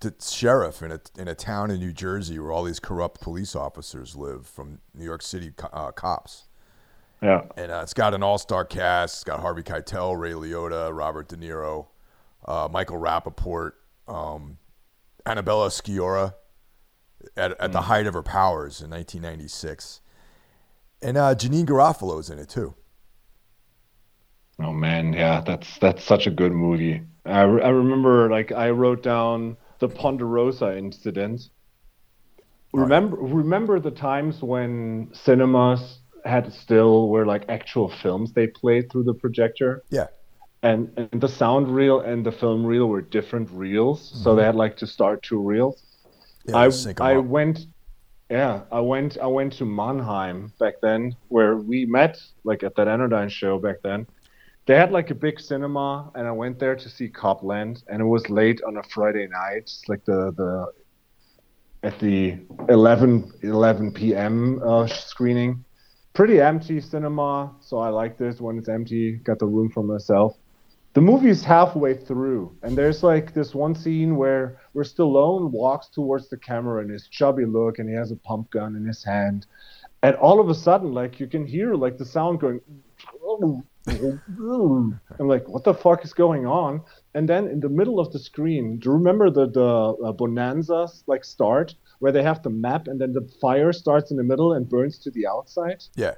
t- 0.00 0.10
sheriff 0.20 0.82
in 0.82 0.92
a 0.92 1.00
in 1.18 1.28
a 1.28 1.34
town 1.34 1.70
in 1.70 1.78
New 1.80 1.92
Jersey 1.92 2.38
where 2.38 2.52
all 2.52 2.64
these 2.64 2.80
corrupt 2.80 3.20
police 3.20 3.54
officers 3.56 4.14
live 4.16 4.46
from 4.46 4.80
New 4.94 5.04
York 5.04 5.22
City 5.22 5.52
co- 5.56 5.68
uh, 5.72 5.90
cops. 5.92 6.44
yeah 7.22 7.42
And 7.56 7.70
uh, 7.72 7.80
it's 7.82 7.94
got 7.94 8.12
an 8.14 8.22
all 8.22 8.38
star 8.38 8.64
cast. 8.64 9.16
It's 9.16 9.24
got 9.24 9.40
Harvey 9.40 9.62
Keitel, 9.62 10.18
Ray 10.18 10.32
Liotta, 10.32 10.94
Robert 10.94 11.28
De 11.28 11.36
Niro, 11.36 11.86
uh, 12.46 12.68
Michael 12.70 12.98
Rapaport, 12.98 13.72
um, 14.08 14.58
Annabella 15.26 15.68
Sciorra. 15.68 16.34
at, 17.36 17.58
at 17.60 17.72
the 17.72 17.82
height 17.82 18.06
of 18.06 18.14
her 18.14 18.22
powers 18.22 18.80
in 18.80 18.90
1996. 18.90 20.00
And 21.02 21.16
uh, 21.16 21.34
Janeane 21.34 21.66
Garofalo's 21.66 22.30
in 22.30 22.38
it 22.38 22.48
too. 22.48 22.74
Oh 24.62 24.72
man, 24.72 25.12
yeah, 25.14 25.40
that's 25.40 25.78
that's 25.78 26.04
such 26.04 26.26
a 26.26 26.30
good 26.30 26.52
movie. 26.52 27.02
I, 27.24 27.42
re- 27.42 27.62
I 27.62 27.68
remember 27.70 28.28
like 28.30 28.52
I 28.52 28.70
wrote 28.70 29.02
down 29.02 29.56
the 29.78 29.88
Ponderosa 29.88 30.76
incident. 30.76 31.48
Remember 32.72 33.16
remember 33.16 33.80
the 33.80 33.90
times 33.90 34.42
when 34.42 35.08
cinemas 35.12 35.98
had 36.24 36.52
still 36.52 37.08
were 37.08 37.24
like 37.26 37.46
actual 37.48 37.88
films 37.88 38.32
they 38.34 38.46
played 38.46 38.92
through 38.92 39.04
the 39.04 39.14
projector 39.14 39.82
Yeah. 39.90 40.08
and, 40.62 40.92
and 40.98 41.20
the 41.20 41.28
sound 41.28 41.74
reel 41.74 42.00
and 42.00 42.24
the 42.26 42.30
film 42.30 42.64
reel 42.64 42.86
were 42.88 43.00
different 43.00 43.48
reels 43.50 44.12
so 44.22 44.36
they 44.36 44.44
had 44.44 44.54
like 44.54 44.76
to 44.76 44.86
start 44.86 45.22
two 45.22 45.40
reels 45.40 45.82
yeah 46.44 46.58
I 46.58 46.66
let's 46.66 46.76
sync 46.76 47.00
'em 47.00 47.06
I 47.06 47.14
up. 47.16 47.24
went 47.24 47.60
yeah 48.30 48.62
I 48.70 48.80
went 48.80 49.18
I 49.18 49.26
went 49.26 49.52
to 49.54 49.64
Mannheim 49.64 50.52
back 50.58 50.74
then 50.80 51.16
where 51.28 51.56
we 51.56 51.84
met 51.84 52.18
like 52.44 52.62
at 52.62 52.74
that 52.76 52.88
Anodyne 52.88 53.28
show 53.28 53.58
back 53.58 53.76
then. 53.82 54.06
They 54.66 54.76
had 54.76 54.92
like 54.92 55.10
a 55.10 55.14
big 55.14 55.40
cinema 55.40 56.10
and 56.14 56.28
I 56.28 56.30
went 56.30 56.58
there 56.60 56.76
to 56.76 56.88
see 56.88 57.08
Copland 57.08 57.82
and 57.88 58.00
it 58.00 58.04
was 58.04 58.28
late 58.30 58.60
on 58.66 58.76
a 58.76 58.82
Friday 58.84 59.26
night 59.26 59.70
like 59.88 60.04
the 60.04 60.32
the 60.36 60.72
at 61.82 61.98
the 61.98 62.38
11 62.68 63.32
11 63.42 63.92
p.m. 63.92 64.60
Uh, 64.62 64.86
screening. 64.86 65.64
Pretty 66.12 66.40
empty 66.40 66.80
cinema 66.80 67.52
so 67.60 67.78
I 67.78 67.88
like 67.88 68.16
this 68.16 68.40
when 68.40 68.58
it's 68.58 68.68
empty 68.68 69.16
got 69.16 69.38
the 69.38 69.46
room 69.46 69.70
for 69.70 69.82
myself 69.82 70.36
the 70.92 71.00
movie's 71.00 71.44
halfway 71.44 71.94
through, 71.94 72.56
and 72.62 72.76
there's 72.76 73.02
like 73.02 73.32
this 73.32 73.54
one 73.54 73.74
scene 73.74 74.16
where 74.16 74.60
where 74.72 74.84
Stallone 74.84 75.50
walks 75.50 75.88
towards 75.88 76.28
the 76.28 76.36
camera 76.36 76.82
in 76.82 76.88
his 76.88 77.06
chubby 77.06 77.44
look, 77.44 77.78
and 77.78 77.88
he 77.88 77.94
has 77.94 78.10
a 78.10 78.16
pump 78.16 78.50
gun 78.50 78.74
in 78.74 78.84
his 78.84 79.04
hand, 79.04 79.46
and 80.02 80.16
all 80.16 80.40
of 80.40 80.48
a 80.48 80.54
sudden, 80.54 80.92
like 80.92 81.20
you 81.20 81.26
can 81.26 81.46
hear 81.46 81.74
like 81.74 81.96
the 81.98 82.04
sound 82.04 82.40
going, 82.40 82.60
I'm 85.18 85.28
like, 85.28 85.48
what 85.48 85.64
the 85.64 85.74
fuck 85.74 86.04
is 86.04 86.12
going 86.12 86.46
on? 86.46 86.82
And 87.14 87.28
then 87.28 87.48
in 87.48 87.60
the 87.60 87.68
middle 87.68 88.00
of 88.00 88.12
the 88.12 88.18
screen, 88.18 88.78
do 88.78 88.90
you 88.90 88.94
remember 88.94 89.30
the 89.30 89.48
the 89.48 90.06
uh, 90.06 90.12
bonanzas 90.12 91.04
like 91.06 91.24
start 91.24 91.74
where 92.00 92.12
they 92.12 92.22
have 92.22 92.42
the 92.42 92.50
map, 92.50 92.88
and 92.88 93.00
then 93.00 93.12
the 93.12 93.28
fire 93.40 93.72
starts 93.72 94.10
in 94.10 94.16
the 94.16 94.24
middle 94.24 94.52
and 94.54 94.68
burns 94.68 94.98
to 94.98 95.10
the 95.10 95.26
outside? 95.26 95.84
Yeah. 95.94 96.14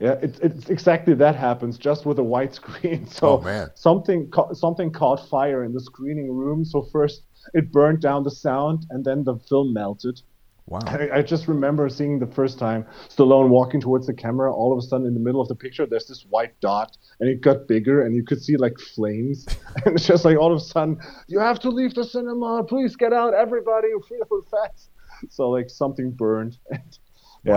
Yeah, 0.00 0.16
it's 0.22 0.38
it's 0.40 0.70
exactly 0.70 1.14
that 1.14 1.36
happens 1.36 1.76
just 1.78 2.06
with 2.06 2.18
a 2.18 2.22
white 2.22 2.54
screen. 2.60 3.06
So 3.06 3.38
Oh, 3.38 3.40
man. 3.40 3.70
something 3.74 4.30
ca- 4.30 4.54
something 4.54 4.90
caught 4.90 5.28
fire 5.28 5.64
in 5.64 5.72
the 5.72 5.80
screening 5.80 6.30
room. 6.32 6.64
So 6.64 6.82
first 6.90 7.22
it 7.54 7.70
burned 7.72 8.00
down 8.00 8.22
the 8.22 8.30
sound, 8.30 8.86
and 8.90 9.04
then 9.04 9.24
the 9.24 9.36
film 9.36 9.72
melted. 9.74 10.20
Wow. 10.68 10.78
I, 10.86 11.10
I 11.18 11.22
just 11.22 11.48
remember 11.48 11.88
seeing 11.88 12.20
the 12.20 12.26
first 12.26 12.56
time 12.58 12.86
Stallone 13.08 13.48
walking 13.48 13.80
towards 13.80 14.06
the 14.06 14.14
camera. 14.14 14.54
All 14.54 14.72
of 14.72 14.78
a 14.78 14.82
sudden, 14.86 15.06
in 15.08 15.12
the 15.12 15.20
middle 15.20 15.40
of 15.40 15.48
the 15.48 15.56
picture, 15.56 15.84
there's 15.86 16.06
this 16.06 16.24
white 16.30 16.58
dot, 16.60 16.96
and 17.20 17.28
it 17.28 17.40
got 17.42 17.66
bigger, 17.68 18.06
and 18.06 18.14
you 18.14 18.24
could 18.24 18.40
see 18.40 18.56
like 18.56 18.78
flames. 18.78 19.44
and 19.84 19.96
it's 19.96 20.06
just 20.06 20.24
like 20.24 20.38
all 20.38 20.52
of 20.52 20.56
a 20.58 20.64
sudden, 20.64 20.98
you 21.26 21.38
have 21.40 21.58
to 21.60 21.68
leave 21.68 21.94
the 21.94 22.04
cinema. 22.04 22.62
Please 22.64 22.96
get 22.96 23.12
out, 23.12 23.34
everybody, 23.34 23.88
real 24.10 24.46
fast. 24.50 24.88
So 25.28 25.50
like 25.50 25.68
something 25.68 26.12
burned. 26.12 26.56
yeah, 26.70 26.78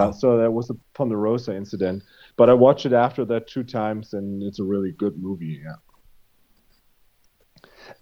Wow. 0.08 0.12
so 0.12 0.38
that 0.40 0.52
was 0.52 0.68
the 0.68 0.78
Ponderosa 0.96 1.56
incident. 1.56 2.02
But 2.38 2.50
I 2.50 2.54
watched 2.54 2.86
it 2.86 2.94
after 2.94 3.24
that 3.26 3.48
two 3.48 3.64
times, 3.64 4.14
and 4.14 4.44
it's 4.44 4.60
a 4.60 4.64
really 4.64 4.92
good 4.92 5.18
movie. 5.22 5.62
Yeah. 5.64 5.76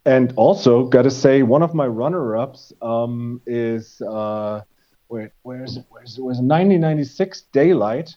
And 0.06 0.34
also, 0.36 0.86
gotta 0.86 1.12
say, 1.12 1.44
one 1.44 1.62
of 1.62 1.74
my 1.74 1.88
runner-ups 1.88 2.74
um, 2.82 3.42
is 3.46 4.02
uh, 4.02 4.62
where 5.08 5.34
where's 5.44 5.78
it? 5.78 5.86
Where's 5.90 6.18
it? 6.18 6.22
Was 6.22 6.38
1996 6.38 7.42
Daylight, 7.52 8.16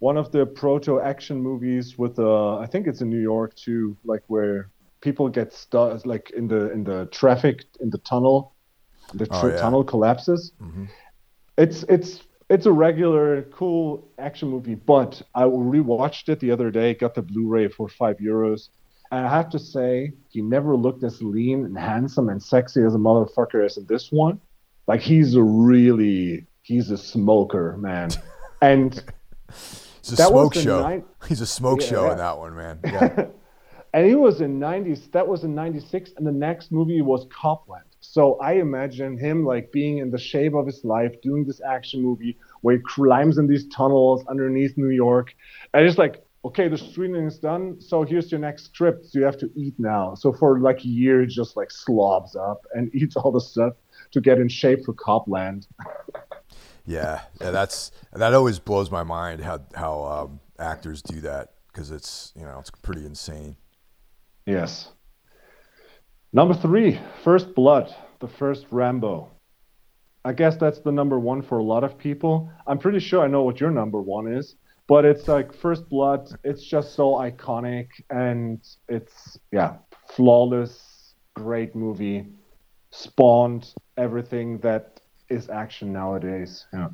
one 0.00 0.16
of 0.16 0.32
the 0.32 0.44
proto-action 0.46 1.40
movies 1.40 1.96
with 1.96 2.18
uh, 2.18 2.58
I 2.58 2.66
think 2.66 2.86
it's 2.86 3.00
in 3.00 3.08
New 3.10 3.20
York 3.20 3.54
too, 3.54 3.96
like 4.04 4.22
where 4.26 4.70
people 5.00 5.28
get 5.28 5.52
stuck, 5.52 6.04
like 6.04 6.30
in 6.30 6.48
the 6.48 6.70
in 6.72 6.84
the 6.84 7.06
traffic 7.06 7.64
in 7.80 7.90
the 7.90 7.98
tunnel, 7.98 8.54
the 9.14 9.26
Oh, 9.30 9.46
yeah. 9.46 9.56
tunnel 9.56 9.84
collapses. 9.84 10.52
Mhm. 10.60 10.88
It's 11.56 11.84
it's 11.84 12.22
it's 12.48 12.66
a 12.66 12.72
regular 12.72 13.42
cool 13.42 14.08
action 14.18 14.48
movie, 14.48 14.74
but 14.74 15.20
I 15.34 15.42
rewatched 15.42 16.28
it 16.28 16.40
the 16.40 16.50
other 16.50 16.70
day, 16.70 16.94
got 16.94 17.14
the 17.14 17.22
Blu-ray 17.22 17.68
for 17.68 17.88
five 17.88 18.16
euros. 18.18 18.68
And 19.10 19.26
I 19.26 19.30
have 19.30 19.50
to 19.50 19.58
say, 19.58 20.12
he 20.30 20.42
never 20.42 20.76
looked 20.76 21.02
as 21.04 21.22
lean 21.22 21.64
and 21.64 21.78
handsome 21.78 22.28
and 22.28 22.42
sexy 22.42 22.82
as 22.82 22.94
a 22.94 22.98
motherfucker 22.98 23.64
as 23.64 23.76
in 23.76 23.86
this 23.86 24.10
one. 24.12 24.40
Like 24.86 25.00
he's 25.00 25.34
a 25.34 25.42
really 25.42 26.46
he's 26.62 26.90
a 26.90 26.98
smoker, 26.98 27.76
man. 27.78 28.10
And 28.60 29.00
It's 29.48 30.10
a 30.12 30.16
smoke 30.16 30.52
show. 30.54 30.80
night- 30.82 31.04
He's 31.28 31.40
a 31.40 31.46
smoke 31.46 31.80
Yeah, 31.80 31.86
show 31.86 32.04
yeah. 32.06 32.12
in 32.12 32.18
that 32.18 32.38
one, 32.38 32.56
man. 32.56 32.80
Yeah. 32.84 33.26
and 33.94 34.06
he 34.06 34.14
was 34.16 34.40
in 34.40 34.58
90s 34.58 35.10
that 35.12 35.26
was 35.28 35.44
in 35.44 35.54
96 35.54 36.10
and 36.16 36.26
the 36.26 36.32
next 36.32 36.72
movie 36.72 37.00
was 37.00 37.26
copland 37.30 37.84
so 38.00 38.34
i 38.40 38.52
imagine 38.54 39.18
him 39.18 39.44
like 39.44 39.72
being 39.72 39.98
in 39.98 40.10
the 40.10 40.18
shape 40.18 40.54
of 40.54 40.66
his 40.66 40.84
life 40.84 41.12
doing 41.22 41.44
this 41.44 41.60
action 41.60 42.02
movie 42.02 42.36
where 42.60 42.76
he 42.76 42.82
climbs 42.86 43.38
in 43.38 43.46
these 43.46 43.66
tunnels 43.68 44.24
underneath 44.28 44.76
new 44.76 44.90
york. 44.90 45.34
And 45.74 45.86
it's 45.86 45.98
like 45.98 46.24
okay 46.44 46.68
the 46.68 46.78
screening 46.78 47.26
is 47.26 47.38
done. 47.38 47.80
So 47.80 48.04
here's 48.04 48.30
your 48.30 48.40
next 48.40 48.66
script. 48.66 49.06
So 49.06 49.18
you 49.18 49.24
have 49.24 49.38
to 49.38 49.50
eat 49.54 49.74
now. 49.78 50.14
So 50.14 50.32
for 50.32 50.60
like 50.60 50.84
a 50.84 50.88
year 50.88 51.20
he 51.22 51.26
just 51.26 51.56
like 51.56 51.70
slobs 51.70 52.36
up 52.36 52.64
and 52.74 52.94
eats 52.94 53.16
all 53.16 53.32
the 53.32 53.40
stuff 53.40 53.74
to 54.12 54.20
get 54.20 54.38
in 54.38 54.48
shape 54.48 54.84
for 54.84 54.94
copland. 54.94 55.66
Yeah, 56.88 57.20
yeah, 57.38 57.50
that's 57.50 57.90
that 58.14 58.32
always 58.32 58.58
blows 58.58 58.90
my 58.90 59.02
mind 59.02 59.42
how 59.42 59.60
how 59.74 60.04
um, 60.04 60.40
actors 60.58 61.02
do 61.02 61.20
that 61.20 61.52
because 61.66 61.90
it's 61.90 62.32
you 62.34 62.40
know 62.40 62.56
it's 62.60 62.70
pretty 62.70 63.04
insane. 63.04 63.56
Yes. 64.46 64.88
Number 66.32 66.54
three, 66.54 67.00
First 67.24 67.54
Blood, 67.54 67.94
the 68.20 68.28
first 68.28 68.66
Rambo. 68.70 69.30
I 70.24 70.32
guess 70.32 70.56
that's 70.56 70.80
the 70.80 70.92
number 70.92 71.18
one 71.18 71.40
for 71.40 71.58
a 71.58 71.62
lot 71.62 71.84
of 71.84 71.96
people. 71.96 72.50
I'm 72.66 72.78
pretty 72.78 72.98
sure 72.98 73.22
I 73.24 73.28
know 73.28 73.42
what 73.42 73.60
your 73.60 73.70
number 73.70 74.02
one 74.02 74.30
is, 74.30 74.56
but 74.86 75.06
it's 75.06 75.26
like 75.26 75.54
First 75.54 75.88
Blood. 75.88 76.28
It's 76.44 76.62
just 76.62 76.94
so 76.94 77.12
iconic 77.12 77.88
and 78.10 78.60
it's, 78.88 79.38
yeah, 79.52 79.76
flawless, 80.06 81.14
great 81.34 81.74
movie. 81.74 82.26
Spawned 82.90 83.72
everything 83.96 84.58
that 84.58 85.00
is 85.30 85.48
action 85.48 85.92
nowadays. 85.92 86.66
Yeah. 86.72 86.88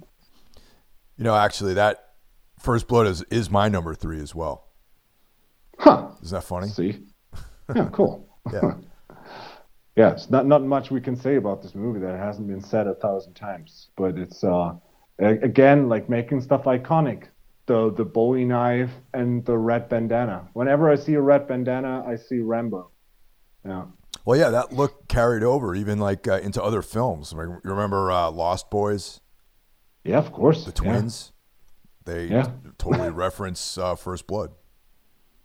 You 1.17 1.25
know, 1.25 1.35
actually, 1.35 1.75
that 1.75 2.15
First 2.59 2.89
Blood 2.89 3.07
is 3.07 3.23
is 3.31 3.49
my 3.49 3.69
number 3.69 3.95
three 3.95 4.21
as 4.21 4.35
well. 4.35 4.69
Huh. 5.79 6.11
Isn't 6.23 6.35
that 6.37 6.43
funny? 6.43 6.69
See? 6.69 7.01
Yeah, 7.75 7.89
cool. 7.93 8.29
Yeah. 8.53 8.75
Yeah, 9.97 10.11
it's 10.13 10.31
not 10.31 10.47
not 10.47 10.63
much 10.65 10.91
we 10.91 11.01
can 11.01 11.17
say 11.17 11.37
about 11.37 11.63
this 11.63 11.75
movie 11.75 12.01
that 12.01 12.19
hasn't 12.19 12.49
been 12.49 12.61
said 12.61 12.87
a 12.87 12.95
thousand 12.95 13.35
times. 13.35 13.89
But 13.97 14.19
it's 14.19 14.43
uh 14.45 14.75
again 15.19 15.89
like 15.89 16.09
making 16.09 16.41
stuff 16.41 16.65
iconic. 16.65 17.29
The 17.67 17.93
the 17.93 18.05
Bowie 18.05 18.45
knife 18.45 18.91
and 19.15 19.45
the 19.47 19.57
red 19.57 19.89
bandana. 19.89 20.49
Whenever 20.53 20.91
I 20.91 20.97
see 20.97 21.15
a 21.15 21.21
red 21.21 21.47
bandana, 21.49 22.05
I 22.07 22.17
see 22.17 22.41
Rambo. 22.41 22.91
Yeah. 23.65 23.85
Well, 24.27 24.39
yeah, 24.39 24.51
that 24.51 24.73
look 24.73 25.09
carried 25.09 25.43
over 25.43 25.75
even 25.75 25.99
like 25.99 26.27
uh, 26.29 26.39
into 26.43 26.63
other 26.63 26.83
films. 26.83 27.33
I 27.33 27.37
mean, 27.39 27.59
you 27.65 27.71
remember 27.71 28.11
uh, 28.11 28.31
Lost 28.31 28.71
Boys, 28.71 29.21
Yeah, 30.03 30.19
of 30.19 30.33
course. 30.33 30.65
the 30.65 30.73
twins? 30.73 31.33
They 32.05 32.27
Yeah. 32.27 32.51
totally 32.79 33.11
reference 33.11 33.77
uh, 33.79 33.95
First 33.95 34.27
Blood. 34.27 34.51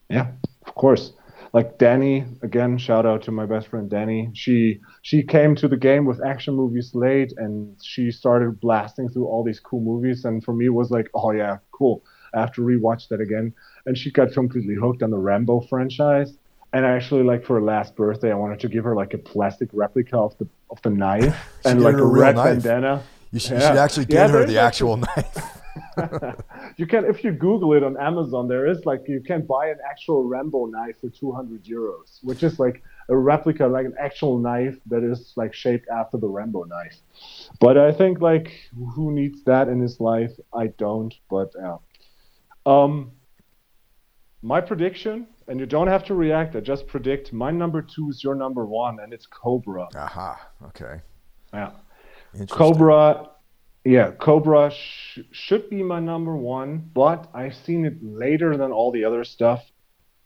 Yeah, 0.09 0.31
of 0.65 0.73
course. 0.75 1.13
Like 1.51 1.79
Danny, 1.79 2.25
again, 2.43 2.77
shout 2.77 3.05
out 3.05 3.23
to 3.23 3.31
my 3.31 3.45
best 3.45 3.67
friend 3.69 3.89
Danny. 3.89 4.29
She 4.33 4.81
she 5.01 5.23
came 5.23 5.55
to 5.55 5.67
the 5.67 5.77
game 5.77 6.05
with 6.05 6.23
action 6.23 6.53
movies 6.53 6.91
late, 6.93 7.33
and 7.37 7.75
she 7.81 8.11
started 8.11 8.59
blasting 8.59 9.09
through 9.09 9.25
all 9.25 9.43
these 9.43 9.59
cool 9.59 9.81
movies. 9.81 10.25
And 10.25 10.43
for 10.43 10.53
me, 10.53 10.67
it 10.67 10.73
was 10.73 10.91
like, 10.91 11.09
oh 11.15 11.31
yeah, 11.31 11.57
cool. 11.71 12.03
I 12.35 12.41
have 12.41 12.53
to 12.53 12.61
rewatch 12.61 13.07
that 13.07 13.19
again. 13.19 13.53
And 13.87 13.97
she 13.97 14.11
got 14.11 14.31
completely 14.33 14.75
hooked 14.75 15.01
on 15.01 15.09
the 15.09 15.17
Rambo 15.17 15.61
franchise. 15.61 16.37
And 16.71 16.85
I 16.85 16.91
actually, 16.91 17.23
like 17.23 17.43
for 17.43 17.55
her 17.55 17.61
last 17.63 17.95
birthday, 17.95 18.31
I 18.31 18.35
wanted 18.35 18.59
to 18.59 18.69
give 18.69 18.83
her 18.83 18.95
like 18.95 19.15
a 19.15 19.17
plastic 19.17 19.69
replica 19.73 20.17
of 20.17 20.37
the 20.37 20.47
of 20.69 20.79
the 20.83 20.91
knife 20.91 21.35
and 21.65 21.81
like 21.81 21.95
a 21.95 21.97
a 21.97 22.05
real 22.05 22.25
red 22.25 22.35
knife. 22.35 22.63
bandana. 22.63 23.03
You 23.31 23.39
should, 23.39 23.53
you 23.53 23.61
should 23.61 23.77
actually 23.77 24.05
Yeah, 24.09 24.27
her 24.27 24.45
the 24.45 24.59
actual 24.59 24.97
knife. 25.15 25.58
You 26.77 26.85
can 26.85 27.05
if 27.05 27.23
you 27.23 27.31
google 27.31 27.73
it 27.73 27.83
on 27.83 27.97
amazon 27.97 28.47
there 28.47 28.67
is 28.67 28.85
like 28.85 29.01
you 29.07 29.21
can 29.21 29.45
buy 29.45 29.67
an 29.67 29.77
actual 29.89 30.23
rambo 30.23 30.65
knife 30.65 30.99
for 31.01 31.09
200 31.09 31.63
euros 31.63 32.19
which 32.23 32.43
is 32.43 32.59
like 32.59 32.83
a 33.09 33.17
replica 33.17 33.65
like 33.65 33.85
an 33.85 33.95
actual 33.99 34.37
knife 34.37 34.77
that 34.85 35.03
is 35.03 35.33
like 35.35 35.53
shaped 35.53 35.87
after 35.89 36.17
the 36.17 36.27
rambo 36.27 36.63
knife 36.63 36.97
but 37.59 37.77
i 37.77 37.91
think 37.91 38.21
like 38.21 38.51
who 38.93 39.11
needs 39.11 39.43
that 39.43 39.67
in 39.67 39.79
his 39.79 39.99
life 39.99 40.31
i 40.53 40.67
don't 40.77 41.15
but 41.29 41.51
yeah 41.59 41.77
um 42.65 43.11
my 44.41 44.61
prediction 44.61 45.27
and 45.47 45.59
you 45.59 45.65
don't 45.65 45.87
have 45.87 46.03
to 46.05 46.13
react 46.13 46.55
i 46.55 46.59
just 46.59 46.87
predict 46.87 47.33
my 47.33 47.51
number 47.51 47.81
two 47.81 48.09
is 48.09 48.23
your 48.23 48.35
number 48.35 48.65
one 48.65 48.99
and 49.01 49.11
it's 49.13 49.25
cobra 49.25 49.87
Aha. 49.95 50.39
Okay. 50.67 51.01
yeah. 51.53 51.71
Cobra, 52.51 53.29
yeah, 53.85 54.11
Cobra 54.11 54.71
sh- 54.71 55.19
should 55.31 55.69
be 55.69 55.83
my 55.83 55.99
number 55.99 56.35
one, 56.35 56.89
but 56.93 57.29
I've 57.33 57.55
seen 57.55 57.85
it 57.85 58.03
later 58.03 58.57
than 58.57 58.71
all 58.71 58.91
the 58.91 59.05
other 59.05 59.23
stuff. 59.23 59.63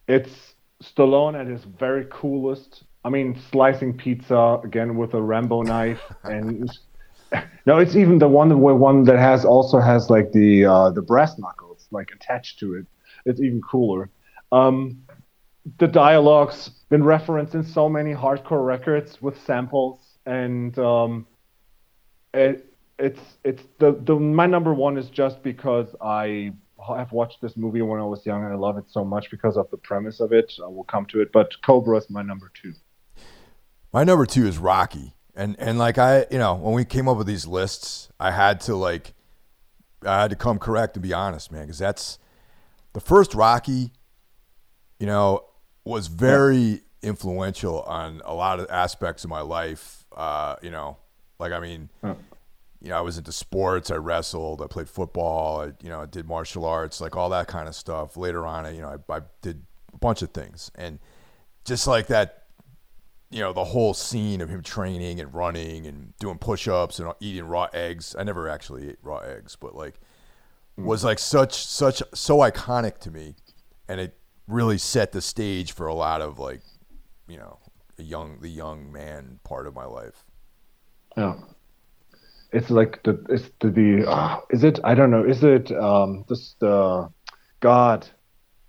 It's 0.07 0.55
Stallone 0.81 1.39
at 1.39 1.47
his 1.47 1.63
very 1.63 2.07
coolest. 2.09 2.83
I 3.05 3.09
mean, 3.09 3.39
slicing 3.51 3.97
pizza 3.97 4.59
again 4.63 4.97
with 4.97 5.13
a 5.13 5.21
Rambo 5.21 5.61
knife, 5.61 6.01
and 6.23 6.69
no, 7.65 7.77
it's 7.77 7.95
even 7.95 8.19
the 8.19 8.27
one 8.27 8.59
where 8.59 8.75
one 8.75 9.03
that 9.05 9.19
has 9.19 9.45
also 9.45 9.79
has 9.79 10.09
like 10.09 10.31
the 10.31 10.65
uh, 10.65 10.89
the 10.89 11.01
brass 11.01 11.37
knuckles 11.37 11.87
like 11.91 12.11
attached 12.11 12.59
to 12.59 12.75
it. 12.75 12.85
It's 13.25 13.39
even 13.39 13.61
cooler. 13.61 14.09
Um, 14.51 15.03
the 15.79 15.87
dialogues 15.87 16.69
been 16.89 17.03
referenced 17.03 17.55
in 17.55 17.63
so 17.63 17.87
many 17.87 18.13
hardcore 18.13 18.65
records 18.65 19.21
with 19.21 19.39
samples, 19.41 19.99
and 20.25 20.77
um, 20.77 21.25
it 22.33 22.72
it's 22.99 23.19
it's 23.43 23.63
the 23.79 23.93
the 24.03 24.15
my 24.15 24.45
number 24.45 24.73
one 24.73 24.97
is 24.97 25.09
just 25.09 25.41
because 25.43 25.95
I 26.01 26.53
have 26.87 27.11
watched 27.11 27.41
this 27.41 27.55
movie 27.55 27.81
when 27.81 27.99
I 27.99 28.03
was 28.03 28.25
young 28.25 28.43
and 28.43 28.53
I 28.53 28.55
love 28.55 28.77
it 28.77 28.85
so 28.89 29.03
much 29.03 29.31
because 29.31 29.57
of 29.57 29.69
the 29.71 29.77
premise 29.77 30.19
of 30.19 30.33
it. 30.33 30.53
I 30.63 30.67
will 30.67 30.83
come 30.83 31.05
to 31.07 31.21
it, 31.21 31.31
but 31.31 31.61
Cobra 31.61 31.97
is 31.97 32.09
my 32.09 32.21
number 32.21 32.51
two. 32.61 32.73
My 33.91 34.03
number 34.03 34.25
two 34.25 34.45
is 34.45 34.57
Rocky, 34.57 35.13
and 35.35 35.55
and 35.59 35.77
like 35.77 35.97
I, 35.97 36.25
you 36.29 36.37
know, 36.37 36.55
when 36.55 36.73
we 36.73 36.85
came 36.85 37.07
up 37.07 37.17
with 37.17 37.27
these 37.27 37.45
lists, 37.45 38.09
I 38.19 38.31
had 38.31 38.59
to 38.61 38.75
like, 38.75 39.13
I 40.05 40.21
had 40.21 40.29
to 40.31 40.35
come 40.35 40.59
correct 40.59 40.95
and 40.95 41.03
be 41.03 41.13
honest, 41.13 41.51
man, 41.51 41.63
because 41.63 41.79
that's 41.79 42.19
the 42.93 43.01
first 43.01 43.33
Rocky. 43.33 43.91
You 44.99 45.07
know, 45.07 45.45
was 45.83 46.07
very 46.07 46.81
influential 47.01 47.81
on 47.81 48.21
a 48.23 48.33
lot 48.33 48.59
of 48.59 48.69
aspects 48.69 49.23
of 49.23 49.29
my 49.29 49.41
life. 49.41 50.05
Uh, 50.15 50.55
you 50.61 50.71
know, 50.71 50.97
like 51.39 51.51
I 51.51 51.59
mean, 51.59 51.89
Yeah. 52.03 52.15
You 52.83 52.89
know, 52.89 52.97
I 52.97 53.01
was 53.01 53.17
into 53.17 53.31
sports. 53.31 53.89
I 53.89 53.95
wrestled. 53.95 54.61
I 54.61 54.67
played 54.67 54.89
football. 54.89 55.61
I, 55.61 55.65
you 55.81 55.87
know, 55.87 56.01
I 56.01 56.05
did 56.05 56.27
martial 56.27 56.65
arts, 56.65 56.99
like 56.99 57.15
all 57.15 57.29
that 57.29 57.47
kind 57.47 57.69
of 57.69 57.75
stuff. 57.75 58.17
Later 58.17 58.45
on, 58.45 58.65
I, 58.65 58.71
you 58.71 58.81
know, 58.81 58.99
I, 59.09 59.13
I 59.13 59.21
did 59.41 59.63
a 59.93 59.97
bunch 59.97 60.21
of 60.21 60.31
things, 60.31 60.69
and 60.75 60.99
just 61.63 61.87
like 61.87 62.07
that, 62.07 62.43
you 63.31 63.39
know, 63.39 63.53
the 63.53 63.63
whole 63.63 63.93
scene 63.93 64.41
of 64.41 64.49
him 64.49 64.61
training 64.61 65.21
and 65.21 65.33
running 65.33 65.87
and 65.87 66.13
doing 66.19 66.37
push-ups 66.37 66.99
and 66.99 67.13
eating 67.21 67.45
raw 67.45 67.69
eggs. 67.73 68.17
I 68.19 68.23
never 68.23 68.49
actually 68.49 68.89
ate 68.89 68.97
raw 69.01 69.19
eggs, 69.19 69.55
but 69.55 69.73
like, 69.73 69.95
mm. 70.77 70.83
was 70.83 71.05
like 71.05 71.19
such 71.19 71.65
such 71.65 72.03
so 72.13 72.39
iconic 72.39 72.97
to 72.99 73.11
me, 73.11 73.35
and 73.87 74.01
it 74.01 74.17
really 74.45 74.77
set 74.77 75.13
the 75.13 75.21
stage 75.21 75.71
for 75.71 75.87
a 75.87 75.93
lot 75.93 76.21
of 76.21 76.37
like, 76.37 76.59
you 77.29 77.37
know, 77.37 77.59
a 77.97 78.03
young 78.03 78.41
the 78.41 78.49
young 78.49 78.91
man 78.91 79.39
part 79.45 79.67
of 79.67 79.73
my 79.73 79.85
life. 79.85 80.25
Yeah. 81.15 81.35
It's 82.53 82.69
like 82.69 83.01
the 83.03 83.23
it's 83.29 83.49
the, 83.59 83.69
the 83.71 84.09
uh, 84.09 84.39
is 84.51 84.63
it 84.63 84.79
I 84.83 84.93
don't 84.93 85.09
know 85.11 85.23
is 85.25 85.43
it 85.43 85.71
um 85.71 86.23
this 86.29 86.55
the 86.59 87.09
God 87.59 88.07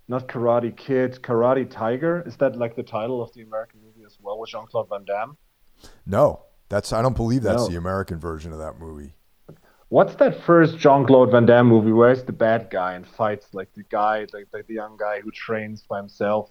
not 0.07 0.27
Karate 0.27 0.75
Kid 0.75 1.19
Karate 1.21 1.69
Tiger 1.69 2.23
is 2.25 2.35
that 2.37 2.55
like 2.57 2.75
the 2.75 2.83
title 2.83 3.21
of 3.21 3.31
the 3.33 3.41
American 3.43 3.79
movie 3.85 4.03
as 4.05 4.17
well 4.21 4.39
with 4.39 4.49
Jean 4.49 4.65
Claude 4.67 4.89
Van 4.89 5.05
Damme? 5.05 5.37
No, 6.05 6.41
that's 6.69 6.91
I 6.93 7.01
don't 7.01 7.15
believe 7.15 7.43
that's 7.43 7.63
No. 7.63 7.69
the 7.69 7.77
American 7.77 8.19
version 8.19 8.51
of 8.51 8.57
that 8.59 8.79
movie. 8.79 9.13
What's 9.89 10.15
that 10.15 10.41
first 10.43 10.77
Jean 10.79 11.05
Claude 11.05 11.29
Van 11.31 11.45
Damme 11.45 11.67
movie 11.67 11.91
where 11.91 12.13
he's 12.13 12.23
the 12.23 12.33
bad 12.33 12.69
guy 12.71 12.93
and 12.95 13.05
fights 13.05 13.47
like 13.53 13.71
the 13.75 13.83
guy 13.83 14.25
like, 14.33 14.47
like 14.51 14.65
the 14.67 14.73
young 14.73 14.97
guy 14.97 15.21
who 15.21 15.29
trains 15.31 15.83
by 15.83 15.97
himself 15.97 16.49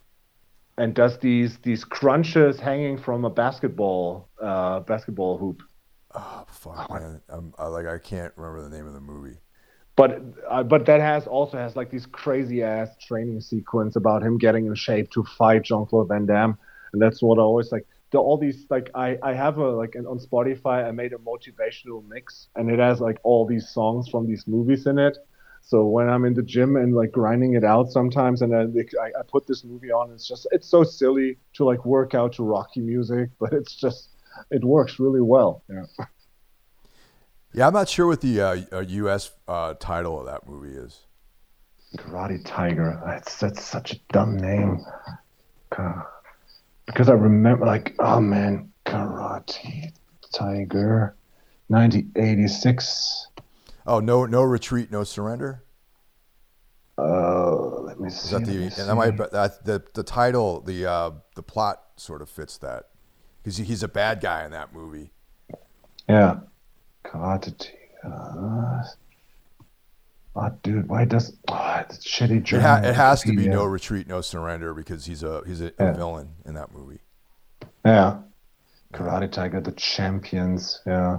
and 0.78 0.94
does 0.94 1.18
these 1.18 1.58
these 1.58 1.84
crunches 1.84 2.60
hanging 2.60 2.96
from 2.96 3.24
a 3.24 3.30
basketball 3.30 4.28
uh 4.40 4.80
basketball 4.80 5.36
hoop. 5.38 5.62
Oh 6.14 6.44
fuck, 6.48 6.90
man! 6.90 7.20
I'm, 7.28 7.52
I, 7.58 7.66
like 7.66 7.86
I 7.86 7.98
can't 7.98 8.32
remember 8.36 8.62
the 8.68 8.74
name 8.74 8.86
of 8.86 8.94
the 8.94 9.00
movie. 9.00 9.38
but 9.96 10.22
uh, 10.48 10.62
but 10.62 10.86
that 10.86 11.00
has 11.00 11.26
also 11.26 11.56
has 11.58 11.76
like 11.76 11.90
these 11.90 12.06
crazy 12.06 12.62
ass 12.62 12.90
training 13.00 13.40
sequence 13.40 13.96
about 13.96 14.22
him 14.22 14.38
getting 14.38 14.66
in 14.66 14.74
shape 14.74 15.10
to 15.10 15.24
fight 15.24 15.62
Jean 15.64 15.86
Claude 15.86 16.08
Van 16.08 16.26
Damme, 16.26 16.56
and 16.92 17.02
that's 17.02 17.22
what 17.22 17.38
I 17.38 17.42
always 17.42 17.72
like. 17.72 17.86
The, 18.10 18.18
all 18.18 18.38
these 18.38 18.66
like 18.70 18.90
I 18.94 19.18
I 19.22 19.34
have 19.34 19.58
a 19.58 19.70
like 19.70 19.96
an, 19.96 20.06
on 20.06 20.18
Spotify 20.18 20.86
I 20.86 20.92
made 20.92 21.12
a 21.12 21.18
motivational 21.18 22.06
mix 22.08 22.48
and 22.54 22.70
it 22.70 22.78
has 22.78 23.00
like 23.00 23.18
all 23.24 23.44
these 23.44 23.68
songs 23.68 24.08
from 24.08 24.26
these 24.28 24.46
movies 24.46 24.86
in 24.86 24.98
it. 24.98 25.18
So 25.62 25.86
when 25.86 26.08
I'm 26.08 26.24
in 26.24 26.34
the 26.34 26.42
gym 26.42 26.76
and 26.76 26.94
like 26.94 27.10
grinding 27.10 27.54
it 27.54 27.64
out 27.64 27.90
sometimes, 27.90 28.42
and 28.42 28.54
I, 28.54 28.62
I, 29.02 29.06
I 29.18 29.22
put 29.26 29.46
this 29.46 29.64
movie 29.64 29.90
on, 29.90 30.12
it's 30.12 30.28
just 30.28 30.46
it's 30.52 30.68
so 30.68 30.84
silly 30.84 31.38
to 31.54 31.64
like 31.64 31.84
work 31.84 32.14
out 32.14 32.34
to 32.34 32.44
Rocky 32.44 32.80
music, 32.80 33.30
but 33.40 33.52
it's 33.52 33.74
just 33.74 34.10
it 34.50 34.64
works 34.64 34.98
really 34.98 35.20
well. 35.20 35.62
Yeah. 35.68 35.84
Yeah, 37.56 37.68
I'm 37.68 37.72
not 37.72 37.88
sure 37.88 38.08
what 38.08 38.20
the 38.20 38.40
uh, 38.40 38.56
uh, 38.72 38.80
U.S. 38.80 39.30
Uh, 39.46 39.74
title 39.74 40.18
of 40.18 40.26
that 40.26 40.44
movie 40.48 40.76
is. 40.76 41.06
Karate 41.96 42.44
Tiger. 42.44 43.00
That's 43.06 43.38
that's 43.38 43.62
such 43.62 43.92
a 43.92 43.96
dumb 44.12 44.36
name. 44.36 44.84
Because 45.70 47.08
I 47.08 47.12
remember, 47.12 47.64
like, 47.64 47.94
oh 48.00 48.18
man, 48.18 48.72
Karate 48.84 49.92
Tiger, 50.32 51.14
1986. 51.68 53.28
Oh, 53.86 54.00
no, 54.00 54.26
no 54.26 54.42
retreat, 54.42 54.90
no 54.90 55.04
surrender. 55.04 55.62
Uh, 56.98 57.80
let 57.80 58.00
me 58.00 58.10
see. 58.10 58.24
Is 58.24 58.30
that 58.30 58.44
the 58.46 58.62
and 58.64 58.88
that 58.88 58.94
might 58.94 59.16
that 59.16 59.64
the 59.64 59.82
the 59.94 60.04
title 60.04 60.60
the 60.60 60.86
uh, 60.86 61.10
the 61.34 61.42
plot 61.42 61.82
sort 61.96 62.22
of 62.22 62.28
fits 62.28 62.56
that 62.58 62.84
because 63.44 63.58
he's 63.58 63.82
a 63.82 63.88
bad 63.88 64.20
guy 64.22 64.44
in 64.46 64.50
that 64.52 64.72
movie. 64.74 65.10
Yeah. 66.08 66.38
Karate 67.04 67.54
Tiger. 67.58 68.84
Oh, 70.36 70.50
dude, 70.64 70.88
why 70.88 71.04
does 71.04 71.36
oh, 71.48 71.76
it's 71.88 71.98
shitty 72.04 72.52
It, 72.52 72.60
ha- 72.60 72.80
it 72.82 72.94
has 72.96 73.22
to 73.22 73.28
be 73.28 73.44
Wikipedia. 73.44 73.50
no 73.50 73.64
retreat, 73.66 74.08
no 74.08 74.20
surrender 74.20 74.74
because 74.74 75.06
he's 75.06 75.22
a 75.22 75.42
he's 75.46 75.60
a, 75.60 75.72
Yeah. 75.78 75.90
a 75.90 75.94
villain 75.94 76.30
in 76.44 76.54
that 76.54 76.74
movie. 76.74 76.98
Yeah. 77.84 78.18
Karate 78.92 79.30
Tiger, 79.30 79.60
the 79.60 79.70
champions. 79.72 80.80
Yeah. 80.86 81.18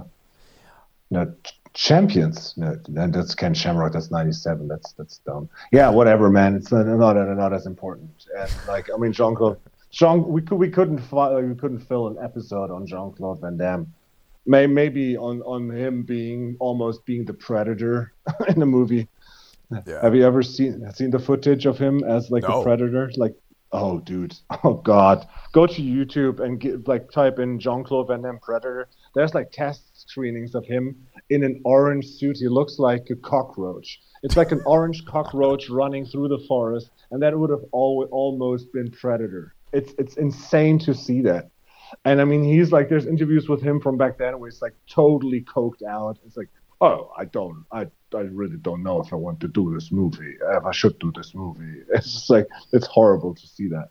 No, 1.10 1.32
ch- 1.44 1.58
champions. 1.72 2.52
No, 2.58 2.76
and 2.94 3.14
that's 3.14 3.34
Ken 3.34 3.54
Shamrock. 3.54 3.92
That's 3.94 4.10
97. 4.10 4.68
That's 4.68 4.92
that's 4.92 5.18
dumb. 5.18 5.48
Yeah, 5.72 5.88
whatever, 5.88 6.28
man. 6.28 6.54
It's 6.54 6.70
not 6.70 6.84
not, 6.86 7.14
not 7.16 7.52
as 7.54 7.64
important. 7.64 8.10
And 8.36 8.50
like, 8.68 8.88
I 8.94 8.98
mean, 8.98 9.12
Jean 9.14 9.34
Claude. 9.34 9.58
Jean, 9.90 10.26
we 10.26 10.42
could 10.42 10.58
we 10.58 10.68
couldn't 10.70 11.00
we 11.00 11.54
couldn't 11.54 11.80
fill 11.80 12.08
an 12.08 12.16
episode 12.22 12.70
on 12.70 12.86
Jean 12.86 13.12
Claude 13.12 13.40
Van 13.40 13.56
Damme. 13.56 13.92
May, 14.46 14.66
maybe 14.66 15.16
on 15.16 15.42
on 15.42 15.70
him 15.70 16.02
being 16.02 16.56
almost 16.60 17.04
being 17.04 17.24
the 17.24 17.34
predator 17.34 18.12
in 18.48 18.60
the 18.60 18.66
movie. 18.66 19.08
Yeah. 19.86 20.00
Have 20.02 20.14
you 20.14 20.24
ever 20.24 20.42
seen 20.42 20.88
seen 20.92 21.10
the 21.10 21.18
footage 21.18 21.66
of 21.66 21.78
him 21.78 22.04
as 22.04 22.30
like 22.30 22.44
No. 22.44 22.60
a 22.60 22.62
predator? 22.62 23.10
Like, 23.16 23.34
oh, 23.72 23.98
dude, 24.00 24.34
oh 24.62 24.74
god, 24.74 25.26
go 25.52 25.66
to 25.66 25.82
YouTube 25.82 26.38
and 26.40 26.60
get, 26.60 26.86
like 26.86 27.10
type 27.10 27.38
in 27.40 27.58
Jean 27.58 27.82
Claude 27.82 28.06
Van 28.08 28.22
Damme 28.22 28.38
Predator. 28.40 28.88
There's 29.14 29.34
like 29.34 29.50
test 29.50 29.82
screenings 30.00 30.54
of 30.54 30.64
him 30.66 30.94
in 31.30 31.42
an 31.42 31.60
orange 31.64 32.06
suit. 32.06 32.36
He 32.36 32.46
looks 32.48 32.78
like 32.78 33.10
a 33.10 33.16
cockroach. 33.16 34.00
It's 34.22 34.36
like 34.36 34.52
an 34.52 34.62
orange 34.66 35.04
cockroach 35.06 35.68
running 35.68 36.06
through 36.06 36.28
the 36.28 36.44
forest, 36.46 36.90
and 37.10 37.20
that 37.22 37.36
would 37.36 37.50
have 37.50 37.64
al- 37.74 38.08
almost 38.12 38.72
been 38.72 38.90
Predator. 38.92 39.54
It's 39.72 39.92
it's 39.98 40.16
insane 40.16 40.78
to 40.80 40.94
see 40.94 41.22
that. 41.22 41.50
And 42.04 42.20
I 42.20 42.24
mean, 42.24 42.42
he's 42.42 42.72
like, 42.72 42.88
there's 42.88 43.06
interviews 43.06 43.48
with 43.48 43.62
him 43.62 43.80
from 43.80 43.96
back 43.96 44.18
then 44.18 44.38
where 44.38 44.50
he's 44.50 44.62
like 44.62 44.74
totally 44.88 45.42
coked 45.42 45.82
out. 45.82 46.18
It's 46.26 46.36
like, 46.36 46.48
oh, 46.80 47.12
I 47.16 47.24
don't, 47.26 47.64
I, 47.72 47.86
I 48.14 48.20
really 48.20 48.56
don't 48.56 48.82
know 48.82 49.00
if 49.00 49.12
I 49.12 49.16
want 49.16 49.40
to 49.40 49.48
do 49.48 49.72
this 49.72 49.92
movie, 49.92 50.36
if 50.40 50.64
I 50.64 50.72
should 50.72 50.98
do 50.98 51.12
this 51.14 51.34
movie. 51.34 51.82
It's 51.90 52.12
just 52.12 52.30
like, 52.30 52.48
it's 52.72 52.86
horrible 52.86 53.34
to 53.34 53.46
see 53.46 53.68
that. 53.68 53.90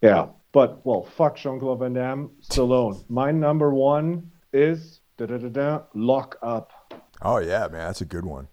Yeah, 0.00 0.28
but 0.52 0.84
well, 0.86 1.04
fuck 1.04 1.36
Jean 1.36 1.58
Claude 1.58 1.80
Van 1.80 1.92
Damme, 1.92 2.30
Stallone. 2.42 3.04
My 3.08 3.32
number 3.32 3.74
one 3.74 4.30
is 4.52 5.00
da 5.16 5.26
da 5.26 5.38
da 5.38 5.48
da, 5.48 5.82
Lock 5.94 6.38
Up. 6.40 6.72
Oh 7.20 7.38
yeah, 7.38 7.66
man, 7.70 7.86
that's 7.86 8.00
a 8.00 8.04
good 8.04 8.24
one. 8.24 8.48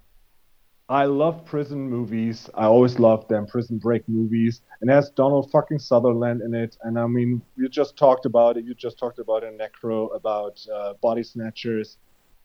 I 0.88 1.06
love 1.06 1.46
prison 1.46 1.90
movies. 1.90 2.48
I 2.54 2.66
always 2.66 3.00
loved 3.00 3.28
them, 3.28 3.48
prison 3.48 3.80
break 3.80 4.08
movies. 4.08 4.62
And 4.82 4.90
it 4.90 4.94
has 4.94 5.10
Donald 5.10 5.50
fucking 5.50 5.80
Sutherland 5.80 6.42
in 6.42 6.54
it. 6.54 6.78
And 6.84 7.00
I 7.00 7.08
mean, 7.08 7.42
you 7.56 7.68
just 7.70 7.98
talked 7.98 8.26
about 8.26 8.58
it. 8.58 8.66
You 8.66 8.76
just 8.76 9.00
talked 9.00 9.18
about 9.18 9.44
a 9.44 9.48
Necro 9.48 10.16
about 10.16 10.64
uh, 10.72 10.94
body 11.02 11.24
snatchers. 11.24 11.98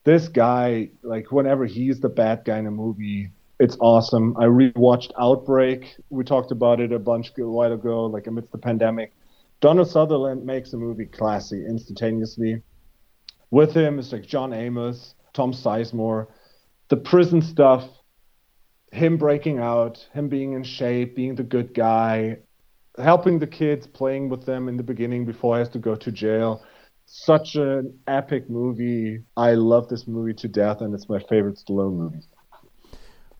This 0.05 0.27
guy, 0.27 0.89
like, 1.03 1.31
whenever 1.31 1.67
he's 1.67 1.99
the 1.99 2.09
bad 2.09 2.43
guy 2.43 2.57
in 2.57 2.65
a 2.65 2.71
movie, 2.71 3.29
it's 3.59 3.77
awesome. 3.79 4.35
I 4.37 4.45
rewatched 4.45 5.11
Outbreak. 5.19 5.95
We 6.09 6.23
talked 6.23 6.51
about 6.51 6.79
it 6.79 6.91
a 6.91 6.97
bunch 6.97 7.31
a 7.37 7.43
while 7.43 7.73
ago, 7.73 8.07
like 8.07 8.25
amidst 8.25 8.51
the 8.51 8.57
pandemic. 8.57 9.13
Donald 9.59 9.87
Sutherland 9.87 10.43
makes 10.43 10.73
a 10.73 10.77
movie 10.77 11.05
classy 11.05 11.63
instantaneously. 11.63 12.63
With 13.51 13.75
him 13.75 13.99
is 13.99 14.11
like 14.11 14.25
John 14.25 14.51
Amos, 14.51 15.13
Tom 15.33 15.53
Sizemore, 15.53 16.25
the 16.89 16.97
prison 16.97 17.43
stuff 17.43 17.87
him 18.91 19.17
breaking 19.17 19.59
out, 19.59 20.07
him 20.13 20.27
being 20.29 20.53
in 20.53 20.63
shape, 20.63 21.15
being 21.15 21.35
the 21.35 21.43
good 21.43 21.73
guy, 21.73 22.37
helping 22.97 23.39
the 23.39 23.47
kids, 23.47 23.87
playing 23.87 24.29
with 24.29 24.45
them 24.45 24.67
in 24.67 24.77
the 24.77 24.83
beginning 24.83 25.25
before 25.25 25.55
he 25.55 25.59
has 25.59 25.69
to 25.69 25.79
go 25.79 25.95
to 25.95 26.11
jail. 26.11 26.63
such 27.05 27.55
an 27.55 27.97
epic 28.07 28.49
movie. 28.49 29.19
I 29.35 29.53
love 29.53 29.89
this 29.89 30.07
movie 30.07 30.33
to 30.35 30.47
death, 30.47 30.81
and 30.81 30.93
it's 30.93 31.09
my 31.09 31.19
favorite 31.19 31.57
Stallone 31.57 31.95
movie. 31.97 32.21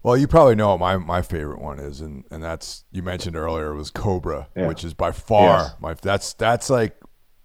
Well, 0.03 0.17
you 0.17 0.27
probably 0.27 0.55
know 0.55 0.77
my 0.77 0.97
my 0.97 1.21
favorite 1.21 1.61
one 1.61 1.79
is, 1.79 2.01
and 2.01 2.25
and 2.31 2.43
that's 2.43 2.83
you 2.91 3.03
mentioned 3.03 3.35
earlier 3.35 3.73
was 3.73 3.91
Cobra, 3.91 4.47
Yeah. 4.57 4.67
which 4.67 4.83
is 4.83 4.93
by 4.93 5.11
far 5.11 5.59
Yes. 5.59 5.75
my 5.79 5.93
that's 5.93 6.33
that's 6.33 6.69
like 6.69 6.97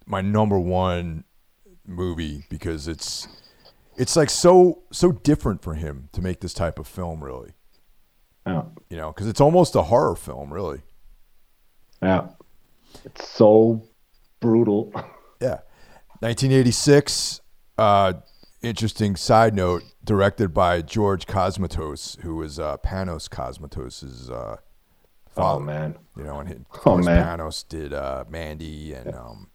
my 0.05 0.21
number 0.21 0.59
one 0.59 1.23
movie 1.85 2.45
because 2.49 2.87
it's 2.87 3.27
it's 3.95 4.15
like 4.15 4.29
so 4.29 4.83
so 4.91 5.11
different 5.11 5.61
for 5.61 5.75
him 5.75 6.09
to 6.13 6.21
make 6.21 6.39
this 6.41 6.53
type 6.53 6.79
of 6.79 6.87
film, 6.87 7.23
really. 7.23 7.51
Yeah, 8.47 8.63
You 8.89 8.97
know, 8.97 9.11
because 9.11 9.27
it's 9.27 9.41
almost 9.41 9.75
a 9.75 9.83
horror 9.83 10.15
film, 10.15 10.51
really. 10.53 10.81
yeah. 12.01 12.27
It's 13.05 13.27
so 13.29 13.83
brutal. 14.39 14.91
Yeah. 15.39 15.59
1986. 16.21 17.41
Uh, 17.77 18.13
interesting 18.63 19.15
side 19.15 19.53
note: 19.53 19.83
directed 20.03 20.51
by 20.53 20.81
George 20.81 21.27
Cosmatos, 21.27 22.19
who 22.21 22.37
was 22.37 22.59
uh, 22.59 22.77
Panos 22.77 23.29
Cosmatos' 23.29 24.31
uh, 24.31 24.33
Oh 24.55 24.57
father. 25.35 25.63
man. 25.63 25.95
You 26.17 26.23
know, 26.23 26.39
and 26.39 26.65
Oh, 26.87 26.97
man. 26.97 27.23
Panos 27.23 27.67
did 27.69 27.93
uh, 27.93 28.23
Mandy 28.29 28.93
and 28.93 29.13
um, 29.13 29.49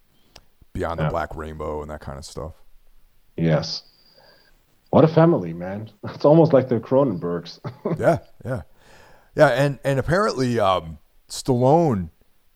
Beyond 0.73 1.01
the 1.01 1.05
Yeah. 1.05 1.11
Black 1.11 1.35
Rainbow 1.35 1.83
and 1.83 1.91
that 1.91 2.01
kind 2.01 2.17
of 2.17 2.25
stuff. 2.25 2.53
Yes. 3.37 3.83
What 4.91 5.03
a 5.03 5.09
family, 5.09 5.53
man. 5.53 5.91
It's 6.05 6.25
almost 6.25 6.53
like 6.53 6.69
the 6.69 6.79
Cronenbergs. 6.79 7.59
yeah, 7.99 8.19
yeah, 8.45 8.63
yeah. 9.35 9.49
And 9.49 9.79
and 9.85 9.99
apparently, 9.99 10.59
um, 10.61 10.99
Stallone 11.29 12.11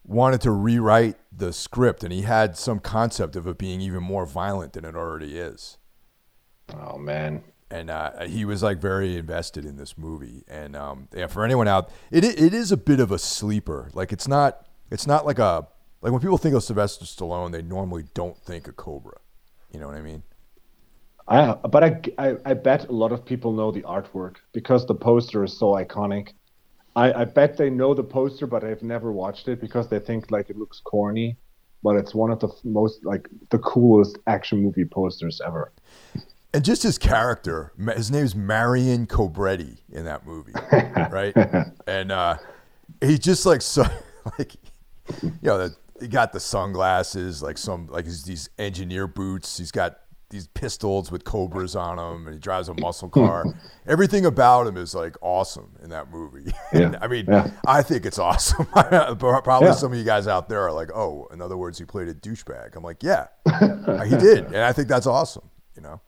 wanted 0.05 0.41
to 0.43 0.51
rewrite 0.53 1.17
the 1.33 1.53
script, 1.53 2.05
and 2.05 2.13
he 2.13 2.23
had 2.23 2.57
some 2.57 2.79
concept 2.81 3.37
of 3.37 3.47
it 3.47 3.59
being 3.59 3.81
even 3.81 4.03
more 4.03 4.27
violent 4.27 4.73
than 4.75 4.85
it 4.85 4.95
already 4.97 5.39
is. 5.39 5.79
oh 6.75 6.99
man. 6.99 7.43
and 7.71 7.91
uh, 7.91 8.25
he 8.27 8.45
was 8.45 8.63
like 8.63 8.79
very 8.81 9.17
invested 9.17 9.65
in 9.65 9.77
this 9.77 9.99
movie. 9.99 10.45
And 10.49 10.77
um, 10.77 11.09
yeah, 11.15 11.27
for 11.27 11.45
anyone 11.45 11.69
out, 11.69 11.91
it 12.11 12.25
it 12.25 12.55
is 12.55 12.71
a 12.73 12.77
bit 12.77 13.01
of 13.01 13.11
a 13.11 13.19
sleeper. 13.19 13.91
Like 13.93 14.13
it's 14.13 14.29
not 14.29 14.67
it's 14.91 15.07
not 15.07 15.27
like 15.27 15.39
a 15.39 15.67
like 16.03 16.13
when 16.13 16.21
people 16.21 16.39
think 16.39 16.55
of 16.55 16.63
Sylvester 16.63 17.05
Stallone, 17.05 17.53
they 17.53 17.63
normally 17.63 18.05
don't 18.15 18.39
think 18.39 18.69
of 18.69 18.77
Cobra. 18.77 19.19
You 19.73 19.81
know 19.81 19.87
what 19.89 19.97
I 19.97 20.03
mean? 20.03 20.23
I 21.29 21.55
but 21.55 21.83
I, 21.85 22.01
I 22.19 22.37
I 22.45 22.55
bet 22.55 22.89
a 22.89 22.93
lot 22.93 23.13
of 23.13 23.25
people 23.25 23.53
know 23.53 23.71
the 23.73 23.83
artwork 23.83 24.37
because 24.53 24.87
the 24.87 24.95
poster 24.95 25.45
is 25.45 25.57
so 25.59 25.73
iconic. 25.73 26.33
I, 26.97 27.13
I 27.13 27.25
bet 27.27 27.59
they 27.59 27.69
know 27.69 27.95
the 27.95 28.03
poster, 28.03 28.47
but 28.47 28.63
they've 28.63 28.83
never 28.83 29.13
watched 29.13 29.49
it 29.49 29.61
because 29.61 29.89
they 29.89 29.99
think 29.99 30.31
like 30.31 30.49
it 30.51 30.57
looks 30.57 30.81
corny. 30.81 31.37
But 31.83 31.97
it's 31.97 32.15
one 32.15 32.31
of 32.31 32.41
the 32.41 32.49
f- 32.49 32.65
most 32.65 33.05
like 33.05 33.29
the 33.51 33.59
coolest 33.59 34.19
action 34.27 34.63
movie 34.63 34.87
posters 34.87 35.41
ever. 35.47 35.73
And 36.55 36.65
just 36.65 36.83
his 36.83 36.97
character, 36.97 37.73
his 37.95 38.11
name's 38.11 38.35
Marion 38.35 39.07
Cobretti 39.07 39.77
in 39.93 40.07
that 40.07 40.27
movie, 40.27 40.55
right? 41.11 41.37
And 41.87 42.11
uh, 42.11 42.39
he's 43.03 43.19
just 43.19 43.45
like 43.45 43.61
so, 43.61 43.85
like 44.39 44.55
you 45.23 45.33
know, 45.43 45.59
the, 45.59 45.77
he 46.01 46.09
got 46.09 46.33
the 46.33 46.41
sunglasses, 46.41 47.43
like 47.43 47.59
some 47.59 47.89
like 47.89 48.07
his, 48.07 48.25
these 48.25 48.49
engineer 48.59 49.07
boots. 49.07 49.59
He's 49.59 49.71
got 49.71 49.99
these 50.31 50.49
pistols 50.49 51.11
with 51.13 51.23
cobras 51.25 51.77
on 51.77 51.97
them, 51.99 52.27
and 52.27 52.35
he 52.35 52.41
drives 52.41 52.69
a 52.69 52.75
muscle 52.75 53.09
car. 53.09 53.45
Everything 53.87 54.27
about 54.27 54.67
him 54.67 54.77
is 54.77 54.95
like 54.95 55.17
awesome 55.21 55.71
in 55.83 55.91
that 55.91 56.11
movie. 56.11 56.51
And, 56.73 56.93
Yeah, 56.95 56.99
I 57.01 57.07
mean, 57.07 57.27
yeah. 57.29 57.51
I 57.67 57.83
think 57.83 58.05
it's 58.05 58.19
awesome. 58.19 58.67
Probably 58.73 59.69
Yeah. 59.69 59.75
some 59.75 59.93
of 59.93 59.99
you 59.99 60.05
guys 60.05 60.27
out 60.27 60.49
there 60.49 60.63
are 60.63 60.73
like, 60.73 60.91
oh, 60.95 61.29
in 61.33 61.41
other 61.41 61.57
words, 61.57 61.79
he 61.79 61.85
played 61.85 62.09
a 62.09 62.15
douchebag. 62.15 62.75
I'm 62.75 62.83
like, 62.83 63.03
yeah, 63.03 63.27
he 64.05 64.17
did, 64.17 64.47
and 64.47 64.57
I 64.57 64.73
think 64.73 64.89
that's 64.89 65.07
awesome. 65.07 65.49
You 65.77 65.83
know. 65.83 66.01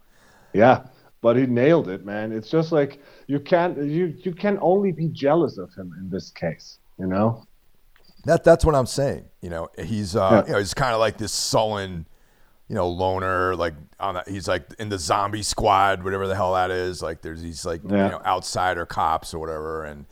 Yeah, 0.52 0.84
but 1.20 1.36
he 1.36 1.46
nailed 1.46 1.88
it, 1.88 2.04
man. 2.04 2.32
It's 2.32 2.50
just 2.50 2.72
like 2.72 3.00
you 3.28 3.38
can't 3.38 3.76
you 3.78 4.14
you 4.24 4.32
can 4.34 4.58
only 4.60 4.90
be 4.92 5.08
jealous 5.08 5.58
of 5.58 5.72
him 5.74 5.94
in 6.00 6.10
this 6.10 6.30
case, 6.30 6.78
you 6.98 7.06
know? 7.06 7.44
That 8.24 8.42
that's 8.44 8.64
what 8.64 8.74
I'm 8.74 8.86
saying. 8.86 9.26
You 9.42 9.50
know, 9.50 9.68
he's 9.78 10.16
uh, 10.16 10.28
Yeah. 10.42 10.46
you 10.46 10.52
know, 10.54 10.58
he's 10.58 10.74
kind 10.74 10.92
of 10.94 10.98
like 11.00 11.18
this 11.18 11.32
sullen, 11.32 12.06
you 12.68 12.74
know, 12.74 12.88
loner. 12.88 13.56
Like 13.56 13.74
on 14.00 14.14
the, 14.14 14.24
he's 14.26 14.46
like 14.48 14.66
in 14.78 14.88
the 14.88 14.98
zombie 14.98 15.42
squad, 15.42 16.02
whatever 16.04 16.26
the 16.26 16.36
hell 16.36 16.54
that 16.54 16.70
is. 16.70 17.02
Like 17.02 17.22
there's 17.22 17.42
these 17.42 17.64
like 17.66 17.80
Yeah. 17.84 18.06
you 18.06 18.12
know 18.12 18.22
outsider 18.24 18.86
cops 18.86 19.32
or 19.34 19.38
whatever. 19.38 19.84
And 19.84 20.06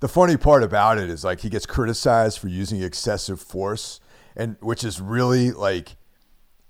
the 0.00 0.08
funny 0.08 0.36
part 0.36 0.62
about 0.62 0.98
it 0.98 1.08
is 1.08 1.24
like 1.24 1.40
he 1.40 1.48
gets 1.48 1.66
criticized 1.66 2.38
for 2.38 2.48
using 2.48 2.82
excessive 2.82 3.40
force, 3.40 4.00
and 4.36 4.56
which 4.60 4.82
is 4.84 5.00
really 5.00 5.50
like 5.52 5.96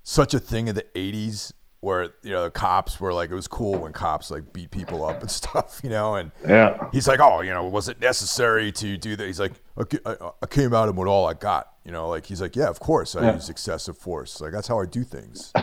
such 0.03 0.35
a 0.35 0.39
thing 0.39 0.69
in 0.69 0.75
the 0.75 0.85
'80s 0.95 1.53
where 1.81 2.11
you 2.23 2.31
know 2.31 2.45
the 2.45 2.51
cops 2.51 3.01
were 3.01 3.13
like 3.13 3.31
it 3.31 3.35
was 3.35 3.49
cool 3.49 3.77
when 3.79 3.93
cops 3.93 4.31
like 4.31 4.53
beat 4.53 4.71
people 4.71 5.05
up 5.05 5.21
and 5.21 5.31
stuff, 5.41 5.81
you 5.83 5.91
know, 5.91 6.15
and 6.15 6.31
Yeah. 6.47 6.89
he's 6.93 7.09
like, 7.09 7.19
oh, 7.21 7.41
you 7.41 7.51
know, 7.51 7.65
was 7.67 7.89
it 7.89 8.01
necessary 8.01 8.71
to 8.73 8.97
do 8.97 9.17
that? 9.17 9.27
He's 9.27 9.41
like, 9.41 9.53
I, 9.77 9.83
ca- 9.85 9.99
I, 10.07 10.31
I 10.43 10.47
came 10.47 10.73
at 10.75 10.89
him 10.89 10.95
with 10.95 11.09
all 11.09 11.27
I 11.27 11.35
got, 11.35 11.72
you 11.85 11.93
know, 11.93 12.09
like 12.09 12.27
he's 12.27 12.41
like, 12.41 12.57
yeah, 12.57 12.69
of 12.69 12.81
course, 12.81 13.15
I 13.17 13.23
Yeah. 13.23 13.35
use 13.35 13.49
excessive 13.49 13.97
force, 13.99 14.41
like 14.41 14.53
that's 14.53 14.69
how 14.69 14.81
I 14.81 14.87
do 14.87 15.05
things. 15.05 15.53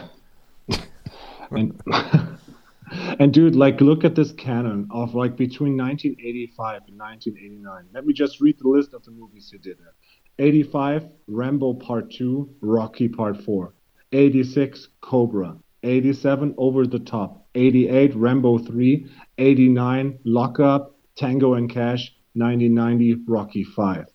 And, 1.51 1.81
and 3.19 3.33
dude, 3.33 3.55
like 3.55 3.81
look 3.81 4.03
at 4.03 4.13
this 4.13 4.31
canon 4.33 4.87
of 4.91 5.15
like 5.15 5.35
between 5.35 5.75
1985 5.77 6.81
and 6.87 6.99
1989. 6.99 7.85
Let 7.91 8.05
me 8.05 8.13
just 8.13 8.39
read 8.39 8.57
the 8.59 8.67
list 8.67 8.93
of 8.93 9.03
the 9.03 9.09
movies 9.11 9.49
he 9.51 9.57
did 9.57 9.77
there. 9.79 9.93
85 10.37 11.07
Rambo 11.27 11.73
Part 11.73 12.11
2, 12.11 12.57
Rocky 12.61 13.07
Part 13.09 13.41
4. 13.43 13.73
86 14.11 14.89
Cobra. 15.01 15.57
87 15.81 16.53
Over 16.57 16.85
the 16.85 16.99
Top. 16.99 17.47
88 17.55 18.15
Rambo 18.15 18.59
3. 18.59 19.07
89 19.39 20.19
Lockup, 20.23 20.95
Tango 21.15 21.55
and 21.55 21.69
Cash. 21.69 22.13
1990 22.35 23.23
Rocky 23.27 23.63
5. 23.63 24.05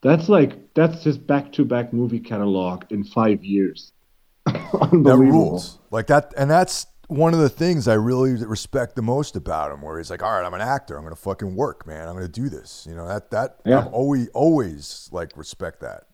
That's 0.00 0.28
like 0.30 0.58
that's 0.74 1.04
his 1.04 1.18
back-to-back 1.18 1.92
movie 1.92 2.20
catalog 2.20 2.84
in 2.90 3.04
5 3.04 3.44
years. 3.44 3.92
Unbelievable. 4.46 5.02
that 5.02 5.16
rules, 5.16 5.78
like 5.90 6.06
that, 6.08 6.34
and 6.36 6.50
that's 6.50 6.86
one 7.08 7.32
of 7.32 7.40
the 7.40 7.48
things 7.48 7.86
I 7.88 7.94
really 7.94 8.34
respect 8.44 8.96
the 8.96 9.02
most 9.02 9.36
about 9.36 9.72
him. 9.72 9.80
Where 9.82 9.98
he's 9.98 10.10
like, 10.10 10.22
all 10.22 10.32
right, 10.32 10.44
I'm 10.44 10.54
an 10.54 10.60
actor, 10.60 10.96
I'm 10.96 11.04
gonna 11.04 11.16
fucking 11.16 11.54
work, 11.54 11.86
man, 11.86 12.08
I'm 12.08 12.14
gonna 12.14 12.28
do 12.28 12.48
this, 12.48 12.86
you 12.88 12.94
know, 12.94 13.06
that 13.08 13.30
that 13.30 13.56
Yeah. 13.64 13.80
I've 13.80 13.92
always 13.92 14.28
always 14.34 15.08
like 15.12 15.36
respect 15.36 15.80
that. 15.80 16.04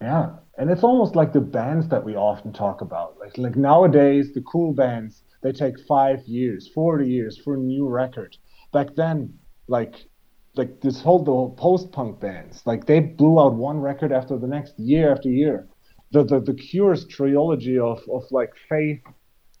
Yeah, 0.00 0.30
and 0.58 0.70
it's 0.70 0.82
almost 0.82 1.14
like 1.14 1.32
the 1.32 1.40
bands 1.40 1.88
that 1.88 2.02
we 2.04 2.16
often 2.16 2.52
talk 2.52 2.80
about. 2.80 3.18
Like 3.20 3.36
like 3.38 3.56
nowadays, 3.56 4.32
the 4.32 4.42
cool 4.42 4.72
bands 4.72 5.22
they 5.42 5.52
take 5.52 5.78
five 5.86 6.20
years, 6.26 6.68
forty 6.68 7.08
years 7.08 7.36
for 7.38 7.54
a 7.54 7.58
new 7.58 7.86
record. 7.88 8.36
Back 8.72 8.94
then, 8.96 9.34
like 9.68 10.06
like 10.54 10.80
this 10.80 11.00
whole 11.00 11.22
the 11.24 11.60
post 11.60 11.92
punk 11.92 12.20
bands, 12.20 12.62
like 12.66 12.86
they 12.86 13.00
blew 13.00 13.40
out 13.40 13.54
one 13.54 13.80
record 13.80 14.12
after 14.12 14.38
the 14.38 14.46
next, 14.46 14.78
year 14.78 15.12
after 15.12 15.30
year. 15.30 15.68
The 16.12 16.24
the 16.24 16.40
the 16.40 16.54
Cure's 16.54 17.06
trilogy 17.06 17.78
of 17.78 18.02
of 18.10 18.24
like 18.30 18.52
faith, 18.68 19.00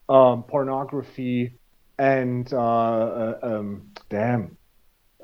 um, 0.08 0.42
pornography, 0.42 1.58
and 1.98 2.52
uh, 2.52 2.58
uh, 2.58 3.38
um, 3.42 3.90
damn, 4.10 4.56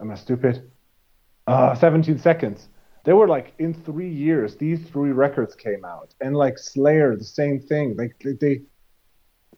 am 0.00 0.10
I 0.10 0.14
stupid? 0.14 0.70
Uh, 1.46 1.74
17 1.74 2.18
seconds. 2.18 2.68
They 3.04 3.14
were 3.14 3.28
like 3.28 3.54
in 3.58 3.72
three 3.72 4.10
years, 4.10 4.56
these 4.56 4.86
three 4.88 5.12
records 5.12 5.54
came 5.54 5.84
out, 5.84 6.14
and 6.20 6.36
like 6.36 6.58
Slayer, 6.58 7.16
the 7.16 7.24
same 7.24 7.60
thing. 7.60 7.96
Like 7.96 8.16
they, 8.22 8.32
they 8.32 8.62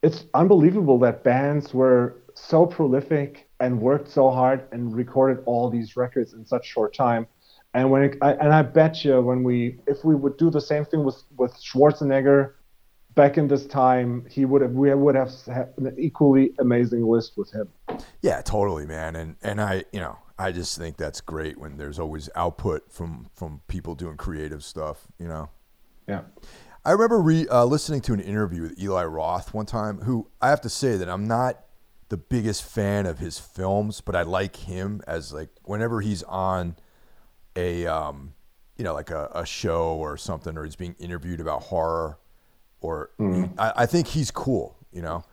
it's 0.03 0.25
unbelievable 0.35 0.99
that 1.01 1.25
bands 1.25 1.75
were 1.75 2.23
so 2.35 2.67
prolific 2.67 3.50
and 3.61 3.81
worked 3.81 4.11
so 4.11 4.31
hard 4.31 4.67
and 4.73 4.95
recorded 4.95 5.43
all 5.47 5.71
these 5.71 5.97
records 5.97 6.33
in 6.33 6.45
such 6.47 6.67
short 6.67 6.95
time. 6.95 7.27
And 7.75 7.91
when 7.91 8.03
it, 8.03 8.19
I, 8.21 8.33
and 8.33 8.53
I 8.53 8.63
bet 8.63 9.05
you 9.05 9.21
when 9.21 9.43
we 9.45 9.79
if 9.87 10.05
we 10.05 10.15
would 10.15 10.37
do 10.37 10.51
the 10.51 10.61
same 10.61 10.85
thing 10.85 11.05
with 11.05 11.23
with 11.37 11.55
Schwarzenegger 11.63 12.55
back 13.15 13.39
in 13.39 13.47
this 13.47 13.67
time, 13.67 14.27
he 14.29 14.45
would 14.45 14.63
have 14.63 14.73
we 14.73 14.93
would 14.93 15.15
have 15.15 15.31
an 15.47 15.95
equally 15.99 16.53
amazing 16.59 17.07
list 17.07 17.37
with 17.37 17.53
him. 17.53 17.69
Yeah, 18.23 18.41
totally, 18.41 18.87
man. 18.87 19.15
And 19.15 19.37
and 19.43 19.61
I, 19.61 19.85
you 19.93 20.01
know, 20.01 20.19
I 20.39 20.51
just 20.51 20.77
think 20.77 20.97
that's 20.97 21.21
great 21.21 21.59
when 21.59 21.77
there's 21.77 21.99
always 21.99 22.29
output 22.35 22.91
from 22.91 23.31
from 23.35 23.61
people 23.69 23.95
doing 23.95 24.17
creative 24.17 24.65
stuff, 24.65 25.07
you 25.19 25.29
know. 25.29 25.51
Yeah. 26.09 26.23
I 26.85 26.93
remember 26.93 27.21
re, 27.21 27.47
uh, 27.47 27.67
listening 27.67 28.01
to 28.03 28.15
an 28.15 28.21
interview 28.21 28.63
with 28.63 28.81
Eli 28.83 29.05
Roth 29.05 29.53
one 29.53 29.67
time, 29.67 30.01
who 30.01 30.29
I 30.41 30.49
have 30.49 30.63
to 30.63 30.71
say 30.71 30.97
that 30.97 31.11
I'm 31.11 31.29
not 31.29 31.63
the 32.11 32.17
biggest 32.17 32.65
fan 32.65 33.07
of 33.07 33.21
his 33.21 33.39
films, 33.39 34.01
but 34.01 34.15
I 34.15 34.23
like 34.23 34.57
him 34.57 35.01
as 35.07 35.33
like 35.33 35.49
whenever 35.63 36.01
he's 36.01 36.23
on 36.25 36.77
a 37.57 37.87
um, 37.87 38.35
you 38.77 38.85
know 38.85 38.93
like 38.93 39.11
a, 39.11 39.31
a 39.33 39.47
show 39.47 39.95
or 39.95 40.17
something, 40.17 40.59
or 40.59 40.65
he's 40.65 40.77
being 40.77 40.97
interviewed 40.99 41.41
about 41.41 41.63
horror, 41.63 42.19
or 42.81 43.11
I, 43.59 43.73
I 43.77 43.87
think 43.87 44.09
he's 44.09 44.31
cool. 44.31 44.77
You 44.93 45.03
know, 45.03 45.25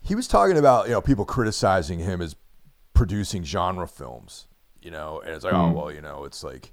he 0.00 0.14
was 0.14 0.26
talking 0.26 0.56
about 0.56 0.86
you 0.86 0.92
know 0.92 1.02
people 1.02 1.26
criticizing 1.26 1.98
him 1.98 2.22
as 2.22 2.34
producing 2.94 3.44
genre 3.44 3.86
films. 3.86 4.46
You 4.80 4.90
know, 4.90 5.20
and 5.20 5.34
it's 5.34 5.44
like 5.44 5.54
oh 5.54 5.70
well, 5.72 5.92
you 5.92 6.00
know, 6.00 6.24
it's 6.24 6.42
like 6.42 6.72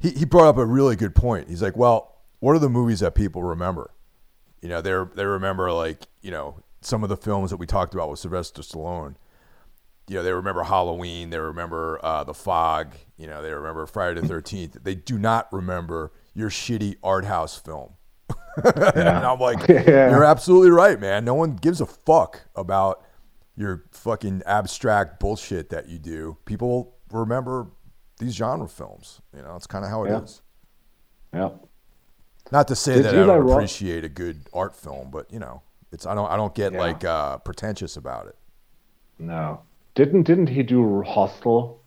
he 0.00 0.10
he 0.10 0.24
brought 0.24 0.48
up 0.48 0.56
a 0.56 0.64
really 0.64 0.96
good 0.96 1.14
point. 1.14 1.50
He's 1.50 1.62
like, 1.62 1.76
well, 1.76 2.16
what 2.40 2.56
are 2.56 2.58
the 2.58 2.70
movies 2.70 3.00
that 3.00 3.14
people 3.14 3.42
remember? 3.42 3.90
You 4.62 4.70
know, 4.70 4.80
they 4.80 4.98
they 5.14 5.26
remember 5.26 5.70
like 5.70 6.06
you 6.22 6.30
know 6.30 6.62
some 6.82 7.02
of 7.02 7.08
the 7.08 7.16
films 7.16 7.50
that 7.50 7.56
we 7.56 7.66
talked 7.66 7.94
about 7.94 8.10
with 8.10 8.18
Sylvester 8.18 8.62
Stallone. 8.62 9.14
You 10.08 10.16
know, 10.16 10.22
they 10.22 10.32
remember 10.32 10.64
Halloween. 10.64 11.30
They 11.30 11.38
remember 11.38 11.98
uh, 12.02 12.24
The 12.24 12.34
Fog. 12.34 12.94
You 13.16 13.26
know, 13.28 13.40
they 13.42 13.52
remember 13.52 13.86
Friday 13.86 14.20
the 14.20 14.26
Thirteenth. 14.26 14.78
They 14.82 14.94
do 14.94 15.18
not 15.18 15.52
remember 15.52 16.12
your 16.34 16.50
shitty 16.50 16.96
art 17.02 17.24
house 17.24 17.56
film. 17.56 17.94
and 18.64 19.08
I'm 19.08 19.38
like, 19.38 19.66
Yeah. 19.68 20.10
you're 20.10 20.24
absolutely 20.24 20.70
right, 20.70 21.00
man. 21.00 21.24
No 21.24 21.34
one 21.34 21.56
gives 21.56 21.80
a 21.80 21.86
fuck 21.86 22.42
about 22.56 23.04
your 23.56 23.84
fucking 23.92 24.42
abstract 24.44 25.20
bullshit 25.20 25.70
that 25.70 25.88
you 25.88 25.98
do. 25.98 26.36
People 26.44 26.96
remember 27.10 27.68
these 28.18 28.34
genre 28.34 28.68
films. 28.68 29.20
You 29.34 29.42
know, 29.42 29.54
it's 29.56 29.66
kind 29.66 29.84
of 29.84 29.90
how 29.90 30.04
it 30.04 30.22
is. 30.22 30.42
Yeah. 31.32 31.50
Not 32.50 32.68
to 32.68 32.76
say 32.76 32.96
Did 32.96 33.04
that 33.06 33.14
I 33.14 33.26
don't 33.26 33.50
appreciate 33.50 34.04
a 34.04 34.08
good 34.08 34.48
art 34.52 34.76
film, 34.76 35.10
but 35.10 35.32
you 35.32 35.38
know, 35.38 35.62
it's 35.92 36.06
I 36.06 36.14
don't 36.14 36.30
I 36.30 36.36
don't 36.36 36.54
get 36.54 36.72
Yeah. 36.72 36.80
like 36.80 37.04
uh, 37.04 37.38
pretentious 37.38 37.96
about 37.96 38.26
it. 38.26 38.36
No. 39.18 39.60
Didn't 39.94 40.22
didn't 40.24 40.48
he 40.48 40.62
do 40.62 41.02
Hostel? 41.02 41.80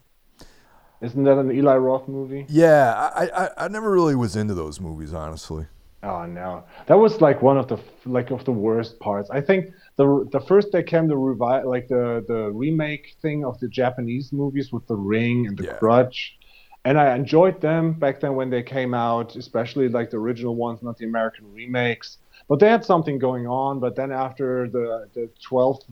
Isn't 1.02 1.24
that 1.26 1.38
an 1.38 1.52
Eli 1.52 1.76
Roth 1.76 2.08
movie? 2.08 2.46
Yeah, 2.48 3.12
I, 3.16 3.30
I 3.44 3.50
I 3.66 3.68
never 3.68 3.92
really 3.92 4.16
was 4.16 4.36
into 4.36 4.54
those 4.54 4.80
movies, 4.80 5.14
honestly. 5.14 5.66
Oh 6.04 6.26
no, 6.26 6.64
that 6.86 6.98
was 7.00 7.20
like 7.20 7.42
one 7.42 7.58
of 7.58 7.68
the 7.68 7.78
like 8.06 8.30
of 8.32 8.46
the 8.46 8.52
worst 8.52 9.00
parts. 9.00 9.30
I 9.32 9.42
think 9.42 9.74
the 9.98 10.28
the 10.32 10.40
first 10.40 10.72
they 10.72 10.84
came 10.84 11.08
the 11.08 11.16
revi- 11.16 11.66
like 11.66 11.88
the 11.88 12.24
the 12.28 12.52
remake 12.52 13.16
thing 13.22 13.44
of 13.44 13.60
the 13.60 13.68
Japanese 13.68 14.32
movies 14.32 14.72
with 14.72 14.86
the 14.88 14.96
Ring 14.96 15.48
and 15.48 15.58
the 15.58 15.66
Yeah. 15.66 15.78
Grudge, 15.80 16.38
and 16.86 16.98
I 17.00 17.16
enjoyed 17.16 17.60
them 17.60 17.94
back 17.94 18.20
then 18.22 18.36
when 18.36 18.50
they 18.52 18.62
came 18.64 18.94
out, 18.94 19.36
especially 19.36 19.90
like 19.90 20.12
the 20.12 20.18
original 20.18 20.56
ones, 20.56 20.82
not 20.84 20.98
the 20.98 21.06
American 21.06 21.52
remakes. 21.52 22.20
But 22.48 22.60
they 22.60 22.70
had 22.70 22.86
something 22.86 23.18
going 23.18 23.48
on. 23.48 23.80
But 23.80 23.96
then 23.96 24.12
after 24.12 24.70
the 24.70 25.10
the 25.14 25.30
twelfth 25.42 25.86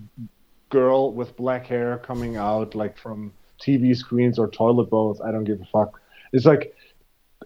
girl 0.70 1.14
with 1.14 1.36
black 1.36 1.68
hair 1.68 2.00
coming 2.00 2.36
out 2.36 2.74
like 2.76 2.98
from 2.98 3.34
TV 3.60 3.96
screens 3.96 4.40
or 4.40 4.50
toilet 4.50 4.90
bowls, 4.90 5.22
I 5.22 5.32
don't 5.32 5.44
give 5.44 5.62
a 5.62 5.66
fuck. 5.66 6.02
It's 6.32 6.46
like 6.46 6.76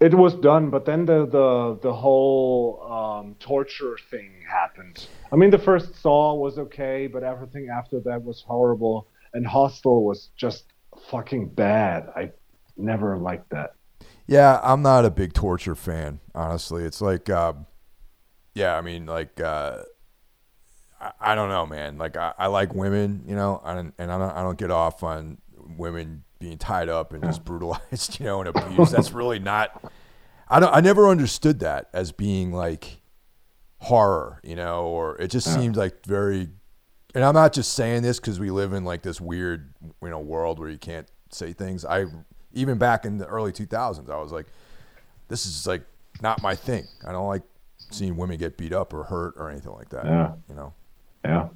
it 0.00 0.14
was 0.14 0.34
done, 0.34 0.70
but 0.70 0.84
then 0.84 1.04
the 1.04 1.26
the 1.26 1.78
the 1.82 1.92
whole 1.92 2.82
um, 2.90 3.36
torture 3.40 3.96
thing 4.10 4.30
happened. 4.48 5.06
I 5.32 5.36
mean, 5.36 5.50
the 5.50 5.58
first 5.58 6.00
Saw 6.00 6.34
was 6.34 6.58
okay, 6.58 7.06
but 7.06 7.22
everything 7.22 7.68
after 7.68 8.00
that 8.00 8.22
was 8.22 8.42
horrible, 8.42 9.08
and 9.34 9.46
Hostel 9.46 10.04
was 10.04 10.30
just 10.36 10.72
fucking 11.10 11.48
bad. 11.48 12.08
I 12.16 12.30
never 12.76 13.16
liked 13.16 13.50
that. 13.50 13.74
Yeah, 14.26 14.60
I'm 14.62 14.82
not 14.82 15.04
a 15.04 15.10
big 15.10 15.32
torture 15.32 15.74
fan, 15.74 16.20
honestly. 16.34 16.84
It's 16.84 17.00
like, 17.00 17.30
uh, 17.30 17.54
yeah, 18.58 18.76
I 18.76 18.80
mean, 18.80 19.06
like, 19.06 19.40
uh, 19.40 19.82
I, 21.00 21.12
I 21.20 21.34
don't 21.36 21.48
know, 21.48 21.64
man. 21.64 21.96
Like, 21.96 22.16
I, 22.16 22.34
I 22.36 22.46
like 22.48 22.74
women, 22.74 23.24
you 23.26 23.36
know, 23.36 23.60
I 23.64 23.78
and 23.78 23.92
I 23.98 24.18
don't, 24.18 24.30
I 24.30 24.42
don't 24.42 24.58
get 24.58 24.72
off 24.72 25.02
on 25.02 25.38
women 25.56 26.24
being 26.40 26.58
tied 26.58 26.88
up 26.88 27.12
and 27.12 27.22
just 27.22 27.44
brutalized, 27.44 28.18
you 28.20 28.26
know, 28.26 28.40
and 28.40 28.48
abused. 28.48 28.92
That's 28.92 29.12
really 29.12 29.38
not. 29.38 29.92
I 30.48 30.60
don't. 30.60 30.74
I 30.74 30.80
never 30.80 31.08
understood 31.08 31.60
that 31.60 31.88
as 31.92 32.10
being 32.10 32.52
like 32.52 33.00
horror, 33.78 34.40
you 34.42 34.56
know, 34.56 34.86
or 34.86 35.16
it 35.18 35.28
just 35.28 35.52
seemed 35.54 35.76
like 35.76 36.04
very. 36.04 36.48
And 37.14 37.24
I'm 37.24 37.34
not 37.34 37.52
just 37.52 37.72
saying 37.72 38.02
this 38.02 38.18
because 38.18 38.38
we 38.38 38.50
live 38.50 38.72
in 38.72 38.84
like 38.84 39.02
this 39.02 39.20
weird, 39.20 39.72
you 40.02 40.10
know, 40.10 40.18
world 40.18 40.58
where 40.58 40.68
you 40.68 40.78
can't 40.78 41.08
say 41.30 41.52
things. 41.52 41.84
I 41.84 42.06
even 42.52 42.76
back 42.78 43.04
in 43.04 43.18
the 43.18 43.26
early 43.26 43.52
2000s, 43.52 44.10
I 44.10 44.18
was 44.18 44.32
like, 44.32 44.46
this 45.28 45.46
is 45.46 45.66
like 45.66 45.82
not 46.20 46.42
my 46.42 46.54
thing. 46.54 46.86
I 47.06 47.12
don't 47.12 47.28
like 47.28 47.42
seeing 47.90 48.16
women 48.16 48.38
get 48.38 48.56
beat 48.56 48.72
up 48.72 48.92
or 48.92 49.04
hurt 49.04 49.34
or 49.36 49.50
anything 49.50 49.72
like 49.72 49.88
that. 49.90 50.04
Yeah. 50.04 50.32
You 50.48 50.54
know. 50.54 50.72
Yeah. 51.24 51.48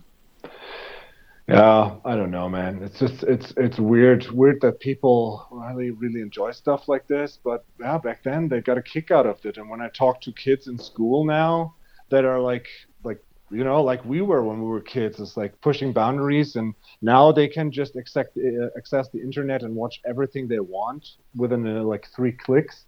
Yeah, 1.49 1.97
I 2.05 2.15
don't 2.15 2.31
know, 2.31 2.49
man. 2.49 2.83
It's 2.83 2.99
just 3.01 3.25
it's 3.25 3.53
it's 3.57 3.79
weird, 3.79 4.27
weird 4.31 4.61
that 4.61 4.79
people 4.79 5.47
really 5.51 5.91
really 5.91 6.21
enjoy 6.21 6.53
stuff 6.53 6.87
like 6.87 7.09
this. 7.09 7.39
But 7.43 7.65
yeah, 7.81 7.99
back 7.99 8.23
then 8.23 8.49
they 8.49 8.61
got 8.61 8.79
a 8.79 8.83
kick 8.83 9.11
out 9.11 9.27
of 9.27 9.45
it. 9.45 9.59
And 9.59 9.69
when 9.69 9.81
I 9.81 9.89
talk 9.89 10.21
to 10.23 10.33
kids 10.33 10.69
in 10.69 10.79
school 10.79 11.25
now 11.25 11.75
that 12.11 12.25
are 12.25 12.39
like 12.39 12.69
like 13.03 13.23
you 13.51 13.65
know 13.65 13.83
like 13.83 14.05
we 14.05 14.23
were 14.23 14.45
when 14.45 14.63
we 14.63 14.69
were 14.69 14.81
kids, 14.81 15.19
it's 15.19 15.37
like 15.37 15.61
pushing 15.61 15.93
boundaries, 15.93 16.55
and 16.55 16.75
now 17.03 17.33
they 17.33 17.49
can 17.49 17.73
just 17.73 17.97
accept, 17.97 18.39
uh, 18.39 18.69
access 18.77 19.09
the 19.09 19.21
internet 19.21 19.63
and 19.63 19.75
watch 19.75 20.01
everything 20.07 20.47
they 20.47 20.61
want 20.61 21.17
within 21.35 21.67
uh, 21.67 21.83
like 21.83 22.07
three 22.15 22.33
clicks. 22.33 22.85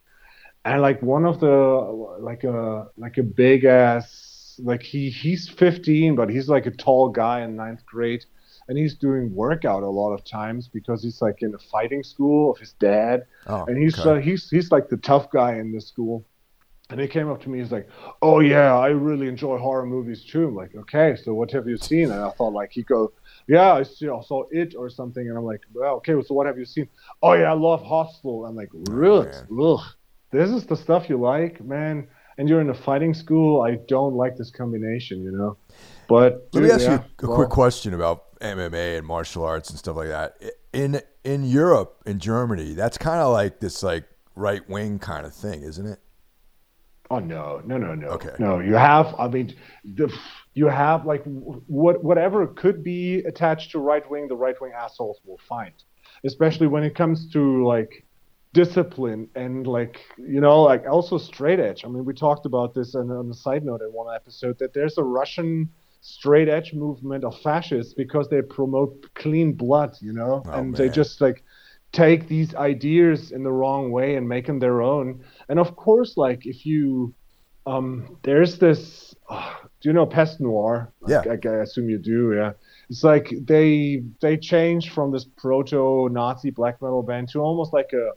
And 0.65 0.81
like 0.81 1.03
one 1.03 1.25
of 1.25 1.41
the 1.41 1.49
like 2.21 2.45
a 2.45 2.89
like 2.97 3.19
a 3.19 3.23
big 3.23 3.65
ass 3.65 4.59
like 4.63 4.83
he 4.83 5.11
he's 5.11 5.49
15, 5.49 6.15
but 6.15 6.31
he's 6.31 6.49
like 6.49 6.67
a 6.67 6.71
tall 6.71 7.09
guy 7.11 7.43
in 7.43 7.57
ninth 7.57 7.85
grade 7.85 8.25
and 8.69 8.79
he's 8.79 8.95
doing 8.95 9.35
workout 9.35 9.83
a 9.83 9.89
lot 9.89 10.13
of 10.13 10.25
times 10.25 10.69
because 10.69 11.03
he's 11.03 11.21
like 11.21 11.43
in 11.43 11.55
a 11.55 11.59
fighting 11.59 12.03
school 12.03 12.53
of 12.53 12.59
his 12.59 12.73
dad, 12.75 13.27
Oh, 13.47 13.65
and 13.67 13.77
he's 13.77 13.99
okay. 13.99 14.11
uh, 14.11 14.21
he's 14.23 14.49
he's 14.49 14.71
like 14.73 14.89
the 14.89 14.97
tough 14.97 15.31
guy 15.31 15.57
in 15.57 15.73
the 15.73 15.81
school. 15.81 16.25
And 16.91 17.01
he 17.01 17.09
came 17.09 17.31
up 17.31 17.43
to 17.43 17.49
me, 17.49 17.59
he's 17.61 17.73
like, 17.73 17.89
"Oh 18.21 18.41
yeah, 18.41 18.77
I 18.79 18.89
really 18.89 19.27
enjoy 19.27 19.57
horror 19.59 19.87
movies 19.87 20.23
too." 20.23 20.49
I'm 20.49 20.55
like, 20.55 20.75
"Okay, 20.75 21.17
so 21.17 21.33
what 21.35 21.51
have 21.51 21.67
you 21.67 21.77
seen?" 21.79 22.11
And 22.11 22.21
I 22.23 22.31
thought 22.31 22.53
like 22.53 22.73
he'd 22.73 22.87
go, 22.87 23.13
"Yeah, 23.49 23.73
I 23.75 23.83
see, 23.85 24.07
I 24.09 24.21
saw 24.21 24.45
it 24.51 24.75
or 24.77 24.91
something." 24.91 25.27
And 25.29 25.37
I'm 25.37 25.45
like, 25.45 25.63
"Well, 25.73 25.95
okay, 25.97 26.13
so 26.23 26.35
what 26.35 26.47
have 26.47 26.59
you 26.59 26.67
seen?" 26.67 26.89
"Oh 27.23 27.33
yeah, 27.33 27.51
I 27.51 27.55
love 27.55 27.83
Hostel." 27.83 28.45
I'm 28.47 28.55
like, 28.55 28.69
"Really? 28.73 29.29
Ugh, 29.61 29.81
this 30.35 30.51
is 30.51 30.67
the 30.67 30.77
stuff 30.77 31.09
you 31.09 31.19
like, 31.19 31.63
man." 31.63 32.09
And 32.37 32.49
you're 32.49 32.61
in 32.61 32.69
a 32.69 32.75
fighting 32.75 33.15
school. 33.15 33.63
I 33.63 33.77
don't 33.87 34.15
like 34.15 34.37
this 34.37 34.51
combination, 34.51 35.23
you 35.23 35.31
know. 35.31 35.57
But 36.09 36.49
Let 36.53 36.65
me 36.65 36.71
ask 36.71 36.83
yeah, 36.83 36.93
you 37.21 37.27
a 37.27 37.29
well, 37.29 37.37
quick 37.37 37.51
question 37.51 37.95
about 37.95 38.39
MMA 38.41 38.99
and 38.99 39.07
martial 39.07 39.45
arts 39.45 39.71
and 39.71 39.79
stuff 39.79 39.97
like 39.97 40.09
that. 40.09 40.37
In 40.73 41.01
in 41.23 41.45
Europe, 41.45 42.03
in 42.07 42.19
Germany, 42.19 42.75
that's 42.75 42.99
kind 42.99 43.21
of 43.21 43.33
like 43.33 43.61
this 43.61 43.83
like 43.83 44.05
right 44.35 44.69
wing 44.69 44.99
kind 44.99 45.27
of 45.27 45.35
thing, 45.35 45.63
isn't 45.63 45.87
it? 45.87 46.01
Oh 47.11 47.19
no, 47.19 47.61
no, 47.65 47.77
no, 47.77 47.95
no. 47.95 48.09
Okay. 48.09 48.35
No, 48.39 48.61
you 48.61 48.75
have. 48.75 49.15
I 49.19 49.29
mean, 49.29 49.55
the, 49.85 50.13
you 50.55 50.67
have 50.67 51.05
like 51.05 51.23
what 51.25 52.03
whatever 52.03 52.47
could 52.47 52.83
be 52.83 53.19
attached 53.19 53.73
to 53.73 53.79
right 53.79 54.09
wing, 54.11 54.29
the 54.29 54.37
right 54.37 54.59
wing 54.61 54.73
assholes 54.77 55.21
will 55.25 55.41
find. 55.49 55.75
Especially 56.25 56.67
when 56.67 56.83
it 56.83 56.95
comes 56.95 57.31
to 57.33 57.67
like 57.67 58.04
discipline 58.55 59.29
and 59.35 59.67
like 59.67 60.01
you 60.17 60.41
know 60.41 60.63
like 60.63 60.85
also 60.89 61.19
straight 61.19 61.61
edge. 61.61 61.85
I 61.85 61.89
mean, 61.89 62.05
we 62.05 62.15
talked 62.15 62.47
about 62.47 62.73
this 62.73 62.95
on, 62.95 63.11
on 63.11 63.31
a 63.31 63.35
side 63.35 63.65
note 63.65 63.83
in 63.83 63.89
one 63.89 64.15
episode 64.15 64.59
that 64.61 64.73
there's 64.73 64.97
a 64.97 65.03
Russian 65.03 65.69
straight 66.01 66.49
edge 66.49 66.73
movement 66.73 67.25
of 67.25 67.39
fascists 67.41 67.95
because 67.95 68.29
they 68.29 68.43
promote 68.43 68.93
clean 69.15 69.53
blood, 69.53 69.97
you 70.01 70.13
know, 70.13 70.43
Oh, 70.47 70.51
and 70.53 70.77
they 70.77 70.89
just 70.89 71.21
like 71.21 71.43
take 71.93 72.29
these 72.29 72.55
ideas 72.55 73.33
in 73.33 73.43
the 73.43 73.53
wrong 73.53 73.91
way 73.91 74.17
and 74.17 74.29
make 74.29 74.47
them 74.47 74.59
their 74.59 74.83
own. 74.83 75.25
And 75.49 75.59
of 75.59 75.77
course, 75.77 76.17
like 76.17 76.47
if 76.47 76.67
you, 76.67 77.15
um, 77.67 78.19
there's 78.23 78.59
this. 78.59 79.15
Uh, 79.29 79.55
do 79.81 79.89
you 79.89 79.95
know 79.95 80.07
Peste 80.07 80.41
Noire? 80.41 80.93
Yeah. 81.09 81.23
I, 81.27 81.39
I 81.49 81.63
assume 81.63 81.89
you 81.89 81.99
do. 81.99 82.35
Yeah. 82.35 82.53
It's 82.91 83.03
like 83.03 83.33
they 83.41 84.03
they 84.21 84.37
changed 84.37 84.93
from 84.93 85.11
this 85.11 85.25
proto-Nazi 85.25 86.51
black 86.51 86.83
metal 86.83 87.03
band 87.03 87.31
to 87.31 87.41
almost 87.41 87.73
like 87.73 87.93
a 87.95 88.11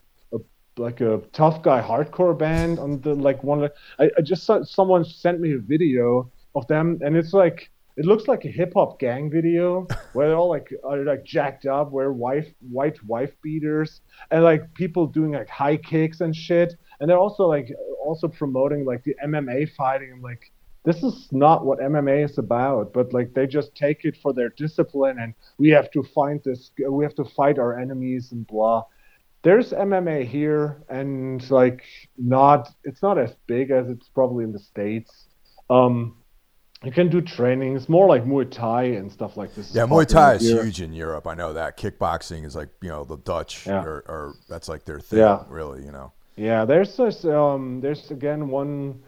like 0.80 1.02
a 1.02 1.22
tough 1.34 1.62
guy 1.62 1.82
hardcore 1.82 2.38
band 2.38 2.80
on 2.80 3.02
the 3.02 3.14
like 3.16 3.44
one. 3.44 3.64
of 3.64 3.72
the- 3.72 4.04
I, 4.06 4.12
I 4.18 4.22
just 4.22 4.44
saw 4.44 4.64
someone 4.64 5.04
sent 5.06 5.40
me 5.40 5.54
a 5.54 5.60
video 5.60 6.32
of 6.56 6.68
them, 6.68 7.00
and 7.02 7.16
it's 7.16 7.34
like 7.34 7.70
it 7.98 8.06
looks 8.06 8.28
like 8.28 8.46
a 8.46 8.50
hip 8.50 8.74
hop 8.76 9.00
gang 9.00 9.30
video 9.30 9.88
where 10.14 10.28
they're 10.28 10.38
all 10.38 10.50
like 10.50 10.72
are 10.84 10.98
like 11.04 11.24
jacked 11.24 11.66
up, 11.66 11.92
wear 11.92 12.12
wife 12.12 12.48
white 12.70 13.04
wife 13.04 13.34
beaters, 13.42 14.02
and 14.32 14.44
like 14.44 14.74
people 14.76 15.08
doing 15.08 15.32
like 15.32 15.50
high 15.50 15.78
kicks 15.78 16.22
and 16.22 16.36
shit. 16.36 16.76
And 17.00 17.10
they're 17.10 17.18
also 17.18 17.48
like 17.48 17.72
also 18.04 18.28
promoting 18.28 18.86
like 18.86 19.04
the 19.04 19.16
MMA 19.24 19.72
fighting. 19.76 20.12
I'm 20.14 20.22
like, 20.22 20.52
this 20.84 21.04
is 21.04 21.28
not 21.32 21.66
what 21.66 21.80
MMA 21.80 22.24
is 22.26 22.38
about. 22.38 22.94
But 22.94 23.14
like 23.14 23.34
they 23.34 23.46
just 23.48 23.76
take 23.76 24.06
it 24.06 24.16
for 24.22 24.34
their 24.34 24.50
discipline, 24.50 25.20
and 25.20 25.34
we 25.58 25.70
have 25.70 25.92
to 25.92 26.04
find 26.04 26.42
this. 26.44 26.72
We 26.90 27.04
have 27.04 27.16
to 27.16 27.26
fight 27.26 27.60
our 27.60 27.80
enemies 27.80 28.32
and 28.32 28.46
blah. 28.48 28.84
There's 29.48 29.72
MMA 29.72 30.28
here, 30.28 30.84
and 30.90 31.40
like 31.50 31.82
not. 32.18 32.68
It's 32.84 33.02
not 33.02 33.18
as 33.18 33.32
big 33.46 33.72
as 33.72 33.90
it's 33.90 34.10
probably 34.10 34.44
in 34.44 34.52
the 34.52 34.60
states. 34.60 35.28
Um, 35.70 36.18
you 36.84 36.92
can 36.92 37.08
do 37.10 37.22
trainings 37.22 37.88
more 37.88 38.08
like 38.10 38.26
Muay 38.26 38.52
Thai 38.52 38.84
and 39.00 39.10
stuff 39.10 39.38
like 39.38 39.56
this. 39.56 39.74
Yeah, 39.74 39.84
Muay 39.84 40.06
Thai 40.06 40.34
is 40.34 40.42
Here. 40.42 40.62
huge 40.66 40.82
in 40.82 40.92
Europe. 40.92 41.28
I 41.28 41.34
know 41.34 41.54
that. 41.54 41.78
Kickboxing 41.78 42.44
is 42.44 42.58
like 42.58 42.68
you 42.82 42.90
know 42.90 43.06
the 43.06 43.16
Dutch, 43.20 43.66
Yeah. 43.66 43.84
or, 43.86 44.04
or 44.10 44.34
that's 44.50 44.68
like 44.68 44.84
their 44.84 45.00
thing. 45.00 45.20
Yeah. 45.20 45.44
really, 45.48 45.86
you 45.86 45.94
know. 45.94 46.12
Yeah, 46.36 46.66
there's 46.66 46.98
this, 46.98 47.24
um, 47.24 47.80
there's 47.80 48.12
again 48.12 48.50
one 48.50 49.02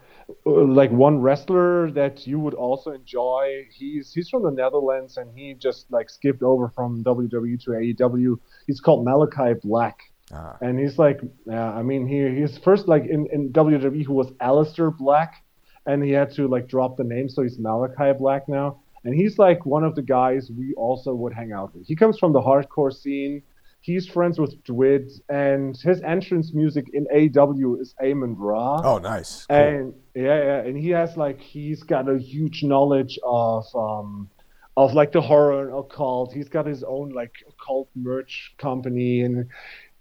uh, 0.46 0.50
like 0.80 0.90
one 0.90 1.20
wrestler 1.20 1.90
that 1.90 2.26
you 2.26 2.40
would 2.40 2.54
also 2.54 2.92
enjoy. 2.92 3.66
He's 3.70 4.14
he's 4.14 4.30
from 4.30 4.42
the 4.44 4.50
Netherlands 4.62 5.18
and 5.18 5.30
he 5.36 5.52
just 5.52 5.92
like 5.92 6.08
skipped 6.08 6.42
over 6.42 6.70
from 6.70 7.04
WWE 7.04 7.62
to 7.64 7.70
AEW. 7.72 8.38
He's 8.66 8.80
called 8.80 9.04
Malachi 9.04 9.52
Black. 9.62 9.98
Ah. 10.32 10.56
And 10.60 10.78
he's 10.78 10.98
like, 10.98 11.20
yeah, 11.46 11.72
I 11.72 11.82
mean, 11.82 12.06
he 12.06 12.40
he's 12.40 12.58
first 12.58 12.88
like 12.88 13.04
in, 13.04 13.26
in 13.32 13.52
WWE 13.52 14.04
who 14.04 14.14
was 14.14 14.30
Aleister 14.32 14.96
Black, 14.96 15.42
and 15.86 16.02
he 16.02 16.10
had 16.10 16.32
to 16.34 16.46
like 16.48 16.68
drop 16.68 16.96
the 16.96 17.04
name, 17.04 17.28
so 17.28 17.42
he's 17.42 17.58
Malachi 17.58 18.16
Black 18.18 18.48
now. 18.48 18.80
And 19.04 19.14
he's 19.14 19.38
like 19.38 19.64
one 19.64 19.84
of 19.84 19.94
the 19.94 20.02
guys 20.02 20.50
we 20.56 20.74
also 20.76 21.14
would 21.14 21.32
hang 21.32 21.52
out 21.52 21.74
with. 21.74 21.86
He 21.86 21.96
comes 21.96 22.18
from 22.18 22.32
the 22.32 22.40
hardcore 22.40 22.92
scene. 22.92 23.42
He's 23.82 24.06
friends 24.06 24.38
with 24.38 24.62
Dwid, 24.64 25.10
and 25.30 25.74
his 25.74 26.02
entrance 26.02 26.52
music 26.52 26.84
in 26.92 27.06
AEW 27.06 27.80
is 27.80 27.94
Amon 28.02 28.36
Ra. 28.36 28.82
Oh, 28.84 28.98
nice. 28.98 29.46
Cool. 29.46 29.56
And 29.56 29.94
yeah, 30.14 30.44
yeah, 30.44 30.60
and 30.60 30.76
he 30.76 30.90
has 30.90 31.16
like 31.16 31.40
he's 31.40 31.82
got 31.82 32.06
a 32.08 32.18
huge 32.18 32.62
knowledge 32.62 33.18
of 33.24 33.64
um 33.74 34.28
of 34.76 34.92
like 34.92 35.12
the 35.12 35.22
horror 35.22 35.66
and 35.66 35.78
occult. 35.78 36.32
He's 36.32 36.50
got 36.50 36.66
his 36.66 36.84
own 36.84 37.10
like 37.10 37.32
occult 37.48 37.88
merch 37.94 38.54
company, 38.58 39.22
and 39.22 39.48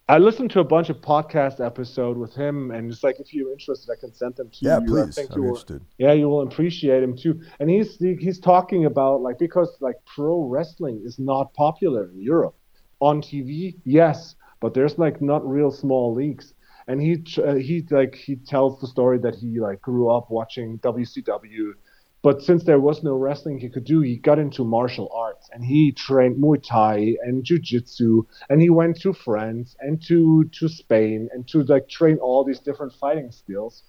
I 0.10 0.18
listened 0.18 0.49
to 0.52 0.60
a 0.60 0.64
bunch 0.64 0.90
of 0.90 1.02
podcast 1.02 1.64
episode 1.64 2.18
with 2.18 2.34
him, 2.34 2.72
and 2.72 2.91
it's 2.91 3.03
like 3.03 3.19
if 3.19 3.31
you're 3.31 3.52
interested, 3.52 3.91
I 3.91 3.95
can 3.95 4.11
send 4.11 4.38
them 4.38 4.49
to 4.49 4.57
yeah, 4.60 4.80
you. 4.80 4.88
please. 4.88 5.19
I 5.19 5.22
think 5.22 5.31
I'm 5.34 5.38
you 5.38 5.44
will, 5.44 5.49
interested. 5.49 5.86
yeah, 5.99 6.14
you 6.14 6.27
will 6.27 6.41
appreciate 6.41 7.03
him 7.03 7.15
too. 7.15 7.40
And 7.60 7.69
he's 7.69 7.98
he's 7.99 8.40
talking 8.40 8.86
about 8.86 9.22
like 9.22 9.38
because 9.38 9.77
like 9.81 9.98
pro 10.07 10.41
wrestling 10.45 11.03
is 11.06 11.19
not 11.19 11.53
popular 11.53 12.10
in 12.10 12.19
Europe 12.19 12.56
on 12.99 13.22
TV, 13.22 13.76
yes, 13.86 14.34
but 14.60 14.73
there's 14.73 14.98
like 14.98 15.22
not 15.22 15.48
real 15.48 15.69
small 15.69 16.11
leagues. 16.11 16.56
And 16.88 16.99
he 16.99 17.23
uh, 17.38 17.53
he 17.53 17.86
like 17.91 18.15
he 18.15 18.36
tells 18.36 18.81
the 18.81 18.88
story 18.88 19.19
that 19.19 19.36
he 19.36 19.60
like 19.60 19.80
grew 19.80 20.10
up 20.10 20.31
watching 20.31 20.80
WCW, 20.80 21.73
but 22.21 22.41
since 22.41 22.63
there 22.63 22.79
was 22.79 23.03
no 23.03 23.15
wrestling 23.15 23.59
he 23.59 23.69
could 23.69 23.85
do, 23.85 24.01
he 24.01 24.17
got 24.17 24.39
into 24.39 24.63
martial 24.63 25.09
arts 25.13 25.49
and 25.53 25.63
he 25.63 25.91
trained 25.91 26.35
Muay 26.35 26.61
Thai 26.61 27.15
and 27.21 27.43
Jiu 27.43 27.59
Jitsu, 27.59 28.25
and 28.49 28.61
he 28.61 28.69
went 28.69 28.99
to 29.01 29.13
France 29.13 29.75
and 29.79 30.01
to 30.07 30.43
to 30.45 30.67
Spain 30.67 31.29
and 31.31 31.47
to 31.47 31.63
like 31.63 31.87
train 31.87 32.17
all 32.17 32.43
these 32.43 32.59
different 32.59 32.93
fighting 32.93 33.31
skills. 33.31 33.83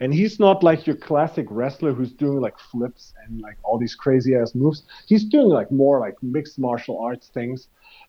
And 0.00 0.12
he's 0.14 0.38
not 0.38 0.62
like 0.62 0.86
your 0.86 0.96
classic 0.96 1.46
wrestler 1.50 1.92
who's 1.92 2.12
doing 2.12 2.40
like 2.40 2.58
flips 2.58 3.14
and 3.24 3.40
like 3.40 3.56
all 3.62 3.78
these 3.78 3.94
crazy 3.94 4.34
ass 4.34 4.54
moves. 4.54 4.84
He's 5.06 5.24
doing 5.24 5.48
like 5.48 5.70
more 5.72 5.98
like 6.00 6.22
mixed 6.22 6.58
martial 6.58 6.98
arts 7.00 7.28
things. 7.28 7.68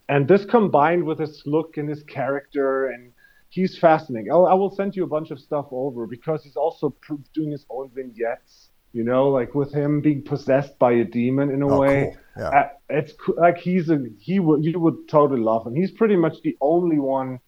And 0.09 0.27
this 0.27 0.45
combined 0.45 1.03
with 1.03 1.19
his 1.19 1.43
look 1.45 1.77
and 1.77 1.87
his 1.87 2.03
character, 2.03 2.87
and 2.87 3.13
he's 3.49 3.77
fascinating. 3.77 4.31
I'll, 4.31 4.45
I 4.45 4.53
will 4.53 4.75
send 4.75 4.95
you 4.95 5.03
a 5.03 5.07
bunch 5.07 5.31
of 5.31 5.39
stuff 5.39 5.67
over 5.71 6.05
because 6.07 6.43
he's 6.43 6.55
also 6.55 6.95
doing 7.33 7.51
his 7.51 7.65
own 7.69 7.89
vignettes. 7.93 8.70
You 8.93 9.03
know, 9.03 9.29
like 9.29 9.55
with 9.55 9.73
him 9.73 10.01
being 10.01 10.23
possessed 10.23 10.77
by 10.77 10.91
a 10.93 11.05
demon 11.05 11.49
in 11.49 11.61
a 11.61 11.67
Oh, 11.67 11.79
way. 11.79 12.03
cool. 12.03 12.17
Yeah. 12.37 12.49
Uh, 12.49 12.69
it's 12.89 13.13
like 13.37 13.57
he's 13.57 13.89
a 13.89 13.99
he 14.19 14.39
would 14.39 14.63
you 14.65 14.79
would 14.79 15.07
totally 15.09 15.39
love 15.41 15.65
him. 15.65 15.75
He's 15.75 15.91
pretty 15.91 16.15
much 16.17 16.41
the 16.43 16.57
only 16.61 16.99
one 16.99 17.39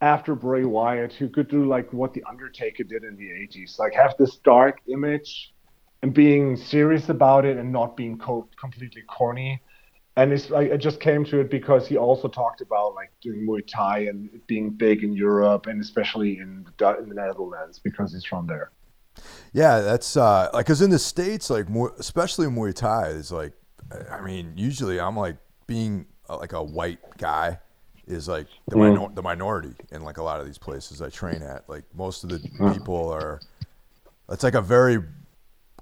after 0.00 0.34
Bray 0.34 0.64
Wyatt 0.64 1.12
who 1.12 1.28
could 1.28 1.48
do 1.48 1.66
like 1.66 1.92
what 1.92 2.14
the 2.14 2.24
Undertaker 2.28 2.84
did 2.84 3.04
in 3.04 3.16
the 3.16 3.30
80s, 3.30 3.78
like 3.78 3.94
have 3.94 4.14
this 4.18 4.36
dark 4.38 4.78
image 4.88 5.52
and 6.02 6.14
being 6.14 6.56
serious 6.56 7.08
about 7.08 7.44
it 7.44 7.56
and 7.58 7.72
not 7.72 7.96
being 7.96 8.18
co- 8.18 8.48
completely 8.60 9.02
corny. 9.08 9.60
And 10.16 10.32
it's 10.32 10.50
like 10.50 10.72
I 10.72 10.76
just 10.76 11.00
came 11.00 11.24
to 11.26 11.40
it 11.40 11.50
because 11.50 11.86
he 11.88 11.96
also 11.96 12.28
talked 12.28 12.60
about 12.60 12.94
like 12.94 13.12
doing 13.22 13.46
Muay 13.46 13.62
Thai 13.66 14.00
and 14.10 14.30
being 14.46 14.70
big 14.70 15.04
in 15.04 15.12
Europe 15.12 15.66
and 15.66 15.80
especially 15.80 16.38
in 16.38 16.66
the, 16.78 16.98
in 16.98 17.08
the 17.08 17.14
Netherlands 17.14 17.78
because 17.78 18.12
he's 18.12 18.24
from 18.24 18.46
there. 18.46 18.72
Yeah, 19.52 19.80
that's 19.80 20.16
uh, 20.16 20.50
like 20.52 20.66
because 20.66 20.82
in 20.82 20.90
the 20.90 20.98
states, 20.98 21.50
like 21.50 21.68
Mu- 21.68 21.90
especially 21.98 22.46
Muay 22.46 22.74
Thai 22.74 23.08
is 23.08 23.32
like, 23.32 23.52
I 24.10 24.20
mean, 24.20 24.52
usually 24.56 25.00
I'm 25.00 25.16
like 25.16 25.36
being 25.66 26.06
uh, 26.28 26.36
like 26.38 26.52
a 26.52 26.62
white 26.62 27.00
guy 27.18 27.58
is 28.06 28.28
like 28.28 28.46
the 28.68 28.76
Mm. 28.76 28.94
minor- 28.94 29.14
the 29.14 29.22
minority 29.22 29.74
in 29.90 30.02
like 30.02 30.18
a 30.18 30.22
lot 30.22 30.40
of 30.40 30.46
these 30.46 30.58
places 30.58 31.00
I 31.02 31.08
train 31.10 31.42
at. 31.42 31.68
Like 31.68 31.84
most 31.94 32.24
of 32.24 32.30
the 32.30 32.38
people 32.72 33.10
are, 33.12 33.40
it's 34.30 34.42
like 34.42 34.54
a 34.54 34.62
very 34.62 35.02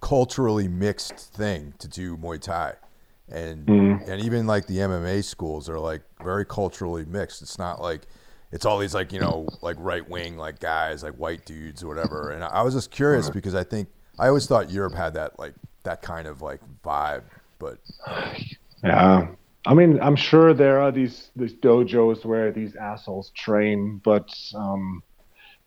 culturally 0.01 0.69
mixed 0.69 1.15
thing 1.35 1.73
to 1.79 1.89
do 1.89 2.17
Muay 2.17 2.41
Thai. 2.41 2.75
And 3.29 3.67
Mm. 3.67 4.09
and 4.09 4.21
even 4.23 4.47
like 4.47 4.67
the 4.67 4.79
MMA 4.79 5.23
schools 5.25 5.69
are 5.69 5.79
like 5.81 6.03
very 6.23 6.45
culturally 6.45 7.05
mixed. 7.05 7.43
It's 7.43 7.59
not 7.59 7.81
like 7.81 8.07
it's 8.57 8.65
all 8.65 8.79
these 8.79 8.95
like 8.95 9.13
you 9.13 9.21
know 9.21 9.47
like 9.61 9.77
right 9.79 10.09
wing 10.09 10.39
like 10.39 10.59
guys 10.61 11.03
like 11.03 11.13
white 11.17 11.45
dudes 11.45 11.83
or 11.83 11.89
whatever. 11.89 12.31
And 12.31 12.43
I, 12.43 12.49
I 12.49 12.63
was 12.63 12.73
just 12.73 12.91
curious 12.91 13.29
because 13.29 13.55
I 13.55 13.63
think 13.63 13.87
I 14.19 14.29
always 14.29 14.47
thought 14.47 14.71
Europe 14.71 14.95
had 14.95 15.13
that 15.13 15.39
like 15.39 15.53
that 15.83 16.01
kind 16.01 16.27
of 16.27 16.41
like 16.41 16.61
vibe, 16.83 17.25
but 17.59 17.79
Yeah. 18.83 19.29
I 19.67 19.75
mean, 19.75 20.01
I'm 20.01 20.17
sure 20.17 20.55
there 20.55 20.81
are 20.81 20.91
these 20.91 21.31
these 21.37 21.53
dojos 21.53 22.25
where 22.25 22.51
these 22.51 22.77
assholes 22.77 23.31
train, 23.31 24.01
but 24.03 24.29
um, 24.55 25.03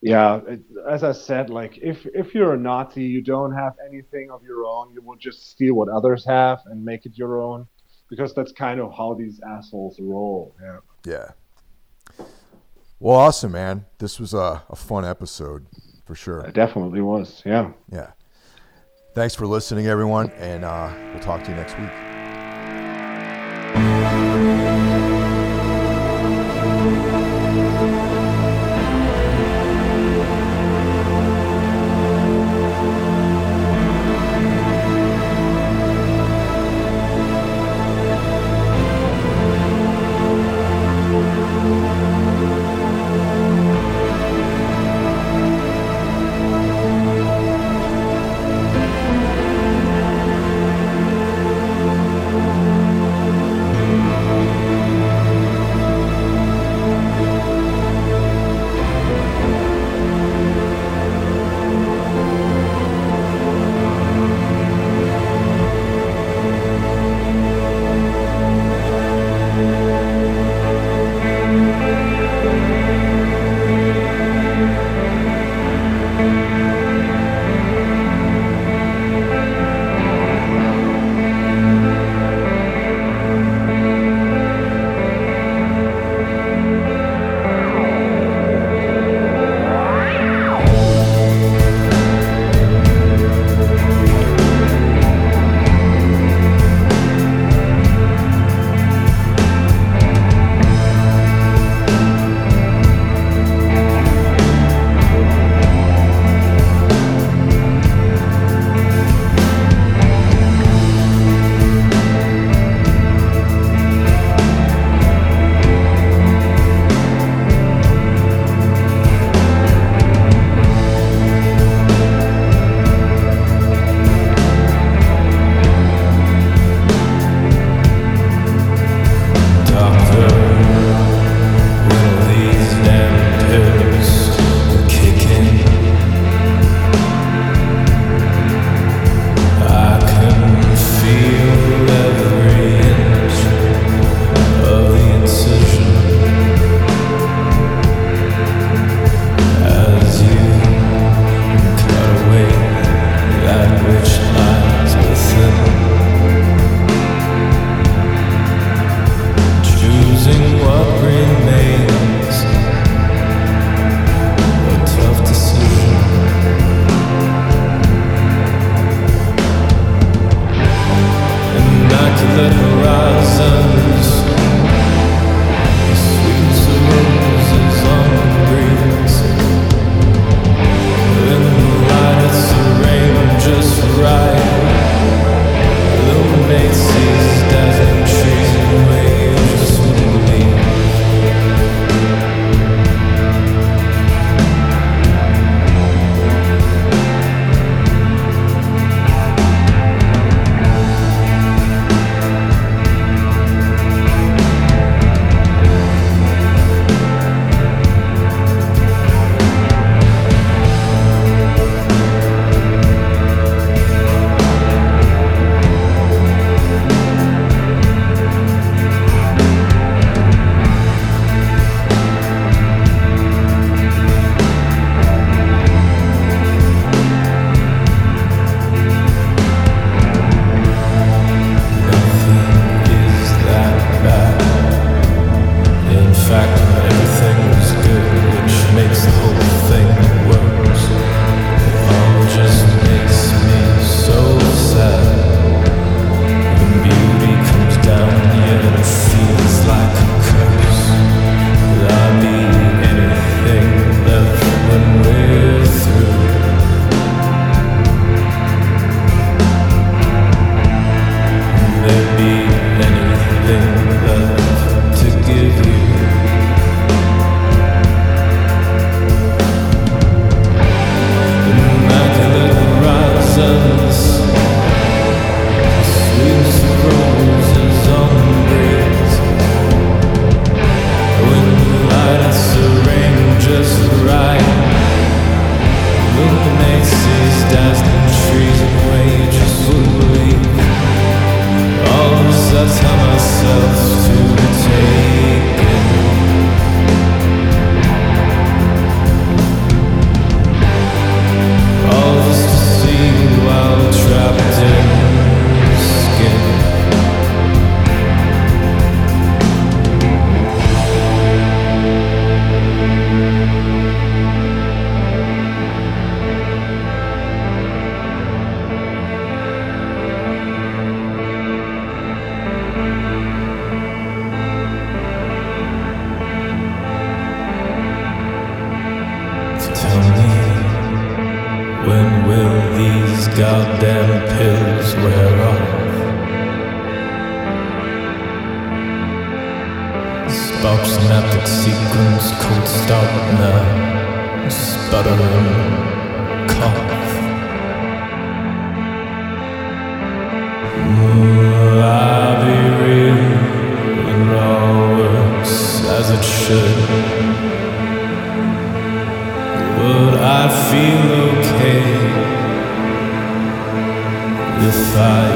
yeah, 0.02 0.40
it, 0.48 0.62
as 0.90 1.04
I 1.04 1.12
said, 1.12 1.52
like 1.52 1.78
if 1.78 2.08
if 2.16 2.34
you're 2.34 2.54
a 2.54 2.58
Nazi, 2.58 3.04
you 3.04 3.22
don't 3.22 3.54
have 3.54 3.74
anything 3.88 4.32
of 4.32 4.42
your 4.42 4.66
own. 4.66 4.94
You 4.94 5.02
will 5.02 5.18
just 5.18 5.52
steal 5.52 5.76
what 5.76 5.90
others 5.90 6.26
have 6.26 6.60
and 6.66 6.84
make 6.84 7.06
it 7.06 7.18
your 7.18 7.40
own, 7.40 7.68
because 8.10 8.34
that's 8.34 8.54
kind 8.54 8.80
of 8.80 8.92
how 8.98 9.14
these 9.14 9.40
assholes 9.42 10.00
roll. 10.00 10.56
Yeah. 10.60 10.80
yeah. 11.06 11.28
Well, 13.00 13.18
awesome, 13.18 13.54
man. 13.54 13.86
This 13.98 14.20
was 14.20 14.34
a, 14.34 14.62
a 14.70 14.76
fun 14.76 15.06
episode 15.06 15.68
for 16.06 16.16
sure. 16.16 16.42
It 16.42 16.54
definitely 16.54 17.02
was. 17.02 17.42
Yeah. 17.46 17.72
Yeah. 17.90 18.12
Thanks 19.16 19.36
for 19.36 19.48
listening, 19.48 19.88
everyone, 19.88 20.32
and 20.32 20.66
uh, 20.66 20.92
we'll 21.14 21.24
talk 21.24 21.44
to 21.44 21.50
you 21.50 21.56
next 21.56 21.78
week. 21.80 22.09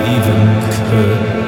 even 0.05 0.61
could. 0.89 1.42